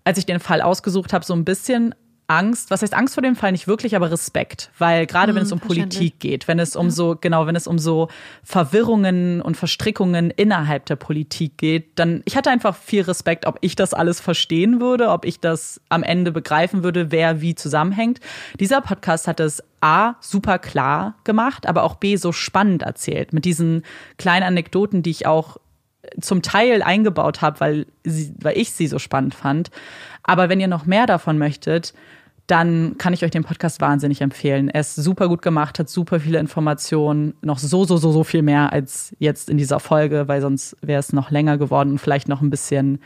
als 0.03 0.19
ich 0.19 0.25
den 0.25 0.39
Fall 0.39 0.61
ausgesucht 0.61 1.13
habe, 1.13 1.25
so 1.25 1.33
ein 1.33 1.45
bisschen 1.45 1.95
Angst, 2.31 2.71
was 2.71 2.81
heißt 2.81 2.93
Angst 2.93 3.15
vor 3.15 3.21
dem 3.21 3.35
Fall 3.35 3.51
nicht 3.51 3.67
wirklich, 3.67 3.93
aber 3.93 4.09
Respekt, 4.09 4.71
weil 4.77 5.05
gerade 5.05 5.33
mhm, 5.33 5.35
wenn 5.35 5.43
es 5.43 5.51
um 5.51 5.59
Politik 5.59 6.19
geht, 6.19 6.47
wenn 6.47 6.59
es 6.59 6.77
um 6.77 6.85
ja. 6.85 6.91
so 6.91 7.17
genau, 7.19 7.45
wenn 7.45 7.57
es 7.57 7.67
um 7.67 7.77
so 7.77 8.07
Verwirrungen 8.41 9.41
und 9.41 9.57
Verstrickungen 9.57 10.31
innerhalb 10.31 10.85
der 10.85 10.95
Politik 10.95 11.57
geht, 11.57 11.99
dann 11.99 12.21
ich 12.23 12.37
hatte 12.37 12.49
einfach 12.49 12.77
viel 12.77 13.01
Respekt, 13.01 13.45
ob 13.45 13.57
ich 13.59 13.75
das 13.75 13.93
alles 13.93 14.21
verstehen 14.21 14.79
würde, 14.79 15.09
ob 15.09 15.25
ich 15.25 15.41
das 15.41 15.81
am 15.89 16.03
Ende 16.03 16.31
begreifen 16.31 16.83
würde, 16.83 17.11
wer 17.11 17.41
wie 17.41 17.53
zusammenhängt. 17.53 18.21
Dieser 18.59 18.79
Podcast 18.79 19.27
hat 19.27 19.41
es 19.41 19.61
A 19.81 20.13
super 20.21 20.57
klar 20.57 21.15
gemacht, 21.25 21.67
aber 21.67 21.83
auch 21.83 21.95
B 21.95 22.15
so 22.15 22.31
spannend 22.31 22.83
erzählt 22.83 23.33
mit 23.33 23.43
diesen 23.43 23.83
kleinen 24.17 24.43
Anekdoten, 24.43 25.03
die 25.03 25.11
ich 25.11 25.25
auch 25.27 25.57
zum 26.19 26.41
Teil 26.41 26.81
eingebaut 26.81 27.41
habe, 27.41 27.59
weil, 27.59 27.85
sie, 28.05 28.33
weil 28.39 28.57
ich 28.57 28.71
sie 28.71 28.87
so 28.87 28.99
spannend 28.99 29.35
fand. 29.35 29.69
Aber 30.23 30.49
wenn 30.49 30.59
ihr 30.59 30.67
noch 30.67 30.85
mehr 30.85 31.05
davon 31.05 31.37
möchtet, 31.37 31.93
dann 32.47 32.97
kann 32.97 33.13
ich 33.13 33.23
euch 33.23 33.31
den 33.31 33.43
Podcast 33.43 33.81
wahnsinnig 33.81 34.21
empfehlen. 34.21 34.69
Er 34.69 34.81
ist 34.81 34.95
super 34.95 35.27
gut 35.27 35.41
gemacht, 35.41 35.79
hat 35.79 35.89
super 35.89 36.19
viele 36.19 36.39
Informationen, 36.39 37.33
noch 37.41 37.59
so, 37.59 37.85
so, 37.85 37.97
so, 37.97 38.11
so 38.11 38.23
viel 38.23 38.41
mehr 38.41 38.73
als 38.73 39.15
jetzt 39.19 39.49
in 39.49 39.57
dieser 39.57 39.79
Folge, 39.79 40.27
weil 40.27 40.41
sonst 40.41 40.75
wäre 40.81 40.99
es 40.99 41.13
noch 41.13 41.31
länger 41.31 41.57
geworden 41.57 41.91
und 41.91 41.99
vielleicht 41.99 42.27
noch 42.27 42.41
ein 42.41 42.49
bisschen 42.49 42.99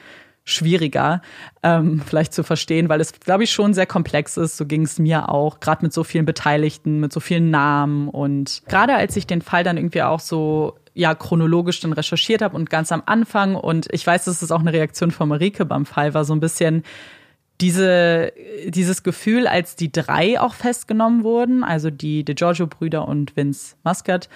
schwieriger 0.48 1.22
ähm, 1.64 2.02
vielleicht 2.06 2.34
zu 2.34 2.44
verstehen, 2.44 2.88
weil 2.88 3.02
es, 3.02 3.20
glaube 3.20 3.44
ich, 3.44 3.52
schon 3.52 3.74
sehr 3.74 3.88
komplex 3.88 4.38
ist. 4.38 4.58
So 4.58 4.66
ging 4.66 4.84
es 4.84 5.00
mir 5.00 5.30
auch, 5.30 5.60
gerade 5.60 5.84
mit 5.84 5.92
so 5.92 6.04
vielen 6.04 6.26
Beteiligten, 6.26 7.00
mit 7.00 7.12
so 7.12 7.20
vielen 7.20 7.50
Namen. 7.50 8.08
Und 8.10 8.62
gerade 8.68 8.96
als 8.96 9.16
ich 9.16 9.26
den 9.26 9.42
Fall 9.42 9.64
dann 9.64 9.78
irgendwie 9.78 10.04
auch 10.04 10.20
so 10.20 10.76
ja 10.94 11.14
chronologisch 11.14 11.82
dann 11.82 11.94
recherchiert 11.94 12.42
habe 12.42 12.56
und 12.56 12.70
ganz 12.70 12.92
am 12.92 13.04
Anfang 13.06 13.56
und 13.56 13.88
ich 13.92 14.08
weiß, 14.08 14.26
dass 14.26 14.42
es 14.42 14.52
auch 14.52 14.62
eine 14.62 14.72
Reaktion 14.72 15.12
von 15.12 15.28
Marike 15.28 15.66
beim 15.66 15.86
Fall 15.86 16.14
war, 16.14 16.24
so 16.24 16.34
ein 16.34 16.40
bisschen 16.40 16.84
diese, 17.62 18.34
dieses 18.68 19.04
Gefühl, 19.04 19.48
als 19.48 19.76
die 19.76 19.92
drei 19.92 20.40
auch 20.40 20.54
festgenommen 20.54 21.24
wurden, 21.24 21.64
also 21.64 21.90
die 21.90 22.24
De 22.24 22.36
Giorgio-Brüder 22.36 23.08
und 23.08 23.36
Vince 23.36 23.76
Muscat, 23.84 24.30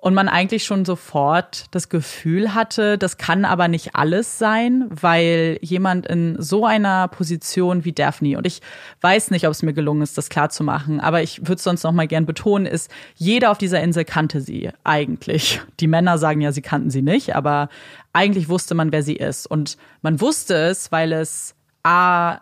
und 0.00 0.14
man 0.14 0.28
eigentlich 0.28 0.64
schon 0.64 0.86
sofort 0.86 1.66
das 1.72 1.90
Gefühl 1.90 2.54
hatte, 2.54 2.96
das 2.96 3.18
kann 3.18 3.44
aber 3.44 3.68
nicht 3.68 3.94
alles 3.94 4.38
sein, 4.38 4.86
weil 4.88 5.58
jemand 5.60 6.06
in 6.06 6.40
so 6.40 6.64
einer 6.64 7.08
Position 7.08 7.84
wie 7.84 7.92
Daphne, 7.92 8.38
und 8.38 8.46
ich 8.46 8.62
weiß 9.02 9.30
nicht, 9.30 9.46
ob 9.46 9.52
es 9.52 9.62
mir 9.62 9.74
gelungen 9.74 10.00
ist, 10.00 10.16
das 10.16 10.30
klarzumachen, 10.30 11.00
aber 11.00 11.22
ich 11.22 11.40
würde 11.40 11.56
es 11.56 11.64
sonst 11.64 11.82
noch 11.82 11.92
mal 11.92 12.08
gern 12.08 12.24
betonen, 12.24 12.64
ist, 12.66 12.90
jeder 13.14 13.50
auf 13.50 13.58
dieser 13.58 13.82
Insel 13.82 14.04
kannte 14.06 14.40
sie 14.40 14.70
eigentlich. 14.84 15.60
Die 15.80 15.86
Männer 15.86 16.16
sagen 16.16 16.40
ja, 16.40 16.52
sie 16.52 16.62
kannten 16.62 16.88
sie 16.88 17.02
nicht, 17.02 17.36
aber 17.36 17.68
eigentlich 18.14 18.48
wusste 18.48 18.74
man, 18.74 18.92
wer 18.92 19.02
sie 19.02 19.16
ist. 19.16 19.46
Und 19.46 19.76
man 20.00 20.20
wusste 20.20 20.54
es, 20.54 20.90
weil 20.90 21.12
es 21.12 21.54
A 21.82 22.40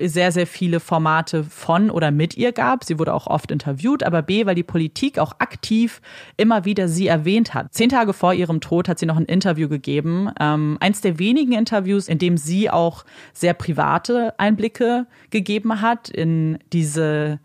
sehr, 0.00 0.30
sehr 0.32 0.46
viele 0.46 0.80
Formate 0.80 1.44
von 1.44 1.90
oder 1.90 2.10
mit 2.10 2.36
ihr 2.36 2.52
gab. 2.52 2.84
Sie 2.84 2.98
wurde 2.98 3.12
auch 3.12 3.26
oft 3.26 3.50
interviewt, 3.50 4.02
aber 4.02 4.22
B, 4.22 4.46
weil 4.46 4.54
die 4.54 4.62
Politik 4.62 5.18
auch 5.18 5.32
aktiv 5.40 6.00
immer 6.36 6.64
wieder 6.64 6.88
sie 6.88 7.08
erwähnt 7.08 7.54
hat. 7.54 7.74
Zehn 7.74 7.88
Tage 7.88 8.12
vor 8.12 8.32
ihrem 8.32 8.60
Tod 8.60 8.88
hat 8.88 8.98
sie 8.98 9.06
noch 9.06 9.16
ein 9.16 9.24
Interview 9.24 9.68
gegeben. 9.68 10.30
Ähm, 10.38 10.76
eins 10.80 11.00
der 11.00 11.18
wenigen 11.18 11.52
Interviews, 11.52 12.08
in 12.08 12.18
dem 12.18 12.36
sie 12.36 12.70
auch 12.70 13.04
sehr 13.32 13.54
private 13.54 14.38
Einblicke 14.38 15.06
gegeben 15.30 15.80
hat 15.80 16.08
in 16.08 16.58
diese, 16.72 17.40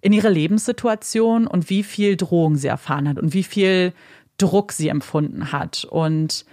in 0.00 0.12
ihre 0.12 0.30
Lebenssituation 0.30 1.46
und 1.46 1.70
wie 1.70 1.84
viel 1.84 2.16
Drohung 2.16 2.56
sie 2.56 2.68
erfahren 2.68 3.08
hat 3.08 3.18
und 3.18 3.34
wie 3.34 3.44
viel 3.44 3.92
Druck 4.38 4.72
sie 4.72 4.88
empfunden 4.88 5.52
hat. 5.52 5.86
Und 5.88 6.44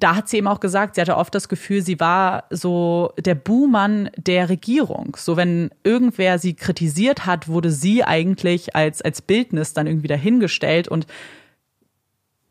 da 0.00 0.16
hat 0.16 0.28
sie 0.28 0.38
eben 0.38 0.48
auch 0.48 0.60
gesagt, 0.60 0.94
sie 0.94 1.00
hatte 1.00 1.16
oft 1.16 1.34
das 1.34 1.48
Gefühl, 1.48 1.82
sie 1.82 2.00
war 2.00 2.44
so 2.50 3.12
der 3.18 3.34
Buhmann 3.34 4.10
der 4.16 4.48
Regierung. 4.48 5.16
So 5.16 5.36
wenn 5.36 5.70
irgendwer 5.84 6.38
sie 6.38 6.54
kritisiert 6.54 7.26
hat, 7.26 7.48
wurde 7.48 7.70
sie 7.70 8.02
eigentlich 8.02 8.74
als, 8.74 9.02
als 9.02 9.22
Bildnis 9.22 9.74
dann 9.74 9.86
irgendwie 9.86 10.08
dahingestellt 10.08 10.88
und 10.88 11.06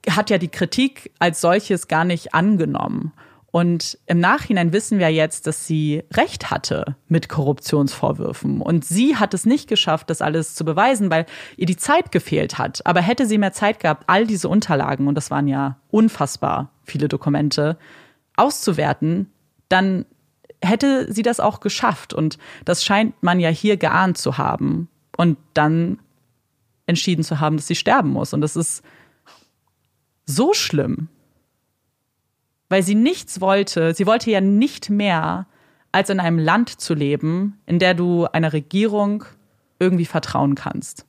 hat 0.09 0.29
ja 0.29 0.37
die 0.37 0.47
Kritik 0.47 1.11
als 1.19 1.41
solches 1.41 1.87
gar 1.87 2.05
nicht 2.05 2.33
angenommen. 2.33 3.11
Und 3.51 3.97
im 4.05 4.19
Nachhinein 4.19 4.73
wissen 4.73 4.99
wir 4.99 5.09
jetzt, 5.09 5.47
dass 5.47 5.65
sie 5.65 6.03
recht 6.13 6.51
hatte 6.51 6.95
mit 7.07 7.29
Korruptionsvorwürfen. 7.29 8.61
Und 8.61 8.85
sie 8.85 9.15
hat 9.15 9.33
es 9.33 9.45
nicht 9.45 9.67
geschafft, 9.67 10.09
das 10.09 10.21
alles 10.21 10.53
zu 10.53 10.63
beweisen, 10.65 11.09
weil 11.09 11.25
ihr 11.57 11.65
die 11.65 11.77
Zeit 11.77 12.11
gefehlt 12.11 12.59
hat. 12.59 12.85
Aber 12.85 13.01
hätte 13.01 13.25
sie 13.25 13.39
mehr 13.39 13.53
Zeit 13.53 13.79
gehabt, 13.79 14.03
all 14.07 14.27
diese 14.27 14.49
Unterlagen, 14.49 15.07
und 15.07 15.15
das 15.15 15.31
waren 15.31 15.47
ja 15.47 15.77
unfassbar 15.89 16.71
viele 16.83 17.07
Dokumente, 17.07 17.77
auszuwerten, 18.35 19.31
dann 19.67 20.05
hätte 20.61 21.11
sie 21.11 21.23
das 21.23 21.39
auch 21.39 21.59
geschafft. 21.59 22.13
Und 22.13 22.37
das 22.65 22.83
scheint 22.83 23.21
man 23.23 23.39
ja 23.39 23.49
hier 23.49 23.77
geahnt 23.77 24.19
zu 24.19 24.37
haben. 24.37 24.89
Und 25.17 25.37
dann 25.55 25.99
entschieden 26.85 27.23
zu 27.23 27.39
haben, 27.39 27.57
dass 27.57 27.67
sie 27.67 27.75
sterben 27.75 28.09
muss. 28.09 28.33
Und 28.33 28.41
das 28.41 28.55
ist 28.55 28.83
so 30.25 30.53
schlimm 30.53 31.09
weil 32.69 32.83
sie 32.83 32.95
nichts 32.95 33.41
wollte. 33.41 33.93
Sie 33.93 34.05
wollte 34.05 34.31
ja 34.31 34.41
nicht 34.41 34.89
mehr, 34.89 35.47
als 35.91 36.09
in 36.09 36.19
einem 36.19 36.37
Land 36.37 36.69
zu 36.79 36.93
leben, 36.93 37.59
in 37.65 37.79
der 37.79 37.95
du 37.95 38.25
einer 38.25 38.53
Regierung 38.53 39.25
irgendwie 39.79 40.05
vertrauen 40.05 40.55
kannst. 40.55 41.05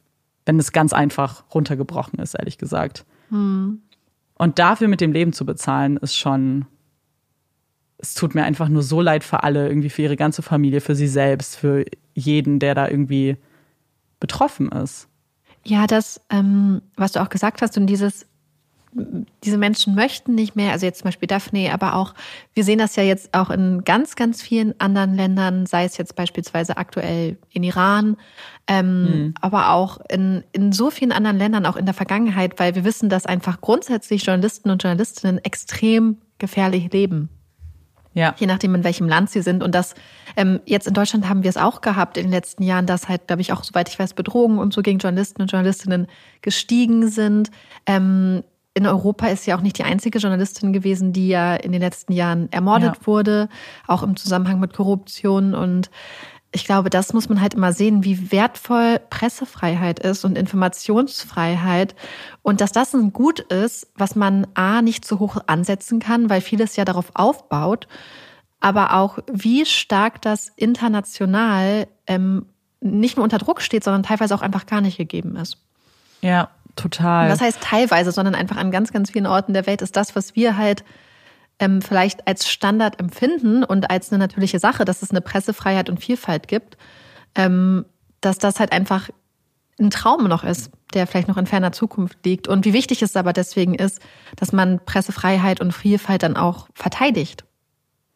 Wenn 0.46 0.58
es 0.58 0.72
ganz 0.72 0.92
einfach 0.92 1.44
runtergebrochen 1.54 2.18
ist, 2.18 2.34
ehrlich 2.34 2.56
gesagt. 2.56 3.04
Hm. 3.28 3.82
Und 4.34 4.58
dafür 4.58 4.88
mit 4.88 5.02
dem 5.02 5.12
Leben 5.12 5.32
zu 5.32 5.44
bezahlen, 5.44 5.98
ist 5.98 6.16
schon. 6.16 6.64
Es 7.98 8.14
tut 8.14 8.34
mir 8.34 8.44
einfach 8.44 8.70
nur 8.70 8.82
so 8.82 9.02
leid 9.02 9.22
für 9.22 9.42
alle, 9.42 9.68
irgendwie 9.68 9.90
für 9.90 10.00
ihre 10.00 10.16
ganze 10.16 10.40
Familie, 10.40 10.80
für 10.80 10.94
sie 10.94 11.06
selbst, 11.06 11.56
für 11.56 11.84
jeden, 12.14 12.58
der 12.58 12.74
da 12.74 12.88
irgendwie 12.88 13.36
betroffen 14.20 14.72
ist. 14.72 15.06
Ja, 15.66 15.86
das, 15.86 16.22
ähm, 16.30 16.80
was 16.96 17.12
du 17.12 17.20
auch 17.20 17.28
gesagt 17.28 17.60
hast 17.60 17.76
und 17.76 17.86
dieses 17.86 18.24
diese 18.92 19.56
Menschen 19.56 19.94
möchten 19.94 20.34
nicht 20.34 20.56
mehr, 20.56 20.72
also 20.72 20.84
jetzt 20.84 21.00
zum 21.00 21.06
Beispiel 21.06 21.28
Daphne, 21.28 21.72
aber 21.72 21.94
auch, 21.94 22.14
wir 22.54 22.64
sehen 22.64 22.78
das 22.78 22.96
ja 22.96 23.02
jetzt 23.02 23.32
auch 23.34 23.50
in 23.50 23.84
ganz, 23.84 24.16
ganz 24.16 24.42
vielen 24.42 24.78
anderen 24.80 25.14
Ländern, 25.14 25.66
sei 25.66 25.84
es 25.84 25.96
jetzt 25.96 26.16
beispielsweise 26.16 26.76
aktuell 26.76 27.38
in 27.50 27.62
Iran, 27.62 28.16
ähm, 28.66 29.02
mhm. 29.02 29.34
aber 29.40 29.70
auch 29.70 29.98
in, 30.08 30.42
in 30.52 30.72
so 30.72 30.90
vielen 30.90 31.12
anderen 31.12 31.38
Ländern, 31.38 31.66
auch 31.66 31.76
in 31.76 31.84
der 31.84 31.94
Vergangenheit, 31.94 32.58
weil 32.58 32.74
wir 32.74 32.84
wissen, 32.84 33.08
dass 33.08 33.26
einfach 33.26 33.60
grundsätzlich 33.60 34.24
Journalisten 34.24 34.70
und 34.70 34.82
Journalistinnen 34.82 35.38
extrem 35.38 36.18
gefährlich 36.38 36.92
leben. 36.92 37.28
Ja. 38.12 38.34
Je 38.38 38.46
nachdem, 38.46 38.74
in 38.74 38.82
welchem 38.82 39.08
Land 39.08 39.30
sie 39.30 39.40
sind. 39.40 39.62
Und 39.62 39.72
das, 39.72 39.94
ähm, 40.36 40.60
jetzt 40.66 40.88
in 40.88 40.94
Deutschland 40.94 41.28
haben 41.28 41.44
wir 41.44 41.50
es 41.50 41.56
auch 41.56 41.80
gehabt 41.80 42.16
in 42.16 42.24
den 42.24 42.32
letzten 42.32 42.64
Jahren, 42.64 42.86
dass 42.86 43.08
halt, 43.08 43.28
glaube 43.28 43.42
ich, 43.42 43.52
auch, 43.52 43.62
soweit 43.62 43.88
ich 43.88 43.98
weiß, 43.98 44.14
Bedrohungen 44.14 44.58
und 44.58 44.72
so 44.74 44.82
gegen 44.82 44.98
Journalisten 44.98 45.42
und 45.42 45.52
Journalistinnen 45.52 46.08
gestiegen 46.42 47.08
sind. 47.08 47.52
Ähm, 47.86 48.42
in 48.74 48.86
Europa 48.86 49.26
ist 49.26 49.46
ja 49.46 49.56
auch 49.56 49.62
nicht 49.62 49.78
die 49.78 49.84
einzige 49.84 50.18
Journalistin 50.18 50.72
gewesen, 50.72 51.12
die 51.12 51.28
ja 51.28 51.56
in 51.56 51.72
den 51.72 51.80
letzten 51.80 52.12
Jahren 52.12 52.50
ermordet 52.52 52.96
ja. 53.00 53.06
wurde, 53.06 53.48
auch 53.86 54.02
im 54.02 54.16
Zusammenhang 54.16 54.60
mit 54.60 54.74
Korruption. 54.74 55.54
Und 55.54 55.90
ich 56.52 56.64
glaube, 56.64 56.88
das 56.88 57.12
muss 57.12 57.28
man 57.28 57.40
halt 57.40 57.54
immer 57.54 57.72
sehen, 57.72 58.04
wie 58.04 58.30
wertvoll 58.30 59.00
Pressefreiheit 59.10 59.98
ist 59.98 60.24
und 60.24 60.38
Informationsfreiheit 60.38 61.94
und 62.42 62.60
dass 62.60 62.70
das 62.70 62.94
ein 62.94 63.12
Gut 63.12 63.40
ist, 63.40 63.88
was 63.96 64.14
man 64.14 64.46
A 64.54 64.82
nicht 64.82 65.04
zu 65.04 65.18
hoch 65.18 65.38
ansetzen 65.46 65.98
kann, 65.98 66.30
weil 66.30 66.40
vieles 66.40 66.76
ja 66.76 66.84
darauf 66.84 67.10
aufbaut, 67.14 67.88
aber 68.60 68.94
auch 68.94 69.18
wie 69.32 69.66
stark 69.66 70.22
das 70.22 70.48
international 70.54 71.88
ähm, 72.06 72.46
nicht 72.80 73.16
nur 73.16 73.24
unter 73.24 73.38
Druck 73.38 73.62
steht, 73.62 73.84
sondern 73.84 74.04
teilweise 74.04 74.34
auch 74.34 74.42
einfach 74.42 74.66
gar 74.66 74.80
nicht 74.80 74.96
gegeben 74.96 75.36
ist. 75.36 75.56
Ja, 76.22 76.50
Total. 76.80 77.24
Und 77.24 77.30
das 77.30 77.40
heißt 77.40 77.60
teilweise, 77.60 78.10
sondern 78.10 78.34
einfach 78.34 78.56
an 78.56 78.70
ganz, 78.70 78.92
ganz 78.92 79.10
vielen 79.10 79.26
Orten 79.26 79.52
der 79.52 79.66
Welt 79.66 79.82
ist 79.82 79.96
das, 79.96 80.16
was 80.16 80.34
wir 80.34 80.56
halt 80.56 80.82
ähm, 81.58 81.82
vielleicht 81.82 82.26
als 82.26 82.48
Standard 82.48 82.98
empfinden 82.98 83.64
und 83.64 83.90
als 83.90 84.10
eine 84.10 84.18
natürliche 84.18 84.58
Sache, 84.58 84.84
dass 84.86 85.02
es 85.02 85.10
eine 85.10 85.20
Pressefreiheit 85.20 85.90
und 85.90 86.00
Vielfalt 86.00 86.48
gibt, 86.48 86.78
ähm, 87.34 87.84
dass 88.22 88.38
das 88.38 88.60
halt 88.60 88.72
einfach 88.72 89.10
ein 89.78 89.90
Traum 89.90 90.24
noch 90.24 90.42
ist, 90.42 90.70
der 90.94 91.06
vielleicht 91.06 91.28
noch 91.28 91.36
in 91.36 91.46
ferner 91.46 91.72
Zukunft 91.72 92.24
liegt. 92.24 92.48
Und 92.48 92.64
wie 92.64 92.72
wichtig 92.72 93.02
es 93.02 93.14
aber 93.14 93.32
deswegen 93.32 93.74
ist, 93.74 94.00
dass 94.36 94.52
man 94.52 94.80
Pressefreiheit 94.84 95.60
und 95.60 95.72
Vielfalt 95.72 96.22
dann 96.22 96.36
auch 96.36 96.68
verteidigt 96.74 97.44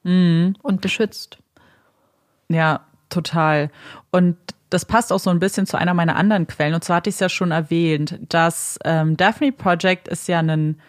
mhm. 0.04 0.56
und 0.62 0.80
beschützt. 0.80 1.38
Ja, 2.48 2.80
total. 3.10 3.70
Und 4.10 4.36
das 4.74 4.84
passt 4.84 5.12
auch 5.12 5.20
so 5.20 5.30
ein 5.30 5.38
bisschen 5.38 5.66
zu 5.66 5.78
einer 5.78 5.94
meiner 5.94 6.16
anderen 6.16 6.48
Quellen. 6.48 6.74
Und 6.74 6.82
zwar 6.82 6.96
hatte 6.96 7.08
ich 7.08 7.14
es 7.14 7.20
ja 7.20 7.28
schon 7.28 7.52
erwähnt, 7.52 8.18
das 8.28 8.76
ähm, 8.84 9.16
Daphne 9.16 9.52
Project 9.52 10.08
ist 10.08 10.26
ja 10.26 10.40
ein 10.40 10.80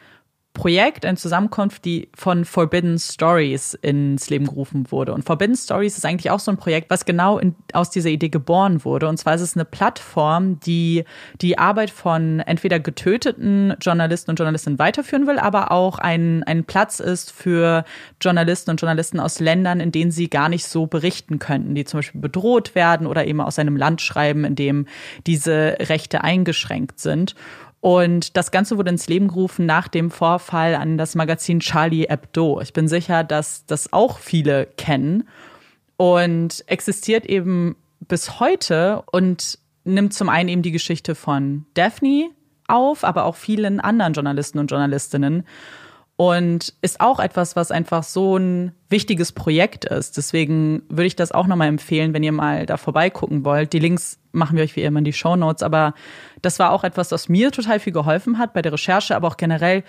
Projekt, 0.55 1.05
eine 1.05 1.17
Zusammenkunft, 1.17 1.85
die 1.85 2.09
von 2.15 2.45
Forbidden 2.45 2.97
Stories 2.97 3.75
ins 3.75 4.29
Leben 4.31 4.47
gerufen 4.47 4.89
wurde. 4.89 5.13
Und 5.13 5.23
Forbidden 5.23 5.55
Stories 5.55 5.97
ist 5.97 6.05
eigentlich 6.05 6.31
auch 6.31 6.39
so 6.39 6.49
ein 6.49 6.57
Projekt, 6.57 6.89
was 6.89 7.05
genau 7.05 7.37
in, 7.37 7.53
aus 7.73 7.91
dieser 7.91 8.09
Idee 8.09 8.29
geboren 8.29 8.83
wurde. 8.83 9.07
Und 9.07 9.17
zwar 9.17 9.35
ist 9.35 9.41
es 9.41 9.55
eine 9.55 9.65
Plattform, 9.65 10.59
die 10.61 11.03
die 11.41 11.59
Arbeit 11.59 11.91
von 11.91 12.39
entweder 12.39 12.79
getöteten 12.79 13.75
Journalisten 13.81 14.31
und 14.31 14.39
Journalistinnen 14.39 14.79
weiterführen 14.79 15.27
will, 15.27 15.37
aber 15.37 15.71
auch 15.71 15.99
ein, 15.99 16.41
ein 16.43 16.63
Platz 16.63 16.99
ist 16.99 17.31
für 17.31 17.83
Journalisten 18.21 18.71
und 18.71 18.81
Journalisten 18.81 19.19
aus 19.19 19.39
Ländern, 19.39 19.81
in 19.81 19.91
denen 19.91 20.11
sie 20.11 20.29
gar 20.29 20.49
nicht 20.49 20.65
so 20.65 20.87
berichten 20.87 21.37
könnten, 21.37 21.75
die 21.75 21.83
zum 21.83 21.99
Beispiel 21.99 22.21
bedroht 22.21 22.73
werden 22.73 23.07
oder 23.07 23.27
eben 23.27 23.41
aus 23.41 23.59
einem 23.59 23.75
Land 23.75 24.01
schreiben, 24.01 24.45
in 24.45 24.55
dem 24.55 24.87
diese 25.27 25.75
Rechte 25.81 26.23
eingeschränkt 26.23 26.99
sind. 26.99 27.35
Und 27.85 28.35
das 28.35 28.49
Ganze 28.49 28.79
wurde 28.79 28.89
ins 28.89 29.07
Leben 29.09 29.27
gerufen 29.27 29.67
nach 29.67 29.87
dem 29.87 30.09
Vorfall 30.09 30.73
an 30.73 30.97
das 30.97 31.13
Magazin 31.13 31.59
Charlie 31.59 32.07
Hebdo. 32.09 32.59
Ich 32.59 32.73
bin 32.73 32.87
sicher, 32.87 33.23
dass 33.23 33.67
das 33.67 33.93
auch 33.93 34.17
viele 34.17 34.65
kennen 34.65 35.29
und 35.95 36.63
existiert 36.65 37.27
eben 37.27 37.75
bis 37.99 38.39
heute 38.39 39.03
und 39.11 39.59
nimmt 39.83 40.15
zum 40.15 40.29
einen 40.29 40.49
eben 40.49 40.61
die 40.63 40.71
Geschichte 40.71 41.13
von 41.13 41.67
Daphne 41.75 42.31
auf, 42.67 43.03
aber 43.03 43.25
auch 43.25 43.35
vielen 43.35 43.79
anderen 43.79 44.13
Journalisten 44.13 44.57
und 44.57 44.71
Journalistinnen 44.71 45.43
und 46.15 46.73
ist 46.81 47.01
auch 47.01 47.19
etwas, 47.19 47.55
was 47.55 47.69
einfach 47.69 48.01
so 48.01 48.37
ein 48.37 48.71
wichtiges 48.89 49.31
Projekt 49.31 49.85
ist. 49.85 50.17
Deswegen 50.17 50.81
würde 50.89 51.05
ich 51.05 51.15
das 51.15 51.31
auch 51.31 51.45
nochmal 51.45 51.67
empfehlen, 51.67 52.13
wenn 52.13 52.23
ihr 52.23 52.31
mal 52.31 52.65
da 52.65 52.77
vorbeigucken 52.77 53.45
wollt. 53.45 53.73
Die 53.73 53.79
Links 53.79 54.17
machen 54.35 54.57
wir 54.57 54.63
euch 54.63 54.75
wie 54.75 54.83
immer 54.83 54.99
in 54.99 55.05
die 55.05 55.13
Show 55.13 55.35
Notes. 55.35 55.63
Aber 55.63 55.93
das 56.41 56.59
war 56.59 56.71
auch 56.71 56.83
etwas, 56.83 57.11
was 57.11 57.29
mir 57.29 57.51
total 57.51 57.79
viel 57.79 57.93
geholfen 57.93 58.37
hat 58.37 58.53
bei 58.53 58.61
der 58.61 58.73
Recherche, 58.73 59.15
aber 59.15 59.27
auch 59.27 59.37
generell, 59.37 59.83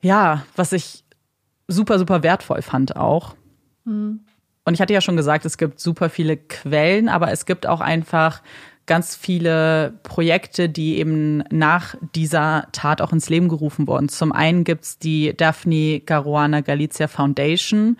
ja, 0.00 0.44
was 0.56 0.72
ich 0.72 1.04
super, 1.68 1.98
super 1.98 2.22
wertvoll 2.22 2.62
fand 2.62 2.96
auch. 2.96 3.34
Mhm. 3.84 4.20
Und 4.64 4.74
ich 4.74 4.80
hatte 4.80 4.94
ja 4.94 5.00
schon 5.00 5.16
gesagt, 5.16 5.44
es 5.44 5.58
gibt 5.58 5.80
super 5.80 6.08
viele 6.08 6.36
Quellen, 6.36 7.08
aber 7.08 7.32
es 7.32 7.46
gibt 7.46 7.66
auch 7.66 7.80
einfach 7.80 8.42
ganz 8.86 9.14
viele 9.14 9.94
Projekte, 10.02 10.68
die 10.68 10.98
eben 10.98 11.38
nach 11.50 11.94
dieser 12.14 12.68
Tat 12.72 13.00
auch 13.00 13.12
ins 13.12 13.28
Leben 13.28 13.48
gerufen 13.48 13.86
wurden. 13.86 14.08
Zum 14.08 14.32
einen 14.32 14.64
gibt's 14.64 14.98
die 14.98 15.36
Daphne 15.36 16.00
Caruana 16.00 16.60
Galizia 16.60 17.08
Foundation. 17.08 17.96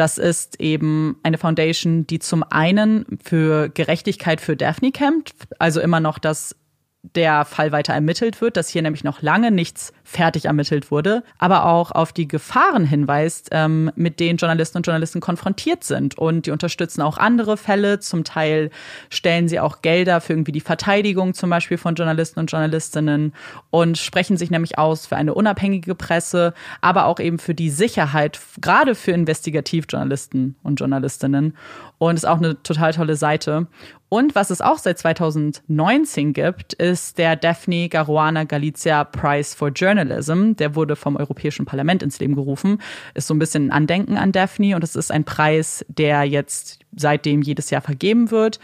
Das 0.00 0.16
ist 0.16 0.58
eben 0.62 1.18
eine 1.22 1.36
Foundation, 1.36 2.06
die 2.06 2.20
zum 2.20 2.42
einen 2.42 3.04
für 3.22 3.68
Gerechtigkeit 3.68 4.40
für 4.40 4.56
Daphne 4.56 4.92
kämpft, 4.92 5.34
also 5.58 5.78
immer 5.78 6.00
noch 6.00 6.18
das 6.18 6.56
der 7.02 7.46
Fall 7.46 7.72
weiter 7.72 7.94
ermittelt 7.94 8.40
wird, 8.42 8.58
dass 8.58 8.68
hier 8.68 8.82
nämlich 8.82 9.04
noch 9.04 9.22
lange 9.22 9.50
nichts 9.50 9.92
fertig 10.04 10.44
ermittelt 10.44 10.90
wurde, 10.90 11.22
aber 11.38 11.64
auch 11.64 11.92
auf 11.92 12.12
die 12.12 12.28
Gefahren 12.28 12.84
hinweist, 12.84 13.48
ähm, 13.52 13.90
mit 13.96 14.20
denen 14.20 14.36
Journalisten 14.36 14.78
und 14.78 14.86
Journalisten 14.86 15.20
konfrontiert 15.20 15.82
sind. 15.82 16.18
Und 16.18 16.44
die 16.44 16.50
unterstützen 16.50 17.00
auch 17.00 17.16
andere 17.16 17.56
Fälle. 17.56 18.00
Zum 18.00 18.24
Teil 18.24 18.70
stellen 19.08 19.48
sie 19.48 19.60
auch 19.60 19.80
Gelder 19.80 20.20
für 20.20 20.34
irgendwie 20.34 20.52
die 20.52 20.60
Verteidigung 20.60 21.32
zum 21.32 21.48
Beispiel 21.48 21.78
von 21.78 21.94
Journalisten 21.94 22.38
und 22.38 22.50
Journalistinnen 22.50 23.32
und 23.70 23.96
sprechen 23.96 24.36
sich 24.36 24.50
nämlich 24.50 24.78
aus 24.78 25.06
für 25.06 25.16
eine 25.16 25.32
unabhängige 25.32 25.94
Presse, 25.94 26.52
aber 26.82 27.06
auch 27.06 27.18
eben 27.18 27.38
für 27.38 27.54
die 27.54 27.70
Sicherheit, 27.70 28.38
gerade 28.60 28.94
für 28.94 29.12
Investigativjournalisten 29.12 30.56
und 30.62 30.80
Journalistinnen. 30.80 31.56
Und 32.00 32.16
ist 32.16 32.24
auch 32.24 32.38
eine 32.38 32.62
total 32.62 32.94
tolle 32.94 33.14
Seite. 33.14 33.66
Und 34.08 34.34
was 34.34 34.48
es 34.48 34.62
auch 34.62 34.78
seit 34.78 34.98
2019 34.98 36.32
gibt, 36.32 36.72
ist 36.72 37.18
der 37.18 37.36
Daphne 37.36 37.90
Caruana 37.90 38.44
Galizia 38.44 39.04
Prize 39.04 39.54
for 39.54 39.68
Journalism. 39.68 40.54
Der 40.54 40.74
wurde 40.74 40.96
vom 40.96 41.16
Europäischen 41.16 41.66
Parlament 41.66 42.02
ins 42.02 42.18
Leben 42.18 42.36
gerufen. 42.36 42.80
Ist 43.12 43.26
so 43.26 43.34
ein 43.34 43.38
bisschen 43.38 43.66
ein 43.66 43.72
Andenken 43.72 44.16
an 44.16 44.32
Daphne 44.32 44.76
und 44.76 44.82
es 44.82 44.96
ist 44.96 45.12
ein 45.12 45.24
Preis, 45.24 45.84
der 45.88 46.24
jetzt 46.24 46.78
seitdem 46.96 47.42
jedes 47.42 47.68
Jahr 47.68 47.82
vergeben 47.82 48.30
wird 48.30 48.60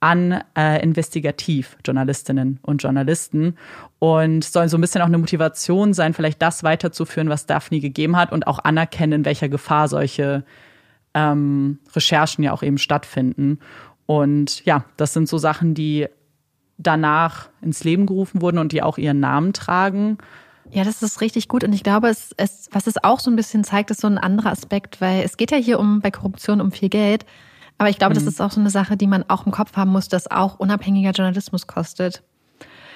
an 0.00 0.42
äh, 0.58 0.82
Investigativjournalistinnen 0.82 2.58
und 2.62 2.82
Journalisten 2.82 3.56
und 3.98 4.42
soll 4.42 4.68
so 4.68 4.78
ein 4.78 4.80
bisschen 4.80 5.02
auch 5.02 5.06
eine 5.06 5.18
Motivation 5.18 5.92
sein, 5.92 6.12
vielleicht 6.12 6.42
das 6.42 6.64
weiterzuführen, 6.64 7.28
was 7.28 7.46
Daphne 7.46 7.80
gegeben 7.80 8.16
hat 8.16 8.32
und 8.32 8.46
auch 8.46 8.58
anerkennen, 8.58 9.24
welcher 9.26 9.48
Gefahr 9.48 9.86
solche 9.88 10.42
ähm, 11.14 11.78
Recherchen 11.94 12.44
ja 12.44 12.52
auch 12.52 12.62
eben 12.62 12.78
stattfinden. 12.78 13.58
Und 14.06 14.64
ja, 14.64 14.84
das 14.96 15.12
sind 15.12 15.28
so 15.28 15.38
Sachen, 15.38 15.74
die 15.74 16.08
danach 16.78 17.48
ins 17.60 17.84
Leben 17.84 18.06
gerufen 18.06 18.40
wurden 18.40 18.58
und 18.58 18.72
die 18.72 18.82
auch 18.82 18.98
ihren 18.98 19.20
Namen 19.20 19.52
tragen. 19.52 20.18
Ja, 20.70 20.84
das 20.84 21.02
ist 21.02 21.20
richtig 21.20 21.48
gut. 21.48 21.64
Und 21.64 21.72
ich 21.72 21.82
glaube, 21.82 22.08
es, 22.08 22.32
es, 22.36 22.68
was 22.72 22.86
es 22.86 23.02
auch 23.02 23.20
so 23.20 23.30
ein 23.30 23.36
bisschen 23.36 23.64
zeigt, 23.64 23.90
ist 23.90 24.00
so 24.00 24.06
ein 24.06 24.18
anderer 24.18 24.50
Aspekt, 24.50 25.00
weil 25.00 25.22
es 25.22 25.36
geht 25.36 25.50
ja 25.50 25.58
hier 25.58 25.80
um 25.80 26.00
bei 26.00 26.10
Korruption 26.10 26.60
um 26.60 26.72
viel 26.72 26.88
Geld. 26.88 27.26
Aber 27.78 27.88
ich 27.88 27.98
glaube, 27.98 28.14
mhm. 28.14 28.18
das 28.18 28.26
ist 28.26 28.40
auch 28.40 28.50
so 28.50 28.60
eine 28.60 28.70
Sache, 28.70 28.96
die 28.96 29.06
man 29.06 29.24
auch 29.28 29.46
im 29.46 29.52
Kopf 29.52 29.76
haben 29.76 29.90
muss, 29.90 30.08
dass 30.08 30.30
auch 30.30 30.58
unabhängiger 30.58 31.10
Journalismus 31.10 31.66
kostet. 31.66 32.22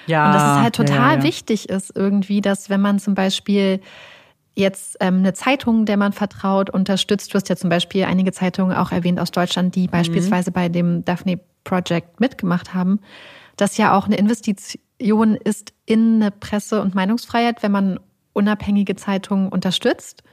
Ja. 0.07 0.27
Und 0.27 0.33
dass 0.33 0.43
es 0.43 0.63
halt 0.63 0.75
total 0.75 1.13
ja, 1.13 1.17
ja. 1.17 1.23
wichtig 1.23 1.69
ist, 1.69 1.95
irgendwie, 1.95 2.41
dass 2.41 2.69
wenn 2.69 2.81
man 2.81 2.99
zum 2.99 3.15
Beispiel 3.15 3.81
jetzt 4.55 4.97
ähm, 5.01 5.17
eine 5.17 5.33
Zeitung, 5.33 5.85
der 5.85 5.97
man 5.97 6.13
vertraut, 6.13 6.69
unterstützt. 6.69 7.33
Du 7.33 7.35
hast 7.35 7.49
ja 7.49 7.55
zum 7.55 7.69
Beispiel 7.69 8.05
einige 8.05 8.31
Zeitungen 8.31 8.75
auch 8.75 8.91
erwähnt 8.91 9.19
aus 9.19 9.31
Deutschland, 9.31 9.75
die 9.75 9.87
mhm. 9.87 9.91
beispielsweise 9.91 10.51
bei 10.51 10.69
dem 10.69 11.03
Daphne 11.05 11.39
Project 11.63 12.19
mitgemacht 12.19 12.73
haben, 12.73 12.99
das 13.57 13.77
ja 13.77 13.97
auch 13.97 14.05
eine 14.05 14.15
Investition 14.15 15.35
ist 15.35 15.73
in 15.85 16.21
eine 16.21 16.31
Presse- 16.31 16.81
und 16.81 16.95
Meinungsfreiheit, 16.95 17.63
wenn 17.63 17.71
man 17.71 17.99
unabhängige 18.33 18.95
Zeitungen 18.95 19.49
unterstützt. 19.49 20.23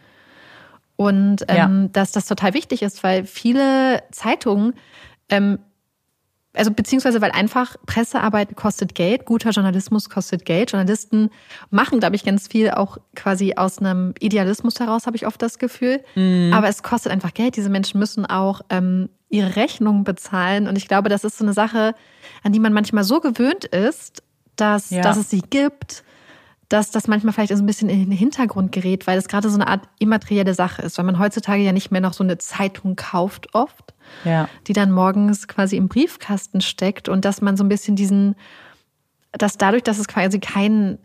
Und 0.97 1.45
ähm, 1.49 1.57
ja. 1.57 1.89
dass 1.93 2.13
das 2.13 2.27
total 2.27 2.55
wichtig 2.55 2.83
ist, 2.83 3.03
weil 3.03 3.25
viele 3.25 4.03
Zeitungen 4.13 4.75
ähm, 5.31 5.59
also 6.55 6.71
beziehungsweise 6.71 7.21
weil 7.21 7.31
einfach 7.31 7.77
Pressearbeit 7.87 8.57
kostet 8.57 8.95
Geld, 8.95 9.25
guter 9.25 9.51
Journalismus 9.51 10.11
kostet 10.11 10.45
Geld. 10.45 10.73
Journalisten 10.73 11.31
machen, 11.71 12.01
glaube 12.01 12.17
ich, 12.17 12.25
ganz 12.25 12.49
viel 12.49 12.71
auch 12.71 12.99
quasi 13.15 13.55
aus 13.57 13.79
einem 13.79 14.15
Idealismus 14.21 14.79
heraus, 14.79 15.07
habe 15.07 15.17
ich 15.17 15.27
oft 15.27 15.41
das 15.41 15.59
Gefühl. 15.59 16.03
Mhm. 16.15 16.53
Aber 16.53 16.69
es 16.69 16.83
kostet 16.83 17.11
einfach 17.11 17.33
Geld. 17.33 17.57
Diese 17.57 17.71
Menschen 17.71 17.99
müssen 17.99 18.27
auch 18.27 18.61
ähm, 18.69 19.09
ihre 19.31 19.57
Rechnungen 19.57 20.05
bezahlen. 20.05 20.69
Und 20.69 20.77
ich 20.77 20.89
glaube, 20.89 21.09
das 21.09 21.25
ist 21.25 21.39
so 21.39 21.45
eine 21.45 21.55
Sache, 21.55 21.95
an 22.43 22.53
die 22.53 22.61
man 22.61 22.75
manchmal 22.75 23.05
so 23.05 23.21
gewöhnt 23.21 23.65
ist, 23.65 24.23
dass, 24.57 24.91
ja. 24.91 25.03
dass 25.03 25.17
es 25.17 25.31
sie 25.31 25.41
gibt, 25.41 26.05
dass 26.73 26.91
das 26.91 27.07
manchmal 27.07 27.35
vielleicht 27.35 27.55
so 27.55 27.63
ein 27.63 27.67
bisschen 27.67 27.91
in 27.91 27.99
den 27.99 28.13
Hintergrund 28.13 28.73
gerät, 28.73 29.07
weil 29.07 29.17
das 29.17 29.29
gerade 29.29 29.51
so 29.51 29.55
eine 29.55 29.69
Art 29.69 29.83
immaterielle 29.99 30.55
Sache 30.55 30.81
ist, 30.81 30.97
weil 30.97 31.05
man 31.05 31.19
heutzutage 31.19 31.63
ja 31.63 31.73
nicht 31.73 31.91
mehr 31.91 32.01
noch 32.01 32.15
so 32.15 32.25
eine 32.25 32.39
Zeitung 32.39 32.97
kauft 32.97 33.55
oft, 33.55 33.93
ja. 34.25 34.49
die 34.67 34.73
dann 34.73 34.91
morgens 34.91 35.49
quasi 35.49 35.77
im 35.77 35.89
Briefkasten 35.89 36.63
steckt 36.63 37.11
und 37.11 37.27
dass 37.27 37.43
man 37.43 37.59
so 37.59 37.65
ein 37.65 37.69
bisschen 37.69 37.95
diesen, 37.95 38.37
dass 39.33 39.59
dadurch, 39.59 39.83
dass 39.83 39.99
es 39.99 40.09
quasi 40.09 40.41
kein 40.41 40.99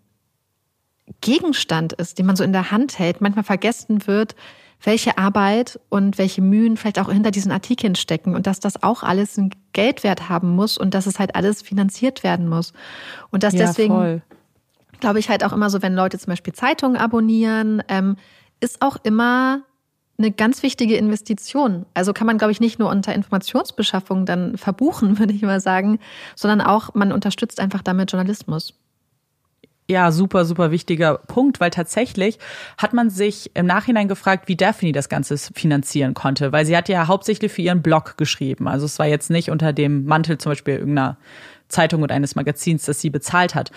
Gegenstand 1.19 1.94
ist, 1.94 2.18
den 2.18 2.26
man 2.26 2.38
so 2.38 2.45
in 2.45 2.53
der 2.53 2.72
Hand 2.72 2.98
hält, 2.98 3.19
manchmal 3.19 3.44
vergessen 3.44 4.07
wird, 4.07 4.35
welche 4.81 5.18
Arbeit 5.18 5.80
und 5.89 6.18
welche 6.18 6.41
Mühen 6.41 6.77
vielleicht 6.77 6.99
auch 6.99 7.11
hinter 7.11 7.31
diesen 7.31 7.52
Artikeln 7.52 7.95
stecken 7.95 8.35
und 8.35 8.48
dass 8.48 8.60
das 8.60 8.84
auch 8.84 9.03
alles 9.03 9.38
einen 9.38 9.49
Geldwert 9.73 10.30
haben 10.30 10.49
muss 10.49 10.77
und 10.77 10.94
dass 10.94 11.07
es 11.07 11.19
halt 11.19 11.35
alles 11.35 11.61
finanziert 11.61 12.23
werden 12.23 12.48
muss. 12.48 12.73
Und 13.31 13.44
dass 13.44 13.53
ja, 13.53 13.65
deswegen, 13.65 13.94
voll. 13.94 14.22
Glaube 14.99 15.19
ich, 15.19 15.29
halt 15.29 15.43
auch 15.43 15.53
immer 15.53 15.69
so, 15.69 15.81
wenn 15.81 15.93
Leute 15.93 16.17
zum 16.17 16.31
Beispiel 16.31 16.53
Zeitungen 16.53 16.97
abonnieren, 16.97 17.83
ähm, 17.87 18.17
ist 18.59 18.81
auch 18.81 18.97
immer 19.03 19.61
eine 20.17 20.31
ganz 20.31 20.63
wichtige 20.63 20.97
Investition. 20.97 21.85
Also 21.93 22.13
kann 22.13 22.25
man, 22.27 22.37
glaube 22.37 22.51
ich, 22.51 22.59
nicht 22.59 22.79
nur 22.79 22.89
unter 22.89 23.13
Informationsbeschaffung 23.13 24.25
dann 24.25 24.57
verbuchen, 24.57 25.19
würde 25.19 25.33
ich 25.33 25.41
mal 25.41 25.59
sagen, 25.59 25.99
sondern 26.35 26.61
auch, 26.61 26.95
man 26.95 27.11
unterstützt 27.11 27.59
einfach 27.59 27.83
damit 27.83 28.11
Journalismus. 28.11 28.73
Ja, 29.89 30.11
super, 30.11 30.43
super 30.43 30.71
wichtiger 30.71 31.17
Punkt, 31.17 31.61
weil 31.61 31.69
tatsächlich 31.69 32.39
hat 32.77 32.91
man 32.91 33.09
sich 33.09 33.51
im 33.53 33.65
Nachhinein 33.65 34.09
gefragt, 34.09 34.49
wie 34.49 34.57
Daphne 34.57 34.91
das 34.91 35.07
Ganze 35.07 35.37
finanzieren 35.37 36.13
konnte, 36.13 36.51
weil 36.51 36.65
sie 36.65 36.75
hat 36.75 36.89
ja 36.89 37.07
hauptsächlich 37.07 37.53
für 37.53 37.61
ihren 37.61 37.81
Blog 37.81 38.17
geschrieben. 38.17 38.67
Also 38.67 38.85
es 38.85 38.99
war 38.99 39.05
jetzt 39.05 39.29
nicht 39.29 39.49
unter 39.49 39.71
dem 39.71 40.03
Mantel 40.03 40.39
zum 40.39 40.51
Beispiel 40.51 40.75
irgendeiner 40.75 41.17
Zeitung 41.69 42.01
und 42.01 42.11
eines 42.11 42.35
Magazins, 42.35 42.83
das 42.83 42.99
sie 42.99 43.09
bezahlt 43.09 43.55
hat. 43.55 43.71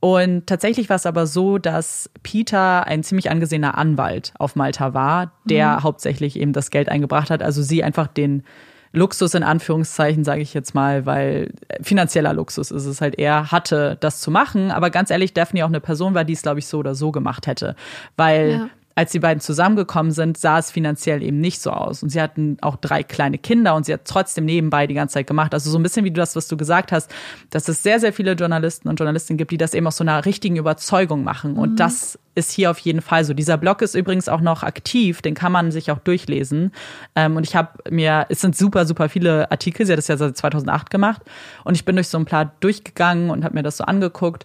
Und 0.00 0.46
tatsächlich 0.46 0.88
war 0.88 0.96
es 0.96 1.06
aber 1.06 1.26
so, 1.26 1.58
dass 1.58 2.08
Peter 2.22 2.86
ein 2.86 3.02
ziemlich 3.02 3.30
angesehener 3.30 3.76
Anwalt 3.76 4.32
auf 4.38 4.54
Malta 4.54 4.94
war, 4.94 5.32
der 5.44 5.78
mhm. 5.78 5.82
hauptsächlich 5.82 6.38
eben 6.38 6.52
das 6.52 6.70
Geld 6.70 6.88
eingebracht 6.88 7.30
hat. 7.30 7.42
Also 7.42 7.62
sie 7.62 7.82
einfach 7.82 8.06
den 8.06 8.44
Luxus 8.92 9.34
in 9.34 9.42
Anführungszeichen, 9.42 10.24
sage 10.24 10.40
ich 10.40 10.54
jetzt 10.54 10.74
mal, 10.74 11.04
weil 11.04 11.52
finanzieller 11.82 12.32
Luxus 12.32 12.70
ist 12.70 12.86
es 12.86 13.00
halt 13.00 13.18
eher, 13.18 13.50
hatte 13.50 13.96
das 14.00 14.20
zu 14.20 14.30
machen. 14.30 14.70
Aber 14.70 14.90
ganz 14.90 15.10
ehrlich, 15.10 15.34
Daphne 15.34 15.64
auch 15.64 15.68
eine 15.68 15.80
Person 15.80 16.14
war, 16.14 16.24
die 16.24 16.32
es, 16.32 16.42
glaube 16.42 16.60
ich, 16.60 16.66
so 16.66 16.78
oder 16.78 16.94
so 16.94 17.10
gemacht 17.10 17.46
hätte. 17.46 17.74
Weil 18.16 18.50
ja 18.50 18.68
als 18.98 19.12
die 19.12 19.20
beiden 19.20 19.40
zusammengekommen 19.40 20.10
sind, 20.10 20.38
sah 20.38 20.58
es 20.58 20.72
finanziell 20.72 21.22
eben 21.22 21.38
nicht 21.38 21.60
so 21.60 21.70
aus. 21.70 22.02
Und 22.02 22.08
sie 22.08 22.20
hatten 22.20 22.56
auch 22.62 22.74
drei 22.74 23.04
kleine 23.04 23.38
Kinder 23.38 23.76
und 23.76 23.86
sie 23.86 23.92
hat 23.92 24.00
trotzdem 24.06 24.44
nebenbei 24.44 24.88
die 24.88 24.94
ganze 24.94 25.14
Zeit 25.14 25.28
gemacht. 25.28 25.54
Also 25.54 25.70
so 25.70 25.78
ein 25.78 25.84
bisschen 25.84 26.04
wie 26.04 26.10
du 26.10 26.20
das, 26.20 26.34
was 26.34 26.48
du 26.48 26.56
gesagt 26.56 26.90
hast, 26.90 27.08
dass 27.50 27.68
es 27.68 27.80
sehr, 27.84 28.00
sehr 28.00 28.12
viele 28.12 28.32
Journalisten 28.32 28.88
und 28.88 28.98
Journalistinnen 28.98 29.38
gibt, 29.38 29.52
die 29.52 29.56
das 29.56 29.72
eben 29.72 29.86
aus 29.86 29.98
so 29.98 30.02
einer 30.02 30.26
richtigen 30.26 30.56
Überzeugung 30.56 31.22
machen. 31.22 31.56
Und 31.56 31.74
mhm. 31.74 31.76
das 31.76 32.18
ist 32.34 32.50
hier 32.50 32.72
auf 32.72 32.78
jeden 32.80 33.00
Fall 33.00 33.24
so. 33.24 33.34
Dieser 33.34 33.56
Blog 33.56 33.82
ist 33.82 33.94
übrigens 33.94 34.28
auch 34.28 34.40
noch 34.40 34.64
aktiv, 34.64 35.22
den 35.22 35.34
kann 35.34 35.52
man 35.52 35.70
sich 35.70 35.92
auch 35.92 36.00
durchlesen. 36.00 36.72
Ähm, 37.14 37.36
und 37.36 37.46
ich 37.46 37.54
habe 37.54 37.78
mir, 37.88 38.26
es 38.30 38.40
sind 38.40 38.56
super, 38.56 38.84
super 38.84 39.08
viele 39.08 39.48
Artikel, 39.52 39.86
sie 39.86 39.92
hat 39.92 39.98
das 39.98 40.08
ja 40.08 40.16
seit 40.16 40.36
2008 40.36 40.90
gemacht. 40.90 41.22
Und 41.62 41.76
ich 41.76 41.84
bin 41.84 41.94
durch 41.94 42.08
so 42.08 42.18
ein 42.18 42.24
paar 42.24 42.50
durchgegangen 42.58 43.30
und 43.30 43.44
habe 43.44 43.54
mir 43.54 43.62
das 43.62 43.76
so 43.76 43.84
angeguckt. 43.84 44.44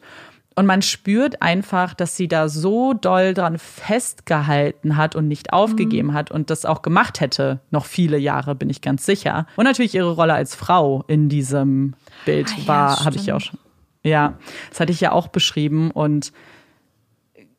Und 0.55 0.65
man 0.65 0.81
spürt 0.81 1.41
einfach, 1.41 1.93
dass 1.93 2.15
sie 2.15 2.27
da 2.27 2.47
so 2.47 2.93
doll 2.93 3.33
dran 3.33 3.57
festgehalten 3.57 4.97
hat 4.97 5.15
und 5.15 5.27
nicht 5.27 5.51
aufgegeben 5.51 6.09
mhm. 6.09 6.13
hat 6.13 6.31
und 6.31 6.49
das 6.49 6.65
auch 6.65 6.81
gemacht 6.81 7.21
hätte, 7.21 7.59
noch 7.71 7.85
viele 7.85 8.17
Jahre, 8.17 8.53
bin 8.53 8.69
ich 8.69 8.81
ganz 8.81 9.05
sicher. 9.05 9.47
Und 9.55 9.65
natürlich 9.65 9.95
ihre 9.95 10.11
Rolle 10.11 10.33
als 10.33 10.53
Frau 10.53 11.03
in 11.07 11.29
diesem 11.29 11.95
Bild 12.25 12.51
ah, 12.51 12.59
ja, 12.59 12.67
war, 12.67 13.05
habe 13.05 13.15
ich 13.15 13.25
ja 13.25 13.35
auch 13.35 13.41
schon. 13.41 13.59
Ja, 14.03 14.37
das 14.69 14.79
hatte 14.79 14.91
ich 14.91 15.01
ja 15.01 15.11
auch 15.11 15.27
beschrieben. 15.29 15.89
Und 15.89 16.33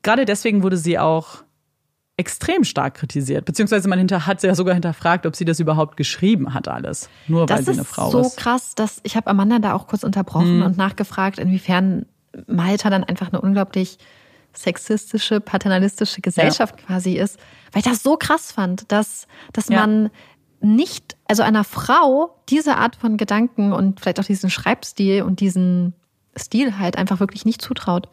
gerade 0.03 0.25
deswegen 0.25 0.63
wurde 0.63 0.77
sie 0.77 0.99
auch 0.99 1.43
extrem 2.17 2.63
stark 2.63 2.95
kritisiert, 2.95 3.45
beziehungsweise 3.45 3.89
man 3.89 3.99
hinter, 3.99 4.27
hat 4.27 4.41
sie 4.41 4.47
ja 4.47 4.55
sogar 4.55 4.75
hinterfragt, 4.75 5.27
ob 5.27 5.35
sie 5.35 5.45
das 5.45 5.59
überhaupt 5.59 5.97
geschrieben 5.97 6.55
hat 6.55 6.69
alles, 6.69 7.09
nur 7.27 7.47
das 7.47 7.59
weil 7.59 7.65
sie 7.65 7.73
eine 7.73 7.85
Frau 7.85 8.07
ist. 8.07 8.15
Das 8.15 8.27
ist 8.27 8.35
so 8.35 8.41
krass, 8.41 8.75
dass 8.77 9.01
ich 9.03 9.17
habe 9.17 9.29
Amanda 9.29 9.59
da 9.59 9.73
auch 9.73 9.89
kurz 9.89 10.05
unterbrochen 10.05 10.59
mhm. 10.59 10.63
und 10.63 10.77
nachgefragt, 10.77 11.41
inwiefern 11.41 12.07
Malta 12.47 12.91
dann 12.91 13.05
einfach 13.05 13.29
eine 13.33 13.41
unglaublich 13.41 13.99
sexistische, 14.53 15.41
paternalistische 15.41 16.21
Gesellschaft 16.21 16.81
ja. 16.81 16.87
quasi 16.87 17.15
ist, 17.15 17.39
weil 17.73 17.81
ich 17.81 17.89
das 17.89 18.03
so 18.03 18.17
krass 18.17 18.53
fand, 18.53 18.91
dass, 18.93 19.27
dass 19.53 19.69
ja. 19.69 19.81
man 19.81 20.11
nicht, 20.61 21.17
also 21.27 21.43
einer 21.43 21.65
Frau 21.65 22.37
diese 22.49 22.77
Art 22.77 22.97
von 22.97 23.17
Gedanken 23.17 23.73
und 23.73 24.01
vielleicht 24.01 24.21
auch 24.21 24.25
diesen 24.25 24.51
Schreibstil 24.51 25.23
und 25.23 25.41
diesen 25.41 25.95
Stil 26.37 26.79
halt 26.79 26.97
einfach 26.97 27.21
wirklich 27.21 27.45
nicht 27.45 27.61
zutraut. 27.61 28.09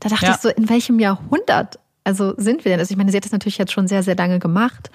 Da 0.00 0.08
dachte 0.08 0.26
ja. 0.26 0.32
ich 0.32 0.38
so, 0.38 0.48
in 0.48 0.68
welchem 0.68 0.98
Jahrhundert 0.98 1.78
also 2.06 2.34
sind 2.36 2.64
wir 2.64 2.70
denn? 2.70 2.78
Also 2.78 2.92
ich 2.92 2.96
meine, 2.96 3.10
sie 3.10 3.16
hat 3.16 3.24
das 3.24 3.32
natürlich 3.32 3.58
jetzt 3.58 3.72
schon 3.72 3.88
sehr, 3.88 4.04
sehr 4.04 4.14
lange 4.14 4.38
gemacht, 4.38 4.92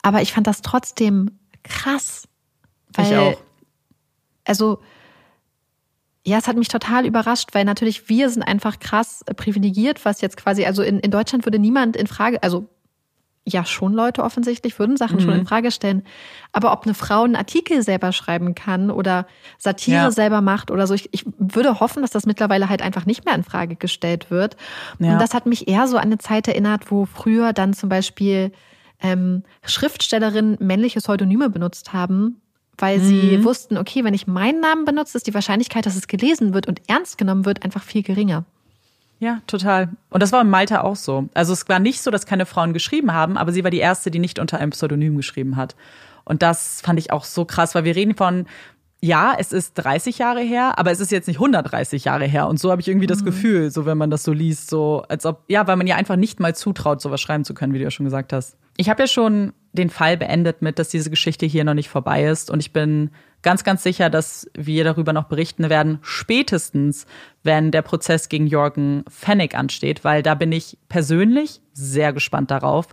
aber 0.00 0.22
ich 0.22 0.32
fand 0.32 0.46
das 0.46 0.62
trotzdem 0.62 1.32
krass. 1.64 2.28
Weil, 2.94 3.10
ich 3.10 3.18
auch. 3.18 3.42
Also 4.44 4.80
ja, 6.24 6.38
es 6.38 6.46
hat 6.46 6.56
mich 6.56 6.68
total 6.68 7.04
überrascht, 7.04 7.48
weil 7.52 7.64
natürlich 7.64 8.08
wir 8.08 8.30
sind 8.30 8.42
einfach 8.42 8.78
krass 8.78 9.24
privilegiert, 9.36 10.04
was 10.04 10.20
jetzt 10.20 10.36
quasi, 10.36 10.64
also 10.64 10.82
in, 10.82 11.00
in 11.00 11.10
Deutschland 11.10 11.44
würde 11.44 11.58
niemand 11.58 11.96
in 11.96 12.06
Frage, 12.06 12.42
also 12.42 12.68
ja 13.44 13.64
schon 13.64 13.92
Leute 13.92 14.22
offensichtlich, 14.22 14.78
würden 14.78 14.96
Sachen 14.96 15.16
mhm. 15.16 15.20
schon 15.20 15.34
in 15.34 15.46
Frage 15.46 15.72
stellen. 15.72 16.04
Aber 16.52 16.72
ob 16.72 16.84
eine 16.84 16.94
Frau 16.94 17.24
einen 17.24 17.34
Artikel 17.34 17.82
selber 17.82 18.12
schreiben 18.12 18.54
kann 18.54 18.90
oder 18.90 19.26
Satire 19.58 19.96
ja. 19.96 20.10
selber 20.12 20.40
macht 20.40 20.70
oder 20.70 20.86
so, 20.86 20.94
ich, 20.94 21.12
ich 21.12 21.24
würde 21.38 21.80
hoffen, 21.80 22.02
dass 22.02 22.12
das 22.12 22.24
mittlerweile 22.24 22.68
halt 22.68 22.82
einfach 22.82 23.04
nicht 23.04 23.24
mehr 23.24 23.34
in 23.34 23.42
Frage 23.42 23.74
gestellt 23.74 24.30
wird. 24.30 24.56
Ja. 25.00 25.14
Und 25.14 25.18
das 25.18 25.34
hat 25.34 25.46
mich 25.46 25.66
eher 25.66 25.88
so 25.88 25.96
an 25.96 26.04
eine 26.04 26.18
Zeit 26.18 26.46
erinnert, 26.46 26.90
wo 26.90 27.04
früher 27.04 27.52
dann 27.52 27.74
zum 27.74 27.88
Beispiel 27.88 28.52
ähm, 29.00 29.42
Schriftstellerinnen 29.64 30.58
männliche 30.60 31.00
Pseudonyme 31.00 31.50
benutzt 31.50 31.92
haben, 31.92 32.41
weil 32.82 32.98
mhm. 32.98 33.04
sie 33.04 33.44
wussten, 33.44 33.78
okay, 33.78 34.02
wenn 34.02 34.12
ich 34.12 34.26
meinen 34.26 34.58
Namen 34.58 34.84
benutze, 34.84 35.16
ist 35.16 35.28
die 35.28 35.34
Wahrscheinlichkeit, 35.34 35.86
dass 35.86 35.94
es 35.94 36.08
gelesen 36.08 36.52
wird 36.52 36.66
und 36.66 36.82
ernst 36.88 37.16
genommen 37.16 37.44
wird, 37.44 37.64
einfach 37.64 37.84
viel 37.84 38.02
geringer. 38.02 38.44
Ja, 39.20 39.40
total. 39.46 39.90
Und 40.10 40.20
das 40.20 40.32
war 40.32 40.40
in 40.40 40.50
Malta 40.50 40.80
auch 40.80 40.96
so. 40.96 41.28
Also 41.32 41.52
es 41.52 41.68
war 41.68 41.78
nicht 41.78 42.02
so, 42.02 42.10
dass 42.10 42.26
keine 42.26 42.44
Frauen 42.44 42.72
geschrieben 42.72 43.12
haben, 43.12 43.38
aber 43.38 43.52
sie 43.52 43.62
war 43.62 43.70
die 43.70 43.78
erste, 43.78 44.10
die 44.10 44.18
nicht 44.18 44.40
unter 44.40 44.58
einem 44.58 44.72
Pseudonym 44.72 45.16
geschrieben 45.16 45.54
hat. 45.54 45.76
Und 46.24 46.42
das 46.42 46.80
fand 46.80 46.98
ich 46.98 47.12
auch 47.12 47.22
so 47.22 47.44
krass, 47.44 47.76
weil 47.76 47.84
wir 47.84 47.94
reden 47.94 48.16
von, 48.16 48.46
ja, 49.04 49.34
es 49.36 49.52
ist 49.52 49.74
30 49.74 50.18
Jahre 50.18 50.42
her, 50.42 50.78
aber 50.78 50.92
es 50.92 51.00
ist 51.00 51.10
jetzt 51.10 51.26
nicht 51.26 51.38
130 51.38 52.04
Jahre 52.04 52.24
her. 52.24 52.46
Und 52.46 52.60
so 52.60 52.70
habe 52.70 52.80
ich 52.80 52.86
irgendwie 52.86 53.06
mhm. 53.06 53.10
das 53.10 53.24
Gefühl, 53.24 53.68
so 53.72 53.84
wenn 53.84 53.98
man 53.98 54.10
das 54.10 54.22
so 54.22 54.32
liest, 54.32 54.70
so 54.70 55.02
als 55.08 55.26
ob, 55.26 55.42
ja, 55.48 55.66
weil 55.66 55.76
man 55.76 55.88
ja 55.88 55.96
einfach 55.96 56.14
nicht 56.14 56.38
mal 56.38 56.54
zutraut, 56.54 57.00
sowas 57.00 57.20
schreiben 57.20 57.44
zu 57.44 57.52
können, 57.52 57.74
wie 57.74 57.78
du 57.78 57.84
ja 57.84 57.90
schon 57.90 58.04
gesagt 58.04 58.32
hast. 58.32 58.56
Ich 58.76 58.88
habe 58.88 59.02
ja 59.02 59.06
schon 59.08 59.54
den 59.72 59.90
Fall 59.90 60.16
beendet 60.16 60.62
mit, 60.62 60.78
dass 60.78 60.88
diese 60.88 61.10
Geschichte 61.10 61.46
hier 61.46 61.64
noch 61.64 61.74
nicht 61.74 61.88
vorbei 61.88 62.24
ist. 62.24 62.48
Und 62.48 62.60
ich 62.60 62.72
bin 62.72 63.10
ganz, 63.42 63.64
ganz 63.64 63.82
sicher, 63.82 64.08
dass 64.08 64.48
wir 64.54 64.84
darüber 64.84 65.12
noch 65.12 65.24
berichten 65.24 65.68
werden, 65.68 65.98
spätestens, 66.02 67.06
wenn 67.42 67.72
der 67.72 67.82
Prozess 67.82 68.28
gegen 68.28 68.46
Jorgen 68.46 69.04
Fennig 69.08 69.56
ansteht, 69.56 70.04
weil 70.04 70.22
da 70.22 70.36
bin 70.36 70.52
ich 70.52 70.78
persönlich 70.88 71.60
sehr 71.72 72.12
gespannt 72.12 72.52
darauf, 72.52 72.86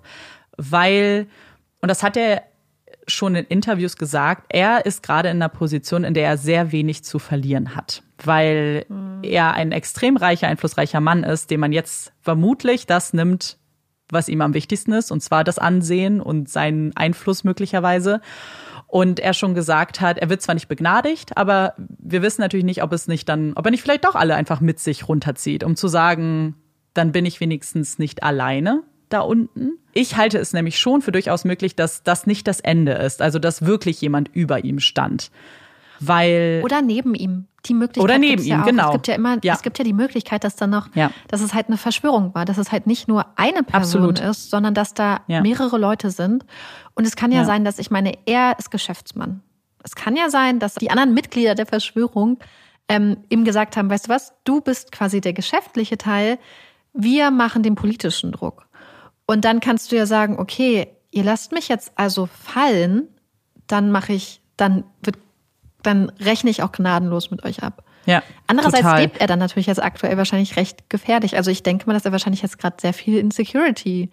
weil, 0.58 1.28
und 1.82 1.90
das 1.90 2.02
hat 2.02 2.18
er 2.18 2.49
schon 3.10 3.36
in 3.36 3.46
Interviews 3.46 3.98
gesagt, 3.98 4.46
er 4.50 4.86
ist 4.86 5.04
gerade 5.04 5.30
in 5.30 5.38
einer 5.38 5.50
Position, 5.50 6.04
in 6.04 6.14
der 6.14 6.28
er 6.28 6.38
sehr 6.38 6.72
wenig 6.72 7.04
zu 7.04 7.20
verlieren 7.20 7.76
hat, 7.76 8.04
weil 8.24 8.86
mhm. 8.88 9.24
er 9.24 9.54
ein 9.54 9.72
extrem 9.72 10.18
reicher, 10.18 10.48
einflussreicher 10.48 11.02
Mann 11.02 11.24
ist, 11.24 11.52
dem 11.52 11.60
man 11.60 11.72
jetzt 11.72 12.14
vermutlich 12.22 12.86
das 12.86 13.14
nimmt, 13.14 13.58
was 14.10 14.30
ihm 14.30 14.42
am 14.42 14.54
wichtigsten 14.54 14.94
ist, 14.94 15.12
und 15.12 15.22
zwar 15.22 15.44
das 15.44 15.60
Ansehen 15.60 16.22
und 16.22 16.50
seinen 16.50 16.96
Einfluss 16.96 17.44
möglicherweise. 17.44 18.22
Und 18.88 19.20
er 19.20 19.36
schon 19.36 19.54
gesagt 19.54 20.02
hat, 20.02 20.18
er 20.18 20.30
wird 20.30 20.42
zwar 20.42 20.56
nicht 20.56 20.68
begnadigt, 20.68 21.38
aber 21.38 21.76
wir 21.78 22.24
wissen 22.24 22.42
natürlich 22.42 22.66
nicht, 22.66 22.82
ob 22.82 22.92
es 22.92 23.08
nicht 23.08 23.30
dann, 23.30 23.54
ob 23.54 23.66
er 23.66 23.72
nicht 23.72 23.84
vielleicht 23.84 24.06
doch 24.06 24.16
alle 24.16 24.34
einfach 24.34 24.62
mit 24.62 24.80
sich 24.80 25.08
runterzieht, 25.08 25.64
um 25.64 25.76
zu 25.76 25.88
sagen, 25.88 26.56
dann 26.96 27.12
bin 27.12 27.26
ich 27.26 27.40
wenigstens 27.40 28.00
nicht 28.00 28.24
alleine 28.24 28.82
da 29.10 29.22
unten. 29.22 29.74
Ich 29.94 30.18
halte 30.18 30.38
es 30.38 30.54
nämlich 30.54 30.80
schon 30.80 31.02
für 31.02 31.12
durchaus 31.12 31.46
möglich, 31.46 31.76
dass 31.76 32.04
das 32.04 32.28
nicht 32.28 32.48
das 32.48 32.60
Ende 32.60 32.94
ist, 32.94 33.22
also 33.22 33.40
dass 33.40 33.66
wirklich 33.66 34.00
jemand 34.02 34.30
über 34.34 34.64
ihm 34.64 34.80
stand. 34.80 35.32
Weil 36.00 36.62
oder 36.64 36.82
neben 36.82 37.14
ihm 37.14 37.48
die 37.66 37.74
Möglichkeit 37.74 38.04
oder 38.04 38.18
neben 38.18 38.42
ihm 38.42 38.48
ja 38.48 38.64
genau 38.64 38.88
es 38.88 38.94
gibt 38.94 39.08
ja 39.08 39.16
immer 39.16 39.38
ja. 39.44 39.54
es 39.54 39.62
gibt 39.62 39.78
ja 39.78 39.84
die 39.84 39.94
Möglichkeit 39.94 40.44
dass 40.44 40.56
dann 40.56 40.70
noch 40.70 40.88
ja. 40.96 41.12
dass 41.28 41.42
es 41.42 41.54
halt 41.54 41.68
eine 41.68 41.78
Verschwörung 41.78 42.34
war 42.34 42.46
dass 42.46 42.58
es 42.58 42.72
halt 42.72 42.88
nicht 42.88 43.08
nur 43.08 43.26
eine 43.36 43.64
Person 43.64 44.10
Absolut. 44.10 44.20
ist 44.20 44.50
sondern 44.50 44.74
dass 44.74 44.94
da 44.94 45.22
ja. 45.28 45.42
mehrere 45.42 45.78
Leute 45.78 46.10
sind 46.10 46.46
und 46.96 47.06
es 47.06 47.18
kann 47.18 47.32
ja, 47.32 47.44
sein 47.44 47.66
dass 47.66 47.80
ich 47.80 47.92
meine 47.92 48.14
er 48.26 48.58
ist 48.58 48.72
Geschäftsmann 48.72 49.42
es 49.84 49.96
kann 49.96 50.16
ja 50.16 50.30
sein 50.30 50.60
dass 50.60 50.76
die 50.76 50.90
anderen 50.90 51.14
Mitglieder 51.14 51.56
der 51.56 51.66
Verschwörung 51.66 52.40
ähm, 52.88 53.18
ihm 53.28 53.44
gesagt 53.44 53.76
haben 53.76 53.90
weißt 53.90 54.08
du 54.08 54.10
was 54.10 54.34
du 54.46 54.62
bist 54.62 54.94
quasi 54.94 55.20
der 55.20 55.34
geschäftliche 55.34 55.98
Teil 55.98 56.40
wir 56.94 57.30
machen 57.30 57.62
den 57.62 57.76
politischen 57.76 58.32
Druck 58.32 58.69
und 59.30 59.46
dann 59.46 59.60
kannst 59.60 59.92
du 59.92 59.96
ja 59.96 60.06
sagen 60.06 60.40
okay 60.40 60.88
ihr 61.12 61.24
lasst 61.24 61.52
mich 61.52 61.68
jetzt 61.68 61.92
also 61.96 62.28
fallen 62.28 63.08
dann 63.68 63.92
mache 63.92 64.14
ich 64.14 64.42
dann 64.58 64.84
wird 65.02 65.18
dann 65.82 66.12
rechne 66.20 66.50
ich 66.50 66.62
auch 66.62 66.74
gnadenlos 66.74 67.32
mit 67.32 67.46
euch 67.46 67.64
ab. 67.64 67.86
Ja, 68.06 68.22
Andererseits 68.48 68.84
total. 68.84 69.02
lebt 69.02 69.22
er 69.22 69.28
dann 69.28 69.40
natürlich 69.40 69.68
jetzt 69.68 69.82
aktuell 69.82 70.18
wahrscheinlich 70.18 70.58
recht 70.58 70.90
gefährlich. 70.90 71.38
Also 71.38 71.52
ich 71.52 71.64
denke 71.64 71.86
mal, 71.86 71.94
dass 71.94 72.04
er 72.04 72.12
wahrscheinlich 72.12 72.42
jetzt 72.42 72.58
gerade 72.58 72.76
sehr 72.82 72.94
viel 72.94 73.18
Insecurity 73.18 74.10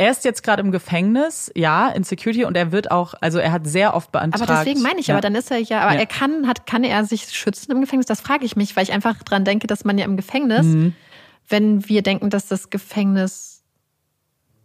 er 0.00 0.12
ist 0.12 0.24
jetzt 0.24 0.44
gerade 0.44 0.62
im 0.62 0.70
Gefängnis, 0.70 1.50
ja, 1.56 1.88
in 1.88 2.04
Security 2.04 2.44
und 2.44 2.56
er 2.56 2.70
wird 2.70 2.92
auch, 2.92 3.14
also 3.20 3.38
er 3.38 3.50
hat 3.50 3.66
sehr 3.66 3.94
oft 3.94 4.12
beantragt. 4.12 4.48
Aber 4.48 4.60
deswegen 4.60 4.80
meine 4.80 5.00
ich, 5.00 5.08
ja. 5.08 5.14
aber 5.14 5.20
dann 5.20 5.34
ist 5.34 5.50
er 5.50 5.58
ja, 5.58 5.80
aber 5.80 5.94
ja. 5.94 5.98
er 5.98 6.06
kann, 6.06 6.46
hat, 6.46 6.66
kann 6.66 6.84
er 6.84 7.04
sich 7.04 7.24
schützen 7.30 7.72
im 7.72 7.80
Gefängnis? 7.80 8.06
Das 8.06 8.20
frage 8.20 8.44
ich 8.44 8.54
mich, 8.54 8.76
weil 8.76 8.84
ich 8.84 8.92
einfach 8.92 9.20
dran 9.24 9.44
denke, 9.44 9.66
dass 9.66 9.84
man 9.84 9.98
ja 9.98 10.04
im 10.04 10.16
Gefängnis, 10.16 10.66
mhm. 10.66 10.94
wenn 11.48 11.88
wir 11.88 12.02
denken, 12.02 12.30
dass 12.30 12.46
das 12.46 12.70
Gefängnis 12.70 13.57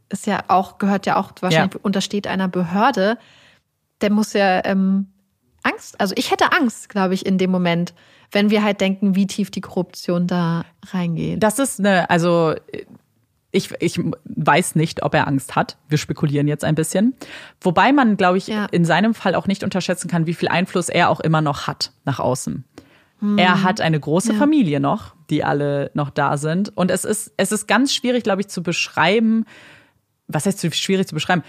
ist 0.09 0.27
ja 0.27 0.43
auch, 0.47 0.77
gehört 0.77 1.05
ja 1.05 1.17
auch 1.17 1.31
wahrscheinlich 1.41 1.73
ja. 1.75 1.79
untersteht 1.81 2.27
einer 2.27 2.47
Behörde, 2.47 3.17
der 4.01 4.11
muss 4.11 4.33
ja 4.33 4.63
ähm, 4.65 5.07
Angst. 5.63 5.99
Also 5.99 6.13
ich 6.17 6.31
hätte 6.31 6.51
Angst, 6.51 6.89
glaube 6.89 7.13
ich, 7.13 7.25
in 7.25 7.37
dem 7.37 7.51
Moment, 7.51 7.93
wenn 8.31 8.49
wir 8.49 8.63
halt 8.63 8.81
denken, 8.81 9.15
wie 9.15 9.27
tief 9.27 9.51
die 9.51 9.61
Korruption 9.61 10.27
da 10.27 10.65
reingeht. 10.91 11.41
Das 11.41 11.59
ist 11.59 11.79
eine, 11.79 12.09
also 12.09 12.55
ich, 13.51 13.71
ich 13.79 13.99
weiß 14.25 14.75
nicht, 14.75 15.03
ob 15.03 15.13
er 15.13 15.27
Angst 15.27 15.55
hat. 15.55 15.77
Wir 15.87 15.99
spekulieren 15.99 16.47
jetzt 16.47 16.65
ein 16.65 16.75
bisschen. 16.75 17.15
Wobei 17.61 17.93
man, 17.93 18.17
glaube 18.17 18.39
ich, 18.39 18.47
ja. 18.47 18.65
in 18.65 18.83
seinem 18.83 19.13
Fall 19.13 19.35
auch 19.35 19.47
nicht 19.47 19.63
unterschätzen 19.63 20.09
kann, 20.09 20.25
wie 20.25 20.33
viel 20.33 20.49
Einfluss 20.49 20.89
er 20.89 21.09
auch 21.09 21.19
immer 21.19 21.41
noch 21.41 21.67
hat 21.67 21.91
nach 22.03 22.19
außen. 22.19 22.65
Hm. 23.19 23.37
Er 23.37 23.61
hat 23.61 23.79
eine 23.79 23.99
große 23.99 24.33
ja. 24.33 24.39
Familie 24.39 24.79
noch, 24.79 25.15
die 25.29 25.43
alle 25.43 25.91
noch 25.93 26.09
da 26.09 26.37
sind. 26.37 26.75
Und 26.75 26.89
es 26.89 27.05
ist, 27.05 27.31
es 27.37 27.51
ist 27.51 27.67
ganz 27.67 27.93
schwierig, 27.93 28.23
glaube 28.23 28.41
ich, 28.41 28.47
zu 28.47 28.63
beschreiben, 28.63 29.45
was 30.33 30.45
heißt 30.45 30.75
schwierig 30.75 31.07
zu 31.07 31.15
beschreiben? 31.15 31.43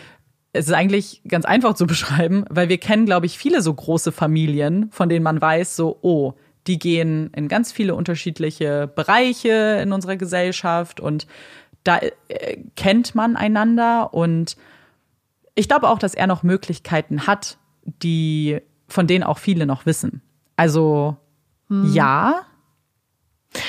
es 0.55 0.69
ist 0.69 0.73
eigentlich 0.73 1.21
ganz 1.29 1.45
einfach 1.45 1.75
zu 1.75 1.87
beschreiben, 1.89 2.47
weil 2.49 2.71
wir 2.71 2.79
kennen, 2.79 3.05
glaube 3.05 3.27
ich, 3.27 3.37
viele 3.37 3.61
so 3.61 3.75
große 3.75 4.13
Familien, 4.13 4.89
von 4.93 5.11
denen 5.11 5.25
man 5.25 5.41
weiß, 5.41 5.77
so, 5.77 5.99
oh, 6.01 6.33
die 6.67 6.79
gehen 6.79 7.31
in 7.35 7.49
ganz 7.49 7.73
viele 7.73 7.95
unterschiedliche 7.95 8.87
Bereiche 8.87 9.81
in 9.83 9.93
unserer 9.93 10.17
Gesellschaft 10.17 10.99
und 10.99 11.27
da 11.83 11.99
äh, 12.29 12.57
kennt 12.77 13.15
man 13.15 13.37
einander 13.37 14.15
und 14.15 14.57
ich 15.55 15.69
glaube 15.69 15.91
auch, 15.91 15.99
dass 15.99 16.15
er 16.15 16.27
noch 16.27 16.43
Möglichkeiten 16.43 17.27
hat, 17.27 17.59
die 17.85 18.61
von 18.89 19.07
denen 19.07 19.25
auch 19.25 19.39
viele 19.39 19.67
noch 19.67 19.85
wissen. 19.85 20.23
Also 20.57 21.19
hm. 21.69 21.93
ja. 21.93 22.43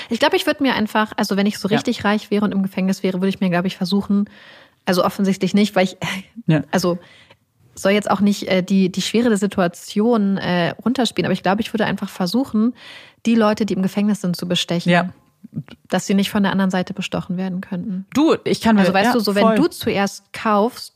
Ich 0.10 0.20
glaube, 0.20 0.36
ich 0.36 0.48
würde 0.48 0.64
mir 0.64 0.74
einfach, 0.74 1.12
also 1.18 1.36
wenn 1.36 1.46
ich 1.46 1.60
so 1.60 1.68
richtig 1.68 1.98
ja. 1.98 2.04
reich 2.06 2.32
wäre 2.32 2.46
und 2.46 2.54
im 2.54 2.64
Gefängnis 2.64 3.04
wäre, 3.04 3.20
würde 3.20 3.30
ich 3.30 3.40
mir, 3.40 3.50
glaube 3.50 3.68
ich, 3.68 3.78
versuchen, 3.78 4.30
also 4.86 5.04
offensichtlich 5.04 5.54
nicht, 5.54 5.76
weil 5.76 5.86
ich, 5.86 5.98
ja. 6.48 6.64
also 6.72 6.98
soll 7.76 7.92
jetzt 7.92 8.10
auch 8.10 8.22
nicht 8.22 8.48
äh, 8.48 8.64
die, 8.64 8.92
die 8.92 9.02
Schwere 9.02 9.30
der 9.30 9.38
Situation 9.38 10.38
äh, 10.38 10.70
runterspielen, 10.84 11.26
aber 11.26 11.34
ich 11.34 11.44
glaube, 11.44 11.62
ich 11.62 11.74
würde 11.74 11.86
einfach 11.86 12.10
versuchen, 12.10 12.74
die 13.26 13.36
Leute, 13.36 13.66
die 13.66 13.74
im 13.74 13.82
Gefängnis 13.82 14.22
sind, 14.22 14.36
zu 14.36 14.48
bestechen. 14.48 14.92
Ja. 14.92 15.10
Dass 15.90 16.08
sie 16.08 16.16
nicht 16.16 16.32
von 16.32 16.42
der 16.42 16.52
anderen 16.52 16.72
Seite 16.72 16.94
bestochen 16.94 17.38
werden 17.38 17.62
könnten. 17.62 18.06
Du, 18.14 18.36
ich 18.46 18.62
kann 18.62 18.76
mir, 18.76 18.82
Also 18.82 18.94
weißt 18.94 19.08
ja, 19.08 19.14
du, 19.14 19.20
so 19.20 19.34
voll. 19.34 19.52
wenn 19.52 19.62
du 19.62 19.68
zuerst 19.68 20.34
kaufst, 20.34 20.95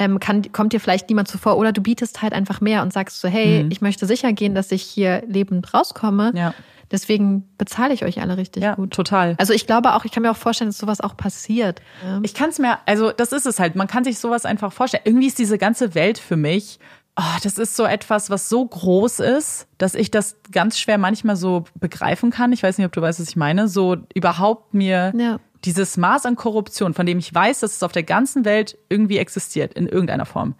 ähm, 0.00 0.18
kann, 0.18 0.50
kommt 0.50 0.72
dir 0.72 0.80
vielleicht 0.80 1.08
niemand 1.10 1.28
zuvor 1.28 1.58
oder 1.58 1.72
du 1.72 1.82
bietest 1.82 2.22
halt 2.22 2.32
einfach 2.32 2.60
mehr 2.60 2.82
und 2.82 2.92
sagst 2.92 3.20
so, 3.20 3.28
hey, 3.28 3.62
mhm. 3.62 3.70
ich 3.70 3.82
möchte 3.82 4.06
sicher 4.06 4.32
gehen, 4.32 4.54
dass 4.54 4.72
ich 4.72 4.82
hier 4.82 5.22
lebend 5.28 5.72
rauskomme. 5.72 6.32
Ja. 6.34 6.54
Deswegen 6.90 7.48
bezahle 7.56 7.94
ich 7.94 8.04
euch 8.04 8.20
alle 8.20 8.36
richtig 8.36 8.64
ja, 8.64 8.74
gut. 8.74 8.92
Total. 8.92 9.36
Also 9.38 9.52
ich 9.52 9.66
glaube 9.66 9.94
auch, 9.94 10.04
ich 10.04 10.10
kann 10.10 10.24
mir 10.24 10.30
auch 10.32 10.36
vorstellen, 10.36 10.70
dass 10.70 10.78
sowas 10.78 11.00
auch 11.00 11.16
passiert. 11.16 11.80
Ich 12.24 12.34
kann 12.34 12.50
es 12.50 12.58
mir, 12.58 12.78
also 12.84 13.12
das 13.12 13.30
ist 13.32 13.46
es 13.46 13.60
halt, 13.60 13.76
man 13.76 13.86
kann 13.86 14.02
sich 14.02 14.18
sowas 14.18 14.44
einfach 14.44 14.72
vorstellen. 14.72 15.04
Irgendwie 15.06 15.28
ist 15.28 15.38
diese 15.38 15.56
ganze 15.56 15.94
Welt 15.94 16.18
für 16.18 16.36
mich, 16.36 16.80
oh, 17.16 17.38
das 17.44 17.58
ist 17.58 17.76
so 17.76 17.84
etwas, 17.84 18.28
was 18.30 18.48
so 18.48 18.64
groß 18.66 19.20
ist, 19.20 19.68
dass 19.78 19.94
ich 19.94 20.10
das 20.10 20.36
ganz 20.50 20.80
schwer 20.80 20.98
manchmal 20.98 21.36
so 21.36 21.64
begreifen 21.78 22.30
kann. 22.30 22.52
Ich 22.52 22.62
weiß 22.62 22.78
nicht, 22.78 22.86
ob 22.86 22.92
du 22.92 23.02
weißt, 23.02 23.20
was 23.20 23.28
ich 23.28 23.36
meine. 23.36 23.68
So 23.68 23.98
überhaupt 24.14 24.74
mir 24.74 25.12
ja. 25.16 25.38
Dieses 25.64 25.96
Maß 25.96 26.26
an 26.26 26.36
Korruption, 26.36 26.94
von 26.94 27.06
dem 27.06 27.18
ich 27.18 27.34
weiß, 27.34 27.60
dass 27.60 27.76
es 27.76 27.82
auf 27.82 27.92
der 27.92 28.02
ganzen 28.02 28.44
Welt 28.44 28.78
irgendwie 28.88 29.18
existiert, 29.18 29.74
in 29.74 29.86
irgendeiner 29.86 30.26
Form. 30.26 30.54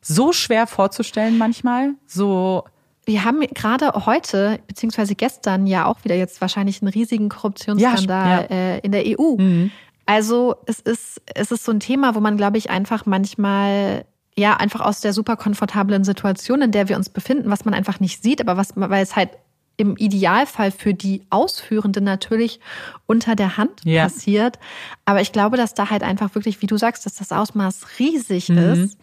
So 0.00 0.32
schwer 0.32 0.66
vorzustellen 0.66 1.38
manchmal, 1.38 1.92
so 2.06 2.64
wir 3.04 3.24
haben 3.24 3.40
gerade 3.40 4.06
heute, 4.06 4.60
beziehungsweise 4.66 5.14
gestern 5.14 5.66
ja 5.66 5.86
auch 5.86 6.04
wieder 6.04 6.14
jetzt 6.14 6.40
wahrscheinlich 6.40 6.82
einen 6.82 6.92
riesigen 6.92 7.28
Korruptionsskandal 7.28 8.46
ja, 8.48 8.56
ja. 8.56 8.74
Äh, 8.74 8.78
in 8.80 8.92
der 8.92 9.04
EU. 9.06 9.36
Mhm. 9.38 9.70
Also 10.06 10.56
es 10.66 10.80
ist, 10.80 11.20
es 11.34 11.50
ist 11.50 11.64
so 11.64 11.72
ein 11.72 11.80
Thema, 11.80 12.14
wo 12.14 12.20
man, 12.20 12.36
glaube 12.36 12.58
ich, 12.58 12.70
einfach 12.70 13.06
manchmal 13.06 14.04
ja 14.36 14.56
einfach 14.56 14.80
aus 14.80 15.00
der 15.00 15.12
super 15.12 15.36
komfortablen 15.36 16.04
Situation, 16.04 16.62
in 16.62 16.70
der 16.70 16.88
wir 16.88 16.96
uns 16.96 17.08
befinden, 17.08 17.50
was 17.50 17.64
man 17.64 17.74
einfach 17.74 18.00
nicht 18.00 18.22
sieht, 18.22 18.40
aber 18.40 18.56
was, 18.56 18.72
weil 18.74 19.02
es 19.02 19.16
halt 19.16 19.30
im 19.76 19.96
Idealfall 19.96 20.70
für 20.70 20.94
die 20.94 21.22
Ausführenden 21.30 22.04
natürlich 22.04 22.60
unter 23.06 23.34
der 23.34 23.56
Hand 23.56 23.80
ja. 23.84 24.04
passiert. 24.04 24.58
Aber 25.04 25.20
ich 25.20 25.32
glaube, 25.32 25.56
dass 25.56 25.74
da 25.74 25.90
halt 25.90 26.02
einfach 26.02 26.34
wirklich, 26.34 26.62
wie 26.62 26.66
du 26.66 26.76
sagst, 26.76 27.06
dass 27.06 27.14
das 27.14 27.32
Ausmaß 27.32 27.98
riesig 27.98 28.48
mhm. 28.48 28.58
ist 28.58 28.98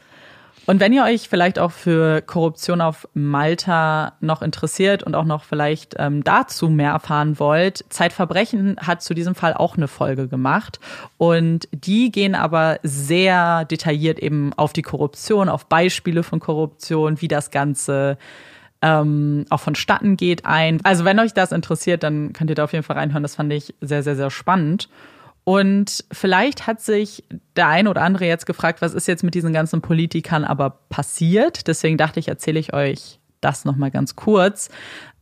Und 0.70 0.80
wenn 0.80 0.94
ihr 0.94 1.04
euch 1.04 1.30
vielleicht 1.30 1.58
auch 1.58 1.72
für 1.72 2.22
Korruption 2.22 2.80
auf 2.80 3.08
Malta 3.16 4.14
noch 4.20 4.44
interessiert 4.44 5.02
und 5.02 5.16
auch 5.16 5.26
noch 5.26 5.44
vielleicht 5.44 5.96
ähm, 5.98 6.24
dazu 6.24 6.70
mehr 6.70 6.91
erfahren 6.91 7.40
wollt, 7.40 7.84
Zeitverbrechen 7.90 8.78
hat 8.78 9.02
zu 9.02 9.16
diesem 9.16 9.34
Fall 9.34 9.56
auch 9.56 9.78
eine 9.78 9.88
Folge 9.88 10.28
gemacht. 10.28 10.80
Und 11.18 11.68
die 11.72 12.12
gehen 12.12 12.36
aber 12.36 12.80
sehr 12.84 13.66
detailliert 13.66 14.20
eben 14.20 14.54
auf 14.58 14.72
die 14.72 14.84
Korruption, 14.84 15.50
auf 15.50 15.66
Beispiele 15.66 16.22
von 16.22 16.40
Korruption, 16.40 17.20
wie 17.20 17.28
das 17.28 17.50
Ganze 17.50 18.20
ähm, 18.82 19.46
auch 19.50 19.60
vonstatten 19.60 20.18
geht 20.18 20.46
ein. 20.46 20.80
Also 20.84 21.06
wenn 21.06 21.20
euch 21.20 21.34
das 21.34 21.52
interessiert, 21.52 22.04
dann 22.04 22.34
könnt 22.34 22.50
ihr 22.50 22.56
da 22.56 22.64
auf 22.64 22.74
jeden 22.74 22.84
Fall 22.84 22.98
reinhören. 22.98 23.24
Das 23.24 23.36
fand 23.36 23.52
ich 23.52 23.76
sehr, 23.82 24.04
sehr, 24.04 24.16
sehr 24.16 24.30
spannend. 24.30 24.90
Und 25.44 26.06
vielleicht 26.12 26.68
hat 26.68 26.80
sich 26.82 27.24
der 27.56 27.68
eine 27.68 27.90
oder 27.90 28.04
andere 28.04 28.26
jetzt 28.26 28.46
gefragt, 28.46 28.82
was 28.82 28.94
ist 28.94 29.08
jetzt 29.08 29.24
mit 29.24 29.34
diesen 29.34 29.52
ganzen 29.52 29.82
Politikern 29.82 30.44
aber 30.44 30.82
passiert? 30.90 31.68
Deswegen 31.68 31.98
dachte 31.98 32.20
ich, 32.20 32.28
erzähle 32.28 32.60
ich 32.60 32.74
euch 32.74 33.20
das 33.42 33.66
nochmal 33.66 33.90
ganz 33.90 34.16
kurz 34.16 34.70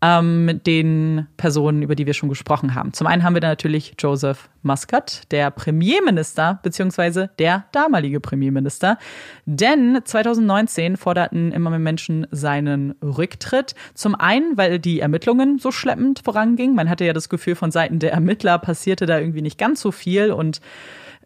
ähm, 0.02 0.62
den 0.66 1.28
Personen, 1.38 1.82
über 1.82 1.96
die 1.96 2.06
wir 2.06 2.14
schon 2.14 2.30
gesprochen 2.30 2.76
haben. 2.76 2.94
Zum 2.94 3.08
einen 3.08 3.24
haben 3.24 3.34
wir 3.34 3.42
da 3.42 3.48
natürlich 3.48 3.96
Joseph 3.98 4.50
Muscat, 4.62 5.24
der 5.32 5.50
Premierminister, 5.50 6.60
beziehungsweise 6.62 7.32
der 7.40 7.66
damalige 7.72 8.20
Premierminister. 8.20 8.98
Denn 9.46 10.00
2019 10.04 10.98
forderten 10.98 11.52
immer 11.52 11.72
mehr 11.72 11.80
Menschen 11.80 12.28
seinen 12.32 12.92
Rücktritt. 13.02 13.74
Zum 13.96 14.14
einen, 14.14 14.56
weil 14.58 14.78
die 14.80 15.00
Ermittlungen 15.00 15.58
so 15.58 15.72
schleppend 15.72 16.22
vorangingen. 16.24 16.76
Man 16.76 16.90
hatte 16.90 17.06
ja 17.06 17.14
das 17.14 17.30
Gefühl, 17.30 17.56
von 17.56 17.72
Seiten 17.72 18.00
der 18.00 18.14
Ermittler 18.14 18.60
passierte 18.60 19.06
da 19.06 19.20
irgendwie 19.20 19.42
nicht 19.42 19.58
ganz 19.58 19.82
so 19.82 19.92
viel 19.92 20.32
und 20.32 20.62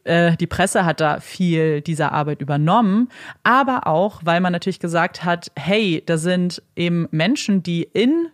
äh, 0.03 0.35
die 0.37 0.47
Presse 0.47 0.85
hat 0.85 0.99
da 0.99 1.19
viel 1.19 1.81
dieser 1.81 2.11
Arbeit 2.11 2.41
übernommen, 2.41 3.09
aber 3.43 3.85
auch, 3.85 4.21
weil 4.23 4.41
man 4.41 4.51
natürlich 4.51 4.79
gesagt 4.79 5.23
hat, 5.23 5.51
hey, 5.55 6.01
da 6.05 6.17
sind 6.17 6.63
eben 6.75 7.07
Menschen, 7.11 7.61
die 7.61 7.83
in 7.83 8.27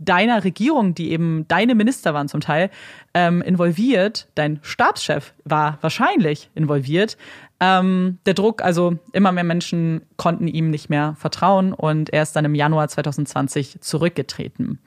deiner 0.00 0.42
Regierung, 0.42 0.94
die 0.94 1.12
eben 1.12 1.46
deine 1.46 1.74
Minister 1.74 2.14
waren 2.14 2.28
zum 2.28 2.40
Teil, 2.40 2.70
ähm, 3.14 3.42
involviert. 3.42 4.28
Dein 4.34 4.58
Stabschef 4.62 5.34
war 5.44 5.78
wahrscheinlich 5.82 6.50
involviert. 6.54 7.16
Ähm, 7.62 8.18
der 8.24 8.32
Druck, 8.32 8.62
also 8.62 8.96
immer 9.12 9.32
mehr 9.32 9.44
Menschen 9.44 10.00
konnten 10.16 10.48
ihm 10.48 10.70
nicht 10.70 10.88
mehr 10.88 11.14
vertrauen 11.18 11.74
und 11.74 12.10
er 12.10 12.22
ist 12.22 12.34
dann 12.34 12.46
im 12.46 12.54
Januar 12.54 12.88
2020 12.88 13.82
zurückgetreten. 13.82 14.78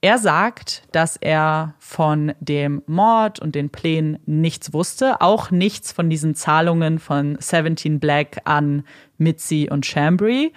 Er 0.00 0.16
sagt, 0.16 0.84
dass 0.92 1.18
er 1.18 1.74
von 1.78 2.32
dem 2.40 2.82
Mord 2.86 3.40
und 3.40 3.54
den 3.54 3.68
Plänen 3.68 4.18
nichts 4.24 4.72
wusste, 4.72 5.20
auch 5.20 5.50
nichts 5.50 5.92
von 5.92 6.08
diesen 6.08 6.34
Zahlungen 6.34 6.98
von 6.98 7.36
17 7.38 8.00
Black 8.00 8.40
an 8.44 8.84
Mitzi 9.18 9.68
und 9.70 9.84
Chambry. 9.84 10.54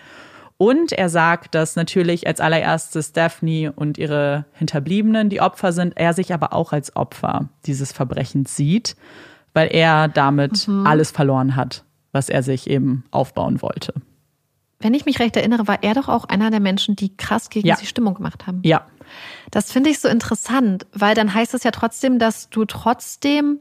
Und 0.57 0.91
er 0.91 1.09
sagt, 1.09 1.53
dass 1.53 1.75
natürlich 1.75 2.25
als 2.25 2.39
allererstes 2.39 3.13
Daphne 3.13 3.71
und 3.71 3.99
ihre 3.99 4.45
Hinterbliebenen 4.53 5.29
die 5.29 5.39
Opfer 5.39 5.71
sind, 5.71 5.95
er 5.97 6.13
sich 6.13 6.33
aber 6.33 6.53
auch 6.53 6.73
als 6.73 6.95
Opfer 6.95 7.49
dieses 7.65 7.91
Verbrechens 7.91 8.55
sieht, 8.55 8.95
weil 9.53 9.67
er 9.67 10.07
damit 10.07 10.67
mhm. 10.67 10.87
alles 10.87 11.11
verloren 11.11 11.55
hat, 11.55 11.83
was 12.11 12.29
er 12.29 12.41
sich 12.41 12.67
eben 12.69 13.03
aufbauen 13.11 13.61
wollte. 13.61 13.93
Wenn 14.79 14.93
ich 14.93 15.05
mich 15.05 15.19
recht 15.19 15.35
erinnere, 15.35 15.67
war 15.67 15.83
er 15.83 15.93
doch 15.93 16.07
auch 16.07 16.25
einer 16.25 16.51
der 16.51 16.59
Menschen, 16.59 16.95
die 16.95 17.15
krass 17.15 17.49
gegen 17.49 17.67
ja. 17.67 17.75
sie 17.75 17.85
Stimmung 17.85 18.15
gemacht 18.15 18.45
haben. 18.47 18.61
Ja. 18.63 18.85
Das 19.51 19.71
finde 19.71 19.89
ich 19.89 19.99
so 19.99 20.07
interessant, 20.07 20.85
weil 20.93 21.15
dann 21.15 21.33
heißt 21.33 21.53
es 21.53 21.63
ja 21.63 21.71
trotzdem, 21.71 22.19
dass 22.19 22.49
du 22.49 22.65
trotzdem, 22.65 23.59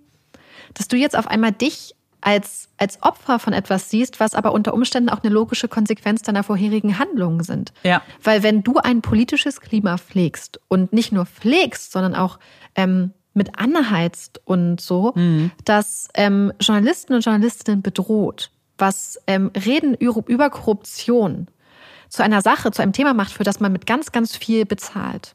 dass 0.74 0.88
du 0.88 0.96
jetzt 0.96 1.16
auf 1.16 1.26
einmal 1.26 1.52
dich 1.52 1.95
als, 2.20 2.68
als 2.76 3.02
Opfer 3.02 3.38
von 3.38 3.52
etwas 3.52 3.90
siehst, 3.90 4.20
was 4.20 4.34
aber 4.34 4.52
unter 4.52 4.74
Umständen 4.74 5.10
auch 5.10 5.22
eine 5.22 5.32
logische 5.32 5.68
Konsequenz 5.68 6.22
deiner 6.22 6.42
vorherigen 6.42 6.98
Handlungen 6.98 7.42
sind. 7.42 7.72
Ja. 7.82 8.02
Weil 8.22 8.42
wenn 8.42 8.62
du 8.62 8.78
ein 8.78 9.02
politisches 9.02 9.60
Klima 9.60 9.98
pflegst 9.98 10.60
und 10.68 10.92
nicht 10.92 11.12
nur 11.12 11.26
pflegst, 11.26 11.92
sondern 11.92 12.14
auch 12.14 12.38
ähm, 12.74 13.12
mit 13.34 13.58
anheizt 13.58 14.40
und 14.44 14.80
so, 14.80 15.12
mhm. 15.14 15.50
dass 15.64 16.08
ähm, 16.14 16.52
Journalisten 16.60 17.14
und 17.14 17.24
Journalistinnen 17.24 17.82
bedroht, 17.82 18.50
was 18.78 19.20
ähm, 19.26 19.50
Reden 19.54 19.94
über 19.94 20.50
Korruption 20.50 21.48
zu 22.08 22.22
einer 22.22 22.40
Sache, 22.40 22.70
zu 22.70 22.82
einem 22.82 22.92
Thema 22.92 23.14
macht, 23.14 23.32
für 23.32 23.44
das 23.44 23.60
man 23.60 23.72
mit 23.72 23.86
ganz, 23.86 24.12
ganz 24.12 24.36
viel 24.36 24.64
bezahlt. 24.64 25.34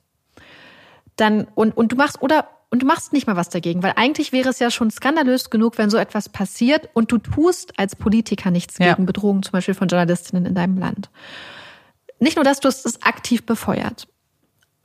Dann, 1.16 1.48
und, 1.56 1.76
und 1.78 1.92
du 1.92 1.96
machst, 1.96 2.22
oder 2.22 2.48
und 2.72 2.82
du 2.82 2.86
machst 2.86 3.12
nicht 3.14 3.28
mal 3.28 3.36
was 3.36 3.50
dagegen, 3.50 3.84
weil 3.84 3.94
eigentlich 3.98 4.32
wäre 4.32 4.50
es 4.50 4.60
ja 4.60 4.72
schon 4.72 4.90
skandalös 4.90 5.50
genug, 5.50 5.78
wenn 5.78 5.90
so 5.90 5.98
etwas 5.98 6.30
passiert 6.30 6.90
und 6.94 7.12
du 7.12 7.18
tust 7.18 7.78
als 7.78 7.96
Politiker 7.96 8.50
nichts 8.50 8.78
ja. 8.80 8.94
gegen 8.94 9.06
Bedrohungen, 9.06 9.44
zum 9.44 9.52
Beispiel 9.52 9.74
von 9.74 9.90
Journalistinnen 9.90 10.46
in 10.46 10.56
deinem 10.56 10.78
Land. 10.78 11.10
Nicht 12.20 12.38
nur, 12.38 12.46
dass 12.46 12.62
du 12.62 12.70
es 12.70 13.02
aktiv 13.02 13.46
befeuert. 13.46 14.08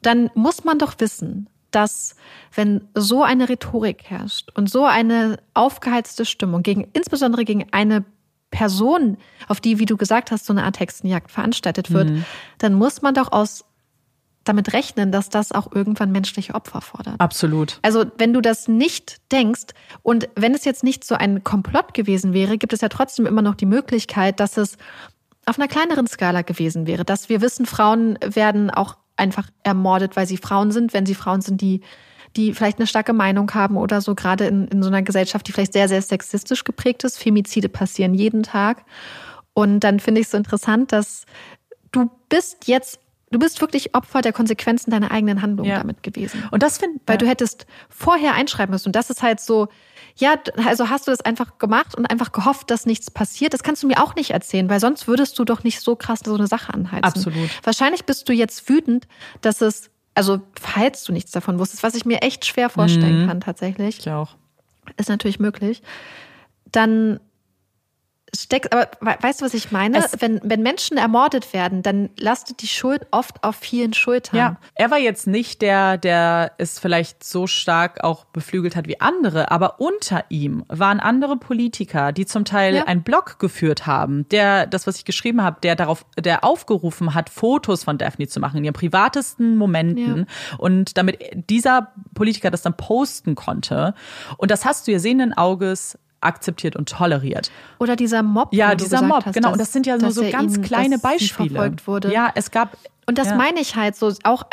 Dann 0.03 0.31
muss 0.35 0.65
man 0.65 0.79
doch 0.79 0.95
wissen, 0.99 1.49
dass 1.71 2.17
wenn 2.55 2.89
so 2.95 3.23
eine 3.23 3.49
Rhetorik 3.49 4.05
herrscht 4.05 4.51
und 4.55 4.69
so 4.71 4.85
eine 4.85 5.39
aufgeheizte 5.55 6.25
Stimmung 6.25 6.63
gegen, 6.63 6.89
insbesondere 6.93 7.45
gegen 7.45 7.67
eine 7.71 8.05
Person, 8.51 9.19
auf 9.49 9.61
die, 9.61 9.79
wie 9.79 9.85
du 9.85 9.97
gesagt 9.97 10.31
hast, 10.31 10.47
so 10.47 10.53
eine 10.53 10.65
Art 10.65 10.81
Hexenjagd 10.81 11.31
veranstaltet 11.31 11.93
wird, 11.93 12.09
mhm. 12.09 12.25
dann 12.59 12.75
muss 12.75 13.03
man 13.03 13.15
doch 13.15 13.31
aus 13.31 13.66
damit 14.49 14.73
rechnen, 14.73 15.13
dass 15.13 15.29
das 15.29 15.53
auch 15.53 15.73
irgendwann 15.73 16.13
menschliche 16.13 16.55
Opfer 16.55 16.81
fordert. 16.81 17.21
Absolut. 17.21 17.79
Also 17.83 18.05
wenn 18.19 18.33
du 18.33 18.41
das 18.41 18.69
nicht 18.69 19.19
denkst 19.33 19.75
und 20.03 20.29
wenn 20.37 20.55
es 20.55 20.65
jetzt 20.65 20.85
nicht 20.85 21.05
so 21.05 21.15
ein 21.15 21.45
Komplott 21.45 21.95
gewesen 21.95 22.33
wäre, 22.33 22.59
gibt 22.59 22.73
es 22.73 22.81
ja 22.81 22.89
trotzdem 22.89 23.27
immer 23.27 23.43
noch 23.43 23.55
die 23.55 23.67
Möglichkeit, 23.67 24.41
dass 24.41 24.57
es 24.57 24.77
auf 25.47 25.59
einer 25.59 25.69
kleineren 25.69 26.07
Skala 26.07 26.43
gewesen 26.43 26.87
wäre, 26.87 27.05
dass 27.05 27.29
wir 27.29 27.41
wissen, 27.41 27.67
Frauen 27.67 28.19
werden 28.25 28.71
auch 28.71 28.97
einfach 29.17 29.49
ermordet, 29.63 30.17
weil 30.17 30.27
sie 30.27 30.37
Frauen 30.37 30.71
sind, 30.73 30.93
wenn 30.93 31.07
sie 31.07 31.15
Frauen 31.15 31.41
sind, 31.41 31.61
die 31.61 31.83
die 32.37 32.53
vielleicht 32.53 32.79
eine 32.79 32.87
starke 32.87 33.13
Meinung 33.13 33.53
haben 33.55 33.77
oder 33.77 34.01
so, 34.01 34.15
gerade 34.15 34.47
in, 34.47 34.69
in 34.69 34.83
so 34.83 34.89
einer 34.89 35.03
Gesellschaft, 35.03 35.49
die 35.49 35.53
vielleicht 35.53 35.73
sehr, 35.73 35.89
sehr 35.89 36.03
sexistisch 36.03 36.65
geprägt 36.65 37.03
ist. 37.05 37.19
Femizide 37.19 37.69
passieren 37.69 38.15
jeden 38.15 38.43
Tag. 38.43 38.85
Und 39.55 39.81
dann 39.81 40.01
finde 40.01 40.21
ich 40.21 40.27
es 40.27 40.33
so 40.33 40.37
interessant, 40.37 40.93
dass 40.93 41.25
du 41.93 42.11
bist 42.29 42.69
jetzt 42.69 43.01
Du 43.31 43.41
bist 43.41 43.61
wirklich 43.61 43.95
Opfer 43.95 44.23
der 44.23 44.33
Konsequenzen 44.33 44.91
deiner 44.91 45.11
eigenen 45.11 45.43
Handlung 45.43 45.67
ja. 45.67 45.79
damit 45.79 46.03
gewesen. 46.03 46.45
Und 46.53 46.63
das 46.63 46.79
finde 46.79 47.01
weil 47.07 47.15
ja. 47.15 47.19
du 47.19 47.27
hättest 47.27 47.67
vorher 47.89 48.35
einschreiben 48.35 48.73
müssen. 48.73 48.89
Und 48.89 48.97
das 48.97 49.11
ist 49.11 49.23
halt 49.23 49.41
so, 49.41 49.69
ja, 50.17 50.37
also 50.65 50.89
hast 50.91 51.09
du 51.09 51.11
das 51.11 51.21
einfach 51.23 51.59
gemacht 51.59 51.97
und 51.97 52.07
einfach 52.07 52.31
gehofft, 52.31 52.71
dass 52.71 52.87
nichts 52.87 53.11
passiert. 53.11 53.53
Das 53.53 53.65
kannst 53.65 53.83
du 53.83 53.89
mir 53.89 54.03
auch 54.03 54.15
nicht 54.15 54.31
erzählen, 54.31 54.71
weil 54.71 54.79
sonst 54.79 55.09
würdest 55.09 55.39
du 55.39 55.45
doch 55.45 55.65
nicht 55.65 55.81
so 55.81 55.97
krass 55.97 56.21
so 56.25 56.35
eine 56.35 56.47
Sache 56.47 56.73
anheizen. 56.73 57.05
Absolut. 57.05 57.51
Wahrscheinlich 57.65 58.05
bist 58.05 58.29
du 58.29 58.33
jetzt 58.33 58.69
wütend, 58.69 59.09
dass 59.41 59.61
es, 59.61 59.91
also 60.15 60.41
falls 60.61 61.03
du 61.03 61.13
nichts 61.13 61.33
davon 61.33 61.59
wusstest, 61.59 61.83
was 61.83 61.97
ich 61.97 62.05
mir 62.05 62.23
echt 62.23 62.47
schwer 62.47 62.71
vorstellen 62.71 63.25
mhm. 63.25 63.27
kann 63.27 63.41
tatsächlich. 63.41 63.99
Ich 63.99 64.11
auch. 64.11 64.37
Ist 64.97 65.09
natürlich 65.09 65.41
möglich. 65.41 65.83
Dann 66.71 67.19
steckt, 68.35 68.73
aber 68.73 68.89
weißt 69.01 69.41
du, 69.41 69.45
was 69.45 69.55
ich 69.55 69.71
meine? 69.73 70.05
wenn, 70.19 70.41
wenn 70.43 70.63
Menschen 70.63 70.97
ermordet 70.97 71.53
werden, 71.53 71.83
dann 71.83 72.11
lastet 72.19 72.63
die 72.63 72.67
Schuld 72.67 73.07
oft 73.11 73.43
auf 73.45 73.57
vielen 73.57 73.93
Schultern. 73.93 74.37
Ja, 74.37 74.57
er 74.75 74.91
war 74.91 74.99
jetzt 74.99 75.27
nicht 75.27 75.63
der, 75.63 75.97
der 75.97 76.53
es 76.59 76.79
vielleicht 76.79 77.25
so 77.25 77.47
stark 77.47 78.03
auch 78.03 78.25
beflügelt 78.27 78.77
hat 78.77 78.89
wie 78.89 79.01
andere, 79.01 79.51
aber 79.51 79.81
unter 79.81 80.25
ihm 80.29 80.65
waren 80.69 81.01
andere 81.01 81.37
Politiker, 81.37 82.13
die 82.13 82.27
zum 82.27 82.45
Teil 82.45 82.77
ja. 82.77 82.85
einen 82.85 83.03
Blog 83.03 83.39
geführt 83.39 83.87
haben, 83.87 84.29
der, 84.31 84.67
das, 84.67 84.87
was 84.87 84.97
ich 84.97 85.05
geschrieben 85.05 85.43
habe, 85.43 85.59
der 85.63 85.77
darauf, 85.77 86.05
der 86.19 86.45
aufgerufen 86.45 87.15
hat, 87.15 87.31
Fotos 87.31 87.85
von 87.85 87.99
Daphne 87.99 88.27
zu 88.29 88.41
machen, 88.41 88.59
in 88.59 88.65
ihren 88.65 88.75
privatesten 88.75 89.57
Momenten 89.57 90.19
ja. 90.19 90.57
und 90.59 90.99
damit 90.99 91.19
dieser 91.49 91.93
Politiker 92.15 92.51
das 92.51 92.63
dann 92.63 92.77
posten 92.77 93.35
konnte. 93.35 93.95
Und 94.37 94.51
das 94.51 94.65
hast 94.65 94.87
du 94.87 94.93
ja 94.93 94.99
sehenden 94.99 95.33
Auges 95.33 95.99
akzeptiert 96.21 96.77
und 96.77 96.89
toleriert. 96.89 97.51
Oder 97.79 97.97
dieser 97.97 98.23
Mob. 98.23 98.53
Ja, 98.53 98.75
dieser 98.75 99.03
Mob, 99.03 99.25
hast, 99.27 99.35
genau. 99.35 99.53
Und 99.53 99.61
das 99.61 99.73
sind 99.73 99.87
ja 99.87 99.97
nur 99.97 100.13
so 100.13 100.29
ganz 100.31 100.61
kleine 100.63 100.99
Beispiele. 100.99 101.51
Verfolgt 101.51 101.87
wurde. 101.87 102.13
Ja, 102.13 102.31
es 102.35 102.51
gab. 102.51 102.77
Und 103.07 103.19
das 103.19 103.29
ja. 103.29 103.37
meine 103.37 103.61
ich 103.61 103.77
halt 103.77 103.97
so, 103.97 104.13
auch, 104.25 104.45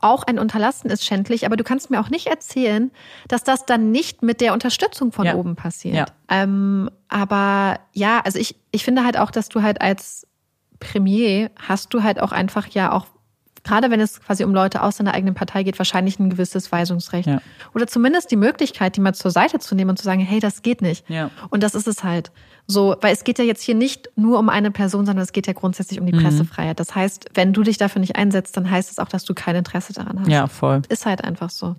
auch 0.00 0.22
ein 0.24 0.38
Unterlassen 0.38 0.90
ist 0.90 1.04
schändlich, 1.04 1.46
aber 1.46 1.56
du 1.56 1.64
kannst 1.64 1.90
mir 1.90 2.00
auch 2.00 2.10
nicht 2.10 2.26
erzählen, 2.26 2.90
dass 3.26 3.44
das 3.44 3.66
dann 3.66 3.90
nicht 3.90 4.22
mit 4.22 4.40
der 4.40 4.52
Unterstützung 4.52 5.12
von 5.12 5.26
ja. 5.26 5.34
oben 5.34 5.56
passiert. 5.56 5.94
Ja. 5.94 6.06
Ähm, 6.28 6.90
aber 7.08 7.80
ja, 7.92 8.20
also 8.24 8.38
ich, 8.38 8.56
ich 8.70 8.84
finde 8.84 9.04
halt 9.04 9.18
auch, 9.18 9.30
dass 9.30 9.48
du 9.48 9.62
halt 9.62 9.80
als 9.80 10.26
Premier 10.80 11.50
hast 11.56 11.92
du 11.94 12.02
halt 12.02 12.20
auch 12.20 12.32
einfach 12.32 12.68
ja 12.68 12.92
auch 12.92 13.06
gerade 13.68 13.90
wenn 13.90 14.00
es 14.00 14.20
quasi 14.20 14.44
um 14.44 14.52
Leute 14.52 14.82
aus 14.82 14.96
seiner 14.96 15.14
eigenen 15.14 15.34
Partei 15.34 15.62
geht, 15.62 15.78
wahrscheinlich 15.78 16.18
ein 16.18 16.30
gewisses 16.30 16.72
Weisungsrecht. 16.72 17.28
Ja. 17.28 17.40
Oder 17.74 17.86
zumindest 17.86 18.30
die 18.30 18.36
Möglichkeit, 18.36 18.96
die 18.96 19.00
mal 19.00 19.14
zur 19.14 19.30
Seite 19.30 19.58
zu 19.58 19.74
nehmen 19.74 19.90
und 19.90 19.98
zu 19.98 20.04
sagen, 20.04 20.20
hey, 20.20 20.40
das 20.40 20.62
geht 20.62 20.82
nicht. 20.82 21.08
Ja. 21.08 21.30
Und 21.50 21.62
das 21.62 21.74
ist 21.74 21.86
es 21.86 22.02
halt. 22.04 22.32
So, 22.66 22.96
weil 23.00 23.12
es 23.12 23.24
geht 23.24 23.38
ja 23.38 23.44
jetzt 23.44 23.62
hier 23.62 23.74
nicht 23.74 24.10
nur 24.16 24.38
um 24.38 24.48
eine 24.48 24.70
Person, 24.70 25.06
sondern 25.06 25.22
es 25.22 25.32
geht 25.32 25.46
ja 25.46 25.52
grundsätzlich 25.52 26.00
um 26.00 26.06
die 26.06 26.12
mhm. 26.12 26.22
Pressefreiheit. 26.22 26.80
Das 26.80 26.94
heißt, 26.94 27.30
wenn 27.34 27.52
du 27.52 27.62
dich 27.62 27.78
dafür 27.78 28.00
nicht 28.00 28.16
einsetzt, 28.16 28.56
dann 28.56 28.70
heißt 28.70 28.90
es 28.90 28.98
auch, 28.98 29.08
dass 29.08 29.24
du 29.24 29.34
kein 29.34 29.56
Interesse 29.56 29.92
daran 29.92 30.20
hast. 30.20 30.28
Ja, 30.28 30.46
voll. 30.46 30.82
Ist 30.88 31.06
halt 31.06 31.24
einfach 31.24 31.50
so. 31.50 31.76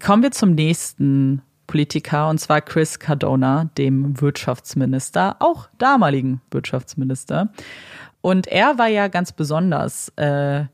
Kommen 0.00 0.22
wir 0.22 0.30
zum 0.30 0.54
nächsten 0.54 1.42
Regierungspolitiker, 1.72 2.28
und 2.28 2.38
zwar 2.38 2.60
Chris 2.60 2.98
Cardona, 2.98 3.70
dem 3.78 4.20
Wirtschaftsminister, 4.20 5.36
auch 5.40 5.68
damaligen 5.78 6.40
Wirtschaftsminister. 6.50 7.50
Und 8.20 8.46
er 8.46 8.78
war 8.78 8.88
ja 8.88 9.08
ganz 9.08 9.32
besonders, 9.32 10.10
äh, 10.16 10.64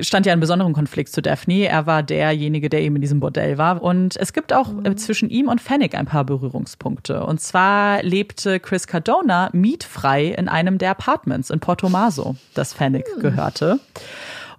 stand 0.00 0.26
ja 0.26 0.32
in 0.32 0.40
besonderem 0.40 0.72
Konflikt 0.72 1.12
zu 1.12 1.22
Daphne. 1.22 1.68
Er 1.68 1.86
war 1.86 2.02
derjenige, 2.02 2.68
der 2.68 2.82
eben 2.82 2.96
in 2.96 3.02
diesem 3.02 3.20
Bordell 3.20 3.58
war. 3.58 3.80
Und 3.82 4.16
es 4.16 4.32
gibt 4.32 4.52
auch 4.52 4.72
äh, 4.84 4.96
zwischen 4.96 5.30
ihm 5.30 5.48
und 5.48 5.60
Fennec 5.60 5.94
ein 5.94 6.06
paar 6.06 6.24
Berührungspunkte. 6.24 7.24
Und 7.24 7.40
zwar 7.40 8.02
lebte 8.02 8.58
Chris 8.58 8.86
Cardona 8.86 9.50
mietfrei 9.52 10.26
in 10.26 10.48
einem 10.48 10.78
der 10.78 10.90
Apartments 10.90 11.50
in 11.50 11.60
Porto 11.60 11.88
Maso, 11.88 12.36
das 12.54 12.72
Fennec 12.72 13.06
hm. 13.14 13.22
gehörte. 13.22 13.78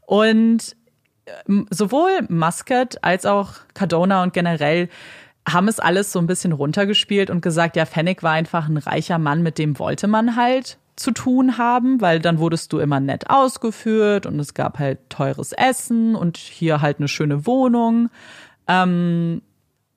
Und 0.05 0.75
ähm, 1.47 1.67
sowohl 1.69 2.21
Muscat 2.29 3.03
als 3.03 3.25
auch 3.25 3.55
Cardona 3.73 4.23
und 4.23 4.33
generell 4.33 4.87
haben 5.47 5.67
es 5.67 5.79
alles 5.79 6.11
so 6.11 6.19
ein 6.19 6.27
bisschen 6.27 6.53
runtergespielt 6.53 7.29
und 7.29 7.41
gesagt, 7.41 7.75
ja, 7.75 7.85
Fennec 7.85 8.23
war 8.23 8.33
einfach 8.33 8.69
ein 8.69 8.77
reicher 8.77 9.17
Mann, 9.17 9.43
mit 9.43 9.57
dem 9.57 9.79
wollte 9.79 10.07
man 10.07 10.35
halt 10.35 10.77
zu 10.99 11.11
tun 11.11 11.57
haben, 11.57 12.01
weil 12.01 12.19
dann 12.19 12.39
wurdest 12.39 12.73
du 12.73 12.79
immer 12.79 12.99
nett 12.99 13.29
ausgeführt 13.29 14.25
und 14.25 14.39
es 14.39 14.53
gab 14.53 14.79
halt 14.79 15.09
teures 15.09 15.53
Essen 15.53 16.15
und 16.15 16.37
hier 16.37 16.81
halt 16.81 16.99
eine 16.99 17.07
schöne 17.07 17.45
Wohnung. 17.45 18.09
Ähm, 18.67 19.41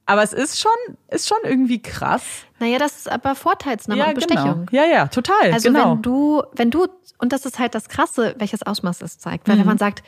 aber 0.07 0.23
es 0.23 0.33
ist 0.33 0.61
schon, 0.61 0.97
ist 1.09 1.29
schon 1.29 1.39
irgendwie 1.45 1.81
krass. 1.81 2.23
Naja, 2.59 2.79
das 2.79 2.99
ist 2.99 3.11
aber 3.11 3.35
Vorteilsnahme 3.35 4.01
ja, 4.01 4.09
und 4.09 4.15
genau. 4.15 4.27
Bestechung. 4.27 4.67
Genau. 4.67 4.83
Ja, 4.83 4.89
ja, 4.89 5.07
total. 5.09 5.53
Also 5.53 5.69
genau. 5.69 5.93
wenn 5.93 6.03
du, 6.03 6.43
wenn 6.55 6.71
du, 6.71 6.87
und 7.19 7.33
das 7.33 7.47
ist 7.47 7.59
halt 7.59 7.75
das 7.75 7.89
Krasse, 7.89 8.35
welches 8.39 8.63
Ausmaß 8.63 9.03
es 9.03 9.19
zeigt. 9.19 9.49
Weil 9.49 9.57
mhm. 9.57 9.61
wenn 9.61 9.67
man 9.67 9.79
sagt, 9.79 10.03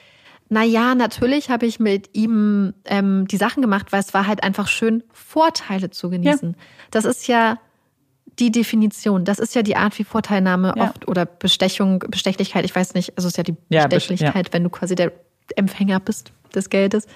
na 0.49 0.63
ja, 0.63 0.95
natürlich 0.95 1.51
habe 1.51 1.67
ich 1.67 1.81
mit 1.81 2.11
ihm 2.13 2.75
ähm, 2.85 3.27
die 3.29 3.37
Sachen 3.37 3.63
gemacht, 3.63 3.93
weil 3.93 4.01
es 4.01 4.13
war 4.15 4.27
halt 4.27 4.43
einfach 4.43 4.69
schön, 4.69 5.03
Vorteile 5.13 5.91
zu 5.91 6.11
genießen. 6.11 6.51
Ja. 6.51 6.65
Das 6.91 7.05
ist 7.05 7.27
ja 7.27 7.59
die 8.39 8.51
Definition. 8.51 9.25
Das 9.25 9.39
ist 9.39 9.55
ja 9.55 9.63
die 9.63 9.77
Art, 9.77 9.99
wie 9.99 10.05
Vorteilnahme 10.05 10.75
ja. 10.77 10.85
oft 10.85 11.09
oder 11.09 11.27
Bestechung, 11.27 12.01
Bestechlichkeit, 12.01 12.65
ich 12.65 12.75
weiß 12.75 12.95
nicht, 12.95 13.17
also 13.17 13.29
es 13.29 13.33
ist 13.33 13.37
ja 13.37 13.45
die 13.45 13.57
ja, 13.69 13.87
Bestechlichkeit, 13.87 14.53
wenn 14.53 14.65
du 14.65 14.71
quasi 14.71 14.95
der 14.95 15.13
Empfänger 15.57 16.01
bist 16.01 16.33
des 16.55 16.71
Geldes. 16.71 17.07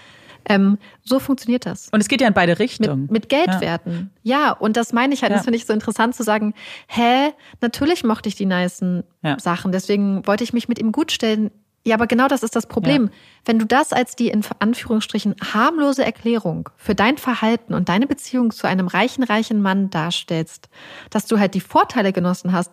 Ähm, 0.48 0.78
so 1.04 1.18
funktioniert 1.18 1.66
das. 1.66 1.88
Und 1.92 2.00
es 2.00 2.08
geht 2.08 2.20
ja 2.20 2.28
in 2.28 2.34
beide 2.34 2.58
Richtungen. 2.58 3.02
Mit, 3.02 3.10
mit 3.10 3.28
Geldwerten. 3.28 4.10
Ja. 4.22 4.38
ja. 4.38 4.52
und 4.52 4.76
das 4.76 4.92
meine 4.92 5.12
ich 5.12 5.22
halt. 5.22 5.30
Ja. 5.30 5.36
Das 5.36 5.44
finde 5.44 5.58
ich 5.58 5.66
so 5.66 5.72
interessant 5.72 6.14
zu 6.14 6.22
sagen, 6.22 6.54
hä, 6.86 7.32
natürlich 7.60 8.04
mochte 8.04 8.28
ich 8.28 8.34
die 8.34 8.46
nicen 8.46 9.04
ja. 9.22 9.38
Sachen, 9.38 9.72
deswegen 9.72 10.26
wollte 10.26 10.44
ich 10.44 10.52
mich 10.52 10.68
mit 10.68 10.78
ihm 10.78 10.92
gut 10.92 11.12
stellen. 11.12 11.50
Ja, 11.84 11.94
aber 11.94 12.06
genau 12.06 12.28
das 12.28 12.42
ist 12.42 12.55
das 12.55 12.66
Problem. 12.66 13.05
Ja. 13.05 13.10
Wenn 13.44 13.59
du 13.59 13.64
das 13.64 13.92
als 13.92 14.16
die 14.16 14.28
in 14.28 14.44
Anführungsstrichen 14.59 15.36
harmlose 15.52 16.05
Erklärung 16.05 16.68
für 16.76 16.94
dein 16.94 17.16
Verhalten 17.16 17.72
und 17.72 17.88
deine 17.88 18.06
Beziehung 18.06 18.50
zu 18.50 18.66
einem 18.66 18.88
reichen, 18.88 19.22
reichen 19.22 19.62
Mann 19.62 19.88
darstellst, 19.90 20.68
dass 21.10 21.26
du 21.26 21.38
halt 21.38 21.55
die 21.55 21.60
Vorteile 21.60 22.12
genossen 22.12 22.52
hast, 22.52 22.72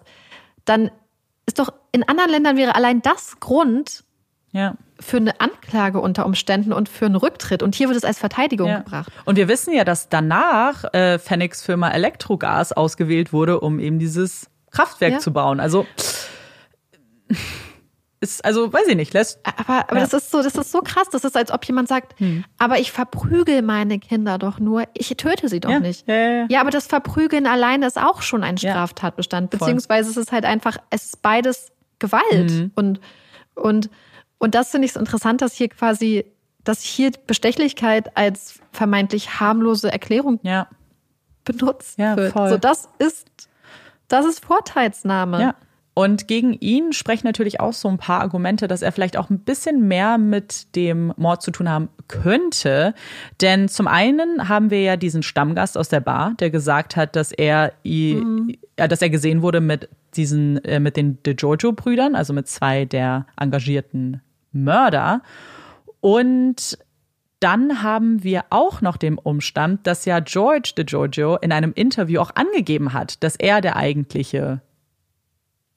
dann 0.66 0.92
ist 1.46 1.60
doch 1.60 1.72
in 1.92 2.04
anderen 2.08 2.32
Ländern 2.32 2.58
wäre 2.58 2.76
allein 2.76 3.02
das 3.02 3.40
Grund 3.40 4.04
ja. 4.52 4.76
für 5.00 5.18
eine 5.18 5.40
Anklage 5.40 6.02
unter 6.02 6.26
Umständen 6.26 6.74
und 6.74 6.90
für 6.90 7.06
einen 7.06 7.16
Rücktritt. 7.16 7.62
Und 7.62 7.76
hier 7.76 7.88
wird 7.88 7.98
es 7.98 8.04
als 8.04 8.18
Verteidigung 8.18 8.68
ja. 8.68 8.80
gebracht. 8.80 9.12
Und 9.26 9.36
wir 9.38 9.48
wissen 9.48 9.74
ja, 9.74 9.84
dass 9.84 10.10
danach 10.10 10.84
äh, 10.94 11.20
Phoenix 11.20 11.62
Firma 11.62 11.90
Elektrogas 11.90 12.74
ausgewählt 12.74 13.32
wurde, 13.32 13.60
um 13.60 13.80
eben 13.80 14.00
dieses 14.00 14.50
Kraftwerk 14.72 15.22
zu 15.22 15.32
bauen. 15.32 15.60
Also 15.60 15.86
ist, 18.26 18.46
also 18.46 18.72
weiß 18.72 18.88
ich 18.88 18.96
nicht, 18.96 19.14
lässt. 19.14 19.40
Aber, 19.44 19.90
aber 19.90 19.96
ja. 19.96 20.02
das 20.02 20.14
ist 20.14 20.32
so, 20.32 20.42
das 20.42 20.56
ist 20.56 20.72
so 20.72 20.82
krass. 20.82 21.08
Das 21.12 21.24
ist, 21.24 21.38
als 21.38 21.52
ob 21.52 21.64
jemand 21.66 21.88
sagt, 21.88 22.20
hm. 22.20 22.44
aber 22.58 22.80
ich 22.80 22.92
verprügel 22.92 23.62
meine 23.62 24.00
Kinder 24.00 24.38
doch 24.38 24.60
nur, 24.60 24.84
ich 24.94 25.10
töte 25.10 25.48
sie 25.48 25.60
doch 25.60 25.70
ja. 25.70 25.80
nicht. 25.80 26.08
Ja, 26.08 26.46
ja, 26.50 26.62
aber 26.62 26.72
das 26.72 26.88
Verprügeln 26.88 27.48
alleine 27.48 27.88
ist 27.88 27.98
auch 27.98 28.22
schon 28.22 28.44
ein 28.44 28.58
Straftatbestand. 28.58 29.50
Beziehungsweise 29.50 30.10
es 30.10 30.18
ist 30.18 30.32
halt 30.32 30.46
einfach, 30.46 30.78
es 30.90 31.06
ist 31.06 31.22
beides 31.22 31.72
Gewalt. 32.00 32.52
Mhm. 32.52 32.72
Und, 32.76 33.00
und, 33.56 33.90
und 34.38 34.56
das 34.56 34.72
finde 34.72 34.86
ich 34.88 34.94
so 34.94 35.00
interessant, 35.00 35.42
dass 35.42 35.54
hier 35.54 35.70
quasi, 35.70 36.26
dass 36.64 36.82
hier 36.82 37.12
Bestechlichkeit 37.28 38.18
als 38.18 38.60
vermeintlich 38.72 39.40
harmlose 39.40 39.92
Erklärung 39.92 40.40
benutzt 41.44 41.98
wird. 41.98 42.34
So, 42.34 42.58
das 42.58 42.90
ist, 42.98 43.28
das 44.08 44.26
ist 44.26 44.44
Vorteilsnahme. 44.44 45.42
Ja. 45.42 45.56
Und 45.98 46.28
gegen 46.28 46.52
ihn 46.52 46.92
sprechen 46.92 47.26
natürlich 47.26 47.62
auch 47.62 47.72
so 47.72 47.88
ein 47.88 47.98
paar 47.98 48.20
Argumente, 48.20 48.68
dass 48.68 48.82
er 48.82 48.92
vielleicht 48.92 49.16
auch 49.16 49.30
ein 49.30 49.40
bisschen 49.40 49.88
mehr 49.88 50.18
mit 50.18 50.76
dem 50.76 51.14
Mord 51.16 51.42
zu 51.42 51.52
tun 51.52 51.70
haben 51.70 51.88
könnte. 52.10 52.94
Denn 53.40 53.70
zum 53.70 53.88
einen 53.88 54.50
haben 54.50 54.72
wir 54.72 54.82
ja 54.82 54.98
diesen 54.98 55.24
Stammgast 55.24 55.78
aus 55.78 55.88
der 55.88 56.02
Bar, 56.02 56.34
der 56.42 56.50
gesagt 56.50 56.98
hat, 56.98 57.16
dass 57.16 57.32
er, 57.32 57.72
mhm. 57.86 58.58
dass 58.76 59.02
er 59.02 59.10
gesehen 59.10 59.42
wurde 59.42 59.62
mit 59.62 59.88
diesen, 60.16 60.62
äh, 60.66 60.82
mit 60.82 60.98
den 60.98 61.24
De 61.24 61.34
Giorgio-Brüdern, 61.34 62.14
also 62.14 62.34
mit 62.34 62.50
zwei 62.50 62.84
der 62.84 63.26
engagierten 63.40 64.20
Mörder. 64.52 65.22
Und 66.02 66.78
dann 67.40 67.84
haben 67.84 68.22
wir 68.22 68.44
auch 68.50 68.82
noch 68.82 68.98
den 68.98 69.18
Umstand, 69.18 69.88
dass 69.88 70.04
ja 70.04 70.20
George 70.20 70.74
De 70.78 70.84
Giorgio 70.84 71.38
in 71.38 71.54
einem 71.54 71.72
Interview 71.74 72.20
auch 72.20 72.32
angegeben 72.36 72.92
hat, 72.92 73.24
dass 73.24 73.38
er 73.38 73.62
der 73.62 73.78
eigentliche 73.78 74.62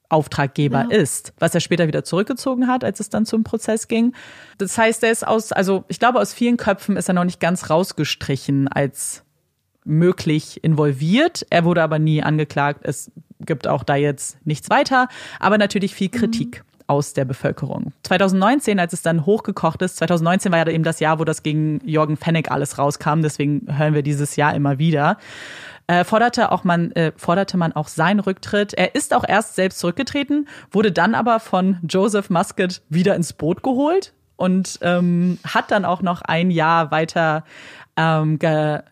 Auftraggeber 0.09 0.87
ja. 0.89 0.97
ist, 0.97 1.33
was 1.39 1.53
er 1.53 1.61
später 1.61 1.87
wieder 1.87 2.03
zurückgezogen 2.03 2.67
hat, 2.67 2.83
als 2.83 2.99
es 2.99 3.09
dann 3.09 3.25
zum 3.25 3.43
Prozess 3.43 3.87
ging. 3.87 4.13
Das 4.57 4.77
heißt, 4.77 5.03
er 5.03 5.11
ist 5.11 5.25
aus, 5.25 5.51
also 5.51 5.85
ich 5.87 5.99
glaube, 5.99 6.19
aus 6.19 6.33
vielen 6.33 6.57
Köpfen 6.57 6.97
ist 6.97 7.07
er 7.07 7.13
noch 7.13 7.23
nicht 7.23 7.39
ganz 7.39 7.69
rausgestrichen 7.69 8.67
als 8.67 9.23
möglich 9.85 10.63
involviert. 10.63 11.45
Er 11.49 11.63
wurde 11.63 11.83
aber 11.83 11.99
nie 11.99 12.23
angeklagt. 12.23 12.81
Es 12.83 13.11
gibt 13.39 13.67
auch 13.67 13.83
da 13.83 13.95
jetzt 13.95 14.37
nichts 14.45 14.69
weiter, 14.69 15.07
aber 15.39 15.57
natürlich 15.57 15.93
viel 15.93 16.09
Kritik. 16.09 16.59
Mhm 16.59 16.69
aus 16.89 17.13
der 17.13 17.23
Bevölkerung. 17.23 17.93
2019, 18.01 18.79
als 18.79 18.93
es 18.93 19.03
dann 19.03 19.27
hochgekocht 19.27 19.83
ist, 19.83 19.97
2019 19.97 20.51
war 20.51 20.57
ja 20.57 20.67
eben 20.73 20.83
das 20.83 20.99
Jahr, 20.99 21.19
wo 21.19 21.23
das 21.23 21.43
gegen 21.43 21.87
Jorgen 21.87 22.17
Fennig 22.17 22.51
alles 22.51 22.79
rauskam, 22.79 23.21
deswegen 23.21 23.67
hören 23.77 23.93
wir 23.93 24.01
dieses 24.01 24.35
Jahr 24.37 24.55
immer 24.55 24.79
wieder 24.79 25.17
äh, 25.89 26.03
forderte, 26.03 26.51
auch 26.51 26.63
man, 26.63 26.91
äh, 26.91 27.11
forderte 27.17 27.57
man 27.57 27.73
auch 27.73 27.87
seinen 27.87 28.19
Rücktritt. 28.19 28.75
Er 28.75 28.93
ist 28.93 29.11
auch 29.11 29.23
erst 29.27 29.55
selbst 29.55 29.79
zurückgetreten, 29.79 30.47
wurde 30.71 30.91
dann 30.91 31.15
aber 31.15 31.39
von 31.39 31.77
Joseph 31.81 32.29
Muscat 32.29 32.83
wieder 32.89 33.15
ins 33.15 33.33
Boot 33.33 33.63
geholt 33.63 34.13
und 34.35 34.77
ähm, 34.83 35.39
hat 35.43 35.71
dann 35.71 35.85
auch 35.85 36.03
noch 36.03 36.21
ein 36.21 36.51
Jahr 36.51 36.91
weiter 36.91 37.43
ähm, 37.97 38.37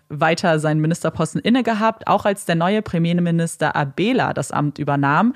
weiter 0.09 0.57
seinen 0.57 0.81
Ministerposten 0.81 1.39
inne 1.39 1.61
gehabt, 1.61 2.07
auch 2.07 2.25
als 2.25 2.45
der 2.45 2.55
neue 2.55 2.81
Premierminister 2.81 3.75
Abela 3.75 4.33
das 4.33 4.51
Amt 4.51 4.79
übernahm. 4.79 5.33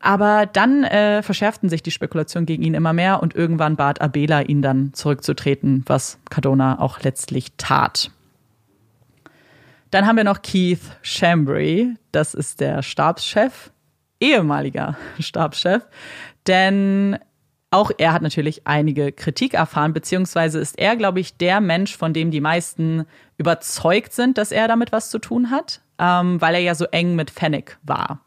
Aber 0.00 0.46
dann 0.46 0.84
äh, 0.84 1.22
verschärften 1.22 1.68
sich 1.68 1.82
die 1.82 1.90
Spekulationen 1.90 2.46
gegen 2.46 2.62
ihn 2.62 2.72
immer 2.72 2.94
mehr 2.94 3.22
und 3.22 3.34
irgendwann 3.34 3.76
bat 3.76 4.00
Abela 4.00 4.40
ihn 4.40 4.62
dann 4.62 4.94
zurückzutreten, 4.94 5.84
was 5.86 6.18
Cardona 6.30 6.80
auch 6.80 7.00
letztlich 7.02 7.52
tat. 7.58 8.10
Dann 9.90 10.06
haben 10.06 10.16
wir 10.16 10.24
noch 10.24 10.42
Keith 10.42 10.80
Chambry, 11.02 11.96
das 12.12 12.34
ist 12.34 12.60
der 12.60 12.82
Stabschef, 12.82 13.72
ehemaliger 14.20 14.96
Stabschef, 15.18 15.82
denn 16.46 17.18
auch 17.72 17.90
er 17.98 18.12
hat 18.12 18.22
natürlich 18.22 18.66
einige 18.66 19.12
Kritik 19.12 19.54
erfahren, 19.54 19.92
beziehungsweise 19.92 20.58
ist 20.58 20.78
er, 20.78 20.96
glaube 20.96 21.20
ich, 21.20 21.36
der 21.36 21.60
Mensch, 21.60 21.96
von 21.96 22.12
dem 22.12 22.30
die 22.30 22.40
meisten 22.40 23.04
überzeugt 23.38 24.12
sind, 24.12 24.38
dass 24.38 24.50
er 24.50 24.66
damit 24.66 24.90
was 24.90 25.10
zu 25.10 25.18
tun 25.18 25.50
hat, 25.50 25.80
ähm, 25.98 26.40
weil 26.40 26.54
er 26.54 26.60
ja 26.60 26.74
so 26.74 26.84
eng 26.86 27.14
mit 27.14 27.30
Fennec 27.30 27.78
war. 27.82 28.24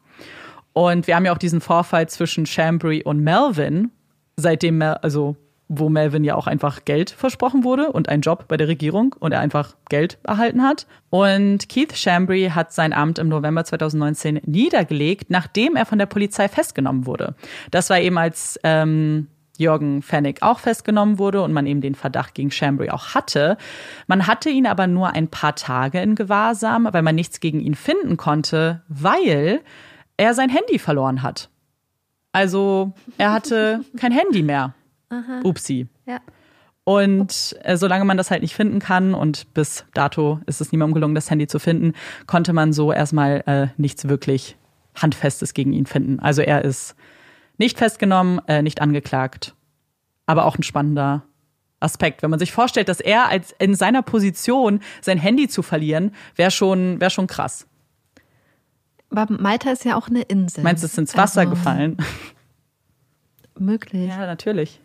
Und 0.72 1.08
wir 1.08 1.16
haben 1.16 1.26
ja 1.26 1.34
auch 1.34 1.38
diesen 1.38 1.62
Vorfall 1.62 2.08
zwischen 2.08 2.46
Chambry 2.46 3.04
und 3.04 3.20
Melvin, 3.20 3.92
seitdem, 4.38 4.82
also 4.82 5.36
wo 5.68 5.90
Melvin 5.90 6.24
ja 6.24 6.36
auch 6.36 6.48
einfach 6.48 6.86
Geld 6.86 7.10
versprochen 7.10 7.64
wurde 7.64 7.92
und 7.92 8.10
einen 8.10 8.22
Job 8.22 8.48
bei 8.48 8.58
der 8.58 8.68
Regierung 8.68 9.16
und 9.20 9.32
er 9.32 9.40
einfach 9.40 9.76
Geld 9.90 10.18
erhalten 10.24 10.64
hat. 10.64 10.88
Und 11.10 11.70
Keith 11.70 11.94
Chambry 11.96 12.52
hat 12.54 12.74
sein 12.74 12.94
Amt 12.94 13.20
im 13.20 13.30
November 13.30 13.64
2019 13.64 14.42
niedergelegt, 14.46 15.30
nachdem 15.30 15.76
er 15.76 15.86
von 15.86 16.00
der 16.00 16.06
Polizei 16.06 16.48
festgenommen 16.48 17.06
wurde. 17.06 17.36
Das 17.72 17.90
war 17.90 18.00
eben 18.00 18.18
als 18.18 18.60
ähm, 18.64 19.28
Jürgen 19.58 20.02
Fennig 20.02 20.42
auch 20.42 20.60
festgenommen 20.60 21.20
wurde 21.20 21.42
und 21.42 21.54
man 21.54 21.68
eben 21.68 21.82
den 21.82 21.96
Verdacht 21.96 22.34
gegen 22.34 22.52
Chambry 22.52 22.90
auch 22.90 23.14
hatte. 23.14 23.58
Man 24.08 24.28
hatte 24.28 24.50
ihn 24.50 24.66
aber 24.66 24.88
nur 24.88 25.10
ein 25.10 25.28
paar 25.28 25.56
Tage 25.56 26.02
in 26.02 26.16
Gewahrsam, 26.16 26.88
weil 26.92 27.04
man 27.04 27.16
nichts 27.16 27.40
gegen 27.40 27.60
ihn 27.60 27.76
finden 27.76 28.18
konnte, 28.18 28.82
weil 28.88 29.62
er 30.18 30.34
sein 30.34 30.50
Handy 30.50 30.80
verloren 30.80 31.22
hat. 31.22 31.50
Also 32.32 32.94
er 33.18 33.32
hatte 33.32 33.84
kein 33.98 34.12
Handy 34.12 34.42
mehr. 34.42 34.74
Aha. 35.14 35.42
Upsi. 35.44 35.88
Ja. 36.06 36.20
Und 36.84 37.56
äh, 37.64 37.78
solange 37.78 38.04
man 38.04 38.18
das 38.18 38.30
halt 38.30 38.42
nicht 38.42 38.56
finden 38.56 38.80
kann 38.80 39.14
und 39.14 39.54
bis 39.54 39.86
dato 39.94 40.40
ist 40.48 40.60
es 40.60 40.72
niemandem 40.72 40.96
gelungen, 40.96 41.16
das 41.16 41.30
Handy 41.30 41.48
zu 41.48 41.60
finden, 41.60 41.94
konnte 42.28 42.52
man 42.52 42.74
so 42.74 42.92
erstmal 42.92 43.44
äh, 43.46 43.68
nichts 43.78 44.08
wirklich 44.10 44.58
Handfestes 44.96 45.54
gegen 45.54 45.72
ihn 45.72 45.86
finden. 45.86 46.20
Also 46.20 46.42
er 46.42 46.64
ist 46.64 46.96
nicht 47.58 47.78
festgenommen, 47.78 48.42
äh, 48.48 48.62
nicht 48.62 48.82
angeklagt, 48.82 49.56
aber 50.26 50.46
auch 50.46 50.58
ein 50.58 50.64
spannender 50.64 51.24
Aspekt. 51.80 52.22
Wenn 52.22 52.30
man 52.30 52.40
sich 52.40 52.52
vorstellt, 52.52 52.90
dass 52.90 53.00
er 53.00 53.30
als 53.30 53.54
in 53.60 53.76
seiner 53.76 54.02
Position 54.02 54.82
sein 55.02 55.18
Handy 55.18 55.48
zu 55.48 55.62
verlieren, 55.62 56.12
wäre 56.36 56.52
schon, 56.52 57.00
wär 57.00 57.10
schon 57.10 57.28
krass. 57.28 57.68
Aber 59.10 59.32
Malta 59.32 59.72
ist 59.72 59.86
ja 59.86 59.96
auch 59.96 60.10
eine 60.10 60.24
Insel. 60.24 60.64
Meinst 60.64 60.84
du, 60.84 60.88
es 60.88 60.94
ist 60.94 60.98
ins 60.98 61.16
Wasser 61.16 61.42
also, 61.42 61.52
gefallen? 61.52 61.98
Möglich. 63.60 64.10
Ja, 64.10 64.26
natürlich. 64.26 64.82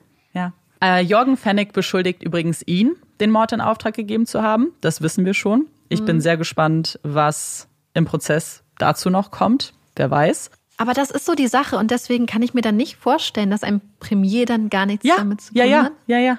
Äh, 0.83 1.03
Jorgen 1.03 1.37
Fennig 1.37 1.73
beschuldigt 1.73 2.23
übrigens 2.23 2.63
ihn, 2.67 2.97
den 3.21 3.31
Mord 3.31 3.53
in 3.53 3.61
Auftrag 3.61 3.95
gegeben 3.95 4.27
zu 4.27 4.43
haben. 4.43 4.73
Das 4.81 5.03
wissen 5.03 5.25
wir 5.25 5.35
schon. 5.35 5.67
Ich 5.89 6.01
mhm. 6.01 6.07
bin 6.07 6.21
sehr 6.21 6.37
gespannt, 6.37 6.99
was 7.03 7.69
im 7.95 8.05
Prozess 8.05 8.63
dazu 8.79 9.11
noch 9.11 9.31
kommt. 9.31 9.73
Wer 9.97 10.11
weiß. 10.11 10.51
Aber 10.77 10.95
das 10.95 11.11
ist 11.11 11.27
so 11.27 11.35
die 11.35 11.49
Sache 11.49 11.77
und 11.77 11.91
deswegen 11.91 12.27
kann 12.27 12.41
ich 12.43 12.55
mir 12.55 12.61
dann 12.61 12.77
nicht 12.77 12.97
vorstellen, 12.97 13.51
dass 13.51 13.65
ein 13.65 13.81
Premier 13.99 14.47
dann 14.47 14.71
gar 14.71 14.87
nichts 14.87 15.05
ja, 15.05 15.17
damit 15.17 15.41
zu 15.41 15.49
tun 15.49 15.59
ja, 15.59 15.65
ja, 15.65 15.83
hat. 15.85 15.93
Ja, 16.07 16.19
ja, 16.19 16.25
ja. 16.25 16.39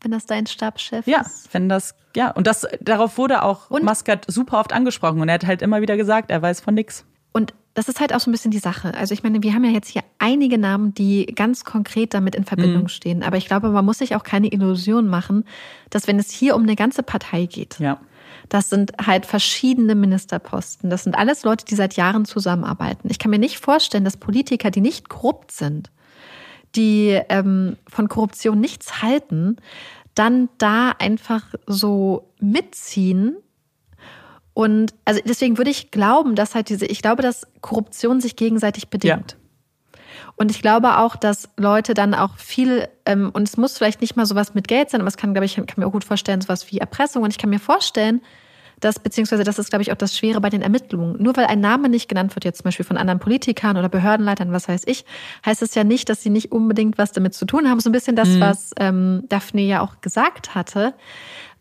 Wenn 0.00 0.12
das 0.12 0.26
dein 0.26 0.46
Stabschef 0.46 1.06
ja, 1.06 1.22
ist. 1.22 1.46
Ja, 1.46 1.54
wenn 1.54 1.68
das, 1.68 1.96
ja. 2.14 2.30
Und 2.30 2.46
das, 2.46 2.66
darauf 2.80 3.18
wurde 3.18 3.42
auch 3.42 3.70
und? 3.70 3.82
Muscat 3.82 4.26
super 4.28 4.60
oft 4.60 4.72
angesprochen 4.72 5.20
und 5.20 5.28
er 5.28 5.34
hat 5.34 5.46
halt 5.46 5.62
immer 5.62 5.80
wieder 5.80 5.96
gesagt, 5.96 6.30
er 6.30 6.40
weiß 6.42 6.60
von 6.60 6.74
nichts. 6.74 7.04
Und 7.32 7.54
das 7.74 7.88
ist 7.88 8.00
halt 8.00 8.14
auch 8.14 8.20
so 8.20 8.30
ein 8.30 8.32
bisschen 8.32 8.52
die 8.52 8.60
Sache. 8.60 8.94
Also 8.94 9.12
ich 9.12 9.24
meine, 9.24 9.42
wir 9.42 9.52
haben 9.52 9.64
ja 9.64 9.72
jetzt 9.72 9.88
hier 9.88 10.02
einige 10.18 10.58
Namen, 10.58 10.94
die 10.94 11.26
ganz 11.26 11.64
konkret 11.64 12.14
damit 12.14 12.36
in 12.36 12.44
Verbindung 12.44 12.84
mhm. 12.84 12.88
stehen. 12.88 13.22
Aber 13.24 13.36
ich 13.36 13.46
glaube, 13.46 13.68
man 13.70 13.84
muss 13.84 13.98
sich 13.98 14.14
auch 14.14 14.22
keine 14.22 14.52
Illusion 14.52 15.08
machen, 15.08 15.44
dass 15.90 16.06
wenn 16.06 16.18
es 16.20 16.30
hier 16.30 16.54
um 16.54 16.62
eine 16.62 16.76
ganze 16.76 17.02
Partei 17.02 17.46
geht, 17.46 17.80
ja. 17.80 18.00
das 18.48 18.70
sind 18.70 18.92
halt 19.04 19.26
verschiedene 19.26 19.96
Ministerposten. 19.96 20.88
Das 20.88 21.02
sind 21.02 21.16
alles 21.16 21.42
Leute, 21.42 21.64
die 21.64 21.74
seit 21.74 21.96
Jahren 21.96 22.24
zusammenarbeiten. 22.24 23.08
Ich 23.10 23.18
kann 23.18 23.32
mir 23.32 23.40
nicht 23.40 23.58
vorstellen, 23.58 24.04
dass 24.04 24.16
Politiker, 24.16 24.70
die 24.70 24.80
nicht 24.80 25.08
korrupt 25.08 25.50
sind, 25.50 25.90
die 26.76 27.20
ähm, 27.28 27.76
von 27.88 28.08
Korruption 28.08 28.60
nichts 28.60 29.02
halten, 29.02 29.56
dann 30.14 30.48
da 30.58 30.90
einfach 30.90 31.42
so 31.66 32.30
mitziehen 32.38 33.36
und 34.54 34.94
also 35.04 35.20
deswegen 35.24 35.58
würde 35.58 35.70
ich 35.70 35.90
glauben, 35.90 36.36
dass 36.36 36.54
halt 36.54 36.68
diese, 36.68 36.86
ich 36.86 37.02
glaube, 37.02 37.22
dass 37.22 37.46
Korruption 37.60 38.20
sich 38.20 38.36
gegenseitig 38.36 38.88
bedingt. 38.88 39.32
Ja. 39.32 39.38
Und 40.36 40.50
ich 40.50 40.62
glaube 40.62 40.98
auch, 40.98 41.16
dass 41.16 41.48
Leute 41.56 41.94
dann 41.94 42.14
auch 42.14 42.38
viel, 42.38 42.88
ähm, 43.04 43.30
und 43.32 43.48
es 43.48 43.56
muss 43.56 43.78
vielleicht 43.78 44.00
nicht 44.00 44.16
mal 44.16 44.26
sowas 44.26 44.54
mit 44.54 44.68
Geld 44.68 44.90
sein, 44.90 45.00
aber 45.00 45.08
es 45.08 45.16
kann, 45.16 45.34
glaube 45.34 45.44
ich, 45.44 45.56
kann 45.56 45.66
mir 45.76 45.86
auch 45.86 45.92
gut 45.92 46.04
vorstellen, 46.04 46.40
sowas 46.40 46.70
wie 46.70 46.78
Erpressung. 46.78 47.22
Und 47.22 47.30
ich 47.30 47.38
kann 47.38 47.50
mir 47.50 47.60
vorstellen, 47.60 48.20
dass, 48.80 48.98
beziehungsweise 48.98 49.44
das 49.44 49.58
ist, 49.58 49.70
glaube 49.70 49.82
ich, 49.82 49.92
auch 49.92 49.96
das 49.96 50.16
Schwere 50.16 50.40
bei 50.40 50.50
den 50.50 50.62
Ermittlungen. 50.62 51.20
Nur 51.22 51.36
weil 51.36 51.46
ein 51.46 51.60
Name 51.60 51.88
nicht 51.88 52.08
genannt 52.08 52.34
wird, 52.34 52.44
jetzt 52.44 52.58
zum 52.58 52.64
Beispiel 52.64 52.84
von 52.84 52.96
anderen 52.96 53.20
Politikern 53.20 53.76
oder 53.76 53.88
Behördenleitern, 53.88 54.52
was 54.52 54.68
weiß 54.68 54.82
ich, 54.86 55.04
heißt 55.46 55.62
es 55.62 55.74
ja 55.74 55.84
nicht, 55.84 56.08
dass 56.08 56.22
sie 56.22 56.30
nicht 56.30 56.52
unbedingt 56.52 56.98
was 56.98 57.12
damit 57.12 57.34
zu 57.34 57.44
tun 57.44 57.68
haben. 57.68 57.80
So 57.80 57.88
ein 57.88 57.92
bisschen 57.92 58.16
das, 58.16 58.28
mhm. 58.28 58.40
was 58.40 58.70
ähm, 58.78 59.24
Daphne 59.28 59.62
ja 59.62 59.80
auch 59.80 60.00
gesagt 60.00 60.54
hatte. 60.54 60.94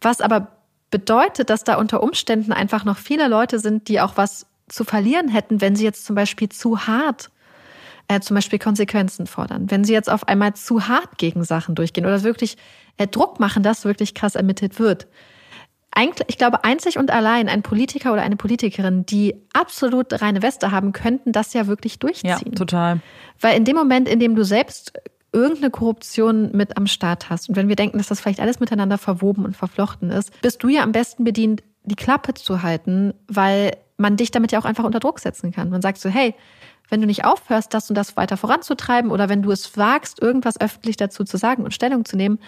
Was 0.02 0.22
aber 0.22 0.63
bedeutet, 0.94 1.50
dass 1.50 1.64
da 1.64 1.78
unter 1.78 2.04
Umständen 2.04 2.54
einfach 2.54 2.86
noch 2.86 3.00
viele 3.00 3.28
Leute 3.28 3.58
sind, 3.58 3.88
die 3.88 4.00
auch 4.00 4.16
was 4.16 4.46
zu 4.70 4.84
verlieren 4.84 5.28
hätten, 5.28 5.60
wenn 5.60 5.76
sie 5.76 5.84
jetzt 5.84 6.06
zum 6.06 6.16
Beispiel 6.16 6.50
zu 6.50 6.86
hart 6.86 7.32
äh, 8.08 8.20
zum 8.20 8.36
Beispiel 8.36 8.60
Konsequenzen 8.60 9.26
fordern. 9.26 9.72
Wenn 9.72 9.84
sie 9.84 9.94
jetzt 9.94 10.08
auf 10.08 10.28
einmal 10.28 10.54
zu 10.54 10.88
hart 10.88 11.18
gegen 11.18 11.44
Sachen 11.44 11.74
durchgehen 11.74 12.06
oder 12.06 12.22
wirklich 12.22 12.58
äh, 12.98 13.08
Druck 13.08 13.40
machen, 13.40 13.64
dass 13.64 13.86
wirklich 13.86 14.14
krass 14.14 14.36
ermittelt 14.36 14.80
wird. 14.80 15.08
Eigentlich, 15.90 16.28
ich 16.30 16.38
glaube, 16.38 16.64
einzig 16.64 17.00
und 17.00 17.10
allein 17.10 17.50
ein 17.50 17.64
Politiker 17.64 18.14
oder 18.14 18.22
eine 18.22 18.36
Politikerin, 18.36 19.04
die 19.08 19.34
absolut 19.54 20.22
reine 20.22 20.44
Weste 20.44 20.70
haben, 20.70 20.92
könnten 20.92 21.32
das 21.32 21.54
ja 21.54 21.66
wirklich 21.66 21.98
durchziehen. 21.98 22.30
Ja, 22.30 22.56
total. 22.56 23.00
Weil 23.40 23.58
in 23.58 23.66
dem 23.66 23.76
Moment, 23.76 24.08
in 24.08 24.20
dem 24.20 24.36
du 24.36 24.44
selbst 24.44 24.94
irgendeine 25.34 25.72
Korruption 25.72 26.52
mit 26.54 26.78
am 26.78 26.88
Start 26.88 27.30
hast 27.30 27.50
und 27.50 27.56
wenn 27.56 27.68
wir 27.68 27.76
denken, 27.76 27.98
dass 27.98 28.08
das 28.08 28.22
vielleicht 28.22 28.40
alles 28.40 28.60
miteinander 28.60 28.98
verwoben 28.98 29.46
und 29.46 29.58
verflochten 29.58 30.12
ist, 30.12 30.32
bist 30.42 30.64
du 30.64 30.70
ja 30.70 30.84
am 30.84 30.92
besten 30.92 31.24
bedient, 31.24 31.64
die 31.84 31.96
Klappe 31.96 32.34
zu 32.34 32.62
halten, 32.64 33.14
weil 33.28 33.72
man 33.98 34.16
dich 34.16 34.32
damit 34.32 34.52
ja 34.52 34.60
auch 34.60 34.66
einfach 34.66 34.86
unter 34.86 35.00
Druck 35.00 35.20
setzen 35.20 35.52
kann. 35.52 35.70
Man 35.70 35.82
sagt 35.82 36.00
so, 36.00 36.10
hey, 36.10 36.36
wenn 36.90 37.02
du 37.02 37.08
nicht 37.08 37.26
aufhörst, 37.26 37.74
das 37.74 37.90
und 37.90 37.96
das 37.96 38.16
weiter 38.18 38.38
voranzutreiben 38.38 39.12
oder 39.12 39.30
wenn 39.30 39.42
du 39.42 39.52
es 39.52 39.78
wagst, 39.78 40.22
irgendwas 40.22 40.60
öffentlich 40.60 40.98
dazu 40.98 41.24
zu 41.24 41.38
sagen 41.38 41.64
und 41.64 41.74
Stellung 41.74 42.06
zu 42.06 42.16
nehmen, 42.16 42.40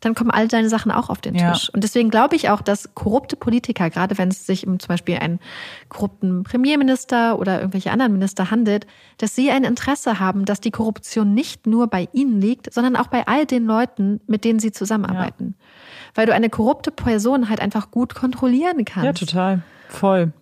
dann 0.00 0.14
kommen 0.14 0.30
all 0.30 0.48
deine 0.48 0.68
Sachen 0.68 0.90
auch 0.90 1.10
auf 1.10 1.20
den 1.20 1.34
Tisch. 1.34 1.64
Ja. 1.64 1.74
Und 1.74 1.84
deswegen 1.84 2.10
glaube 2.10 2.36
ich 2.36 2.48
auch, 2.48 2.62
dass 2.62 2.94
korrupte 2.94 3.36
Politiker, 3.36 3.90
gerade 3.90 4.18
wenn 4.18 4.28
es 4.28 4.46
sich 4.46 4.66
um 4.66 4.78
zum 4.78 4.88
Beispiel 4.88 5.16
einen 5.18 5.40
korrupten 5.88 6.42
Premierminister 6.42 7.38
oder 7.38 7.58
irgendwelche 7.58 7.90
anderen 7.90 8.12
Minister 8.12 8.50
handelt, 8.50 8.86
dass 9.18 9.34
sie 9.34 9.50
ein 9.50 9.64
Interesse 9.64 10.18
haben, 10.18 10.44
dass 10.44 10.60
die 10.60 10.70
Korruption 10.70 11.34
nicht 11.34 11.66
nur 11.66 11.88
bei 11.88 12.08
ihnen 12.12 12.40
liegt, 12.40 12.72
sondern 12.72 12.96
auch 12.96 13.08
bei 13.08 13.26
all 13.26 13.46
den 13.46 13.66
Leuten, 13.66 14.20
mit 14.26 14.44
denen 14.44 14.58
sie 14.58 14.72
zusammenarbeiten. 14.72 15.54
Ja. 15.58 15.66
Weil 16.14 16.26
du 16.26 16.34
eine 16.34 16.50
korrupte 16.50 16.90
Person 16.90 17.48
halt 17.48 17.60
einfach 17.60 17.90
gut 17.90 18.14
kontrollieren 18.14 18.84
kannst. 18.84 19.04
Ja, 19.04 19.12
total. 19.12 19.62
Voll. 19.88 20.32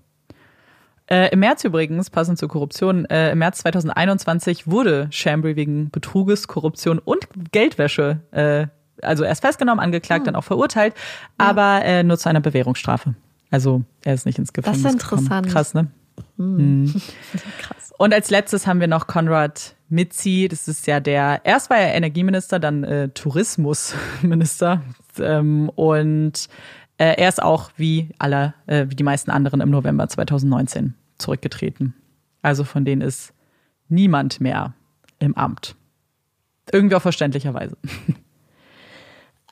Äh, 1.11 1.31
Im 1.33 1.41
März 1.41 1.65
übrigens, 1.65 2.11
passend 2.11 2.39
zur 2.39 2.49
Korruption, 2.49 3.07
äh, 3.07 3.33
im 3.33 3.39
März 3.39 3.59
2021 3.59 4.71
wurde 4.71 5.09
Chambry 5.11 5.57
wegen 5.57 5.91
Betruges, 5.91 6.49
Korruption 6.49 6.99
und 6.99 7.29
Geldwäsche 7.51 8.21
äh, 8.31 8.67
also 9.03 9.25
er 9.25 9.33
ist 9.33 9.41
festgenommen, 9.41 9.81
angeklagt, 9.81 10.21
hm. 10.21 10.27
dann 10.27 10.37
auch 10.37 10.45
verurteilt, 10.45 10.95
ja. 11.41 11.47
aber 11.47 11.85
äh, 11.85 12.03
nur 12.03 12.19
zu 12.19 12.29
einer 12.29 12.41
Bewährungsstrafe. 12.41 13.15
Also 13.51 13.83
er 14.05 14.15
ist 14.15 14.27
nicht 14.27 14.39
ins 14.39 14.53
Gefängnis. 14.53 14.83
Das 14.83 14.93
ist 14.93 15.03
interessant. 15.03 15.29
Gekommen. 15.29 15.53
Krass, 15.53 15.75
ne? 15.75 15.89
Hm. 16.37 16.95
Krass. 17.61 17.93
Und 17.99 18.15
als 18.15 18.31
letztes 18.31 18.67
haben 18.67 18.81
wir 18.81 18.87
noch 18.87 19.07
Konrad 19.07 19.75
Mitzi. 19.89 20.47
Das 20.49 20.69
ist 20.69 20.87
ja 20.87 21.01
der, 21.01 21.41
erst 21.45 21.71
war 21.71 21.79
er 21.79 21.95
Energieminister, 21.95 22.59
dann 22.59 22.85
äh, 22.85 23.09
Tourismusminister. 23.09 24.83
Ähm, 25.19 25.69
und 25.71 26.49
äh, 26.99 27.15
er 27.17 27.29
ist 27.29 27.43
auch 27.43 27.71
wie 27.77 28.11
alle, 28.19 28.55
äh, 28.67 28.87
wie 28.89 28.95
die 28.95 29.05
meisten 29.05 29.31
anderen 29.31 29.61
im 29.61 29.71
November 29.71 30.09
2019 30.09 30.95
zurückgetreten. 31.19 31.95
Also 32.43 32.65
von 32.65 32.85
denen 32.85 33.03
ist 33.03 33.33
niemand 33.89 34.41
mehr 34.41 34.75
im 35.19 35.35
Amt. 35.37 35.75
Irgendwie 36.71 36.97
auch 36.97 37.03
verständlicherweise. 37.03 37.77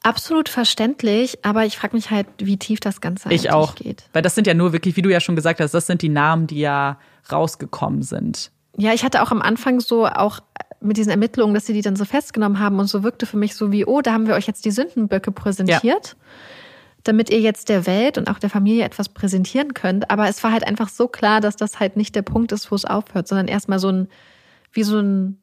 Absolut 0.07 0.49
verständlich, 0.49 1.45
aber 1.45 1.67
ich 1.67 1.77
frage 1.77 1.97
mich 1.97 2.13
halt, 2.13 2.29
wie 2.39 2.57
tief 2.57 2.79
das 2.79 3.01
Ganze 3.01 3.29
ich 3.33 3.51
auch. 3.51 3.75
geht. 3.75 4.05
Weil 4.13 4.23
das 4.23 4.37
sind 4.37 4.47
ja 4.47 4.55
nur 4.55 4.73
wirklich, 4.73 4.95
wie 4.95 5.03
du 5.03 5.11
ja 5.11 5.19
schon 5.19 5.35
gesagt 5.35 5.59
hast, 5.59 5.75
das 5.75 5.89
sind 5.89 6.01
die 6.01 6.09
Namen, 6.09 6.47
die 6.47 6.61
ja 6.61 7.01
rausgekommen 7.33 8.03
sind. 8.03 8.53
Ja, 8.77 8.93
ich 8.93 9.03
hatte 9.03 9.21
auch 9.21 9.33
am 9.33 9.43
Anfang 9.43 9.81
so 9.81 10.07
auch 10.07 10.39
mit 10.81 10.97
diesen 10.97 11.11
Ermittlungen, 11.11 11.55
dass 11.55 11.67
sie 11.67 11.73
die 11.73 11.83
dann 11.83 11.97
so 11.97 12.05
festgenommen 12.05 12.61
haben 12.61 12.79
und 12.79 12.87
so 12.87 13.03
wirkte 13.03 13.27
für 13.27 13.37
mich 13.37 13.57
so 13.57 13.73
wie, 13.73 13.85
oh, 13.85 14.01
da 14.01 14.13
haben 14.13 14.29
wir 14.29 14.35
euch 14.35 14.47
jetzt 14.47 14.65
die 14.65 14.71
Sündenböcke 14.71 15.33
präsentiert. 15.33 15.83
Ja. 15.83 16.27
Damit 17.03 17.29
ihr 17.31 17.41
jetzt 17.41 17.69
der 17.69 17.85
Welt 17.87 18.17
und 18.17 18.31
auch 18.31 18.39
der 18.39 18.51
Familie 18.51 18.85
etwas 18.85 19.09
präsentieren 19.09 19.75
könnt. 19.75 20.09
Aber 20.09 20.29
es 20.29 20.45
war 20.45 20.53
halt 20.53 20.65
einfach 20.65 20.89
so 20.89 21.09
klar, 21.09 21.41
dass 21.41 21.57
das 21.57 21.81
halt 21.81 21.97
nicht 21.97 22.15
der 22.15 22.23
Punkt 22.23 22.53
ist, 22.53 22.71
wo 22.71 22.77
es 22.77 22.85
aufhört, 22.85 23.27
sondern 23.27 23.49
erstmal 23.49 23.81
so 23.81 23.89
ein, 23.89 24.09
wie 24.73 24.85
so 24.85 25.01
ein 25.01 25.41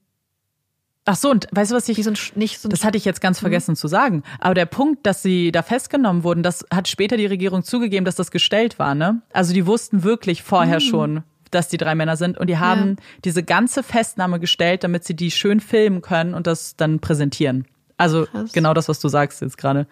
Ach 1.06 1.18
so, 1.18 1.30
und 1.30 1.48
weißt 1.52 1.72
du, 1.72 1.76
was 1.76 1.90
ich, 1.90 2.02
so 2.02 2.12
ein, 2.12 2.18
nicht 2.36 2.60
so 2.60 2.70
das 2.70 2.86
hatte 2.86 2.98
ich 2.98 3.04
jetzt 3.04 3.20
ganz 3.20 3.40
mhm. 3.40 3.44
vergessen 3.44 3.72
mhm. 3.72 3.76
zu 3.76 3.88
sagen. 3.88 4.24
Aber 4.40 4.54
der 4.54 4.66
Punkt, 4.66 5.06
dass 5.06 5.22
sie 5.22 5.52
da 5.52 5.62
festgenommen 5.62 6.24
wurden, 6.24 6.44
das 6.44 6.66
hat 6.74 6.88
später 6.88 7.18
die 7.18 7.26
Regierung 7.26 7.64
zugegeben, 7.64 8.06
dass 8.06 8.16
das 8.16 8.32
gestellt 8.32 8.80
war, 8.80 8.96
ne? 8.96 9.22
Also 9.34 9.54
die 9.54 9.68
wussten 9.68 10.04
wirklich 10.04 10.44
vorher 10.44 10.78
mhm. 10.78 10.84
schon, 10.84 11.24
dass 11.52 11.68
die 11.68 11.78
drei 11.78 11.94
Männer 11.94 12.16
sind 12.16 12.38
und 12.38 12.48
die 12.50 12.58
haben 12.58 12.92
ja. 12.92 12.96
diese 13.26 13.44
ganze 13.44 13.84
Festnahme 13.84 14.40
gestellt, 14.40 14.84
damit 14.84 15.04
sie 15.04 15.16
die 15.16 15.32
schön 15.32 15.60
filmen 15.60 16.02
können 16.02 16.34
und 16.34 16.48
das 16.48 16.78
dann 16.78 17.00
präsentieren. 17.00 17.66
Also 17.98 18.26
Krass. 18.26 18.54
genau 18.54 18.74
das, 18.74 18.88
was 18.88 19.00
du 19.00 19.10
sagst 19.10 19.42
jetzt 19.42 19.58
gerade. 19.58 19.88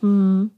Hm. 0.00 0.50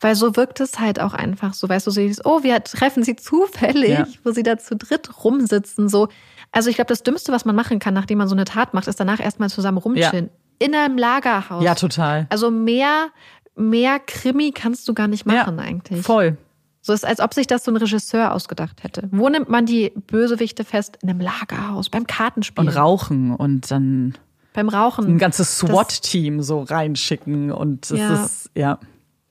Weil 0.00 0.14
so 0.14 0.34
wirkt 0.36 0.60
es 0.60 0.78
halt 0.80 0.98
auch 0.98 1.12
einfach 1.12 1.52
so, 1.52 1.68
weißt 1.68 1.86
du, 1.86 1.90
so 1.90 2.00
dieses, 2.00 2.24
oh, 2.24 2.42
wir 2.42 2.62
treffen 2.64 3.02
sie 3.02 3.16
zufällig, 3.16 3.90
ja. 3.90 4.06
wo 4.24 4.30
sie 4.30 4.42
da 4.42 4.56
zu 4.56 4.76
dritt 4.76 5.24
rumsitzen, 5.24 5.88
so. 5.88 6.08
Also 6.52 6.70
ich 6.70 6.76
glaube, 6.76 6.88
das 6.88 7.02
Dümmste, 7.02 7.32
was 7.32 7.44
man 7.44 7.54
machen 7.54 7.78
kann, 7.78 7.94
nachdem 7.94 8.18
man 8.18 8.26
so 8.26 8.34
eine 8.34 8.44
Tat 8.44 8.74
macht, 8.74 8.88
ist 8.88 8.98
danach 8.98 9.20
erstmal 9.20 9.50
zusammen 9.50 9.78
rumchillen. 9.78 10.30
Ja. 10.30 10.66
In 10.66 10.74
einem 10.74 10.98
Lagerhaus. 10.98 11.62
Ja, 11.62 11.74
total. 11.74 12.26
Also 12.30 12.50
mehr, 12.50 13.08
mehr 13.54 14.00
Krimi 14.00 14.52
kannst 14.52 14.88
du 14.88 14.94
gar 14.94 15.06
nicht 15.06 15.26
machen 15.26 15.58
ja, 15.58 15.64
eigentlich. 15.64 16.04
Voll. 16.04 16.36
So 16.82 16.92
ist, 16.94 17.06
als 17.06 17.20
ob 17.20 17.34
sich 17.34 17.46
das 17.46 17.64
so 17.64 17.70
ein 17.70 17.76
Regisseur 17.76 18.32
ausgedacht 18.32 18.82
hätte. 18.82 19.08
Wo 19.12 19.28
nimmt 19.28 19.50
man 19.50 19.66
die 19.66 19.92
Bösewichte 20.06 20.64
fest? 20.64 20.98
In 21.02 21.10
einem 21.10 21.20
Lagerhaus, 21.20 21.90
beim 21.90 22.06
Kartenspiel. 22.06 22.66
Und 22.66 22.68
rauchen 22.74 23.34
und 23.34 23.70
dann. 23.70 24.16
Beim 24.54 24.68
Rauchen. 24.68 25.06
Ein 25.06 25.18
ganzes 25.18 25.58
SWAT-Team 25.58 26.42
so 26.42 26.62
reinschicken 26.62 27.52
und 27.52 27.90
es 27.90 27.98
ja. 27.98 28.24
ist, 28.24 28.50
ja. 28.54 28.78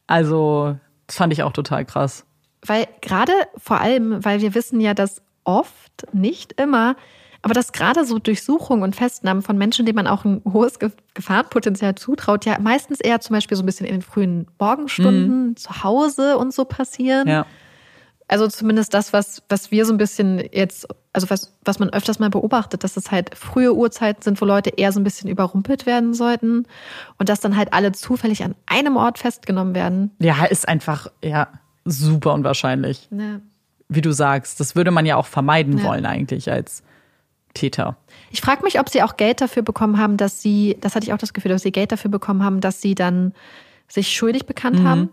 Also, 0.10 0.76
das 1.06 1.18
fand 1.18 1.32
ich 1.34 1.44
auch 1.44 1.54
total 1.54 1.86
krass. 1.86 2.26
Weil 2.66 2.88
gerade 3.02 3.32
vor 3.58 3.80
allem, 3.80 4.26
weil 4.26 4.42
wir 4.42 4.56
wissen 4.56 4.82
ja, 4.82 4.96
dass 4.96 5.22
oft, 5.44 6.08
nicht 6.14 6.60
immer, 6.60 6.96
aber 7.44 7.54
dass 7.54 7.72
gerade 7.74 8.04
so 8.06 8.18
Durchsuchungen 8.18 8.84
und 8.84 8.96
Festnahmen 8.96 9.44
von 9.44 9.56
Menschen, 9.56 9.86
denen 9.86 9.98
man 9.98 10.08
auch 10.08 10.26
ein 10.26 10.42
hohes 10.52 10.80
Gefahrenpotenzial 11.14 11.94
zutraut, 11.94 12.46
ja 12.46 12.58
meistens 12.60 13.00
eher 13.00 13.22
zum 13.22 13.36
Beispiel 13.36 13.56
so 13.56 13.62
ein 13.62 13.68
bisschen 13.68 13.86
in 13.86 13.94
den 13.94 14.02
frühen 14.02 14.48
Morgenstunden 14.58 15.50
mhm. 15.50 15.56
zu 15.58 15.84
Hause 15.84 16.40
und 16.40 16.56
so 16.56 16.66
passieren. 16.66 17.28
Ja. 17.28 17.46
Also 18.30 18.48
zumindest 18.48 18.94
das, 18.94 19.12
was, 19.12 19.44
was 19.50 19.72
wir 19.72 19.86
so 19.86 19.94
ein 19.94 19.98
bisschen 19.98 20.42
jetzt 20.52 20.88
also 21.14 21.30
was, 21.30 21.54
was 21.66 21.80
man 21.80 21.90
öfters 21.90 22.20
mal 22.20 22.30
beobachtet, 22.30 22.84
dass 22.84 22.96
es 22.96 23.12
halt 23.12 23.36
frühe 23.36 23.74
Uhrzeiten 23.74 24.22
sind, 24.22 24.40
wo 24.42 24.46
Leute 24.46 24.70
eher 24.70 24.92
so 24.92 25.00
ein 25.00 25.04
bisschen 25.04 25.30
überrumpelt 25.30 25.86
werden 25.86 26.14
sollten 26.14 26.66
und 27.18 27.30
dass 27.30 27.40
dann 27.40 27.58
halt 27.58 27.74
alle 27.74 27.92
zufällig 27.92 28.44
an 28.44 28.56
einem 28.68 28.96
Ort 28.96 29.18
festgenommen 29.18 29.74
werden. 29.74 30.12
Ja, 30.20 30.46
ist 30.46 30.68
einfach, 30.68 31.08
ja, 31.24 31.48
super 31.86 32.34
unwahrscheinlich. 32.34 33.08
Ja. 33.12 33.42
Wie 33.88 34.02
du 34.02 34.12
sagst, 34.12 34.60
das 34.60 34.76
würde 34.76 34.92
man 34.92 35.06
ja 35.06 35.16
auch 35.16 35.26
vermeiden 35.26 35.80
ja. 35.80 35.84
wollen 35.86 36.06
eigentlich 36.06 36.52
als 36.52 36.84
Täter. 37.56 37.98
Ich 38.30 38.42
frage 38.42 38.64
mich, 38.64 38.80
ob 38.80 38.90
sie 38.90 39.02
auch 39.02 39.18
Geld 39.18 39.42
dafür 39.42 39.64
bekommen 39.64 39.98
haben, 39.98 40.18
dass 40.18 40.42
sie, 40.42 40.78
das 40.80 40.96
hatte 40.96 41.06
ich 41.06 41.14
auch 41.14 41.18
das 41.18 41.34
Gefühl, 41.34 41.50
dass 41.50 41.64
sie 41.64 41.72
Geld 41.72 41.92
dafür 41.92 42.12
bekommen 42.12 42.44
haben, 42.44 42.62
dass 42.62 42.82
sie 42.82 42.94
dann 42.94 43.34
sich 43.88 44.16
schuldig 44.16 44.46
bekannt 44.46 44.80
mhm. 44.80 44.88
haben. 44.88 45.10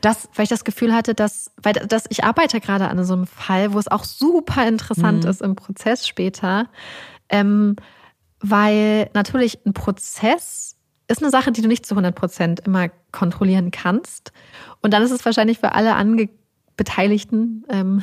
Das, 0.00 0.28
weil 0.34 0.44
ich 0.44 0.50
das 0.50 0.64
Gefühl 0.64 0.94
hatte, 0.94 1.14
dass, 1.14 1.50
weil 1.62 1.72
das, 1.72 2.04
ich 2.08 2.24
arbeite 2.24 2.60
gerade 2.60 2.88
an 2.88 3.02
so 3.04 3.14
einem 3.14 3.26
Fall, 3.26 3.72
wo 3.72 3.78
es 3.78 3.88
auch 3.88 4.04
super 4.04 4.66
interessant 4.66 5.24
mhm. 5.24 5.30
ist 5.30 5.42
im 5.42 5.56
Prozess 5.56 6.06
später. 6.06 6.68
Ähm, 7.28 7.76
weil 8.40 9.10
natürlich 9.14 9.64
ein 9.64 9.72
Prozess 9.72 10.76
ist 11.08 11.22
eine 11.22 11.30
Sache, 11.30 11.52
die 11.52 11.62
du 11.62 11.68
nicht 11.68 11.86
zu 11.86 11.94
100 11.94 12.14
Prozent 12.14 12.60
immer 12.60 12.88
kontrollieren 13.12 13.70
kannst. 13.70 14.32
Und 14.82 14.92
dann 14.92 15.02
ist 15.02 15.10
es 15.10 15.24
wahrscheinlich 15.24 15.58
für 15.58 15.72
alle 15.72 15.94
Ange 15.94 16.28
Beteiligten 16.76 17.64
ähm, 17.68 18.02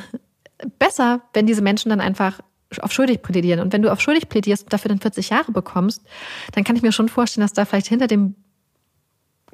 besser, 0.78 1.22
wenn 1.34 1.46
diese 1.46 1.62
Menschen 1.62 1.90
dann 1.90 2.00
einfach 2.00 2.40
auf 2.80 2.92
schuldig 2.92 3.22
plädieren. 3.22 3.60
Und 3.60 3.72
wenn 3.72 3.82
du 3.82 3.92
auf 3.92 4.00
schuldig 4.00 4.28
plädierst 4.28 4.64
und 4.64 4.72
dafür 4.72 4.88
dann 4.88 5.00
40 5.00 5.30
Jahre 5.30 5.52
bekommst, 5.52 6.02
dann 6.52 6.64
kann 6.64 6.76
ich 6.76 6.82
mir 6.82 6.92
schon 6.92 7.08
vorstellen, 7.08 7.42
dass 7.42 7.52
da 7.52 7.64
vielleicht 7.64 7.88
hinter 7.88 8.06
dem 8.06 8.34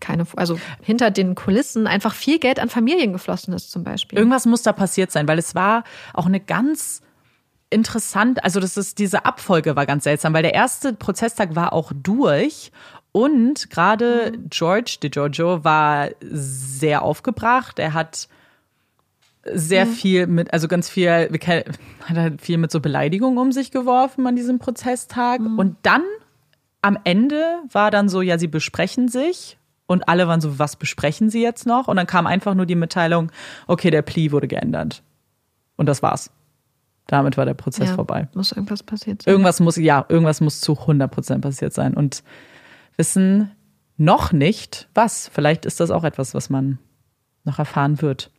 keine, 0.00 0.26
also 0.36 0.58
hinter 0.80 1.10
den 1.10 1.34
Kulissen 1.34 1.86
einfach 1.86 2.14
viel 2.14 2.38
Geld 2.38 2.60
an 2.60 2.68
Familien 2.68 3.12
geflossen 3.12 3.52
ist, 3.54 3.70
zum 3.70 3.84
Beispiel. 3.84 4.18
Irgendwas 4.18 4.46
muss 4.46 4.62
da 4.62 4.72
passiert 4.72 5.10
sein, 5.10 5.26
weil 5.28 5.38
es 5.38 5.54
war 5.54 5.84
auch 6.14 6.26
eine 6.26 6.40
ganz 6.40 7.02
interessant, 7.70 8.42
also 8.44 8.60
das 8.60 8.76
ist, 8.76 8.98
diese 8.98 9.24
Abfolge 9.24 9.76
war 9.76 9.86
ganz 9.86 10.04
seltsam, 10.04 10.32
weil 10.32 10.42
der 10.42 10.54
erste 10.54 10.92
Prozesstag 10.92 11.54
war 11.54 11.72
auch 11.72 11.92
durch 11.94 12.72
und 13.12 13.70
gerade 13.70 14.32
mhm. 14.32 14.46
George 14.50 14.98
de 15.02 15.10
Giorgio 15.10 15.64
war 15.64 16.10
sehr 16.20 17.02
aufgebracht. 17.02 17.78
Er 17.78 17.94
hat 17.94 18.28
sehr 19.44 19.86
mhm. 19.86 19.90
viel 19.90 20.26
mit, 20.26 20.52
also 20.52 20.68
ganz 20.68 20.88
viel, 20.88 21.10
hat 21.10 22.16
er 22.16 22.32
viel 22.38 22.58
mit 22.58 22.70
so 22.70 22.80
Beleidigungen 22.80 23.38
um 23.38 23.52
sich 23.52 23.70
geworfen 23.70 24.26
an 24.26 24.36
diesem 24.36 24.58
Prozesstag. 24.58 25.40
Mhm. 25.40 25.58
Und 25.58 25.76
dann 25.82 26.02
am 26.82 26.98
Ende 27.04 27.60
war 27.70 27.90
dann 27.90 28.08
so, 28.08 28.22
ja, 28.22 28.38
sie 28.38 28.46
besprechen 28.46 29.08
sich. 29.08 29.57
Und 29.89 30.06
alle 30.06 30.28
waren 30.28 30.43
so, 30.43 30.59
was 30.59 30.77
besprechen 30.77 31.31
sie 31.31 31.43
jetzt 31.43 31.66
noch? 31.66 31.89
Und 31.89 31.97
dann 31.97 32.06
kam 32.06 32.27
einfach 32.27 32.55
nur 32.55 32.66
die 32.66 32.74
Mitteilung, 32.74 33.32
okay, 33.66 33.90
der 33.90 34.02
Plea 34.02 34.31
wurde 34.31 34.47
geändert. 34.47 35.02
Und 35.77 35.86
das 35.86 36.02
war's. 36.02 36.31
Damit 37.06 37.39
war 37.39 37.47
der 37.47 37.55
Prozess 37.55 37.89
ja, 37.89 37.94
vorbei. 37.94 38.28
Muss 38.35 38.52
irgendwas 38.52 38.82
passiert 38.82 39.23
sein. 39.23 39.32
Irgendwas 39.32 39.60
muss, 39.60 39.77
ja, 39.77 40.05
irgendwas 40.10 40.43
muss 40.43 40.60
zu 40.60 40.78
100 40.78 41.10
Prozent 41.10 41.40
passiert 41.40 41.73
sein. 41.73 41.94
Und 41.94 42.23
wissen 42.98 43.51
noch 43.97 44.31
nicht, 44.31 44.89
was. 44.93 45.31
Vielleicht 45.32 45.65
ist 45.65 45.81
das 45.81 45.90
auch 45.90 46.05
etwas, 46.05 46.35
was 46.35 46.51
man 46.51 46.78
noch 47.44 47.59
erfahren 47.59 48.02
wird. 48.02 48.31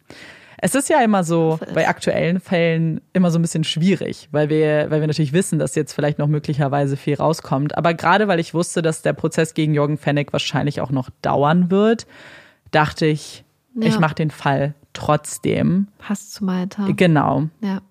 Es 0.62 0.76
ist 0.76 0.90
ja 0.90 1.02
immer 1.02 1.24
so 1.24 1.60
bei 1.74 1.88
aktuellen 1.88 2.40
Fällen 2.40 3.02
immer 3.14 3.32
so 3.32 3.40
ein 3.40 3.42
bisschen 3.42 3.64
schwierig, 3.64 4.28
weil 4.32 4.50
wir, 4.50 4.92
weil 4.92 5.00
wir 5.00 5.08
natürlich 5.08 5.32
wissen, 5.32 5.58
dass 5.58 5.76
jetzt 5.76 5.94
vielleicht 5.94 6.20
noch 6.20 6.28
möglicherweise 6.28 6.98
viel 6.98 7.16
rauskommt. 7.16 7.78
Aber 7.78 7.94
gerade 7.94 8.28
weil 8.28 8.40
ich 8.40 8.54
wusste, 8.54 8.82
dass 8.82 9.02
der 9.02 9.14
Prozess 9.14 9.54
gegen 9.54 9.74
Jürgen 9.74 9.98
Fennig 9.98 10.34
wahrscheinlich 10.34 10.82
auch 10.82 10.92
noch 10.92 11.10
dauern 11.22 11.72
wird, 11.72 12.08
dachte 12.72 13.06
ich, 13.06 13.46
ja. 13.76 13.88
ich 13.88 14.00
mache 14.00 14.16
den 14.16 14.32
Fall 14.32 14.74
trotzdem. 14.94 15.88
Passt 15.98 16.34
zu 16.34 16.44
Malta. 16.44 16.88
Genau. 16.96 17.44
Ja. 17.62 17.82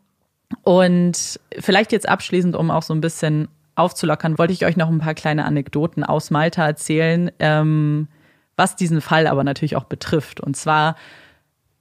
Und 0.62 1.40
vielleicht 1.58 1.92
jetzt 1.92 2.08
abschließend, 2.08 2.54
um 2.54 2.70
auch 2.70 2.82
so 2.82 2.94
ein 2.94 3.00
bisschen 3.00 3.48
aufzulockern, 3.76 4.38
wollte 4.38 4.52
ich 4.52 4.66
euch 4.66 4.76
noch 4.76 4.88
ein 4.88 4.98
paar 4.98 5.14
kleine 5.14 5.44
Anekdoten 5.44 6.04
aus 6.04 6.30
Malta 6.30 6.66
erzählen, 6.66 7.30
ähm, 7.38 8.08
was 8.56 8.76
diesen 8.76 9.00
Fall 9.00 9.26
aber 9.26 9.44
natürlich 9.44 9.76
auch 9.76 9.84
betrifft. 9.84 10.40
Und 10.40 10.56
zwar 10.56 10.96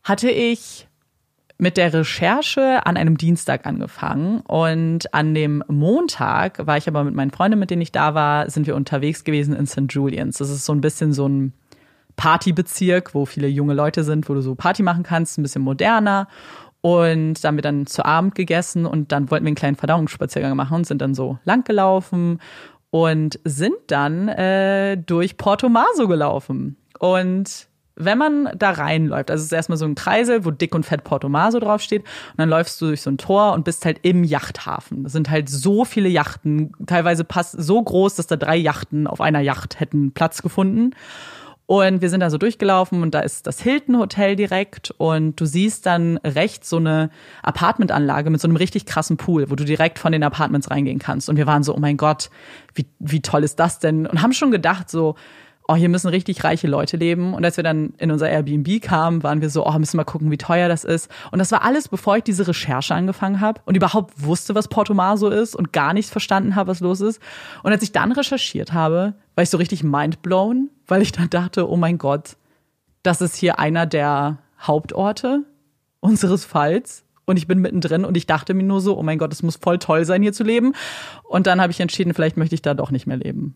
hatte 0.08 0.30
ich 0.30 0.88
mit 1.58 1.76
der 1.76 1.92
Recherche 1.92 2.86
an 2.86 2.98
einem 2.98 3.18
Dienstag 3.18 3.66
angefangen 3.66 4.42
und 4.42 5.14
an 5.14 5.34
dem 5.34 5.64
Montag 5.68 6.66
war 6.66 6.78
ich 6.78 6.88
aber 6.88 7.04
mit 7.04 7.16
meinen 7.16 7.32
Freunden, 7.32 7.58
mit 7.58 7.72
denen 7.72 7.82
ich 7.82 7.92
da 7.92 8.14
war, 8.14 8.50
sind 8.50 8.68
wir 8.68 8.76
unterwegs 8.76 9.24
gewesen 9.24 9.56
in 9.56 9.66
St. 9.66 9.86
Julians. 9.90 10.38
Das 10.38 10.50
ist 10.50 10.66
so 10.66 10.74
ein 10.74 10.82
bisschen 10.82 11.14
so 11.14 11.28
ein 11.28 11.54
Partybezirk, 12.16 13.14
wo 13.16 13.26
viele 13.26 13.48
junge 13.48 13.74
Leute 13.74 14.04
sind, 14.04 14.30
wo 14.30 14.34
du 14.34 14.42
so 14.42 14.56
Party 14.56 14.84
machen 14.84 15.04
kannst, 15.04 15.38
ein 15.38 15.44
bisschen 15.44 15.64
moderner. 15.64 16.28
Und 16.82 17.44
da 17.44 17.48
haben 17.48 17.58
wir 17.58 17.64
dann 17.64 17.88
zu 17.88 18.06
Abend 18.06 18.36
gegessen 18.36 18.86
und 18.86 19.12
dann 19.12 19.32
wollten 19.32 19.46
wir 19.46 19.50
einen 19.50 19.56
kleinen 19.56 19.76
Verdauungsspaziergang 19.76 20.56
machen 20.56 20.76
und 20.76 20.88
sind 20.88 21.02
dann 21.02 21.16
so 21.16 21.40
lang 21.44 21.64
gelaufen 21.64 22.40
und 22.92 23.40
sind 23.44 23.76
dann 23.88 24.30
äh, 24.30 24.96
durch 24.96 25.38
Porto 25.38 25.70
Maso 25.70 26.08
gelaufen. 26.08 26.78
Und 27.00 27.68
wenn 27.98 28.18
man 28.18 28.50
da 28.58 28.72
reinläuft, 28.72 29.32
also 29.32 29.42
es 29.42 29.48
ist 29.48 29.54
erstmal 29.54 29.78
so 29.78 29.86
ein 29.86 29.96
Kreisel, 29.96 30.46
wo 30.46 30.52
dick 30.52 30.74
und 30.76 30.86
fett 30.86 31.04
Porto 31.04 31.30
Maso 31.30 31.60
draufsteht, 31.60 32.04
und 32.04 32.38
dann 32.38 32.50
läufst 32.50 32.80
du 32.82 32.88
durch 32.88 33.02
so 33.02 33.10
ein 33.10 33.18
Tor 33.18 33.54
und 33.54 33.66
bist 33.66 33.86
halt 33.86 34.00
im 34.04 34.24
Yachthafen. 34.24 35.04
Das 35.04 35.14
sind 35.14 35.30
halt 35.30 35.50
so 35.50 35.84
viele 35.84 36.10
Yachten, 36.10 36.72
teilweise 36.86 37.24
passt 37.24 37.56
so 37.62 37.82
groß, 37.82 38.16
dass 38.16 38.28
da 38.28 38.36
drei 38.36 38.56
Yachten 38.56 39.08
auf 39.08 39.20
einer 39.20 39.42
Yacht 39.42 39.80
hätten 39.80 40.12
Platz 40.12 40.42
gefunden. 40.42 40.92
Und 41.68 42.02
wir 42.02 42.10
sind 42.10 42.22
da 42.22 42.30
so 42.30 42.38
durchgelaufen 42.38 43.02
und 43.02 43.14
da 43.14 43.20
ist 43.20 43.46
das 43.46 43.60
Hilton 43.60 44.00
Hotel 44.00 44.38
direkt 44.38 44.92
und 44.92 45.36
du 45.36 45.46
siehst 45.46 45.86
dann 45.86 46.16
rechts 46.24 46.70
so 46.70 46.78
eine 46.78 47.10
Apartmentanlage 47.44 48.30
mit 48.30 48.40
so 48.40 48.48
einem 48.48 48.56
richtig 48.56 48.86
krassen 48.86 49.18
Pool, 49.18 49.50
wo 49.52 49.56
du 49.56 49.66
direkt 49.66 50.00
von 50.00 50.14
den 50.14 50.24
Apartments 50.24 50.72
reingehen 50.72 50.98
kannst. 50.98 51.28
Und 51.28 51.36
wir 51.36 51.46
waren 51.46 51.64
so, 51.64 51.76
oh 51.76 51.80
mein 51.80 51.98
Gott, 51.98 52.30
wie, 52.74 52.86
wie 53.00 53.22
toll 53.22 53.44
ist 53.44 53.60
das 53.60 53.80
denn? 53.80 54.08
Und 54.08 54.22
haben 54.22 54.32
schon 54.32 54.50
gedacht 54.50 54.90
so, 54.90 55.16
oh, 55.68 55.76
hier 55.76 55.90
müssen 55.90 56.08
richtig 56.08 56.44
reiche 56.44 56.68
Leute 56.68 56.98
leben. 56.98 57.34
Und 57.34 57.44
als 57.44 57.58
wir 57.58 57.64
dann 57.64 57.94
in 57.98 58.12
unser 58.12 58.30
Airbnb 58.30 58.82
kamen, 58.82 59.24
waren 59.24 59.42
wir 59.42 59.50
so, 59.50 59.66
oh, 59.66 59.80
müssen 59.80 59.94
wir 59.94 60.02
mal 60.02 60.06
gucken, 60.06 60.32
wie 60.32 60.38
teuer 60.38 60.70
das 60.70 60.84
ist. 60.84 61.12
Und 61.32 61.40
das 61.40 61.52
war 61.52 61.64
alles, 61.64 61.90
bevor 61.90 62.18
ich 62.18 62.24
diese 62.24 62.48
Recherche 62.48 62.96
angefangen 62.96 63.42
habe 63.42 63.62
und 63.66 63.76
überhaupt 63.76 64.24
wusste, 64.24 64.56
was 64.56 64.68
Porto 64.70 64.94
Marso 64.94 65.30
ist 65.30 65.56
und 65.56 65.74
gar 65.74 65.94
nicht 65.94 66.10
verstanden 66.10 66.56
habe, 66.56 66.72
was 66.72 66.80
los 66.80 67.02
ist. 67.02 67.22
Und 67.64 67.72
als 67.72 67.84
ich 67.84 67.92
dann 67.92 68.12
recherchiert 68.12 68.74
habe, 68.74 69.14
war 69.36 69.44
ich 69.44 69.50
so 69.50 69.58
richtig 69.58 69.84
mindblown, 69.84 70.70
weil 70.88 71.02
ich 71.02 71.12
dann 71.12 71.30
dachte, 71.30 71.70
oh 71.70 71.78
mein 71.78 71.98
Gott, 71.98 72.38
das 73.04 73.22
ist 73.22 73.36
hier 73.36 73.60
einer 73.60 73.86
der 73.86 74.40
Hauptorte 74.62 75.44
unseres 76.00 76.46
Falls 76.46 77.04
und 77.26 77.38
ich 77.38 77.46
bin 77.46 77.60
mittendrin 77.60 78.06
und 78.06 78.16
ich 78.16 78.26
dachte 78.26 78.54
mir 78.54 78.64
nur 78.64 78.80
so, 78.80 78.98
oh 78.98 79.04
mein 79.04 79.18
Gott, 79.18 79.34
es 79.34 79.44
muss 79.44 79.58
voll 79.58 79.80
toll 79.80 80.06
sein, 80.06 80.22
hier 80.22 80.32
zu 80.32 80.44
leben. 80.44 80.74
Und 81.24 81.46
dann 81.46 81.60
habe 81.60 81.72
ich 81.72 81.80
entschieden, 81.82 82.14
vielleicht 82.14 82.38
möchte 82.38 82.56
ich 82.56 82.62
da 82.62 82.74
doch 82.74 82.90
nicht 82.90 83.06
mehr 83.06 83.18
leben. 83.18 83.56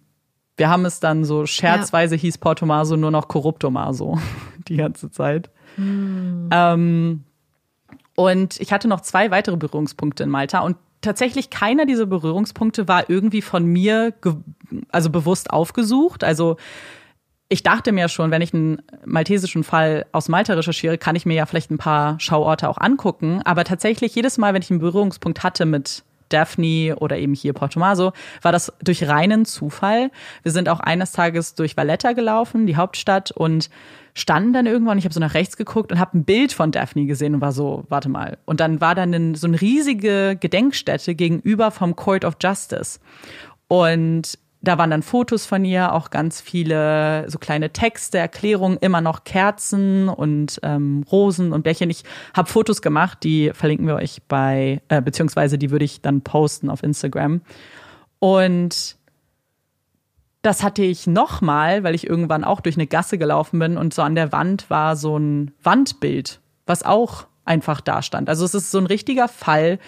Wir 0.58 0.70
haben 0.70 0.86
es 0.86 1.00
dann 1.00 1.24
so 1.24 1.46
scherzweise 1.46 2.16
ja. 2.16 2.22
hieß 2.22 2.38
Portomaso 2.38 2.96
nur 2.96 3.12
noch 3.12 3.28
Corruptomaso 3.28 4.20
die 4.68 4.78
ganze 4.78 5.10
Zeit. 5.12 5.50
Hm. 5.76 6.50
Ähm, 6.52 7.24
und 8.16 8.60
ich 8.60 8.72
hatte 8.72 8.88
noch 8.88 9.02
zwei 9.02 9.32
weitere 9.32 9.58
Berührungspunkte 9.58 10.24
in 10.24 10.30
Malta 10.30 10.60
und 10.60 10.78
tatsächlich 11.02 11.50
keiner 11.50 11.86
dieser 11.86 12.06
Berührungspunkte 12.06 12.88
war 12.88 13.10
irgendwie 13.10 13.42
von 13.42 13.66
mir 13.66 14.14
also 14.90 15.10
bewusst 15.10 15.50
aufgesucht. 15.52 16.24
Also 16.24 16.58
ich 17.50 17.64
dachte 17.64 17.92
mir 17.92 18.08
schon, 18.08 18.32
wenn 18.32 18.42
ich 18.42 18.54
einen 18.54 18.82
maltesischen 19.06 19.64
Fall 19.64 20.06
aus 20.14 20.30
Malta 20.30 20.54
recherchiere, 20.54 20.98
kann 20.98 21.16
ich 21.16 21.26
mir 21.26 21.34
ja 21.34 21.46
vielleicht 21.46 21.70
ein 21.70 21.78
paar 21.78 22.20
Schauorte 22.20 22.70
auch 22.70 22.78
angucken. 22.78 23.42
Aber 23.44 23.66
tatsächlich 23.66 24.16
jedes 24.16 24.38
Mal, 24.38 24.54
wenn 24.54 24.62
ich 24.62 24.72
einen 24.72 24.80
Berührungspunkt 24.80 25.44
hatte 25.44 25.66
mit 25.66 26.04
Daphne 26.32 26.96
oder 26.98 27.18
eben 27.18 27.34
hier 27.34 27.54
Portomaso, 27.54 28.14
war 28.42 28.52
das 28.52 28.74
durch 28.84 29.08
reinen 29.08 29.46
Zufall. 29.46 30.12
Wir 30.44 30.52
sind 30.52 30.70
auch 30.70 30.80
eines 30.80 31.12
Tages 31.12 31.56
durch 31.56 31.78
Valletta 31.78 32.14
gelaufen, 32.14 32.68
die 32.68 32.76
Hauptstadt, 32.76 33.32
und 33.32 33.70
standen 34.14 34.54
dann 34.54 34.66
irgendwann, 34.66 34.98
ich 34.98 35.06
habe 35.06 35.14
so 35.14 35.20
nach 35.20 35.34
rechts 35.34 35.58
geguckt 35.58 35.92
und 35.92 36.00
habe 36.00 36.18
ein 36.18 36.26
Bild 36.26 36.52
von 36.54 36.72
Daphne 36.72 37.06
gesehen 37.06 37.36
und 37.36 37.42
war 37.42 37.52
so, 37.52 37.86
warte 37.90 38.10
mal. 38.10 38.38
Und 38.46 38.60
dann 38.60 38.82
war 38.82 38.96
dann 38.96 39.36
so 39.36 39.48
eine 39.48 39.62
riesige 39.62 40.38
Gedenkstätte 40.40 41.16
gegenüber 41.16 41.72
vom 41.72 41.96
Court 41.96 42.26
of 42.26 42.36
Justice. 42.42 43.00
Und 43.68 44.38
da 44.62 44.78
waren 44.78 44.92
dann 44.92 45.02
Fotos 45.02 45.46
von 45.46 45.66
ihr, 45.66 45.94
auch 45.94 46.12
ganz 46.12 46.40
viele 46.40 47.26
so 47.28 47.40
kleine 47.40 47.72
Texte, 47.72 48.20
Erklärungen, 48.20 48.78
immer 48.78 49.02
noch 49.02 49.24
Kerzen 49.24 50.08
und 50.08 50.60
ähm, 50.62 51.04
Rosen 51.12 51.52
und 51.52 51.64
Bärchen. 51.64 51.90
Ich 51.90 52.04
habe 52.36 52.50
Fotos 52.50 52.82
gemacht, 52.82 53.20
die 53.24 53.52
verlinken 53.54 53.88
wir 53.88 53.96
euch 53.96 54.22
bei, 54.28 54.82
äh, 54.90 55.02
beziehungsweise 55.02 55.58
die 55.58 55.72
würde 55.72 55.86
ich 55.86 56.02
dann 56.02 56.22
posten 56.22 56.70
auf 56.70 56.84
Instagram. 56.84 57.42
Und 58.20 58.98
das 60.44 60.64
hatte 60.64 60.84
ich 60.84 61.08
nochmal, 61.08 61.84
weil 61.84 61.96
ich 61.96 62.08
irgendwann 62.08 62.44
auch 62.44 62.62
durch 62.62 62.76
eine 62.76 62.88
Gasse 62.88 63.18
gelaufen 63.18 63.60
bin 63.60 63.78
und 63.78 63.94
so 63.94 64.04
an 64.04 64.16
der 64.16 64.32
Wand 64.32 64.70
war 64.70 64.96
so 64.96 65.18
ein 65.18 65.52
Wandbild, 65.64 66.40
was 66.68 66.84
auch 66.84 67.26
einfach 67.46 67.82
da 67.82 68.02
stand. 68.04 68.30
Also 68.30 68.46
es 68.46 68.54
ist 68.54 68.70
so 68.70 68.78
ein 68.78 68.86
richtiger 68.86 69.28
Fall, 69.28 69.80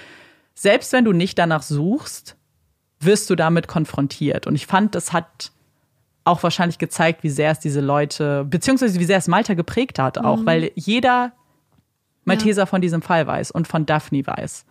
selbst 0.55 0.93
wenn 0.93 1.05
du 1.05 1.11
nicht 1.11 1.37
danach 1.37 1.61
suchst, 1.61 2.37
wirst 3.05 3.29
du 3.29 3.35
damit 3.35 3.67
konfrontiert. 3.67 4.47
Und 4.47 4.55
ich 4.55 4.67
fand, 4.67 4.95
das 4.95 5.13
hat 5.13 5.51
auch 6.25 6.43
wahrscheinlich 6.43 6.77
gezeigt, 6.77 7.23
wie 7.23 7.29
sehr 7.29 7.51
es 7.51 7.59
diese 7.59 7.81
Leute, 7.81 8.45
beziehungsweise 8.49 8.99
wie 8.99 9.05
sehr 9.05 9.17
es 9.17 9.27
Malta 9.27 9.55
geprägt 9.55 9.99
hat 9.99 10.17
auch, 10.17 10.37
mhm. 10.37 10.45
weil 10.45 10.71
jeder 10.75 11.33
Malteser 12.25 12.61
ja. 12.61 12.65
von 12.65 12.81
diesem 12.81 13.01
Fall 13.01 13.27
weiß 13.27 13.51
und 13.51 13.67
von 13.67 13.85
Daphne 13.85 14.25
weiß. 14.25 14.65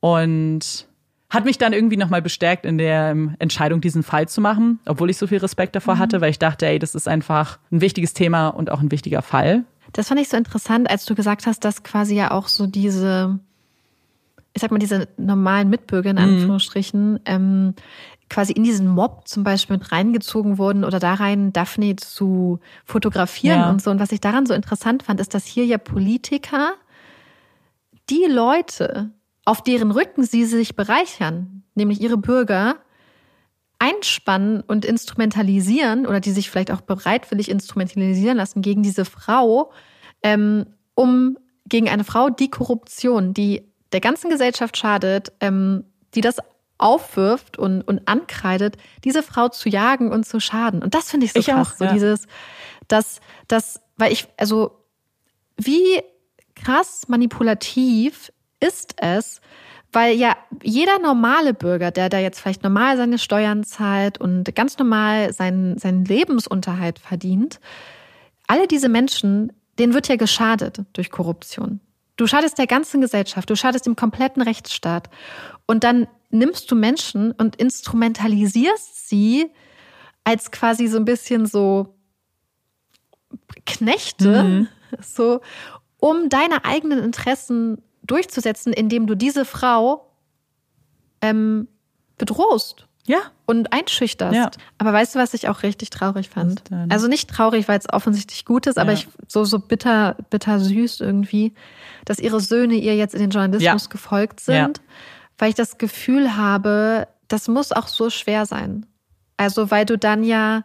Und 0.00 0.86
hat 1.28 1.44
mich 1.44 1.58
dann 1.58 1.72
irgendwie 1.72 1.96
nochmal 1.96 2.22
bestärkt 2.22 2.64
in 2.64 2.78
der 2.78 3.10
ähm, 3.10 3.34
Entscheidung, 3.38 3.80
diesen 3.80 4.02
Fall 4.02 4.28
zu 4.28 4.40
machen, 4.40 4.78
obwohl 4.86 5.10
ich 5.10 5.16
so 5.16 5.26
viel 5.26 5.38
Respekt 5.38 5.74
davor 5.74 5.96
mhm. 5.96 5.98
hatte, 5.98 6.20
weil 6.20 6.30
ich 6.30 6.38
dachte, 6.38 6.66
ey, 6.66 6.78
das 6.78 6.94
ist 6.94 7.08
einfach 7.08 7.58
ein 7.72 7.80
wichtiges 7.80 8.14
Thema 8.14 8.48
und 8.48 8.70
auch 8.70 8.80
ein 8.80 8.92
wichtiger 8.92 9.22
Fall. 9.22 9.64
Das 9.92 10.08
fand 10.08 10.20
ich 10.20 10.28
so 10.28 10.36
interessant, 10.36 10.88
als 10.90 11.04
du 11.04 11.14
gesagt 11.14 11.46
hast, 11.46 11.64
dass 11.64 11.82
quasi 11.82 12.14
ja 12.14 12.30
auch 12.30 12.48
so 12.48 12.66
diese, 12.66 13.40
ich 14.56 14.62
sag 14.62 14.70
mal, 14.70 14.78
diese 14.78 15.06
normalen 15.18 15.68
Mitbürger 15.68 16.10
in 16.10 16.16
mhm. 16.16 16.22
Anführungsstrichen, 16.22 17.12
mhm. 17.12 17.20
ähm, 17.26 17.74
quasi 18.30 18.54
in 18.54 18.64
diesen 18.64 18.88
Mob 18.88 19.28
zum 19.28 19.44
Beispiel 19.44 19.76
mit 19.76 19.92
reingezogen 19.92 20.56
wurden 20.56 20.82
oder 20.82 20.98
da 20.98 21.14
rein 21.14 21.52
Daphne 21.52 21.94
zu 21.96 22.58
fotografieren 22.86 23.60
ja. 23.60 23.70
und 23.70 23.82
so. 23.82 23.90
Und 23.90 24.00
was 24.00 24.12
ich 24.12 24.20
daran 24.20 24.46
so 24.46 24.54
interessant 24.54 25.02
fand, 25.02 25.20
ist, 25.20 25.34
dass 25.34 25.44
hier 25.44 25.66
ja 25.66 25.76
Politiker 25.76 26.72
die 28.08 28.24
Leute, 28.28 29.10
auf 29.44 29.62
deren 29.62 29.90
Rücken 29.90 30.24
sie 30.24 30.44
sich 30.44 30.74
bereichern, 30.74 31.62
nämlich 31.74 32.00
ihre 32.00 32.16
Bürger, 32.16 32.76
einspannen 33.78 34.62
und 34.62 34.86
instrumentalisieren 34.86 36.06
oder 36.06 36.20
die 36.20 36.32
sich 36.32 36.50
vielleicht 36.50 36.70
auch 36.70 36.80
bereitwillig 36.80 37.50
instrumentalisieren 37.50 38.38
lassen 38.38 38.62
gegen 38.62 38.82
diese 38.82 39.04
Frau, 39.04 39.70
ähm, 40.22 40.64
um 40.94 41.36
gegen 41.68 41.90
eine 41.90 42.04
Frau 42.04 42.30
die 42.30 42.48
Korruption, 42.48 43.34
die 43.34 43.62
der 43.92 44.00
ganzen 44.00 44.30
Gesellschaft 44.30 44.76
schadet, 44.76 45.32
ähm, 45.40 45.84
die 46.14 46.20
das 46.20 46.38
aufwirft 46.78 47.58
und, 47.58 47.82
und 47.82 48.06
ankreidet, 48.06 48.76
diese 49.04 49.22
Frau 49.22 49.48
zu 49.48 49.68
jagen 49.68 50.12
und 50.12 50.26
zu 50.26 50.40
schaden. 50.40 50.82
Und 50.82 50.94
das 50.94 51.10
finde 51.10 51.26
ich 51.26 51.32
so 51.32 51.40
ich 51.40 51.46
krass. 51.46 51.76
Auch, 51.76 51.80
ja. 51.80 51.88
So 51.88 51.94
dieses, 51.94 52.26
dass, 52.88 53.20
dass, 53.48 53.80
weil 53.96 54.12
ich, 54.12 54.28
also, 54.36 54.82
wie 55.56 56.02
krass 56.54 57.08
manipulativ 57.08 58.32
ist 58.60 58.94
es, 59.00 59.40
weil 59.92 60.16
ja 60.16 60.36
jeder 60.62 60.98
normale 60.98 61.54
Bürger, 61.54 61.90
der 61.90 62.08
da 62.08 62.18
jetzt 62.18 62.40
vielleicht 62.40 62.62
normal 62.62 62.96
seine 62.96 63.18
Steuern 63.18 63.64
zahlt 63.64 64.18
und 64.18 64.54
ganz 64.54 64.78
normal 64.78 65.32
seinen, 65.32 65.78
seinen 65.78 66.04
Lebensunterhalt 66.04 66.98
verdient, 66.98 67.60
alle 68.46 68.66
diese 68.66 68.88
Menschen, 68.88 69.52
denen 69.78 69.94
wird 69.94 70.08
ja 70.08 70.16
geschadet 70.16 70.82
durch 70.92 71.10
Korruption. 71.10 71.80
Du 72.16 72.26
schadest 72.26 72.58
der 72.58 72.66
ganzen 72.66 73.00
Gesellschaft, 73.00 73.48
du 73.50 73.56
schadest 73.56 73.86
dem 73.86 73.96
kompletten 73.96 74.42
Rechtsstaat. 74.42 75.10
Und 75.66 75.84
dann 75.84 76.08
nimmst 76.30 76.70
du 76.70 76.74
Menschen 76.74 77.32
und 77.32 77.56
instrumentalisierst 77.56 79.08
sie 79.08 79.50
als 80.24 80.50
quasi 80.50 80.86
so 80.88 80.96
ein 80.96 81.04
bisschen 81.04 81.46
so 81.46 81.94
Knechte, 83.64 84.42
mhm. 84.42 84.68
so, 85.00 85.40
um 85.98 86.28
deine 86.28 86.64
eigenen 86.64 87.00
Interessen 87.00 87.82
durchzusetzen, 88.02 88.72
indem 88.72 89.06
du 89.06 89.14
diese 89.14 89.44
Frau 89.44 90.10
ähm, 91.20 91.68
bedrohst. 92.18 92.86
Ja. 93.06 93.18
Und 93.46 93.72
einschüchterst. 93.72 94.34
Ja. 94.34 94.50
Aber 94.78 94.92
weißt 94.92 95.14
du, 95.14 95.18
was 95.18 95.32
ich 95.34 95.48
auch 95.48 95.62
richtig 95.62 95.90
traurig 95.90 96.28
fand? 96.28 96.62
Also 96.88 97.06
nicht 97.06 97.30
traurig, 97.30 97.68
weil 97.68 97.78
es 97.78 97.88
offensichtlich 97.92 98.44
gut 98.44 98.66
ist, 98.66 98.76
ja. 98.76 98.82
aber 98.82 98.92
ich 98.92 99.06
so, 99.28 99.44
so 99.44 99.58
bitter, 99.58 100.16
bitter 100.30 100.58
süß 100.58 101.00
irgendwie, 101.00 101.54
dass 102.04 102.18
ihre 102.18 102.40
Söhne 102.40 102.74
ihr 102.74 102.96
jetzt 102.96 103.14
in 103.14 103.20
den 103.20 103.30
Journalismus 103.30 103.84
ja. 103.84 103.88
gefolgt 103.88 104.40
sind, 104.40 104.80
weil 105.38 105.50
ich 105.50 105.54
das 105.54 105.78
Gefühl 105.78 106.36
habe, 106.36 107.06
das 107.28 107.48
muss 107.48 107.72
auch 107.72 107.88
so 107.88 108.10
schwer 108.10 108.46
sein. 108.46 108.86
Also, 109.36 109.70
weil 109.70 109.84
du 109.84 109.98
dann 109.98 110.24
ja, 110.24 110.64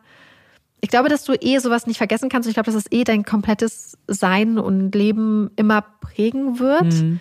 ich 0.82 0.90
glaube, 0.90 1.10
dass 1.10 1.24
du 1.24 1.34
eh 1.34 1.60
sowas 1.60 1.86
nicht 1.86 1.98
vergessen 1.98 2.30
kannst. 2.30 2.50
Ich 2.50 2.56
glaube, 2.56 2.72
dass 2.72 2.76
es 2.76 2.92
eh 2.92 3.04
dein 3.04 3.24
komplettes 3.24 3.98
Sein 4.08 4.58
und 4.58 4.96
Leben 4.96 5.52
immer 5.56 5.82
prägen 5.82 6.60
wird. 6.60 6.94
Mhm. 6.94 7.20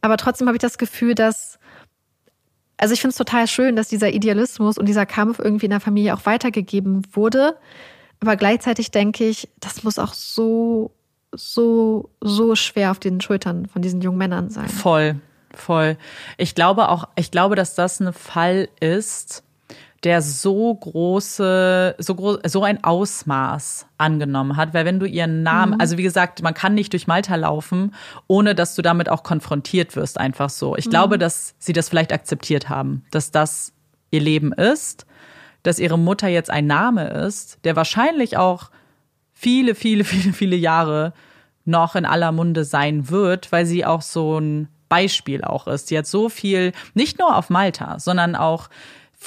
Aber 0.00 0.16
trotzdem 0.16 0.48
habe 0.48 0.56
ich 0.56 0.62
das 0.62 0.78
Gefühl, 0.78 1.14
dass, 1.14 1.58
also 2.82 2.94
ich 2.94 3.00
finde 3.00 3.12
es 3.12 3.16
total 3.16 3.46
schön, 3.46 3.76
dass 3.76 3.86
dieser 3.86 4.12
Idealismus 4.12 4.76
und 4.76 4.86
dieser 4.86 5.06
Kampf 5.06 5.38
irgendwie 5.38 5.66
in 5.66 5.70
der 5.70 5.78
Familie 5.78 6.14
auch 6.14 6.26
weitergegeben 6.26 7.02
wurde. 7.12 7.56
Aber 8.18 8.34
gleichzeitig 8.34 8.90
denke 8.90 9.22
ich, 9.22 9.48
das 9.60 9.84
muss 9.84 10.00
auch 10.00 10.12
so, 10.12 10.90
so, 11.30 12.10
so 12.20 12.56
schwer 12.56 12.90
auf 12.90 12.98
den 12.98 13.20
Schultern 13.20 13.66
von 13.66 13.82
diesen 13.82 14.00
jungen 14.00 14.18
Männern 14.18 14.50
sein. 14.50 14.68
Voll, 14.68 15.14
voll. 15.54 15.96
Ich 16.38 16.56
glaube 16.56 16.88
auch, 16.88 17.06
ich 17.14 17.30
glaube, 17.30 17.54
dass 17.54 17.76
das 17.76 18.00
ein 18.00 18.12
Fall 18.12 18.68
ist, 18.80 19.44
der 20.04 20.20
so 20.20 20.74
große, 20.74 21.94
so 21.98 22.14
groß, 22.14 22.38
so 22.46 22.64
ein 22.64 22.82
Ausmaß 22.82 23.86
angenommen 23.98 24.56
hat, 24.56 24.74
weil 24.74 24.84
wenn 24.84 24.98
du 24.98 25.06
ihren 25.06 25.42
Namen, 25.42 25.74
mhm. 25.74 25.80
also 25.80 25.96
wie 25.96 26.02
gesagt, 26.02 26.42
man 26.42 26.54
kann 26.54 26.74
nicht 26.74 26.92
durch 26.92 27.06
Malta 27.06 27.36
laufen, 27.36 27.94
ohne 28.26 28.54
dass 28.54 28.74
du 28.74 28.82
damit 28.82 29.08
auch 29.08 29.22
konfrontiert 29.22 29.94
wirst, 29.94 30.18
einfach 30.18 30.50
so. 30.50 30.76
Ich 30.76 30.86
mhm. 30.86 30.90
glaube, 30.90 31.18
dass 31.18 31.54
sie 31.58 31.72
das 31.72 31.88
vielleicht 31.88 32.12
akzeptiert 32.12 32.68
haben, 32.68 33.04
dass 33.12 33.30
das 33.30 33.72
ihr 34.10 34.20
Leben 34.20 34.52
ist, 34.52 35.06
dass 35.62 35.78
ihre 35.78 35.98
Mutter 35.98 36.26
jetzt 36.26 36.50
ein 36.50 36.66
Name 36.66 37.08
ist, 37.08 37.58
der 37.64 37.76
wahrscheinlich 37.76 38.36
auch 38.36 38.70
viele, 39.32 39.76
viele, 39.76 40.04
viele, 40.04 40.32
viele 40.32 40.56
Jahre 40.56 41.12
noch 41.64 41.94
in 41.94 42.04
aller 42.04 42.32
Munde 42.32 42.64
sein 42.64 43.08
wird, 43.08 43.52
weil 43.52 43.66
sie 43.66 43.84
auch 43.86 44.02
so 44.02 44.38
ein 44.38 44.68
Beispiel 44.88 45.42
auch 45.44 45.68
ist. 45.68 45.86
Sie 45.86 45.96
hat 45.96 46.06
so 46.06 46.28
viel, 46.28 46.72
nicht 46.94 47.20
nur 47.20 47.36
auf 47.36 47.50
Malta, 47.50 48.00
sondern 48.00 48.34
auch 48.34 48.68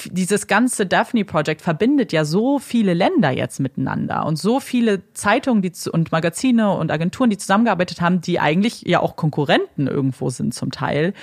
dieses 0.04 0.46
ganze 0.46 0.86
Daphne 0.86 1.24
Project 1.24 1.62
verbindet 1.62 2.12
ja 2.12 2.24
so 2.24 2.58
viele 2.58 2.94
Länder 2.94 3.30
jetzt 3.30 3.60
miteinander 3.60 4.26
und 4.26 4.36
so 4.36 4.60
viele 4.60 5.12
Zeitungen 5.12 5.62
die, 5.62 5.72
und 5.90 6.12
Magazine 6.12 6.72
und 6.72 6.90
Agenturen, 6.90 7.30
die 7.30 7.38
zusammengearbeitet 7.38 8.00
haben, 8.00 8.20
die 8.20 8.40
eigentlich 8.40 8.82
ja 8.82 9.00
auch 9.00 9.16
Konkurrenten 9.16 9.86
irgendwo 9.86 10.30
sind 10.30 10.54
zum 10.54 10.70
Teil, 10.70 11.14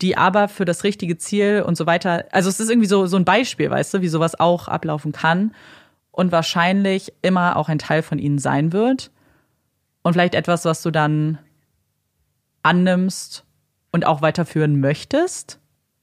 die 0.00 0.16
aber 0.16 0.48
für 0.48 0.64
das 0.64 0.84
richtige 0.84 1.18
Ziel 1.18 1.64
und 1.66 1.76
so 1.76 1.86
weiter, 1.86 2.26
also 2.32 2.48
es 2.48 2.60
ist 2.60 2.70
irgendwie 2.70 2.88
so, 2.88 3.06
so 3.06 3.16
ein 3.16 3.24
Beispiel, 3.24 3.70
weißt 3.70 3.94
du, 3.94 4.00
wie 4.00 4.08
sowas 4.08 4.38
auch 4.38 4.68
ablaufen 4.68 5.12
kann 5.12 5.54
und 6.10 6.32
wahrscheinlich 6.32 7.12
immer 7.22 7.56
auch 7.56 7.68
ein 7.68 7.78
Teil 7.78 8.02
von 8.02 8.18
ihnen 8.18 8.38
sein 8.38 8.72
wird. 8.72 9.10
Und 10.02 10.14
vielleicht 10.14 10.34
etwas, 10.34 10.64
was 10.64 10.82
du 10.82 10.90
dann 10.90 11.38
annimmst 12.62 13.44
und 13.92 14.04
auch 14.04 14.20
weiterführen 14.22 14.80
möchtest 14.80 15.61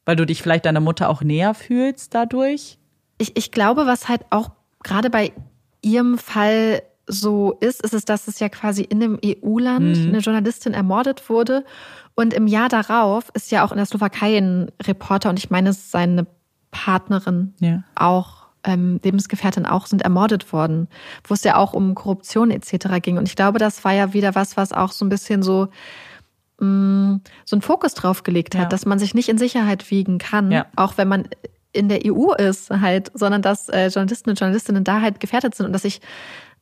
weil 0.09 0.15
du 0.15 0.25
dich 0.25 0.41
vielleicht 0.41 0.65
deiner 0.65 0.79
Mutter 0.79 1.07
auch 1.07 1.21
näher 1.21 1.53
fühlst 1.53 2.15
dadurch? 2.15 2.79
Ich, 3.19 3.37
ich 3.37 3.51
glaube, 3.51 3.85
was 3.85 4.09
halt 4.09 4.25
auch 4.31 4.49
gerade 4.81 5.11
bei 5.11 5.31
ihrem 5.83 6.17
Fall 6.17 6.81
so 7.05 7.55
ist, 7.59 7.83
ist 7.83 7.93
es, 7.93 8.05
dass 8.05 8.27
es 8.27 8.39
ja 8.39 8.49
quasi 8.49 8.81
in 8.81 9.03
einem 9.03 9.19
EU-Land 9.23 9.97
mhm. 9.97 10.07
eine 10.07 10.17
Journalistin 10.17 10.73
ermordet 10.73 11.29
wurde. 11.29 11.63
Und 12.15 12.33
im 12.33 12.47
Jahr 12.47 12.69
darauf 12.69 13.29
ist 13.35 13.51
ja 13.51 13.63
auch 13.63 13.69
in 13.69 13.77
der 13.77 13.85
Slowakei 13.85 14.35
ein 14.35 14.71
Reporter 14.81 15.29
und 15.29 15.37
ich 15.37 15.51
meine, 15.51 15.69
es 15.69 15.77
ist 15.77 15.91
seine 15.91 16.25
Partnerin 16.71 17.53
ja. 17.59 17.83
auch, 17.93 18.47
ähm, 18.63 18.99
Lebensgefährtin 19.03 19.67
auch, 19.67 19.85
sind 19.85 20.01
ermordet 20.01 20.51
worden, 20.51 20.87
wo 21.23 21.35
es 21.35 21.43
ja 21.43 21.55
auch 21.55 21.73
um 21.73 21.93
Korruption 21.93 22.49
etc. 22.49 22.99
ging. 22.99 23.19
Und 23.19 23.27
ich 23.27 23.35
glaube, 23.35 23.59
das 23.59 23.83
war 23.85 23.93
ja 23.93 24.11
wieder 24.13 24.33
was, 24.33 24.57
was 24.57 24.73
auch 24.73 24.91
so 24.91 25.05
ein 25.05 25.09
bisschen 25.09 25.43
so 25.43 25.67
mh, 26.59 26.67
mm, 26.67 27.21
so 27.45 27.55
einen 27.55 27.61
Fokus 27.61 27.93
drauf 27.93 28.23
gelegt 28.23 28.55
hat, 28.55 28.63
ja. 28.63 28.69
dass 28.69 28.85
man 28.85 28.99
sich 28.99 29.13
nicht 29.13 29.29
in 29.29 29.37
Sicherheit 29.37 29.89
wiegen 29.91 30.17
kann, 30.17 30.51
ja. 30.51 30.65
auch 30.75 30.97
wenn 30.97 31.07
man 31.07 31.27
in 31.71 31.89
der 31.89 32.01
EU 32.05 32.33
ist 32.33 32.71
halt, 32.71 33.11
sondern 33.13 33.41
dass 33.41 33.69
äh, 33.69 33.87
Journalisten 33.87 34.29
und 34.31 34.39
Journalistinnen 34.39 34.83
da 34.83 35.01
halt 35.01 35.19
gefährdet 35.19 35.55
sind 35.55 35.67
und 35.67 35.73
dass 35.73 35.85
ich 35.85 36.01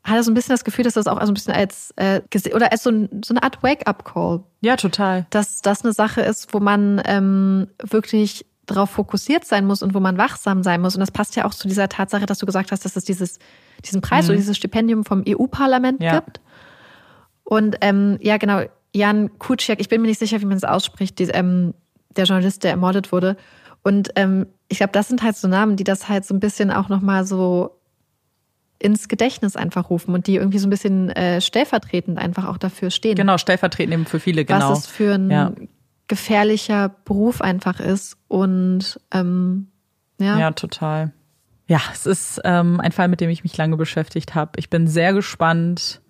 hatte 0.04 0.24
so 0.24 0.32
ein 0.32 0.34
bisschen 0.34 0.54
das 0.54 0.64
Gefühl, 0.64 0.84
dass 0.84 0.94
das 0.94 1.08
auch 1.08 1.20
so 1.22 1.28
ein 1.28 1.34
bisschen 1.34 1.54
als 1.54 1.92
äh, 1.98 2.22
oder 2.54 2.72
als 2.72 2.84
so, 2.84 2.90
ein, 2.90 3.10
so 3.26 3.34
eine 3.34 3.44
Art 3.44 3.62
Wake-up-Call. 3.62 4.44
Ja, 4.62 4.78
total. 4.78 5.26
Dass 5.30 5.62
das 5.62 5.84
eine 5.84 5.94
Sache 5.94 6.22
ist, 6.22 6.54
wo 6.54 6.60
man 6.60 7.02
ähm, 7.06 7.68
wirklich 7.84 8.46
darauf 8.66 8.92
fokussiert 8.92 9.46
sein 9.46 9.66
muss 9.66 9.82
und 9.82 9.94
wo 9.94 10.00
man 10.00 10.18
wachsam 10.18 10.64
sein 10.64 10.82
muss. 10.82 10.96
Und 10.96 11.00
das 11.00 11.12
passt 11.12 11.36
ja 11.36 11.46
auch 11.46 11.54
zu 11.54 11.68
dieser 11.68 11.90
Tatsache, 11.90 12.26
dass 12.26 12.38
du 12.38 12.46
gesagt 12.46 12.72
hast, 12.72 12.86
dass 12.86 12.96
es 12.96 13.06
dieses, 13.06 13.40
diesen 13.84 14.02
Preis 14.02 14.26
mhm. 14.26 14.32
oder 14.32 14.38
dieses 14.38 14.58
Stipendium 14.58 15.06
vom 15.06 15.24
EU-Parlament 15.28 16.02
ja. 16.02 16.20
gibt. 16.20 16.42
Und 17.44 17.78
ähm, 17.82 18.18
ja, 18.22 18.38
genau, 18.38 18.64
Jan 18.98 19.38
Kuciak, 19.38 19.80
ich 19.80 19.90
bin 19.90 20.02
mir 20.02 20.08
nicht 20.08 20.20
sicher, 20.20 20.42
wie 20.42 20.46
man 20.46 20.58
es 20.58 20.64
ausspricht, 20.64 21.20
die, 21.20 21.26
ähm, 21.26 21.74
der 22.16 22.26
Journalist, 22.26 22.64
der 22.64 22.72
ermordet 22.72 23.12
wurde. 23.12 23.38
Und 23.84 24.10
ähm, 24.16 24.48
ich 24.68 24.78
glaube, 24.78 24.92
das 24.92 25.08
sind 25.08 25.24
halt 25.24 25.38
so 25.38 25.48
Namen, 25.48 25.78
die 25.78 25.84
das 25.84 26.10
halt 26.10 26.26
so 26.26 26.34
ein 26.34 26.40
bisschen 26.40 26.72
auch 26.72 26.90
nochmal 26.90 27.26
so 27.26 27.80
ins 28.80 29.08
Gedächtnis 29.08 29.56
einfach 29.56 29.90
rufen 29.90 30.14
und 30.14 30.28
die 30.28 30.36
irgendwie 30.36 30.60
so 30.60 30.68
ein 30.68 30.70
bisschen 30.70 31.10
äh, 31.10 31.42
stellvertretend 31.42 32.18
einfach 32.18 32.46
auch 32.46 32.58
dafür 32.58 32.90
stehen. 32.90 33.16
Genau, 33.16 33.38
stellvertretend 33.38 33.94
eben 33.94 34.06
für 34.06 34.20
viele, 34.20 34.46
genau. 34.46 34.72
Was 34.72 34.80
es 34.80 34.88
für 34.88 35.16
ein 35.16 35.32
ja. 35.32 35.52
gefährlicher 36.08 36.90
Beruf 37.06 37.42
einfach 37.42 37.80
ist. 37.80 38.18
Und 38.28 39.00
ähm, 39.12 39.68
ja. 40.20 40.38
Ja, 40.38 40.52
total. 40.52 41.14
Ja, 41.68 41.82
es 41.92 42.06
ist 42.06 42.42
ähm, 42.44 42.80
ein 42.80 42.92
Fall, 42.92 43.08
mit 43.08 43.20
dem 43.20 43.30
ich 43.30 43.44
mich 43.44 43.58
lange 43.58 43.78
beschäftigt 43.78 44.36
habe. 44.36 44.52
Ich 44.58 44.70
bin 44.70 44.88
sehr 44.88 45.14
gespannt, 45.14 46.02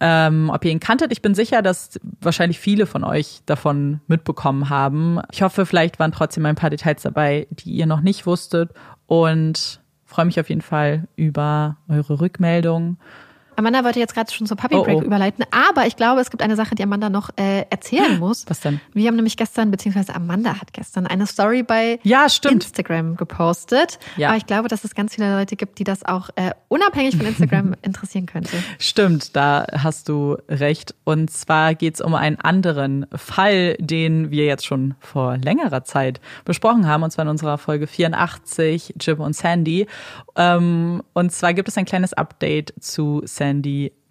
ähm, 0.00 0.50
ob 0.52 0.64
ihr 0.64 0.70
ihn 0.70 0.80
kanntet. 0.80 1.12
Ich 1.12 1.22
bin 1.22 1.34
sicher, 1.34 1.62
dass 1.62 1.98
wahrscheinlich 2.20 2.58
viele 2.58 2.86
von 2.86 3.04
euch 3.04 3.40
davon 3.46 4.00
mitbekommen 4.06 4.68
haben. 4.68 5.20
Ich 5.32 5.42
hoffe, 5.42 5.66
vielleicht 5.66 5.98
waren 5.98 6.12
trotzdem 6.12 6.44
ein 6.46 6.54
paar 6.54 6.70
Details 6.70 7.02
dabei, 7.02 7.46
die 7.50 7.70
ihr 7.70 7.86
noch 7.86 8.00
nicht 8.00 8.26
wusstet 8.26 8.70
und 9.06 9.80
freue 10.04 10.26
mich 10.26 10.38
auf 10.40 10.48
jeden 10.48 10.60
Fall 10.60 11.08
über 11.16 11.76
eure 11.88 12.20
Rückmeldung. 12.20 12.98
Amanda 13.56 13.84
wollte 13.84 13.98
jetzt 13.98 14.14
gerade 14.14 14.30
schon 14.30 14.46
zur 14.46 14.56
Puppy 14.56 14.76
Break 14.76 14.96
oh, 14.96 15.00
oh. 15.00 15.02
überleiten, 15.02 15.44
aber 15.50 15.86
ich 15.86 15.96
glaube, 15.96 16.20
es 16.20 16.30
gibt 16.30 16.42
eine 16.42 16.56
Sache, 16.56 16.74
die 16.74 16.82
Amanda 16.82 17.08
noch 17.08 17.30
äh, 17.36 17.64
erzählen 17.70 18.18
muss. 18.18 18.44
Was 18.48 18.60
denn? 18.60 18.80
Wir 18.92 19.08
haben 19.08 19.16
nämlich 19.16 19.36
gestern, 19.36 19.70
beziehungsweise 19.70 20.14
Amanda 20.14 20.60
hat 20.60 20.74
gestern 20.74 21.06
eine 21.06 21.26
Story 21.26 21.62
bei 21.62 21.98
ja, 22.02 22.26
Instagram 22.26 23.16
gepostet. 23.16 23.98
Ja. 24.16 24.28
Aber 24.28 24.36
ich 24.36 24.46
glaube, 24.46 24.68
dass 24.68 24.84
es 24.84 24.94
ganz 24.94 25.14
viele 25.14 25.34
Leute 25.34 25.56
gibt, 25.56 25.78
die 25.78 25.84
das 25.84 26.04
auch 26.04 26.28
äh, 26.36 26.50
unabhängig 26.68 27.16
von 27.16 27.26
Instagram 27.26 27.74
interessieren 27.82 28.26
könnte. 28.26 28.56
Stimmt, 28.78 29.34
da 29.34 29.66
hast 29.72 30.08
du 30.10 30.36
recht. 30.48 30.94
Und 31.04 31.30
zwar 31.30 31.74
geht 31.74 31.94
es 31.94 32.00
um 32.02 32.14
einen 32.14 32.36
anderen 32.36 33.06
Fall, 33.14 33.76
den 33.78 34.30
wir 34.30 34.44
jetzt 34.44 34.66
schon 34.66 34.94
vor 35.00 35.38
längerer 35.38 35.82
Zeit 35.84 36.20
besprochen 36.44 36.86
haben, 36.86 37.02
und 37.02 37.10
zwar 37.10 37.24
in 37.24 37.30
unserer 37.30 37.56
Folge 37.56 37.86
84, 37.86 38.94
Jim 39.00 39.20
und 39.20 39.34
Sandy. 39.34 39.86
Ähm, 40.36 41.02
und 41.14 41.32
zwar 41.32 41.54
gibt 41.54 41.68
es 41.68 41.78
ein 41.78 41.86
kleines 41.86 42.12
Update 42.12 42.74
zu 42.80 43.22
Sandy 43.24 43.45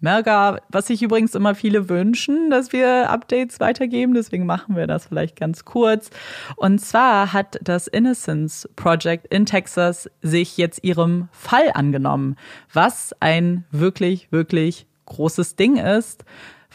Melga, 0.00 0.60
was 0.68 0.86
sich 0.86 1.02
übrigens 1.02 1.34
immer 1.34 1.54
viele 1.54 1.88
wünschen, 1.88 2.50
dass 2.50 2.72
wir 2.72 3.10
Updates 3.10 3.60
weitergeben. 3.60 4.14
Deswegen 4.14 4.46
machen 4.46 4.76
wir 4.76 4.86
das 4.86 5.06
vielleicht 5.06 5.36
ganz 5.36 5.64
kurz. 5.64 6.10
Und 6.56 6.80
zwar 6.80 7.32
hat 7.32 7.58
das 7.62 7.86
Innocence 7.86 8.68
Project 8.76 9.26
in 9.32 9.46
Texas 9.46 10.10
sich 10.22 10.56
jetzt 10.56 10.84
ihrem 10.84 11.28
Fall 11.32 11.70
angenommen, 11.74 12.36
was 12.72 13.14
ein 13.20 13.64
wirklich, 13.70 14.30
wirklich 14.30 14.86
großes 15.06 15.56
Ding 15.56 15.76
ist 15.76 16.24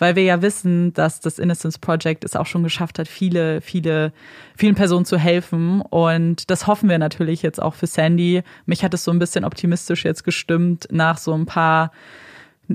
weil 0.02 0.16
wir 0.16 0.24
ja 0.24 0.42
wissen, 0.42 0.94
dass 0.96 1.20
das 1.20 1.38
Innocence 1.38 1.78
Project 1.78 2.24
es 2.24 2.36
auch 2.36 2.48
schon 2.48 2.64
geschafft 2.64 2.98
hat, 2.98 3.08
viele, 3.08 3.62
viele, 3.62 4.14
vielen 4.58 4.74
Personen 4.74 5.06
zu 5.06 5.20
helfen. 5.20 5.82
Und 5.82 6.50
das 6.50 6.66
hoffen 6.66 6.90
wir 6.90 6.98
natürlich 6.98 7.44
jetzt 7.44 7.62
auch 7.62 7.76
für 7.76 7.86
Sandy. 7.86 8.42
Mich 8.66 8.84
hat 8.84 8.96
es 8.96 9.04
so 9.04 9.12
ein 9.12 9.20
bisschen 9.20 9.46
optimistisch 9.46 10.04
jetzt 10.04 10.24
gestimmt 10.24 10.88
nach 10.90 11.20
so 11.20 11.36
ein 11.36 11.46
paar 11.46 11.92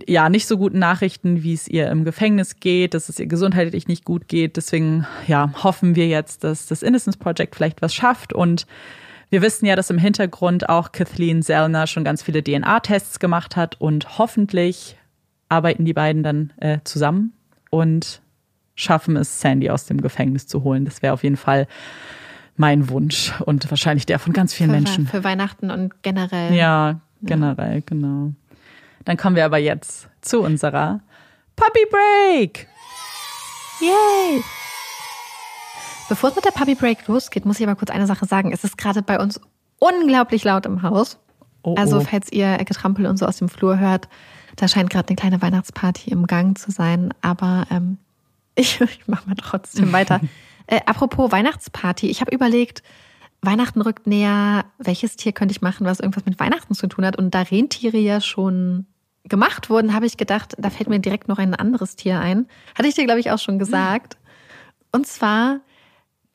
ja, 0.06 0.28
nicht 0.28 0.46
so 0.46 0.58
guten 0.58 0.78
Nachrichten, 0.78 1.42
wie 1.42 1.54
es 1.54 1.68
ihr 1.68 1.90
im 1.90 2.04
Gefängnis 2.04 2.60
geht, 2.60 2.94
dass 2.94 3.08
es 3.08 3.18
ihr 3.18 3.26
gesundheitlich 3.26 3.88
nicht 3.88 4.04
gut 4.04 4.28
geht. 4.28 4.56
Deswegen, 4.56 5.06
ja, 5.26 5.52
hoffen 5.62 5.96
wir 5.96 6.06
jetzt, 6.08 6.44
dass 6.44 6.66
das 6.66 6.82
Innocence 6.82 7.16
Project 7.16 7.56
vielleicht 7.56 7.82
was 7.82 7.94
schafft 7.94 8.32
und 8.32 8.66
wir 9.28 9.42
wissen 9.42 9.66
ja, 9.66 9.74
dass 9.74 9.90
im 9.90 9.98
Hintergrund 9.98 10.68
auch 10.68 10.92
Kathleen 10.92 11.42
Zellner 11.42 11.86
schon 11.86 12.04
ganz 12.04 12.22
viele 12.22 12.44
DNA-Tests 12.44 13.18
gemacht 13.18 13.56
hat 13.56 13.80
und 13.80 14.18
hoffentlich 14.18 14.96
arbeiten 15.48 15.84
die 15.84 15.92
beiden 15.92 16.22
dann 16.22 16.52
äh, 16.58 16.78
zusammen 16.84 17.32
und 17.70 18.20
schaffen 18.74 19.16
es, 19.16 19.40
Sandy 19.40 19.70
aus 19.70 19.86
dem 19.86 20.00
Gefängnis 20.00 20.46
zu 20.46 20.62
holen. 20.62 20.84
Das 20.84 21.02
wäre 21.02 21.12
auf 21.12 21.24
jeden 21.24 21.36
Fall 21.36 21.66
mein 22.56 22.88
Wunsch 22.88 23.32
und 23.40 23.68
wahrscheinlich 23.70 24.06
der 24.06 24.18
von 24.18 24.32
ganz 24.32 24.54
vielen 24.54 24.70
für, 24.70 24.76
Menschen. 24.76 25.06
Für 25.06 25.24
Weihnachten 25.24 25.70
und 25.70 26.02
generell. 26.02 26.54
Ja, 26.54 27.00
generell, 27.22 27.76
ja. 27.76 27.82
genau. 27.84 28.32
Dann 29.06 29.16
kommen 29.16 29.36
wir 29.36 29.44
aber 29.44 29.58
jetzt 29.58 30.08
zu 30.20 30.42
unserer 30.42 31.00
Puppy 31.54 31.86
Break. 31.90 32.66
Yay! 33.80 34.42
Bevor 36.08 36.30
es 36.30 36.36
mit 36.36 36.44
der 36.44 36.50
Puppy 36.50 36.74
Break 36.74 37.06
losgeht, 37.06 37.46
muss 37.46 37.58
ich 37.58 37.66
aber 37.66 37.76
kurz 37.76 37.90
eine 37.90 38.06
Sache 38.06 38.26
sagen. 38.26 38.52
Es 38.52 38.64
ist 38.64 38.76
gerade 38.76 39.02
bei 39.02 39.18
uns 39.18 39.40
unglaublich 39.78 40.42
laut 40.44 40.66
im 40.66 40.82
Haus. 40.82 41.18
Oh, 41.62 41.74
also, 41.76 41.98
oh. 41.98 42.00
falls 42.00 42.32
ihr 42.32 42.56
Getrampel 42.58 43.06
und 43.06 43.16
so 43.16 43.26
aus 43.26 43.38
dem 43.38 43.48
Flur 43.48 43.78
hört, 43.78 44.08
da 44.56 44.66
scheint 44.66 44.90
gerade 44.90 45.08
eine 45.08 45.16
kleine 45.16 45.40
Weihnachtsparty 45.40 46.10
im 46.10 46.26
Gang 46.26 46.58
zu 46.58 46.72
sein, 46.72 47.14
aber 47.22 47.66
ähm, 47.70 47.98
ich, 48.56 48.80
ich 48.80 49.06
mache 49.06 49.28
mal 49.28 49.36
trotzdem 49.36 49.92
weiter. 49.92 50.20
äh, 50.66 50.80
apropos 50.84 51.30
Weihnachtsparty, 51.30 52.08
ich 52.08 52.20
habe 52.20 52.34
überlegt, 52.34 52.82
Weihnachten 53.40 53.82
rückt 53.82 54.08
näher, 54.08 54.64
welches 54.78 55.14
Tier 55.14 55.30
könnte 55.30 55.52
ich 55.52 55.62
machen, 55.62 55.86
was 55.86 56.00
irgendwas 56.00 56.24
mit 56.24 56.40
Weihnachten 56.40 56.74
zu 56.74 56.88
tun 56.88 57.06
hat? 57.06 57.16
Und 57.16 57.34
da 57.34 57.42
Rentiere 57.42 57.98
ja 57.98 58.20
schon 58.20 58.86
gemacht 59.28 59.70
wurden, 59.70 59.94
habe 59.94 60.06
ich 60.06 60.16
gedacht, 60.16 60.54
da 60.58 60.70
fällt 60.70 60.88
mir 60.88 60.98
direkt 60.98 61.28
noch 61.28 61.38
ein 61.38 61.54
anderes 61.54 61.96
Tier 61.96 62.20
ein. 62.20 62.46
Hatte 62.76 62.88
ich 62.88 62.94
dir, 62.94 63.04
glaube 63.04 63.20
ich, 63.20 63.30
auch 63.30 63.38
schon 63.38 63.58
gesagt. 63.58 64.16
Und 64.92 65.06
zwar 65.06 65.60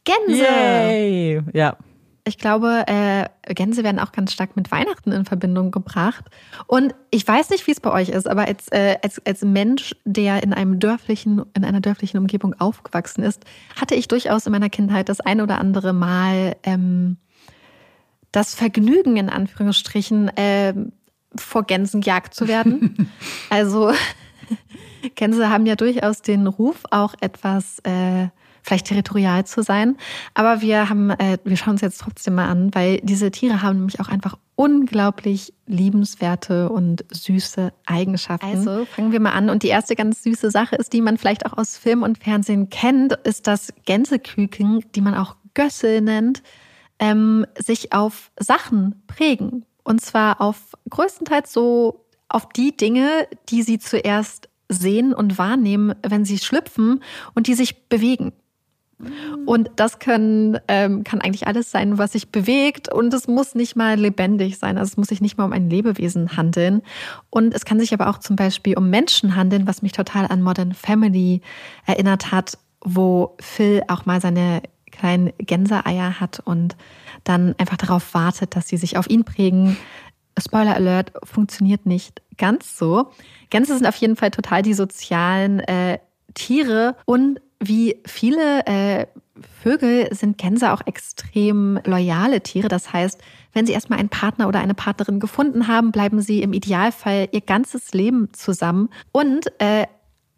Gänse. 0.04 0.44
Yay. 0.44 1.42
Ja, 1.54 1.78
ich 2.24 2.38
glaube, 2.38 2.84
äh, 2.88 3.26
Gänse 3.54 3.84
werden 3.84 4.00
auch 4.00 4.12
ganz 4.12 4.34
stark 4.34 4.56
mit 4.56 4.72
Weihnachten 4.72 5.12
in 5.12 5.26
Verbindung 5.26 5.72
gebracht. 5.72 6.26
Und 6.68 6.94
ich 7.10 7.28
weiß 7.28 7.50
nicht, 7.50 7.66
wie 7.66 7.72
es 7.72 7.80
bei 7.80 7.92
euch 7.92 8.10
ist, 8.10 8.28
aber 8.28 8.48
als, 8.48 8.68
äh, 8.72 8.98
als, 9.02 9.26
als 9.26 9.42
Mensch, 9.42 9.96
der 10.06 10.44
in 10.44 10.54
einem 10.54 10.80
dörflichen, 10.80 11.44
in 11.56 11.66
einer 11.66 11.82
dörflichen 11.82 12.20
Umgebung 12.20 12.54
aufgewachsen 12.60 13.24
ist, 13.24 13.44
hatte 13.80 13.96
ich 13.96 14.08
durchaus 14.08 14.46
in 14.46 14.52
meiner 14.52 14.70
Kindheit 14.70 15.10
das 15.10 15.20
ein 15.20 15.42
oder 15.42 15.60
andere 15.60 15.94
Mal 15.94 16.56
ähm, 16.64 17.18
das 18.32 18.54
Vergnügen, 18.54 19.18
in 19.18 19.30
Anführungsstrichen, 19.30 20.30
äh, 20.38 20.74
vor 21.36 21.64
Gänsen 21.64 22.02
gejagt 22.02 22.34
zu 22.34 22.48
werden. 22.48 23.10
also 23.50 23.92
Gänse 25.16 25.50
haben 25.50 25.66
ja 25.66 25.76
durchaus 25.76 26.22
den 26.22 26.48
Ruf, 26.48 26.84
auch 26.90 27.14
etwas 27.22 27.80
äh, 27.80 28.28
vielleicht 28.64 28.88
territorial 28.88 29.46
zu 29.46 29.64
sein. 29.64 29.98
Aber 30.34 30.62
wir 30.62 30.90
haben, 30.90 31.10
äh, 31.12 31.38
wir 31.44 31.58
schauen 31.58 31.74
uns 31.74 31.82
jetzt 31.82 32.02
trotzdem 32.02 32.36
mal 32.36 32.48
an, 32.48 32.74
weil 32.74 33.00
diese 33.02 33.32
Tiere 33.32 33.62
haben 33.62 33.78
nämlich 33.78 34.00
auch 34.00 34.10
einfach 34.10 34.38
unglaublich 34.56 35.54
liebenswerte 35.66 36.70
und 36.70 37.04
süße 37.10 37.74
Eigenschaften. 37.86 38.46
Also 38.46 38.86
fangen 38.86 39.12
wir 39.12 39.20
mal 39.20 39.32
an. 39.32 39.50
Und 39.50 39.64
die 39.64 39.70
erste 39.70 39.96
ganz 39.96 40.22
süße 40.24 40.52
Sache 40.52 40.76
ist, 40.76 40.94
die 40.94 41.02
man 41.02 41.18
vielleicht 41.18 41.46
auch 41.46 41.58
aus 41.58 41.78
Film 41.78 42.04
und 42.04 42.20
Fernsehen 42.20 42.70
kennt, 42.70 43.14
ist 43.24 43.48
das 43.48 43.74
Gänseküken, 43.86 44.86
die 44.94 45.02
man 45.02 45.16
auch 45.16 45.36
Gössel 45.54 46.02
nennt, 46.02 46.44
ähm, 47.00 47.46
sich 47.58 47.94
auf 47.94 48.32
Sachen 48.40 49.02
prägen. 49.08 49.66
Und 49.84 50.02
zwar 50.02 50.42
auf 50.42 50.58
größtenteils 50.90 51.52
so 51.52 52.06
auf 52.30 52.50
die 52.50 52.76
Dinge, 52.76 53.28
die 53.50 53.62
sie 53.62 53.80
zuerst 53.80 54.50
sehen 54.70 55.14
und 55.14 55.38
wahrnehmen, 55.38 55.96
wenn 56.08 56.24
sie 56.24 56.38
schlüpfen 56.38 57.04
und 57.34 57.48
die 57.48 57.54
sich 57.56 57.88
bewegen. 57.90 58.32
Und 59.46 59.72
das 59.76 60.00
können, 60.00 60.60
ähm, 60.68 61.04
kann 61.04 61.22
eigentlich 61.22 61.48
alles 61.48 61.72
sein, 61.72 61.98
was 61.98 62.14
sich 62.14 62.30
bewegt. 62.30 62.92
Und 62.94 63.14
es 63.14 63.28
muss 63.28 63.56
nicht 63.56 63.76
mal 63.76 64.00
lebendig 64.00 64.60
sein. 64.60 64.78
Also 64.78 64.92
es 64.92 64.98
muss 64.98 65.08
sich 65.08 65.22
nicht 65.22 65.38
mal 65.38 65.46
um 65.46 65.54
ein 65.54 65.70
Lebewesen 65.70 66.38
handeln. 66.38 66.82
Und 67.30 67.54
es 67.54 67.66
kann 67.66 67.80
sich 67.80 67.94
aber 67.94 68.10
auch 68.10 68.20
zum 68.20 68.36
Beispiel 68.36 68.78
um 68.78 68.90
Menschen 68.90 69.36
handeln, 69.36 69.68
was 69.68 69.82
mich 69.82 69.92
total 69.92 70.28
an 70.28 70.42
Modern 70.42 70.74
Family 70.74 71.42
erinnert 71.86 72.32
hat, 72.32 72.58
wo 72.84 73.36
Phil 73.40 73.82
auch 73.88 74.06
mal 74.06 74.22
seine 74.22 74.62
kleinen 74.92 75.34
Gänseeier 75.38 76.20
hat 76.20 76.40
und 76.40 76.76
dann 77.24 77.56
einfach 77.58 77.78
darauf 77.78 78.14
wartet, 78.14 78.56
dass 78.56 78.68
sie 78.68 78.78
sich 78.78 78.98
auf 78.98 79.10
ihn 79.10 79.24
prägen. 79.24 79.78
Spoiler 80.40 80.76
Alert, 80.76 81.14
funktioniert 81.24 81.86
nicht 81.86 82.22
ganz 82.38 82.78
so. 82.78 83.12
Gänse 83.50 83.78
sind 83.78 83.88
auf 83.88 83.96
jeden 83.96 84.16
Fall 84.16 84.32
total 84.32 84.62
die 84.62 84.74
sozialen 84.74 85.60
äh, 85.60 86.00
Tiere 86.34 86.96
und 87.06 87.40
wie 87.60 87.98
viele 88.06 88.66
äh, 88.66 89.06
Vögel 89.62 90.14
sind 90.14 90.38
Gänse 90.38 90.72
auch 90.74 90.82
extrem 90.86 91.80
loyale 91.86 92.42
Tiere. 92.42 92.68
Das 92.68 92.92
heißt, 92.92 93.22
wenn 93.54 93.66
sie 93.66 93.74
erstmal 93.74 94.00
einen 94.00 94.10
Partner 94.10 94.48
oder 94.48 94.60
eine 94.60 94.74
Partnerin 94.74 95.20
gefunden 95.20 95.68
haben, 95.68 95.92
bleiben 95.92 96.22
sie 96.22 96.42
im 96.42 96.54
Idealfall 96.54 97.28
ihr 97.32 97.42
ganzes 97.42 97.94
Leben 97.94 98.34
zusammen. 98.34 98.90
Und 99.12 99.48
äh, 99.60 99.86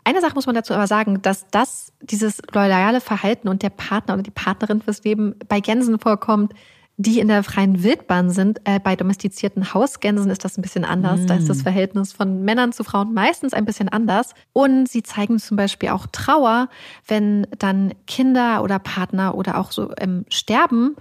eine 0.03 0.21
Sache 0.21 0.35
muss 0.35 0.45
man 0.45 0.55
dazu 0.55 0.73
aber 0.73 0.87
sagen, 0.87 1.21
dass 1.21 1.47
das, 1.51 1.93
dieses 2.01 2.41
loyale 2.53 3.01
Verhalten 3.01 3.47
und 3.47 3.63
der 3.63 3.69
Partner 3.69 4.15
oder 4.15 4.23
die 4.23 4.31
Partnerin 4.31 4.81
fürs 4.81 5.03
Leben 5.03 5.35
bei 5.47 5.59
Gänsen 5.59 5.99
vorkommt, 5.99 6.53
die 6.97 7.19
in 7.19 7.27
der 7.27 7.43
freien 7.43 7.83
Wildbahn 7.83 8.29
sind. 8.29 8.61
Äh, 8.65 8.79
bei 8.79 8.95
domestizierten 8.95 9.73
Hausgänsen 9.73 10.29
ist 10.29 10.45
das 10.45 10.57
ein 10.57 10.61
bisschen 10.61 10.85
anders. 10.85 11.21
Mm. 11.21 11.27
Da 11.27 11.35
ist 11.35 11.49
das 11.49 11.59
mm. 11.59 11.61
Verhältnis 11.61 12.13
von 12.13 12.43
Männern 12.43 12.71
zu 12.71 12.83
Frauen 12.83 13.13
meistens 13.13 13.53
ein 13.53 13.65
bisschen 13.65 13.89
anders. 13.89 14.35
Und 14.53 14.87
sie 14.87 15.01
zeigen 15.01 15.39
zum 15.39 15.57
Beispiel 15.57 15.89
auch 15.89 16.05
Trauer, 16.11 16.69
wenn 17.07 17.47
dann 17.57 17.93
Kinder 18.05 18.63
oder 18.63 18.77
Partner 18.77 19.35
oder 19.35 19.57
auch 19.57 19.71
so 19.71 19.91
ähm, 19.97 20.25
sterben 20.29 20.95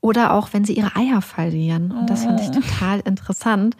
oder 0.00 0.32
auch 0.34 0.48
wenn 0.52 0.64
sie 0.64 0.74
ihre 0.74 0.94
Eier 0.94 1.22
verlieren. 1.22 1.90
Und 1.90 2.08
das 2.08 2.24
fand 2.24 2.40
ich 2.40 2.48
ah. 2.48 2.60
total 2.60 3.00
interessant. 3.00 3.76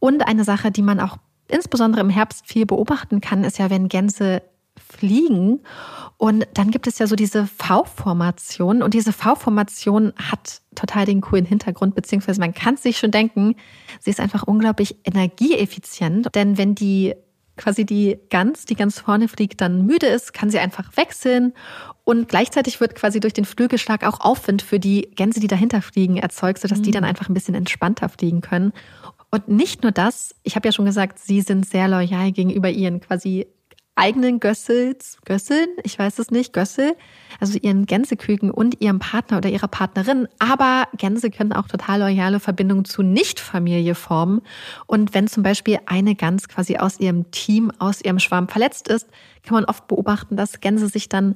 Und 0.00 0.26
eine 0.26 0.44
Sache, 0.44 0.72
die 0.72 0.82
man 0.82 0.98
auch 0.98 1.16
insbesondere 1.54 2.00
im 2.00 2.10
Herbst 2.10 2.46
viel 2.46 2.66
beobachten 2.66 3.20
kann, 3.20 3.44
ist 3.44 3.58
ja, 3.58 3.70
wenn 3.70 3.88
Gänse 3.88 4.42
fliegen. 4.76 5.60
Und 6.16 6.46
dann 6.54 6.70
gibt 6.70 6.86
es 6.86 6.98
ja 6.98 7.06
so 7.06 7.16
diese 7.16 7.46
V-Formation. 7.46 8.82
Und 8.82 8.94
diese 8.94 9.12
V-Formation 9.12 10.12
hat 10.18 10.60
total 10.74 11.06
den 11.06 11.20
coolen 11.20 11.44
Hintergrund, 11.44 11.94
beziehungsweise 11.94 12.40
man 12.40 12.54
kann 12.54 12.76
sich 12.76 12.98
schon 12.98 13.10
denken, 13.10 13.54
sie 14.00 14.10
ist 14.10 14.20
einfach 14.20 14.42
unglaublich 14.42 14.96
energieeffizient. 15.04 16.34
Denn 16.34 16.58
wenn 16.58 16.74
die 16.74 17.14
quasi 17.56 17.84
die 17.84 18.18
Gans, 18.30 18.64
die 18.64 18.74
ganz 18.74 18.98
vorne 18.98 19.28
fliegt, 19.28 19.60
dann 19.60 19.86
müde 19.86 20.06
ist, 20.06 20.32
kann 20.32 20.50
sie 20.50 20.58
einfach 20.58 20.96
wechseln. 20.96 21.52
Und 22.02 22.28
gleichzeitig 22.28 22.80
wird 22.80 22.94
quasi 22.94 23.20
durch 23.20 23.32
den 23.32 23.44
Flügelschlag 23.44 24.04
auch 24.04 24.20
Aufwind 24.20 24.60
für 24.60 24.80
die 24.80 25.02
Gänse, 25.14 25.40
die 25.40 25.46
dahinter 25.46 25.80
fliegen, 25.80 26.16
erzeugt, 26.16 26.60
sodass 26.60 26.78
mhm. 26.78 26.82
die 26.82 26.90
dann 26.90 27.04
einfach 27.04 27.28
ein 27.28 27.34
bisschen 27.34 27.54
entspannter 27.54 28.08
fliegen 28.08 28.40
können. 28.40 28.72
Und 29.34 29.48
nicht 29.48 29.82
nur 29.82 29.90
das, 29.90 30.32
ich 30.44 30.54
habe 30.54 30.68
ja 30.68 30.72
schon 30.72 30.84
gesagt, 30.84 31.18
sie 31.18 31.40
sind 31.40 31.66
sehr 31.66 31.88
loyal 31.88 32.30
gegenüber 32.30 32.70
ihren 32.70 33.00
quasi 33.00 33.48
eigenen 33.96 34.38
Gössels, 34.38 35.18
Gösseln, 35.24 35.66
ich 35.82 35.98
weiß 35.98 36.20
es 36.20 36.30
nicht, 36.30 36.52
Gössel, 36.52 36.94
also 37.40 37.58
ihren 37.60 37.84
Gänseküken 37.84 38.52
und 38.52 38.80
ihrem 38.80 39.00
Partner 39.00 39.38
oder 39.38 39.48
ihrer 39.48 39.66
Partnerin. 39.66 40.28
Aber 40.38 40.84
Gänse 40.96 41.30
können 41.30 41.52
auch 41.52 41.66
total 41.66 41.98
loyale 41.98 42.38
Verbindungen 42.38 42.84
zu 42.84 43.02
Nicht-Familie 43.02 43.96
formen. 43.96 44.40
Und 44.86 45.14
wenn 45.14 45.26
zum 45.26 45.42
Beispiel 45.42 45.80
eine 45.86 46.14
Gans 46.14 46.46
quasi 46.48 46.76
aus 46.76 47.00
ihrem 47.00 47.32
Team, 47.32 47.72
aus 47.80 48.02
ihrem 48.02 48.20
Schwarm 48.20 48.46
verletzt 48.46 48.86
ist, 48.86 49.08
kann 49.42 49.54
man 49.54 49.64
oft 49.64 49.88
beobachten, 49.88 50.36
dass 50.36 50.60
Gänse 50.60 50.86
sich 50.86 51.08
dann 51.08 51.34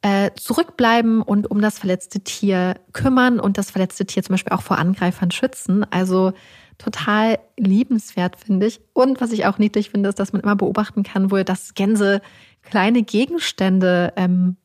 äh, 0.00 0.30
zurückbleiben 0.34 1.20
und 1.20 1.50
um 1.50 1.60
das 1.60 1.78
verletzte 1.78 2.20
Tier 2.20 2.76
kümmern 2.94 3.38
und 3.38 3.58
das 3.58 3.70
verletzte 3.70 4.06
Tier 4.06 4.22
zum 4.22 4.32
Beispiel 4.32 4.54
auch 4.54 4.62
vor 4.62 4.78
Angreifern 4.78 5.30
schützen. 5.30 5.84
Also 5.90 6.32
total 6.78 7.38
liebenswert, 7.56 8.36
finde 8.36 8.66
ich. 8.66 8.80
Und 8.92 9.20
was 9.20 9.32
ich 9.32 9.46
auch 9.46 9.58
niedlich 9.58 9.90
finde, 9.90 10.08
ist, 10.08 10.18
dass 10.18 10.32
man 10.32 10.42
immer 10.42 10.56
beobachten 10.56 11.02
kann, 11.02 11.30
wo 11.30 11.42
das 11.42 11.74
Gänse 11.74 12.20
kleine 12.62 13.02
Gegenstände 13.02 14.12
ähm, 14.16 14.56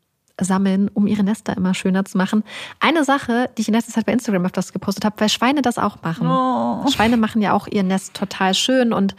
sammeln, 0.42 0.90
um 0.90 1.08
ihre 1.08 1.24
Nester 1.24 1.56
immer 1.56 1.74
schöner 1.74 2.06
zu 2.06 2.18
machen. 2.18 2.44
Eine 2.80 3.04
Sache, 3.04 3.50
die 3.58 3.62
ich 3.62 3.68
in 3.68 3.74
letzter 3.74 3.92
Zeit 3.92 4.06
bei 4.06 4.14
Instagram 4.14 4.46
öfters 4.46 4.74
gepostet 4.74 5.06
habe, 5.06 5.20
weil 5.20 5.30
Schweine 5.30 5.62
das 5.62 5.78
auch 5.78 6.02
machen. 6.02 6.28
Oh. 6.28 6.88
Schweine 6.90 7.18
machen 7.18 7.42
ja 7.42 7.54
auch 7.54 7.68
ihr 7.68 7.84
Nest 7.84 8.14
total 8.14 8.54
schön 8.54 8.94
und 8.94 9.16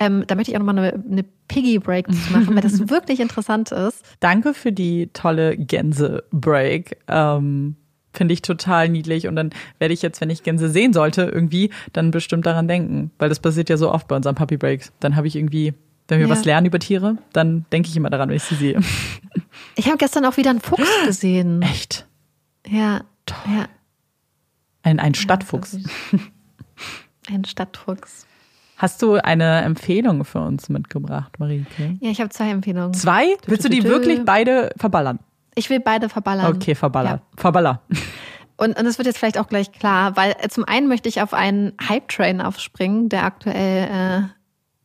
ähm, 0.00 0.24
da 0.26 0.34
möchte 0.34 0.50
ich 0.50 0.56
auch 0.56 0.62
nochmal 0.62 0.78
eine, 0.78 1.04
eine 1.04 1.24
Piggy 1.48 1.78
Break 1.78 2.06
zu 2.12 2.32
machen, 2.32 2.54
weil 2.54 2.62
das 2.62 2.88
wirklich 2.90 3.20
interessant 3.20 3.72
ist. 3.72 4.02
Danke 4.20 4.54
für 4.54 4.72
die 4.72 5.08
tolle 5.12 5.56
Gänse 5.56 6.24
Break. 6.30 6.98
Ähm 7.08 7.76
Finde 8.12 8.34
ich 8.34 8.42
total 8.42 8.88
niedlich. 8.88 9.26
Und 9.26 9.36
dann 9.36 9.50
werde 9.78 9.94
ich 9.94 10.02
jetzt, 10.02 10.20
wenn 10.20 10.30
ich 10.30 10.42
Gänse 10.42 10.68
sehen 10.68 10.92
sollte, 10.92 11.22
irgendwie 11.22 11.70
dann 11.92 12.10
bestimmt 12.10 12.46
daran 12.46 12.68
denken. 12.68 13.10
Weil 13.18 13.28
das 13.28 13.40
passiert 13.40 13.68
ja 13.70 13.76
so 13.76 13.90
oft 13.90 14.08
bei 14.08 14.16
unseren 14.16 14.34
Puppy 14.34 14.56
Breaks. 14.56 14.92
Dann 15.00 15.16
habe 15.16 15.26
ich 15.26 15.36
irgendwie, 15.36 15.74
wenn 16.08 16.18
wir 16.18 16.26
ja. 16.26 16.32
was 16.32 16.44
lernen 16.44 16.66
über 16.66 16.78
Tiere, 16.78 17.16
dann 17.32 17.64
denke 17.72 17.88
ich 17.88 17.96
immer 17.96 18.10
daran, 18.10 18.28
wenn 18.28 18.36
ich 18.36 18.44
sie 18.44 18.56
sehe. 18.56 18.80
Ich 19.74 19.86
habe 19.86 19.96
gestern 19.96 20.24
auch 20.24 20.36
wieder 20.36 20.50
einen 20.50 20.60
Fuchs 20.60 20.88
gesehen. 21.06 21.62
Echt? 21.62 22.06
Ja. 22.66 23.02
Toll. 23.26 23.54
Ja. 23.54 23.66
Ein, 24.82 24.98
ein 24.98 25.14
Stadtfuchs. 25.14 25.78
ein 27.30 27.44
Stadtfuchs. 27.44 28.26
Hast 28.76 29.00
du 29.00 29.14
eine 29.14 29.62
Empfehlung 29.62 30.24
für 30.24 30.40
uns 30.40 30.68
mitgebracht, 30.68 31.38
Marike? 31.38 31.96
Ja, 32.00 32.10
ich 32.10 32.20
habe 32.20 32.30
zwei 32.30 32.50
Empfehlungen. 32.50 32.94
Zwei? 32.94 33.36
Willst 33.46 33.64
du 33.64 33.68
die 33.68 33.84
wirklich 33.84 34.24
beide 34.24 34.72
verballern? 34.76 35.20
Ich 35.54 35.70
will 35.70 35.80
beide 35.80 36.08
verballern. 36.08 36.54
Okay, 36.54 36.74
verballer. 36.74 37.10
Ja. 37.10 37.22
Verballer. 37.36 37.82
Und, 38.56 38.78
und 38.78 38.86
es 38.86 38.98
wird 38.98 39.06
jetzt 39.06 39.18
vielleicht 39.18 39.38
auch 39.38 39.48
gleich 39.48 39.72
klar, 39.72 40.16
weil 40.16 40.34
äh, 40.40 40.48
zum 40.48 40.64
einen 40.64 40.88
möchte 40.88 41.08
ich 41.08 41.20
auf 41.20 41.34
einen 41.34 41.72
Hype-Train 41.88 42.40
aufspringen, 42.40 43.08
der 43.08 43.24
aktuell 43.24 44.30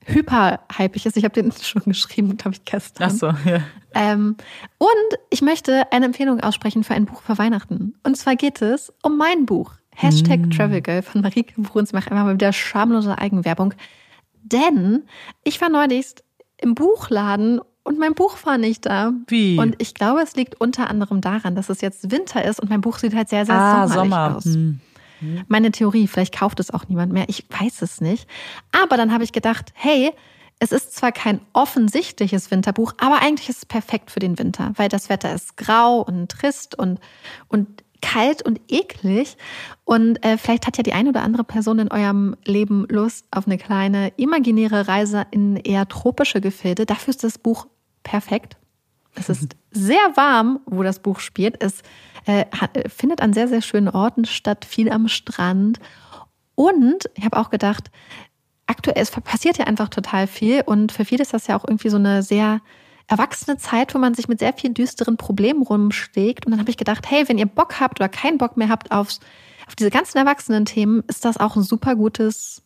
äh, 0.07 0.13
hyper-hypig 0.13 1.05
ist. 1.05 1.17
Ich 1.17 1.23
habe 1.23 1.33
den 1.33 1.51
schon 1.61 1.83
geschrieben, 1.83 2.37
glaube 2.37 2.55
ich, 2.55 2.65
gestern. 2.65 3.09
Ach 3.09 3.11
so, 3.11 3.27
ja. 3.49 3.61
Ähm, 3.93 4.35
und 4.77 5.19
ich 5.29 5.41
möchte 5.41 5.91
eine 5.91 6.05
Empfehlung 6.05 6.39
aussprechen 6.39 6.83
für 6.83 6.93
ein 6.93 7.05
Buch 7.05 7.21
für 7.21 7.37
Weihnachten. 7.37 7.95
Und 8.03 8.15
zwar 8.17 8.35
geht 8.35 8.61
es 8.61 8.93
um 9.01 9.17
mein 9.17 9.45
Buch. 9.45 9.73
Hashtag 9.95 10.39
mm. 10.41 10.51
Travel 10.51 11.01
von 11.01 11.21
Marike 11.21 11.59
Bruns. 11.59 11.93
Mach 11.93 12.05
einfach 12.07 12.23
mal 12.23 12.33
wieder 12.33 12.53
schamlose 12.53 13.17
Eigenwerbung. 13.17 13.73
Denn 14.43 15.03
ich 15.43 15.59
war 15.59 15.69
neulich 15.69 16.13
im 16.57 16.75
Buchladen 16.75 17.59
und 17.87 17.97
mein 17.97 18.13
Buch 18.13 18.37
war 18.43 18.57
nicht 18.57 18.85
da. 18.85 19.13
Wie? 19.27 19.57
Und 19.57 19.75
ich 19.79 19.93
glaube, 19.93 20.21
es 20.21 20.35
liegt 20.35 20.59
unter 20.59 20.89
anderem 20.89 21.21
daran, 21.21 21.55
dass 21.55 21.69
es 21.69 21.79
jetzt 21.79 22.11
Winter 22.11 22.43
ist 22.43 22.59
und 22.59 22.69
mein 22.69 22.81
Buch 22.81 22.97
sieht 22.97 23.15
halt 23.15 23.29
sehr, 23.29 23.45
sehr 23.45 23.55
ah, 23.55 23.87
sommerlich 23.87 24.11
Sommer. 24.11 24.35
aus. 24.35 24.45
Hm. 24.45 24.79
Meine 25.47 25.71
Theorie, 25.71 26.07
vielleicht 26.07 26.37
kauft 26.37 26.59
es 26.59 26.69
auch 26.69 26.87
niemand 26.89 27.13
mehr, 27.13 27.25
ich 27.27 27.45
weiß 27.49 27.81
es 27.81 28.01
nicht. 28.01 28.27
Aber 28.71 28.97
dann 28.97 29.13
habe 29.13 29.23
ich 29.23 29.31
gedacht, 29.31 29.71
hey, 29.73 30.11
es 30.59 30.73
ist 30.73 30.95
zwar 30.95 31.13
kein 31.13 31.39
offensichtliches 31.53 32.51
Winterbuch, 32.51 32.93
aber 32.97 33.21
eigentlich 33.21 33.47
ist 33.47 33.59
es 33.59 33.65
perfekt 33.65 34.11
für 34.11 34.19
den 34.19 34.37
Winter, 34.37 34.73
weil 34.75 34.89
das 34.89 35.07
Wetter 35.07 35.33
ist 35.33 35.55
grau 35.55 36.01
und 36.01 36.29
trist 36.29 36.77
und, 36.77 36.99
und 37.47 37.83
kalt 38.01 38.41
und 38.41 38.59
eklig. 38.67 39.37
Und 39.85 40.23
äh, 40.25 40.37
vielleicht 40.37 40.67
hat 40.67 40.77
ja 40.77 40.83
die 40.83 40.93
eine 40.93 41.09
oder 41.09 41.21
andere 41.21 41.45
Person 41.45 41.79
in 41.79 41.91
eurem 41.91 42.35
Leben 42.43 42.85
Lust 42.89 43.25
auf 43.31 43.47
eine 43.47 43.57
kleine 43.57 44.09
imaginäre 44.17 44.87
Reise 44.87 45.25
in 45.31 45.55
eher 45.55 45.87
tropische 45.87 46.41
Gefilde. 46.41 46.85
Dafür 46.85 47.11
ist 47.11 47.23
das 47.23 47.37
Buch 47.37 47.67
perfekt. 48.07 48.55
Es 49.15 49.27
ist 49.27 49.55
sehr 49.71 50.15
warm, 50.15 50.61
wo 50.65 50.81
das 50.81 50.99
Buch 50.99 51.19
spielt. 51.19 51.61
Es 51.61 51.81
äh, 52.25 52.45
findet 52.87 53.21
an 53.21 53.33
sehr, 53.33 53.49
sehr 53.49 53.61
schönen 53.61 53.89
Orten 53.89 54.23
statt, 54.25 54.63
viel 54.63 54.89
am 54.89 55.09
Strand. 55.09 55.79
Und 56.55 57.09
ich 57.15 57.25
habe 57.25 57.37
auch 57.37 57.49
gedacht, 57.49 57.91
aktuell 58.65 59.01
es 59.01 59.11
passiert 59.11 59.57
ja 59.57 59.65
einfach 59.65 59.89
total 59.89 60.25
viel 60.27 60.61
und 60.65 60.91
für 60.91 61.03
viele 61.03 61.21
ist 61.21 61.33
das 61.33 61.47
ja 61.47 61.59
auch 61.59 61.65
irgendwie 61.67 61.89
so 61.89 61.97
eine 61.97 62.23
sehr 62.23 62.61
erwachsene 63.07 63.57
Zeit, 63.57 63.93
wo 63.93 63.99
man 63.99 64.13
sich 64.13 64.27
mit 64.27 64.39
sehr 64.39 64.53
vielen 64.53 64.73
düsteren 64.73 65.17
Problemen 65.17 65.63
rumschlägt. 65.63 66.45
Und 66.45 66.51
dann 66.51 66.59
habe 66.59 66.69
ich 66.69 66.77
gedacht, 66.77 67.09
hey, 67.09 67.27
wenn 67.27 67.37
ihr 67.37 67.45
Bock 67.45 67.79
habt 67.79 67.99
oder 67.99 68.09
keinen 68.09 68.37
Bock 68.37 68.55
mehr 68.55 68.69
habt 68.69 68.91
aufs, 68.91 69.19
auf 69.67 69.75
diese 69.75 69.89
ganzen 69.89 70.17
erwachsenen 70.17 70.65
Themen, 70.65 71.03
ist 71.07 71.25
das 71.25 71.37
auch 71.37 71.55
ein 71.55 71.63
super 71.63 71.95
gutes, 71.95 72.63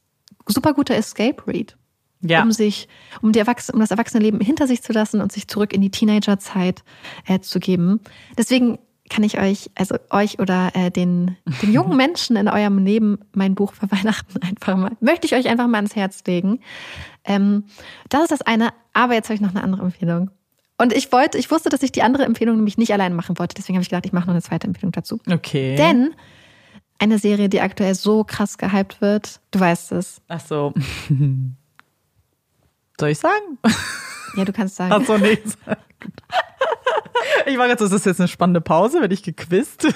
super 0.48 0.74
guter 0.74 0.96
Escape 0.96 1.48
Read 1.48 1.78
ja. 2.22 2.42
um 2.44 2.52
sich, 2.52 2.88
um, 3.22 3.32
die 3.32 3.40
Erwachsene, 3.40 3.76
um 3.76 3.80
das 3.80 3.92
Erwachsenenleben 3.92 4.40
hinter 4.40 4.68
sich 4.68 4.82
zu 4.82 4.94
lassen 4.94 5.22
und 5.22 5.32
sich 5.32 5.48
zurück 5.48 5.74
in 5.74 5.82
die 5.82 5.92
Teenagerzeit 5.92 6.84
äh, 7.28 7.40
zu 7.40 7.60
geben. 7.60 8.00
Deswegen 8.38 8.80
kann 9.10 9.24
ich 9.24 9.40
euch, 9.40 9.70
also 9.76 9.96
euch 10.10 10.40
oder 10.40 10.72
äh, 10.74 10.90
den, 10.90 11.36
den 11.62 11.74
jungen 11.74 11.98
Menschen 11.98 12.38
in 12.38 12.48
eurem 12.48 12.84
Leben 12.84 13.20
mein 13.34 13.56
Buch 13.56 13.74
für 13.74 13.92
Weihnachten 13.92 14.42
einfach 14.42 14.78
mal, 14.78 14.92
möchte 15.02 15.28
ich 15.28 15.36
euch 15.36 15.48
einfach 15.48 15.68
mal 15.68 15.78
ans 15.78 15.96
Herz 15.96 16.24
legen. 16.26 16.60
Ähm, 17.26 17.66
das 18.10 18.24
ist 18.24 18.32
das 18.32 18.42
eine, 18.42 18.70
aber 18.94 19.14
jetzt 19.14 19.28
habe 19.28 19.36
ich 19.36 19.42
noch 19.42 19.54
eine 19.54 19.64
andere 19.64 19.84
Empfehlung. 19.84 20.32
Und 20.78 20.94
ich 20.94 21.12
wollte, 21.12 21.38
ich 21.38 21.52
wusste, 21.52 21.70
dass 21.70 21.84
ich 21.84 21.92
die 21.92 22.02
andere 22.02 22.24
Empfehlung 22.24 22.56
nämlich 22.56 22.78
nicht 22.78 22.92
allein 22.92 23.14
machen 23.14 23.38
wollte. 23.38 23.54
Deswegen 23.54 23.78
habe 23.78 23.84
ich 23.84 23.90
gedacht, 23.90 24.08
ich 24.08 24.14
mache 24.14 24.26
noch 24.26 24.34
eine 24.34 24.42
zweite 24.42 24.66
Empfehlung 24.66 24.92
dazu. 24.92 25.20
Okay. 25.30 25.76
Denn 25.76 26.16
eine 26.98 27.20
Serie, 27.20 27.50
die 27.50 27.62
aktuell 27.62 27.94
so 27.94 28.24
krass 28.24 28.58
gehypt 28.58 29.00
wird, 29.02 29.42
du 29.52 29.60
weißt 29.60 29.92
es. 29.92 30.22
Ach 30.28 30.40
so. 30.40 30.74
Soll 33.02 33.10
ich 33.10 33.18
sagen? 33.18 33.58
Ja, 34.36 34.46
du 34.46 34.54
kannst 34.54 34.76
sagen. 34.76 34.94
Achso, 34.94 35.18
nee. 35.18 35.40
Ich 37.48 37.58
war 37.58 37.68
jetzt, 37.68 37.82
ist 37.82 37.92
das 37.92 38.06
jetzt 38.06 38.20
eine 38.20 38.28
spannende 38.28 38.62
Pause? 38.62 39.02
Werde 39.02 39.14
ich 39.16 39.24
gequizt? 39.24 39.88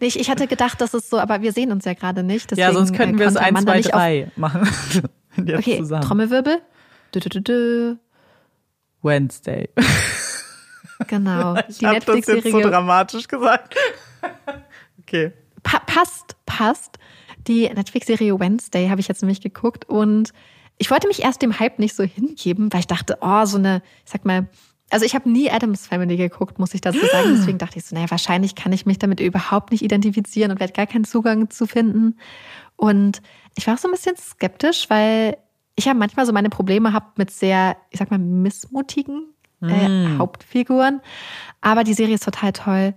Nee, 0.00 0.06
ich, 0.06 0.18
ich 0.18 0.30
hatte 0.30 0.46
gedacht, 0.46 0.80
dass 0.80 0.94
es 0.94 1.10
so, 1.10 1.18
aber 1.18 1.42
wir 1.42 1.52
sehen 1.52 1.70
uns 1.70 1.84
ja 1.84 1.92
gerade 1.92 2.22
nicht. 2.22 2.56
ja, 2.56 2.72
sonst 2.72 2.94
könnten 2.94 3.18
wir 3.18 3.26
es 3.26 3.36
1, 3.36 3.60
2, 3.60 3.80
3 3.82 4.32
machen. 4.36 4.66
Jetzt 5.36 5.58
okay, 5.58 5.78
zusammen. 5.78 6.02
Trommelwirbel. 6.02 6.62
Du, 7.12 7.20
du, 7.20 7.28
du, 7.28 7.40
du. 7.42 7.98
Wednesday. 9.02 9.68
Genau. 11.06 11.56
Ich 11.68 11.84
habe 11.84 12.00
das 12.00 12.26
jetzt 12.26 12.50
so 12.50 12.60
dramatisch 12.60 13.28
gesagt. 13.28 13.76
Okay. 15.02 15.32
Pa 15.62 15.80
passt, 15.80 16.36
passt. 16.46 16.98
Die 17.46 17.68
Netflix-Serie 17.68 18.40
Wednesday 18.40 18.88
habe 18.88 19.00
ich 19.00 19.08
jetzt 19.08 19.20
nämlich 19.22 19.42
geguckt 19.42 19.86
und 19.86 20.32
ich 20.80 20.90
wollte 20.90 21.08
mich 21.08 21.22
erst 21.22 21.42
dem 21.42 21.60
Hype 21.60 21.78
nicht 21.78 21.94
so 21.94 22.02
hingeben, 22.02 22.72
weil 22.72 22.80
ich 22.80 22.86
dachte, 22.86 23.18
oh, 23.20 23.44
so 23.44 23.58
eine, 23.58 23.82
ich 24.06 24.10
sag 24.10 24.24
mal, 24.24 24.48
also 24.88 25.04
ich 25.04 25.14
habe 25.14 25.30
nie 25.30 25.50
Adams 25.50 25.86
Family 25.86 26.16
geguckt, 26.16 26.58
muss 26.58 26.72
ich 26.72 26.80
dazu 26.80 27.04
sagen. 27.12 27.36
Deswegen 27.36 27.58
dachte 27.58 27.78
ich 27.78 27.84
so, 27.84 27.94
naja, 27.94 28.10
wahrscheinlich 28.10 28.54
kann 28.54 28.72
ich 28.72 28.86
mich 28.86 28.98
damit 28.98 29.20
überhaupt 29.20 29.72
nicht 29.72 29.82
identifizieren 29.82 30.50
und 30.50 30.58
werde 30.58 30.72
gar 30.72 30.86
keinen 30.86 31.04
Zugang 31.04 31.50
zu 31.50 31.66
finden. 31.66 32.18
Und 32.76 33.20
ich 33.56 33.66
war 33.66 33.74
auch 33.74 33.78
so 33.78 33.88
ein 33.88 33.92
bisschen 33.92 34.16
skeptisch, 34.16 34.88
weil 34.88 35.36
ich 35.76 35.84
ja 35.84 35.92
manchmal 35.92 36.24
so 36.24 36.32
meine 36.32 36.48
Probleme 36.48 36.94
habe 36.94 37.06
mit 37.16 37.30
sehr, 37.30 37.76
ich 37.90 37.98
sag 37.98 38.10
mal, 38.10 38.18
missmutigen 38.18 39.34
äh, 39.62 39.86
mm. 39.86 40.18
Hauptfiguren. 40.18 41.02
Aber 41.60 41.84
die 41.84 41.94
Serie 41.94 42.14
ist 42.14 42.24
total 42.24 42.52
toll. 42.52 42.94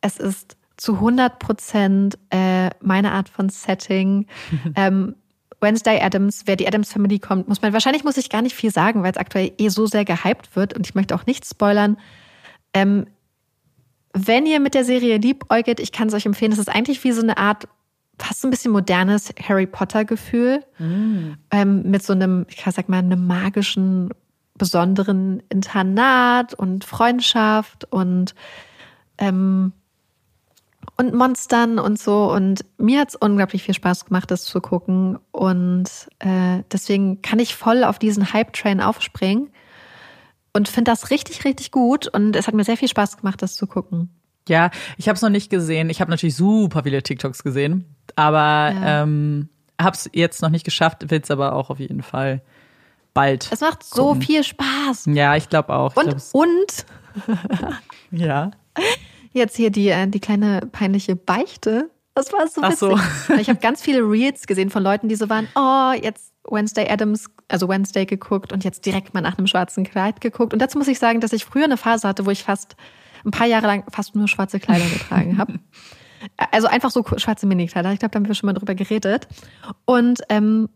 Es 0.00 0.16
ist 0.16 0.56
zu 0.78 0.94
100 0.94 1.38
Prozent 1.38 2.18
äh, 2.30 2.70
meine 2.80 3.12
Art 3.12 3.28
von 3.28 3.50
Setting. 3.50 4.26
ähm, 4.74 5.16
Wednesday 5.60 6.00
Adams, 6.00 6.42
wer 6.46 6.56
die 6.56 6.66
Adams 6.66 6.92
Family 6.92 7.18
kommt, 7.18 7.48
muss 7.48 7.62
man, 7.62 7.72
wahrscheinlich 7.72 8.04
muss 8.04 8.16
ich 8.16 8.30
gar 8.30 8.42
nicht 8.42 8.54
viel 8.54 8.70
sagen, 8.70 9.02
weil 9.02 9.12
es 9.12 9.16
aktuell 9.16 9.52
eh 9.58 9.68
so 9.68 9.86
sehr 9.86 10.04
gehypt 10.04 10.54
wird 10.54 10.74
und 10.74 10.86
ich 10.86 10.94
möchte 10.94 11.14
auch 11.14 11.26
nichts 11.26 11.50
spoilern. 11.50 11.96
Ähm, 12.74 13.06
wenn 14.12 14.46
ihr 14.46 14.60
mit 14.60 14.74
der 14.74 14.84
Serie 14.84 15.18
liebäugelt, 15.18 15.80
ich 15.80 15.92
kann 15.92 16.08
es 16.08 16.14
euch 16.14 16.26
empfehlen, 16.26 16.52
es 16.52 16.58
ist 16.58 16.68
eigentlich 16.68 17.02
wie 17.04 17.12
so 17.12 17.22
eine 17.22 17.36
Art, 17.36 17.68
fast 18.18 18.44
ein 18.44 18.50
bisschen 18.50 18.72
modernes 18.72 19.32
Harry 19.46 19.66
Potter-Gefühl. 19.66 20.64
Mm. 20.78 21.32
Ähm, 21.50 21.82
mit 21.82 22.02
so 22.02 22.14
einem, 22.14 22.46
ich 22.48 22.64
sag 22.64 22.88
mal, 22.88 22.98
einem 22.98 23.26
magischen, 23.26 24.08
besonderen 24.54 25.42
Internat 25.50 26.54
und 26.54 26.84
Freundschaft 26.84 27.84
und 27.92 28.34
ähm, 29.18 29.72
und 30.96 31.14
Monstern 31.14 31.78
und 31.78 31.98
so. 31.98 32.30
Und 32.32 32.64
mir 32.78 33.00
hat 33.00 33.10
es 33.10 33.16
unglaublich 33.16 33.62
viel 33.62 33.74
Spaß 33.74 34.06
gemacht, 34.06 34.30
das 34.30 34.44
zu 34.44 34.60
gucken. 34.60 35.18
Und 35.30 35.88
äh, 36.18 36.62
deswegen 36.72 37.22
kann 37.22 37.38
ich 37.38 37.54
voll 37.54 37.84
auf 37.84 37.98
diesen 37.98 38.32
Hype-Train 38.32 38.80
aufspringen 38.80 39.50
und 40.52 40.68
finde 40.68 40.90
das 40.90 41.10
richtig, 41.10 41.44
richtig 41.44 41.70
gut. 41.70 42.08
Und 42.08 42.34
es 42.34 42.46
hat 42.46 42.54
mir 42.54 42.64
sehr 42.64 42.76
viel 42.76 42.88
Spaß 42.88 43.18
gemacht, 43.18 43.42
das 43.42 43.54
zu 43.54 43.66
gucken. 43.66 44.10
Ja, 44.48 44.70
ich 44.96 45.08
habe 45.08 45.16
es 45.16 45.22
noch 45.22 45.28
nicht 45.28 45.50
gesehen. 45.50 45.90
Ich 45.90 46.00
habe 46.00 46.10
natürlich 46.10 46.36
super 46.36 46.84
viele 46.84 47.02
TikToks 47.02 47.42
gesehen, 47.42 47.84
aber 48.14 48.72
ja. 48.72 49.02
ähm, 49.02 49.48
habe 49.80 49.96
es 49.96 50.08
jetzt 50.12 50.40
noch 50.40 50.50
nicht 50.50 50.64
geschafft, 50.64 51.10
will 51.10 51.20
es 51.20 51.30
aber 51.30 51.52
auch 51.52 51.68
auf 51.68 51.80
jeden 51.80 52.02
Fall 52.02 52.42
bald. 53.12 53.48
Es 53.50 53.60
macht 53.60 53.82
so 53.82 54.08
gucken. 54.08 54.22
viel 54.22 54.44
Spaß. 54.44 55.06
Ja, 55.06 55.34
ich 55.36 55.48
glaube 55.48 55.74
auch. 55.74 55.96
Ich 55.96 56.32
und, 56.32 56.32
und. 56.32 56.86
ja. 58.12 58.52
Jetzt 59.36 59.54
hier 59.54 59.70
die, 59.70 59.88
äh, 59.88 60.06
die 60.06 60.20
kleine 60.20 60.62
peinliche 60.72 61.14
Beichte. 61.14 61.90
Das 62.14 62.32
war 62.32 62.48
so 62.48 62.62
witzig. 62.62 62.98
Ach 62.98 63.26
so. 63.28 63.34
ich 63.34 63.50
habe 63.50 63.58
ganz 63.58 63.82
viele 63.82 64.00
Reels 64.00 64.46
gesehen 64.46 64.70
von 64.70 64.82
Leuten, 64.82 65.08
die 65.08 65.14
so 65.14 65.28
waren, 65.28 65.46
oh, 65.54 65.92
jetzt 65.92 66.32
Wednesday 66.48 66.88
Adams, 66.88 67.26
also 67.48 67.68
Wednesday 67.68 68.06
geguckt 68.06 68.50
und 68.52 68.64
jetzt 68.64 68.86
direkt 68.86 69.12
mal 69.12 69.20
nach 69.20 69.36
einem 69.36 69.46
schwarzen 69.46 69.84
Kleid 69.84 70.22
geguckt. 70.22 70.54
Und 70.54 70.60
dazu 70.60 70.78
muss 70.78 70.88
ich 70.88 70.98
sagen, 70.98 71.20
dass 71.20 71.34
ich 71.34 71.44
früher 71.44 71.64
eine 71.64 71.76
Phase 71.76 72.08
hatte, 72.08 72.24
wo 72.24 72.30
ich 72.30 72.44
fast 72.44 72.76
ein 73.26 73.30
paar 73.30 73.46
Jahre 73.46 73.66
lang 73.66 73.84
fast 73.92 74.14
nur 74.14 74.26
schwarze 74.26 74.58
Kleider 74.58 74.86
getragen 74.86 75.38
habe. 75.38 75.60
Also 76.50 76.66
einfach 76.66 76.90
so 76.90 77.04
schwarze 77.18 77.46
Minikleider. 77.46 77.92
Ich 77.92 77.98
glaube, 77.98 78.10
da 78.10 78.16
haben 78.16 78.26
wir 78.26 78.34
schon 78.34 78.48
mal 78.48 78.54
drüber 78.54 78.74
geredet. 78.74 79.28
Und 79.84 80.22
ähm, 80.30 80.70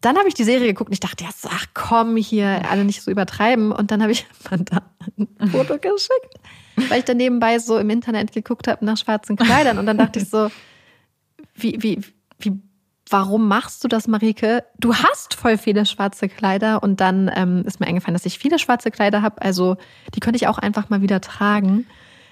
dann 0.00 0.16
habe 0.16 0.28
ich 0.28 0.34
die 0.34 0.44
Serie 0.44 0.68
geguckt 0.68 0.88
und 0.88 0.94
ich 0.94 1.00
dachte, 1.00 1.24
ja, 1.24 1.30
ach 1.48 1.66
komm, 1.74 2.16
hier 2.16 2.62
alle 2.70 2.84
nicht 2.84 3.02
so 3.02 3.10
übertreiben. 3.10 3.72
Und 3.72 3.90
dann 3.90 4.00
habe 4.00 4.12
ich 4.12 4.24
ein 4.50 5.50
Foto 5.50 5.78
geschickt, 5.78 6.40
weil 6.88 6.98
ich 6.98 7.04
dann 7.04 7.16
nebenbei 7.16 7.58
so 7.58 7.78
im 7.78 7.90
Internet 7.90 8.32
geguckt 8.32 8.68
habe 8.68 8.84
nach 8.84 8.96
schwarzen 8.96 9.36
Kleidern. 9.36 9.78
Und 9.78 9.86
dann 9.86 9.98
dachte 9.98 10.20
ich 10.20 10.28
so, 10.28 10.50
wie, 11.54 11.82
wie, 11.82 12.00
wie, 12.38 12.52
warum 13.08 13.48
machst 13.48 13.84
du 13.84 13.88
das, 13.88 14.08
Marike? 14.08 14.64
Du 14.78 14.94
hast 14.94 15.34
voll 15.34 15.58
viele 15.58 15.86
schwarze 15.86 16.28
Kleider. 16.28 16.82
Und 16.82 17.00
dann 17.00 17.30
ähm, 17.34 17.62
ist 17.66 17.80
mir 17.80 17.86
eingefallen, 17.86 18.14
dass 18.14 18.26
ich 18.26 18.38
viele 18.38 18.58
schwarze 18.58 18.90
Kleider 18.90 19.22
habe. 19.22 19.42
Also 19.42 19.76
die 20.14 20.20
könnte 20.20 20.36
ich 20.36 20.48
auch 20.48 20.58
einfach 20.58 20.90
mal 20.90 21.02
wieder 21.02 21.20
tragen. 21.20 21.86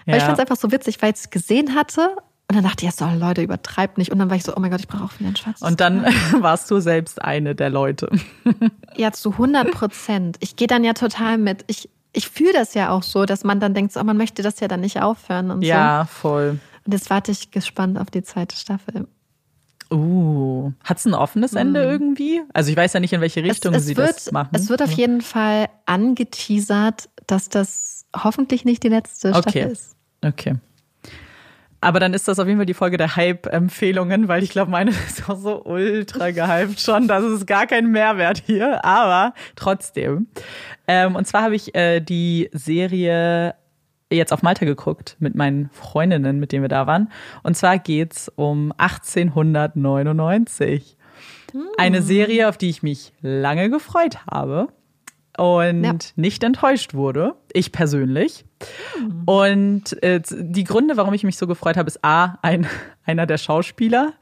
Weil 0.06 0.14
ja. 0.14 0.18
ich 0.18 0.24
fand 0.24 0.38
es 0.38 0.40
einfach 0.40 0.56
so 0.56 0.72
witzig, 0.72 1.00
weil 1.00 1.12
ich 1.12 1.18
es 1.18 1.30
gesehen 1.30 1.74
hatte 1.74 2.16
und 2.52 2.56
dann 2.56 2.64
dachte 2.64 2.84
ich, 2.84 2.92
ja, 2.92 3.08
so, 3.08 3.18
Leute, 3.18 3.40
übertreibt 3.40 3.96
nicht. 3.96 4.12
Und 4.12 4.18
dann 4.18 4.28
war 4.28 4.36
ich 4.36 4.42
so, 4.42 4.54
oh 4.54 4.60
mein 4.60 4.70
Gott, 4.70 4.80
ich 4.80 4.86
brauche 4.86 5.04
auch 5.04 5.18
wieder 5.18 5.30
ein 5.30 5.36
schwarzes 5.36 5.66
Und 5.66 5.80
dann 5.80 6.04
warst 6.40 6.70
du 6.70 6.80
selbst 6.80 7.22
eine 7.22 7.54
der 7.54 7.70
Leute. 7.70 8.10
ja, 8.94 9.10
zu 9.10 9.30
100 9.30 9.70
Prozent. 9.70 10.36
Ich 10.40 10.56
gehe 10.56 10.66
dann 10.66 10.84
ja 10.84 10.92
total 10.92 11.38
mit. 11.38 11.64
Ich, 11.68 11.88
ich 12.12 12.28
fühle 12.28 12.52
das 12.52 12.74
ja 12.74 12.90
auch 12.90 13.02
so, 13.02 13.24
dass 13.24 13.44
man 13.44 13.60
dann 13.60 13.74
denkt, 13.74 13.96
oh, 13.96 14.04
man 14.04 14.16
möchte 14.16 14.42
das 14.42 14.60
ja 14.60 14.68
dann 14.68 14.80
nicht 14.80 15.00
aufhören 15.00 15.50
und 15.50 15.62
ja, 15.62 16.06
so. 16.06 16.28
voll. 16.28 16.60
Und 16.84 16.92
jetzt 16.92 17.10
warte 17.10 17.30
ich 17.32 17.50
gespannt 17.50 17.98
auf 17.98 18.10
die 18.10 18.22
zweite 18.22 18.56
Staffel. 18.56 19.06
Uh, 19.90 20.72
hat 20.84 20.98
es 20.98 21.04
ein 21.04 21.14
offenes 21.14 21.52
Ende 21.52 21.80
mm. 21.80 21.90
irgendwie? 21.90 22.40
Also 22.54 22.70
ich 22.70 22.76
weiß 22.76 22.94
ja 22.94 23.00
nicht, 23.00 23.12
in 23.12 23.20
welche 23.20 23.42
Richtung 23.42 23.74
es, 23.74 23.82
es 23.82 23.88
sie 23.88 23.96
wird, 23.96 24.16
das 24.16 24.32
machen. 24.32 24.48
Es 24.52 24.70
wird 24.70 24.82
auf 24.82 24.92
jeden 24.92 25.20
Fall 25.20 25.68
angeteasert, 25.84 27.10
dass 27.26 27.50
das 27.50 28.06
hoffentlich 28.16 28.64
nicht 28.64 28.82
die 28.84 28.88
letzte 28.88 29.30
okay. 29.30 29.40
Staffel 29.40 29.70
ist. 29.70 29.96
Okay. 30.24 30.56
Aber 31.82 31.98
dann 31.98 32.14
ist 32.14 32.28
das 32.28 32.38
auf 32.38 32.46
jeden 32.46 32.60
Fall 32.60 32.66
die 32.66 32.74
Folge 32.74 32.96
der 32.96 33.16
Hype-Empfehlungen, 33.16 34.28
weil 34.28 34.44
ich 34.44 34.50
glaube, 34.50 34.70
meine 34.70 34.90
ist 35.08 35.28
auch 35.28 35.36
so 35.36 35.64
ultra 35.64 36.30
gehypt 36.30 36.80
schon. 36.80 37.08
Das 37.08 37.24
ist 37.24 37.46
gar 37.46 37.66
kein 37.66 37.90
Mehrwert 37.90 38.42
hier, 38.46 38.84
aber 38.84 39.34
trotzdem. 39.56 40.28
Ähm, 40.92 41.16
und 41.16 41.26
zwar 41.26 41.42
habe 41.44 41.54
ich 41.54 41.74
äh, 41.74 42.00
die 42.00 42.50
Serie 42.52 43.54
jetzt 44.10 44.30
auf 44.30 44.42
Malta 44.42 44.66
geguckt 44.66 45.16
mit 45.20 45.34
meinen 45.34 45.70
Freundinnen, 45.70 46.38
mit 46.38 46.52
denen 46.52 46.62
wir 46.62 46.68
da 46.68 46.86
waren. 46.86 47.10
Und 47.42 47.56
zwar 47.56 47.78
geht's 47.78 48.30
um 48.36 48.74
1899. 48.76 50.98
Eine 51.78 51.98
hm. 51.98 52.04
Serie, 52.04 52.48
auf 52.50 52.58
die 52.58 52.68
ich 52.68 52.82
mich 52.82 53.14
lange 53.22 53.70
gefreut 53.70 54.18
habe 54.30 54.68
und 55.38 55.82
ja. 55.82 55.94
nicht 56.16 56.44
enttäuscht 56.44 56.92
wurde. 56.92 57.36
Ich 57.54 57.72
persönlich. 57.72 58.44
Mhm. 58.98 59.22
Und 59.24 60.02
äh, 60.02 60.20
die 60.30 60.64
Gründe, 60.64 60.98
warum 60.98 61.14
ich 61.14 61.24
mich 61.24 61.38
so 61.38 61.46
gefreut 61.46 61.78
habe, 61.78 61.88
ist 61.88 62.04
A, 62.04 62.38
ein, 62.42 62.66
einer 63.06 63.24
der 63.24 63.38
Schauspieler, 63.38 64.12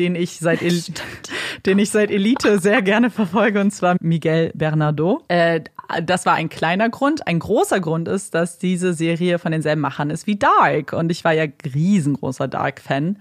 den 0.00 0.16
ich 0.16 0.38
seit, 0.38 0.62
El 0.62 0.82
den 1.66 1.78
ich 1.78 1.90
seit 1.90 2.10
Elite 2.10 2.58
sehr 2.58 2.82
gerne 2.82 3.10
verfolge, 3.10 3.60
und 3.60 3.70
zwar 3.70 3.96
Miguel 4.00 4.50
Bernardo. 4.54 5.22
Äh, 5.28 5.60
das 6.02 6.26
war 6.26 6.34
ein 6.34 6.48
kleiner 6.48 6.88
Grund. 6.88 7.26
Ein 7.26 7.38
großer 7.38 7.80
Grund 7.80 8.08
ist, 8.08 8.34
dass 8.34 8.58
diese 8.58 8.94
Serie 8.94 9.38
von 9.38 9.52
denselben 9.52 9.80
Machern 9.80 10.10
ist 10.10 10.26
wie 10.26 10.36
Dark. 10.36 10.92
Und 10.92 11.12
ich 11.12 11.22
war 11.24 11.32
ja 11.32 11.44
riesengroßer 11.74 12.48
Dark-Fan. 12.48 13.18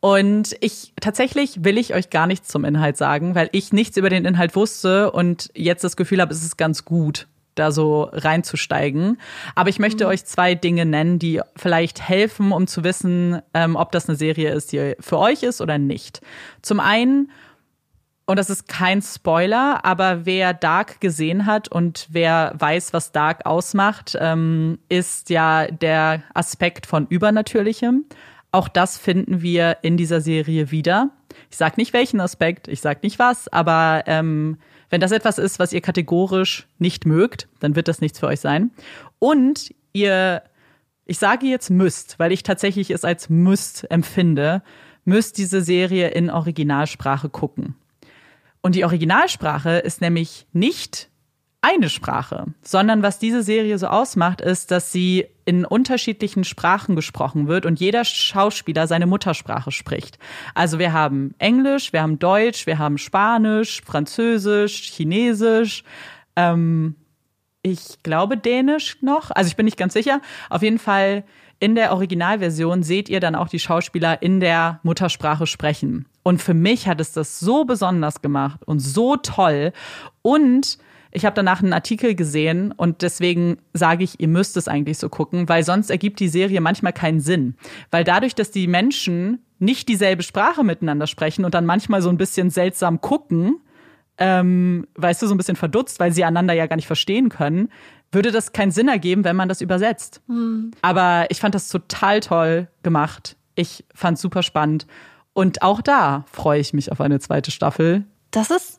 Und 0.00 0.56
ich 0.60 0.92
tatsächlich 1.00 1.64
will 1.64 1.78
ich 1.78 1.94
euch 1.94 2.10
gar 2.10 2.26
nichts 2.26 2.48
zum 2.48 2.64
Inhalt 2.64 2.96
sagen, 2.96 3.34
weil 3.34 3.48
ich 3.52 3.72
nichts 3.72 3.96
über 3.96 4.08
den 4.08 4.24
Inhalt 4.24 4.54
wusste 4.54 5.10
und 5.10 5.50
jetzt 5.54 5.84
das 5.84 5.96
Gefühl 5.96 6.20
habe, 6.20 6.32
es 6.32 6.44
ist 6.44 6.56
ganz 6.56 6.84
gut, 6.84 7.26
da 7.56 7.72
so 7.72 8.08
reinzusteigen. 8.12 9.18
Aber 9.54 9.68
ich 9.68 9.78
möchte 9.78 10.04
mhm. 10.04 10.10
euch 10.10 10.24
zwei 10.24 10.54
Dinge 10.54 10.86
nennen, 10.86 11.18
die 11.18 11.40
vielleicht 11.56 12.00
helfen, 12.00 12.52
um 12.52 12.66
zu 12.66 12.84
wissen, 12.84 13.40
ähm, 13.54 13.76
ob 13.76 13.92
das 13.92 14.08
eine 14.08 14.16
Serie 14.16 14.52
ist, 14.52 14.72
die 14.72 14.94
für 15.00 15.18
euch 15.18 15.42
ist 15.42 15.60
oder 15.60 15.78
nicht. 15.78 16.20
Zum 16.62 16.80
einen, 16.80 17.30
und 18.26 18.38
das 18.38 18.50
ist 18.50 18.68
kein 18.68 19.02
Spoiler, 19.02 19.84
aber 19.84 20.26
wer 20.26 20.52
Dark 20.52 21.00
gesehen 21.00 21.46
hat 21.46 21.68
und 21.68 22.08
wer 22.10 22.54
weiß, 22.58 22.92
was 22.92 23.12
Dark 23.12 23.46
ausmacht, 23.46 24.16
ähm, 24.20 24.78
ist 24.88 25.30
ja 25.30 25.66
der 25.66 26.22
Aspekt 26.34 26.86
von 26.86 27.06
Übernatürlichem. 27.06 28.04
Auch 28.52 28.68
das 28.68 28.96
finden 28.96 29.42
wir 29.42 29.78
in 29.82 29.96
dieser 29.96 30.20
Serie 30.20 30.70
wieder. 30.70 31.10
Ich 31.50 31.56
sage 31.56 31.74
nicht 31.76 31.92
welchen 31.92 32.20
Aspekt, 32.20 32.68
ich 32.68 32.80
sage 32.80 33.00
nicht 33.02 33.18
was, 33.18 33.48
aber 33.48 34.04
ähm, 34.06 34.58
wenn 34.90 35.00
das 35.00 35.12
etwas 35.12 35.38
ist, 35.38 35.58
was 35.58 35.72
ihr 35.72 35.80
kategorisch 35.80 36.66
nicht 36.78 37.06
mögt, 37.06 37.48
dann 37.60 37.76
wird 37.76 37.88
das 37.88 38.00
nichts 38.00 38.18
für 38.18 38.26
euch 38.26 38.40
sein. 38.40 38.70
Und 39.18 39.74
ihr, 39.92 40.42
ich 41.04 41.18
sage 41.18 41.46
jetzt 41.46 41.70
müsst, 41.70 42.18
weil 42.18 42.32
ich 42.32 42.42
tatsächlich 42.42 42.90
es 42.90 43.04
als 43.04 43.28
müsst 43.28 43.90
empfinde, 43.90 44.62
müsst 45.04 45.38
diese 45.38 45.62
Serie 45.62 46.08
in 46.08 46.30
Originalsprache 46.30 47.28
gucken. 47.28 47.74
Und 48.60 48.74
die 48.74 48.84
Originalsprache 48.84 49.78
ist 49.78 50.00
nämlich 50.00 50.46
nicht 50.52 51.08
eine 51.66 51.88
Sprache, 51.88 52.46
sondern 52.62 53.02
was 53.02 53.18
diese 53.18 53.42
Serie 53.42 53.76
so 53.78 53.88
ausmacht, 53.88 54.40
ist, 54.40 54.70
dass 54.70 54.92
sie 54.92 55.26
in 55.44 55.64
unterschiedlichen 55.64 56.44
Sprachen 56.44 56.94
gesprochen 56.94 57.48
wird 57.48 57.66
und 57.66 57.80
jeder 57.80 58.04
Schauspieler 58.04 58.86
seine 58.86 59.06
Muttersprache 59.06 59.72
spricht. 59.72 60.18
Also 60.54 60.78
wir 60.78 60.92
haben 60.92 61.34
Englisch, 61.38 61.92
wir 61.92 62.02
haben 62.02 62.20
Deutsch, 62.20 62.66
wir 62.66 62.78
haben 62.78 62.98
Spanisch, 62.98 63.82
Französisch, 63.84 64.92
Chinesisch, 64.92 65.82
ähm, 66.36 66.94
ich 67.62 68.00
glaube 68.04 68.36
Dänisch 68.36 69.02
noch, 69.02 69.32
also 69.32 69.48
ich 69.48 69.56
bin 69.56 69.64
nicht 69.64 69.78
ganz 69.78 69.92
sicher. 69.92 70.20
Auf 70.50 70.62
jeden 70.62 70.78
Fall 70.78 71.24
in 71.58 71.74
der 71.74 71.92
Originalversion 71.92 72.84
seht 72.84 73.08
ihr 73.08 73.18
dann 73.18 73.34
auch 73.34 73.48
die 73.48 73.58
Schauspieler 73.58 74.22
in 74.22 74.38
der 74.38 74.78
Muttersprache 74.84 75.46
sprechen. 75.46 76.06
Und 76.22 76.40
für 76.40 76.54
mich 76.54 76.86
hat 76.86 77.00
es 77.00 77.12
das 77.12 77.40
so 77.40 77.64
besonders 77.64 78.22
gemacht 78.22 78.60
und 78.66 78.78
so 78.78 79.16
toll 79.16 79.72
und 80.22 80.78
ich 81.16 81.24
habe 81.24 81.34
danach 81.34 81.62
einen 81.62 81.72
Artikel 81.72 82.14
gesehen 82.14 82.72
und 82.72 83.00
deswegen 83.00 83.56
sage 83.72 84.04
ich, 84.04 84.20
ihr 84.20 84.28
müsst 84.28 84.54
es 84.58 84.68
eigentlich 84.68 84.98
so 84.98 85.08
gucken, 85.08 85.48
weil 85.48 85.64
sonst 85.64 85.88
ergibt 85.88 86.20
die 86.20 86.28
Serie 86.28 86.60
manchmal 86.60 86.92
keinen 86.92 87.20
Sinn. 87.20 87.54
Weil 87.90 88.04
dadurch, 88.04 88.34
dass 88.34 88.50
die 88.50 88.66
Menschen 88.66 89.42
nicht 89.58 89.88
dieselbe 89.88 90.22
Sprache 90.22 90.62
miteinander 90.62 91.06
sprechen 91.06 91.46
und 91.46 91.54
dann 91.54 91.64
manchmal 91.64 92.02
so 92.02 92.10
ein 92.10 92.18
bisschen 92.18 92.50
seltsam 92.50 93.00
gucken, 93.00 93.60
ähm, 94.18 94.86
weißt 94.96 95.22
du, 95.22 95.26
so 95.26 95.34
ein 95.34 95.38
bisschen 95.38 95.56
verdutzt, 95.56 96.00
weil 96.00 96.12
sie 96.12 96.22
einander 96.22 96.52
ja 96.52 96.66
gar 96.66 96.76
nicht 96.76 96.86
verstehen 96.86 97.30
können, 97.30 97.70
würde 98.12 98.30
das 98.30 98.52
keinen 98.52 98.70
Sinn 98.70 98.88
ergeben, 98.88 99.24
wenn 99.24 99.36
man 99.36 99.48
das 99.48 99.62
übersetzt. 99.62 100.20
Mhm. 100.26 100.72
Aber 100.82 101.24
ich 101.30 101.40
fand 101.40 101.54
das 101.54 101.70
total 101.70 102.20
toll 102.20 102.68
gemacht. 102.82 103.36
Ich 103.54 103.86
fand 103.94 104.18
super 104.18 104.42
spannend. 104.42 104.86
Und 105.32 105.62
auch 105.62 105.80
da 105.80 106.26
freue 106.30 106.60
ich 106.60 106.74
mich 106.74 106.92
auf 106.92 107.00
eine 107.00 107.20
zweite 107.20 107.50
Staffel. 107.50 108.04
Das 108.32 108.50
ist 108.50 108.75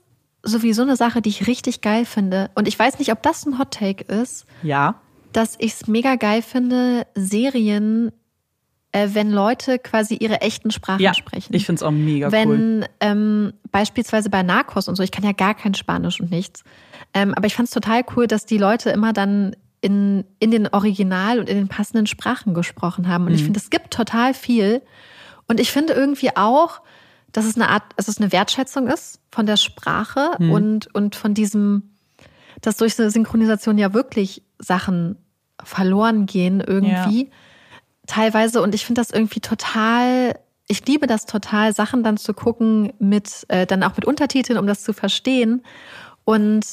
sowieso 0.47 0.81
eine 0.81 0.95
Sache, 0.95 1.21
die 1.21 1.29
ich 1.29 1.47
richtig 1.47 1.81
geil 1.81 2.05
finde. 2.05 2.49
Und 2.55 2.67
ich 2.67 2.77
weiß 2.77 2.99
nicht, 2.99 3.11
ob 3.11 3.21
das 3.23 3.45
ein 3.45 3.59
Hot 3.59 3.71
Take 3.71 4.03
ist. 4.03 4.45
Ja. 4.63 5.01
Dass 5.33 5.55
ich 5.59 5.73
es 5.73 5.87
mega 5.87 6.15
geil 6.15 6.41
finde, 6.41 7.05
Serien, 7.15 8.11
äh, 8.91 9.09
wenn 9.13 9.31
Leute 9.31 9.79
quasi 9.79 10.15
ihre 10.15 10.41
echten 10.41 10.71
Sprachen 10.71 11.01
ja, 11.01 11.13
sprechen. 11.13 11.53
Ich 11.53 11.65
finde 11.65 11.79
es 11.79 11.83
auch 11.83 11.91
mega 11.91 12.31
wenn, 12.31 12.49
cool. 12.49 12.57
Wenn 12.57 12.85
ähm, 12.99 13.53
beispielsweise 13.71 14.29
bei 14.29 14.43
Narcos 14.43 14.87
und 14.87 14.95
so, 14.95 15.03
ich 15.03 15.11
kann 15.11 15.23
ja 15.23 15.33
gar 15.33 15.53
kein 15.53 15.73
Spanisch 15.73 16.19
und 16.19 16.31
nichts. 16.31 16.63
Ähm, 17.13 17.33
aber 17.33 17.47
ich 17.47 17.55
fand 17.55 17.67
es 17.67 17.73
total 17.73 18.03
cool, 18.15 18.27
dass 18.27 18.45
die 18.45 18.57
Leute 18.57 18.89
immer 18.89 19.13
dann 19.13 19.55
in, 19.81 20.25
in 20.39 20.51
den 20.51 20.67
Original 20.67 21.39
und 21.39 21.49
in 21.49 21.57
den 21.57 21.67
passenden 21.67 22.07
Sprachen 22.07 22.53
gesprochen 22.53 23.07
haben. 23.07 23.25
Und 23.25 23.31
mhm. 23.31 23.35
ich 23.35 23.43
finde, 23.43 23.59
es 23.59 23.69
gibt 23.69 23.91
total 23.91 24.33
viel. 24.33 24.81
Und 25.47 25.59
ich 25.59 25.71
finde 25.71 25.93
irgendwie 25.93 26.35
auch, 26.35 26.81
dass 27.31 27.45
es 27.45 27.55
eine 27.55 27.69
Art, 27.69 27.83
dass 27.95 28.07
es 28.07 28.19
eine 28.19 28.31
Wertschätzung 28.31 28.87
ist 28.87 29.19
von 29.31 29.45
der 29.45 29.57
Sprache 29.57 30.31
hm. 30.37 30.51
und, 30.51 30.95
und 30.95 31.15
von 31.15 31.33
diesem, 31.33 31.91
dass 32.61 32.77
durch 32.77 32.95
diese 32.95 33.11
Synchronisation 33.11 33.77
ja 33.77 33.93
wirklich 33.93 34.43
Sachen 34.59 35.17
verloren 35.63 36.25
gehen 36.25 36.61
irgendwie. 36.65 37.25
Ja. 37.25 37.31
Teilweise. 38.05 38.61
Und 38.61 38.73
ich 38.73 38.85
finde 38.85 39.01
das 39.01 39.11
irgendwie 39.11 39.41
total, 39.41 40.39
ich 40.67 40.85
liebe 40.85 41.07
das 41.07 41.25
total, 41.25 41.73
Sachen 41.73 42.03
dann 42.03 42.17
zu 42.17 42.33
gucken 42.33 42.93
mit, 42.99 43.45
äh, 43.49 43.65
dann 43.65 43.83
auch 43.83 43.95
mit 43.95 44.05
Untertiteln, 44.05 44.57
um 44.57 44.67
das 44.67 44.83
zu 44.83 44.93
verstehen. 44.93 45.63
Und 46.23 46.65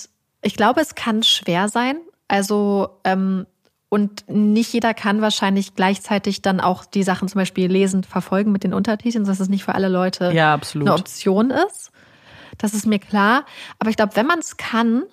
ich 0.43 0.57
glaube, 0.57 0.81
es 0.81 0.95
kann 0.95 1.23
schwer 1.23 1.69
sein. 1.69 1.97
Also 2.29 3.01
ähm, 3.05 3.47
und 3.89 4.29
nicht 4.29 4.73
jeder 4.73 4.95
kann 4.95 5.21
wahrscheinlich 5.21 5.75
gleichzeitig 5.75 6.43
dann 6.43 6.61
auch 6.61 6.85
die 6.85 7.03
Sachen 7.03 7.29
zum 7.29 7.39
Beispiel 7.39 7.71
lesend 7.71 8.07
verfolgen 8.07 8.51
mit 8.51 8.65
den 8.65 8.75
Untertiteln, 8.75 9.25
dass 9.25 9.41
es 9.41 9.49
nicht 9.49 9.65
für 9.65 9.75
alle 9.75 9.89
Leute 9.89 10.33
ja, 10.33 10.59
eine 10.75 10.93
Option 10.95 11.51
ist. 11.51 11.93
Das 12.59 12.75
ist 12.75 12.87
mir 12.87 12.99
klar. 12.99 13.45
Aber 13.79 13.91
ich 13.91 13.97
glaube, 13.97 14.17
wenn 14.17 14.27
man 14.27 14.39
es 14.39 14.57
kann, 14.57 15.05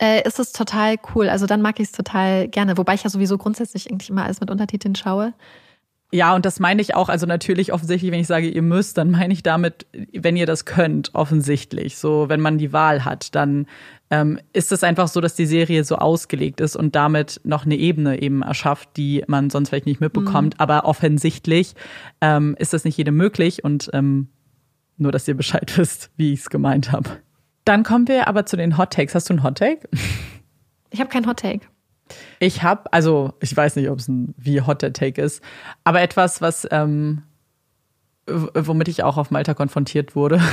äh, 0.00 0.26
ist 0.26 0.38
es 0.38 0.52
total 0.52 0.96
cool. 1.14 1.28
Also 1.28 1.46
dann 1.46 1.62
mag 1.62 1.78
ich 1.80 1.86
es 1.86 1.92
total 1.92 2.48
gerne. 2.48 2.76
Wobei 2.76 2.94
ich 2.94 3.02
ja 3.02 3.10
sowieso 3.10 3.38
grundsätzlich 3.38 3.90
eigentlich 3.90 4.10
immer 4.10 4.24
alles 4.24 4.40
mit 4.40 4.50
Untertiteln 4.50 4.94
schaue. 4.94 5.32
Ja, 6.14 6.34
und 6.34 6.44
das 6.44 6.60
meine 6.60 6.82
ich 6.82 6.94
auch, 6.94 7.08
also 7.08 7.24
natürlich 7.24 7.72
offensichtlich, 7.72 8.12
wenn 8.12 8.20
ich 8.20 8.26
sage, 8.26 8.46
ihr 8.46 8.60
müsst, 8.60 8.98
dann 8.98 9.10
meine 9.10 9.32
ich 9.32 9.42
damit, 9.42 9.86
wenn 10.12 10.36
ihr 10.36 10.44
das 10.44 10.66
könnt, 10.66 11.14
offensichtlich. 11.14 11.96
So, 11.96 12.28
wenn 12.28 12.40
man 12.40 12.58
die 12.58 12.74
Wahl 12.74 13.06
hat, 13.06 13.34
dann 13.34 13.66
ähm, 14.10 14.38
ist 14.52 14.72
es 14.72 14.84
einfach 14.84 15.08
so, 15.08 15.22
dass 15.22 15.36
die 15.36 15.46
Serie 15.46 15.84
so 15.84 15.96
ausgelegt 15.96 16.60
ist 16.60 16.76
und 16.76 16.94
damit 16.94 17.40
noch 17.44 17.64
eine 17.64 17.76
Ebene 17.76 18.20
eben 18.20 18.42
erschafft, 18.42 18.90
die 18.98 19.24
man 19.26 19.48
sonst 19.48 19.70
vielleicht 19.70 19.86
nicht 19.86 20.02
mitbekommt. 20.02 20.54
Mhm. 20.54 20.60
Aber 20.60 20.84
offensichtlich 20.84 21.74
ähm, 22.20 22.56
ist 22.58 22.74
das 22.74 22.84
nicht 22.84 22.98
jedem 22.98 23.16
möglich 23.16 23.64
und 23.64 23.88
ähm, 23.94 24.28
nur, 24.98 25.12
dass 25.12 25.26
ihr 25.26 25.34
Bescheid 25.34 25.72
wisst, 25.78 26.10
wie 26.18 26.34
ich 26.34 26.40
es 26.40 26.50
gemeint 26.50 26.92
habe. 26.92 27.08
Dann 27.64 27.84
kommen 27.84 28.06
wir 28.06 28.28
aber 28.28 28.44
zu 28.44 28.58
den 28.58 28.76
Hot 28.76 28.92
Takes. 28.92 29.14
Hast 29.14 29.30
du 29.30 29.34
einen 29.34 29.44
Hot 29.44 29.56
Take? 29.56 29.88
Ich 30.90 31.00
habe 31.00 31.08
keinen 31.08 31.26
Hot 31.26 31.38
Take. 31.38 31.66
Ich 32.38 32.62
habe, 32.62 32.92
also 32.92 33.32
ich 33.40 33.56
weiß 33.56 33.76
nicht, 33.76 33.90
ob 33.90 33.98
es 33.98 34.08
ein 34.08 34.34
wie 34.36 34.60
hot 34.60 34.82
der 34.82 34.92
Take 34.92 35.20
ist, 35.20 35.42
aber 35.84 36.00
etwas, 36.00 36.40
was 36.40 36.66
ähm, 36.70 37.22
womit 38.26 38.88
ich 38.88 39.02
auch 39.02 39.16
auf 39.16 39.30
Malta 39.30 39.54
konfrontiert 39.54 40.14
wurde. 40.14 40.40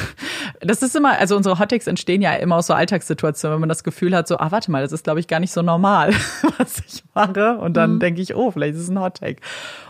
Das 0.62 0.82
ist 0.82 0.94
immer, 0.94 1.18
also 1.18 1.38
unsere 1.38 1.58
Hottakes 1.58 1.88
entstehen 1.88 2.22
ja 2.22 2.34
immer 2.34 2.58
aus 2.58 2.68
so 2.68 2.74
Alltagssituationen, 2.74 3.56
wenn 3.56 3.62
man 3.62 3.70
das 3.70 3.86
Gefühl 3.86 4.14
hat, 4.14 4.28
so, 4.28 4.40
ah, 4.40 4.52
warte 4.52 4.72
mal, 4.72 4.82
das 4.82 4.92
ist, 4.92 5.06
glaube 5.06 5.22
ich, 5.22 5.28
gar 5.28 5.40
nicht 5.40 5.54
so 5.54 5.62
normal, 5.62 6.10
was 6.58 6.80
ich 6.86 7.04
mache. 7.14 7.58
Und 7.60 7.78
dann 7.78 7.94
mhm. 7.94 8.00
denke 8.00 8.22
ich, 8.22 8.36
oh, 8.36 8.52
vielleicht 8.52 8.76
ist 8.76 8.82
es 8.82 8.90
ein 8.90 9.00
Hottake. 9.00 9.42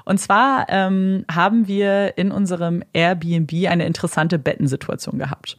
Und 0.06 0.20
zwar 0.20 0.68
ähm, 0.70 1.26
haben 1.32 1.68
wir 1.68 2.18
in 2.20 2.32
unserem 2.32 2.84
Airbnb 2.94 3.52
eine 3.68 3.86
interessante 3.86 4.38
Bettensituation 4.38 5.18
gehabt. 5.18 5.58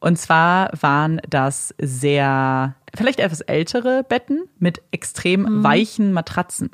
Und 0.00 0.18
zwar 0.18 0.70
waren 0.78 1.22
das 1.30 1.74
sehr, 1.80 2.74
vielleicht 2.94 3.20
etwas 3.20 3.40
ältere 3.40 4.04
Betten 4.08 4.44
mit 4.58 4.82
extrem 4.90 5.42
mhm. 5.42 5.64
weichen 5.64 6.12
Matratzen. 6.12 6.70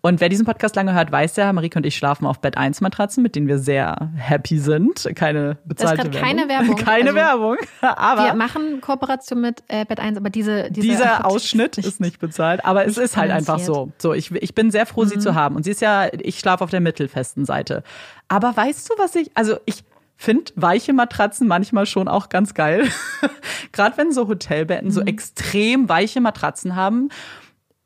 Und 0.00 0.20
wer 0.20 0.28
diesen 0.28 0.44
Podcast 0.44 0.76
lange 0.76 0.92
hört, 0.92 1.10
weiß 1.10 1.36
ja, 1.36 1.50
Marike 1.52 1.78
und 1.78 1.86
ich 1.86 1.96
schlafen 1.96 2.26
auf 2.26 2.40
Bett 2.40 2.58
1 2.58 2.82
Matratzen, 2.82 3.22
mit 3.22 3.34
denen 3.36 3.48
wir 3.48 3.58
sehr 3.58 4.10
happy 4.16 4.58
sind. 4.58 5.08
Keine 5.14 5.56
bezahlte 5.64 6.08
das 6.08 6.14
ist 6.14 6.14
Werbung. 6.14 6.28
Keine 6.28 6.48
Werbung. 6.48 6.76
Keine 6.84 7.10
also, 7.10 7.14
Werbung. 7.14 7.56
Aber 7.80 8.24
wir 8.26 8.34
machen 8.34 8.80
Kooperation 8.82 9.40
mit 9.40 9.62
äh, 9.68 9.86
Bett 9.86 10.00
1, 10.00 10.18
aber 10.18 10.28
diese, 10.28 10.70
diese 10.70 10.88
dieser 10.88 11.26
Ausschnitt 11.26 11.78
ist 11.78 12.00
nicht 12.00 12.18
bezahlt. 12.18 12.64
Aber 12.64 12.84
es 12.84 12.98
ist 12.98 13.16
halt 13.16 13.30
einfach 13.30 13.58
so. 13.58 13.92
So, 13.98 14.12
ich, 14.12 14.30
ich 14.32 14.54
bin 14.54 14.70
sehr 14.70 14.84
froh, 14.84 15.04
mhm. 15.04 15.08
sie 15.08 15.18
zu 15.18 15.34
haben. 15.34 15.56
Und 15.56 15.62
sie 15.62 15.70
ist 15.70 15.80
ja, 15.80 16.08
ich 16.12 16.38
schlafe 16.38 16.62
auf 16.64 16.70
der 16.70 16.80
mittelfesten 16.80 17.46
Seite. 17.46 17.82
Aber 18.28 18.54
weißt 18.54 18.90
du, 18.90 18.94
was 18.98 19.14
ich, 19.14 19.30
also 19.34 19.56
ich 19.64 19.84
finde 20.16 20.52
weiche 20.56 20.92
Matratzen 20.92 21.46
manchmal 21.48 21.86
schon 21.86 22.08
auch 22.08 22.28
ganz 22.28 22.54
geil. 22.54 22.88
Gerade 23.72 23.96
wenn 23.96 24.12
so 24.12 24.28
Hotelbetten 24.28 24.88
mhm. 24.88 24.92
so 24.92 25.00
extrem 25.02 25.88
weiche 25.88 26.20
Matratzen 26.20 26.76
haben 26.76 27.10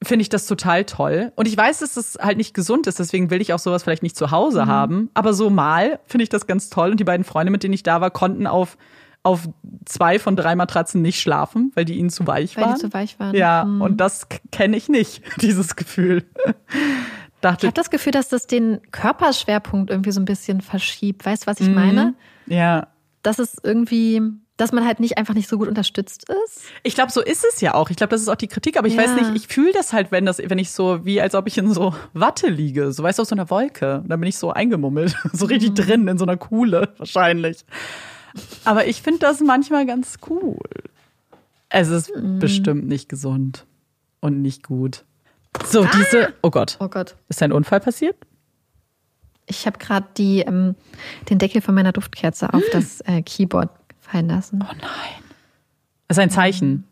finde 0.03 0.23
ich 0.23 0.29
das 0.29 0.47
total 0.47 0.85
toll. 0.85 1.33
Und 1.35 1.49
ich 1.49 1.57
weiß, 1.57 1.81
dass 1.81 1.95
das 1.95 2.19
halt 2.21 2.37
nicht 2.37 2.55
gesund 2.55 2.87
ist, 2.87 2.99
deswegen 2.99 3.31
will 3.31 3.41
ich 3.41 3.53
auch 3.53 3.59
sowas 3.59 3.83
vielleicht 3.83 4.03
nicht 4.03 4.17
zu 4.17 4.31
Hause 4.31 4.65
mhm. 4.65 4.69
haben. 4.69 5.11
Aber 5.15 5.35
so 5.35 5.51
mal 5.51 5.99
finde 6.07 6.23
ich 6.23 6.29
das 6.29 6.47
ganz 6.47 6.71
toll. 6.71 6.93
Und 6.93 7.01
die 7.01 7.05
beiden 7.05 7.25
Freunde, 7.25 7.51
mit 7.51 7.63
denen 7.63 7.75
ich 7.75 7.83
da 7.83 8.01
war, 8.01 8.11
konnten 8.11 8.47
auf, 8.47 8.77
auf 9.23 9.49
zwei 9.87 10.19
von 10.19 10.37
drei 10.37 10.55
Matratzen 10.55 11.03
nicht 11.03 11.21
schlafen, 11.21 11.73
weil 11.75 11.85
die 11.85 11.99
ihnen 11.99 12.11
zu 12.11 12.27
weich 12.27 12.57
weil 12.57 12.65
waren. 12.65 12.73
Weil 12.73 12.79
die 12.79 12.87
zu 12.87 12.93
weich 12.93 13.19
waren. 13.19 13.35
Ja, 13.35 13.65
mhm. 13.65 13.83
und 13.83 13.97
das 13.97 14.29
kenne 14.53 14.77
ich 14.77 14.89
nicht, 14.89 15.23
dieses 15.43 15.75
Gefühl. 15.75 16.25
Dachte, 17.40 17.66
ich 17.66 17.69
habe 17.69 17.74
das 17.74 17.90
Gefühl, 17.90 18.12
dass 18.12 18.28
das 18.28 18.47
den 18.47 18.81
Körperschwerpunkt 18.90 19.90
irgendwie 19.90 20.10
so 20.10 20.20
ein 20.20 20.24
bisschen 20.24 20.60
verschiebt. 20.60 21.24
Weißt 21.24 21.44
du, 21.44 21.47
was 21.47 21.60
ich 21.60 21.69
mhm. 21.69 21.74
meine? 21.74 22.15
Ja. 22.47 22.89
Das 23.23 23.39
ist 23.39 23.59
irgendwie 23.62 24.23
dass 24.59 24.73
man 24.73 24.85
halt 24.85 25.01
nicht 25.01 25.16
einfach 25.16 25.35
nicht 25.35 25.48
so 25.48 25.56
gut 25.56 25.69
unterstützt 25.69 26.27
ist. 26.44 26.62
Ich 26.82 26.97
glaube, 26.97 27.12
so 27.12 27.23
ist 27.23 27.44
es 27.44 27.60
ja 27.60 27.74
auch. 27.74 27.90
Ich 27.90 27.97
glaube, 27.97 28.10
das 28.10 28.20
ist 28.20 28.28
auch 28.28 28.36
die 28.36 28.48
Kritik, 28.48 28.77
aber 28.77 28.89
ich 28.89 28.94
ja. 28.94 29.02
weiß 29.02 29.15
nicht, 29.15 29.31
ich 29.36 29.47
fühle 29.47 29.73
das 29.73 29.93
halt, 29.93 30.10
wenn 30.10 30.27
das, 30.27 30.39
wenn 30.39 30.59
ich 30.59 30.73
so, 30.73 31.05
wie 31.05 31.20
als 31.20 31.36
ob 31.36 31.47
ich 31.47 31.56
in 31.56 31.73
so 31.73 31.94
Watte 32.12 32.48
liege, 32.48 32.93
so 32.93 33.05
weißt 33.05 33.19
du, 33.19 33.23
auf 33.23 33.28
so 33.28 33.36
einer 33.36 33.48
Wolke. 33.51 34.02
Da 34.06 34.16
bin 34.16 34.28
ich 34.28 34.36
so 34.36 34.51
eingemummelt, 34.51 35.16
so 35.32 35.47
richtig 35.47 35.70
mhm. 35.70 35.74
drin, 35.77 36.09
in 36.09 36.19
so 36.19 36.24
einer 36.24 36.36
Kuhle, 36.36 36.93
wahrscheinlich. 36.98 37.65
Aber 38.65 38.86
ich 38.86 39.01
finde 39.01 39.20
das 39.20 39.40
manchmal 39.40 39.86
ganz 39.86 40.16
cool. 40.28 40.59
Es 41.69 41.89
ist 41.89 42.15
mhm. 42.15 42.40
bestimmt 42.40 42.89
nicht 42.89 43.09
gesund 43.09 43.65
und 44.20 44.43
nicht 44.43 44.65
gut. 44.65 45.05
So, 45.65 45.85
ah! 45.85 45.91
diese. 45.95 46.35
Oh 46.43 46.51
Gott. 46.51 46.77
Oh 46.81 46.89
Gott. 46.89 47.17
Ist 47.29 47.43
ein 47.43 47.53
Unfall 47.53 47.81
passiert? 47.81 48.17
Ich 49.47 49.67
habe 49.67 49.79
gerade 49.79 50.07
ähm, 50.19 50.75
den 51.31 51.39
Deckel 51.39 51.63
von 51.63 51.75
meiner 51.75 51.93
Duftkerze 51.93 52.53
auf 52.53 52.63
hm. 52.63 52.69
das 52.73 53.01
äh, 53.03 53.23
Keyboard 53.23 53.71
fallen 54.01 54.29
lassen. 54.29 54.63
Oh 54.63 54.73
nein. 54.73 55.23
Das 56.07 56.17
ist 56.17 56.23
ein 56.23 56.31
Zeichen. 56.31 56.85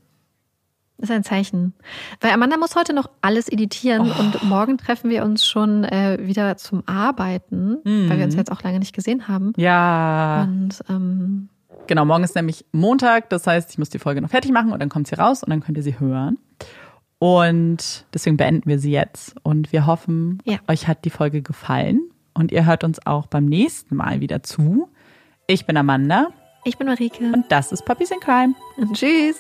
Das 0.99 1.11
ist 1.11 1.17
ein 1.17 1.25
Zeichen. 1.25 1.75
Weil 2.21 2.31
Amanda 2.31 2.57
muss 2.57 2.75
heute 2.75 2.95
noch 2.95 3.11
alles 3.21 3.49
editieren 3.49 4.11
oh. 4.11 4.21
und 4.21 4.43
morgen 4.45 4.79
treffen 4.79 5.11
wir 5.11 5.25
uns 5.25 5.47
schon 5.47 5.85
äh, 5.85 6.19
wieder 6.21 6.57
zum 6.57 6.83
Arbeiten, 6.87 7.79
mhm. 7.85 8.09
weil 8.09 8.19
wir 8.19 8.25
uns 8.25 8.35
mhm. 8.35 8.41
jetzt 8.41 8.53
auch 8.53 8.63
lange 8.63 8.79
nicht 8.79 8.95
gesehen 8.95 9.29
haben. 9.29 9.53
Ja. 9.59 10.45
Und 10.45 10.83
ähm, 10.89 11.51
genau, 11.87 12.07
morgen 12.07 12.25
ist 12.25 12.35
nämlich 12.35 12.65
Montag, 12.73 13.29
das 13.29 13.47
heißt, 13.47 13.71
ich 13.71 13.79
muss 13.79 13.91
die 13.91 13.99
Folge 13.99 14.23
noch 14.23 14.31
fertig 14.31 14.53
machen 14.53 14.73
und 14.73 14.81
dann 14.81 14.89
kommt 14.89 15.07
sie 15.07 15.17
raus 15.17 15.43
und 15.43 15.51
dann 15.51 15.61
könnt 15.61 15.77
ihr 15.77 15.83
sie 15.83 16.01
hören. 16.01 16.39
Und 17.19 18.05
deswegen 18.13 18.37
beenden 18.37 18.69
wir 18.69 18.79
sie 18.79 18.91
jetzt 18.91 19.35
und 19.43 19.73
wir 19.73 19.87
hoffen, 19.87 20.43
ja. 20.45 20.59
euch 20.69 20.87
hat 20.87 21.05
die 21.05 21.11
Folge 21.11 21.41
gefallen 21.41 22.11
und 22.35 22.53
ihr 22.53 22.67
hört 22.67 22.85
uns 22.85 23.05
auch 23.07 23.27
beim 23.27 23.47
nächsten 23.47 23.97
Mal 23.97 24.21
wieder 24.21 24.43
zu. 24.43 24.89
Ich 25.47 25.65
bin 25.65 25.77
Amanda. 25.77 26.29
Ich 26.65 26.77
bin 26.77 26.89
Marike. 26.89 27.33
Und 27.33 27.47
das 27.51 27.73
ist 27.73 27.85
Puppies 27.85 28.11
in 28.11 28.21
Crime. 28.21 28.55
Und 28.77 28.95
tschüss. 28.95 29.37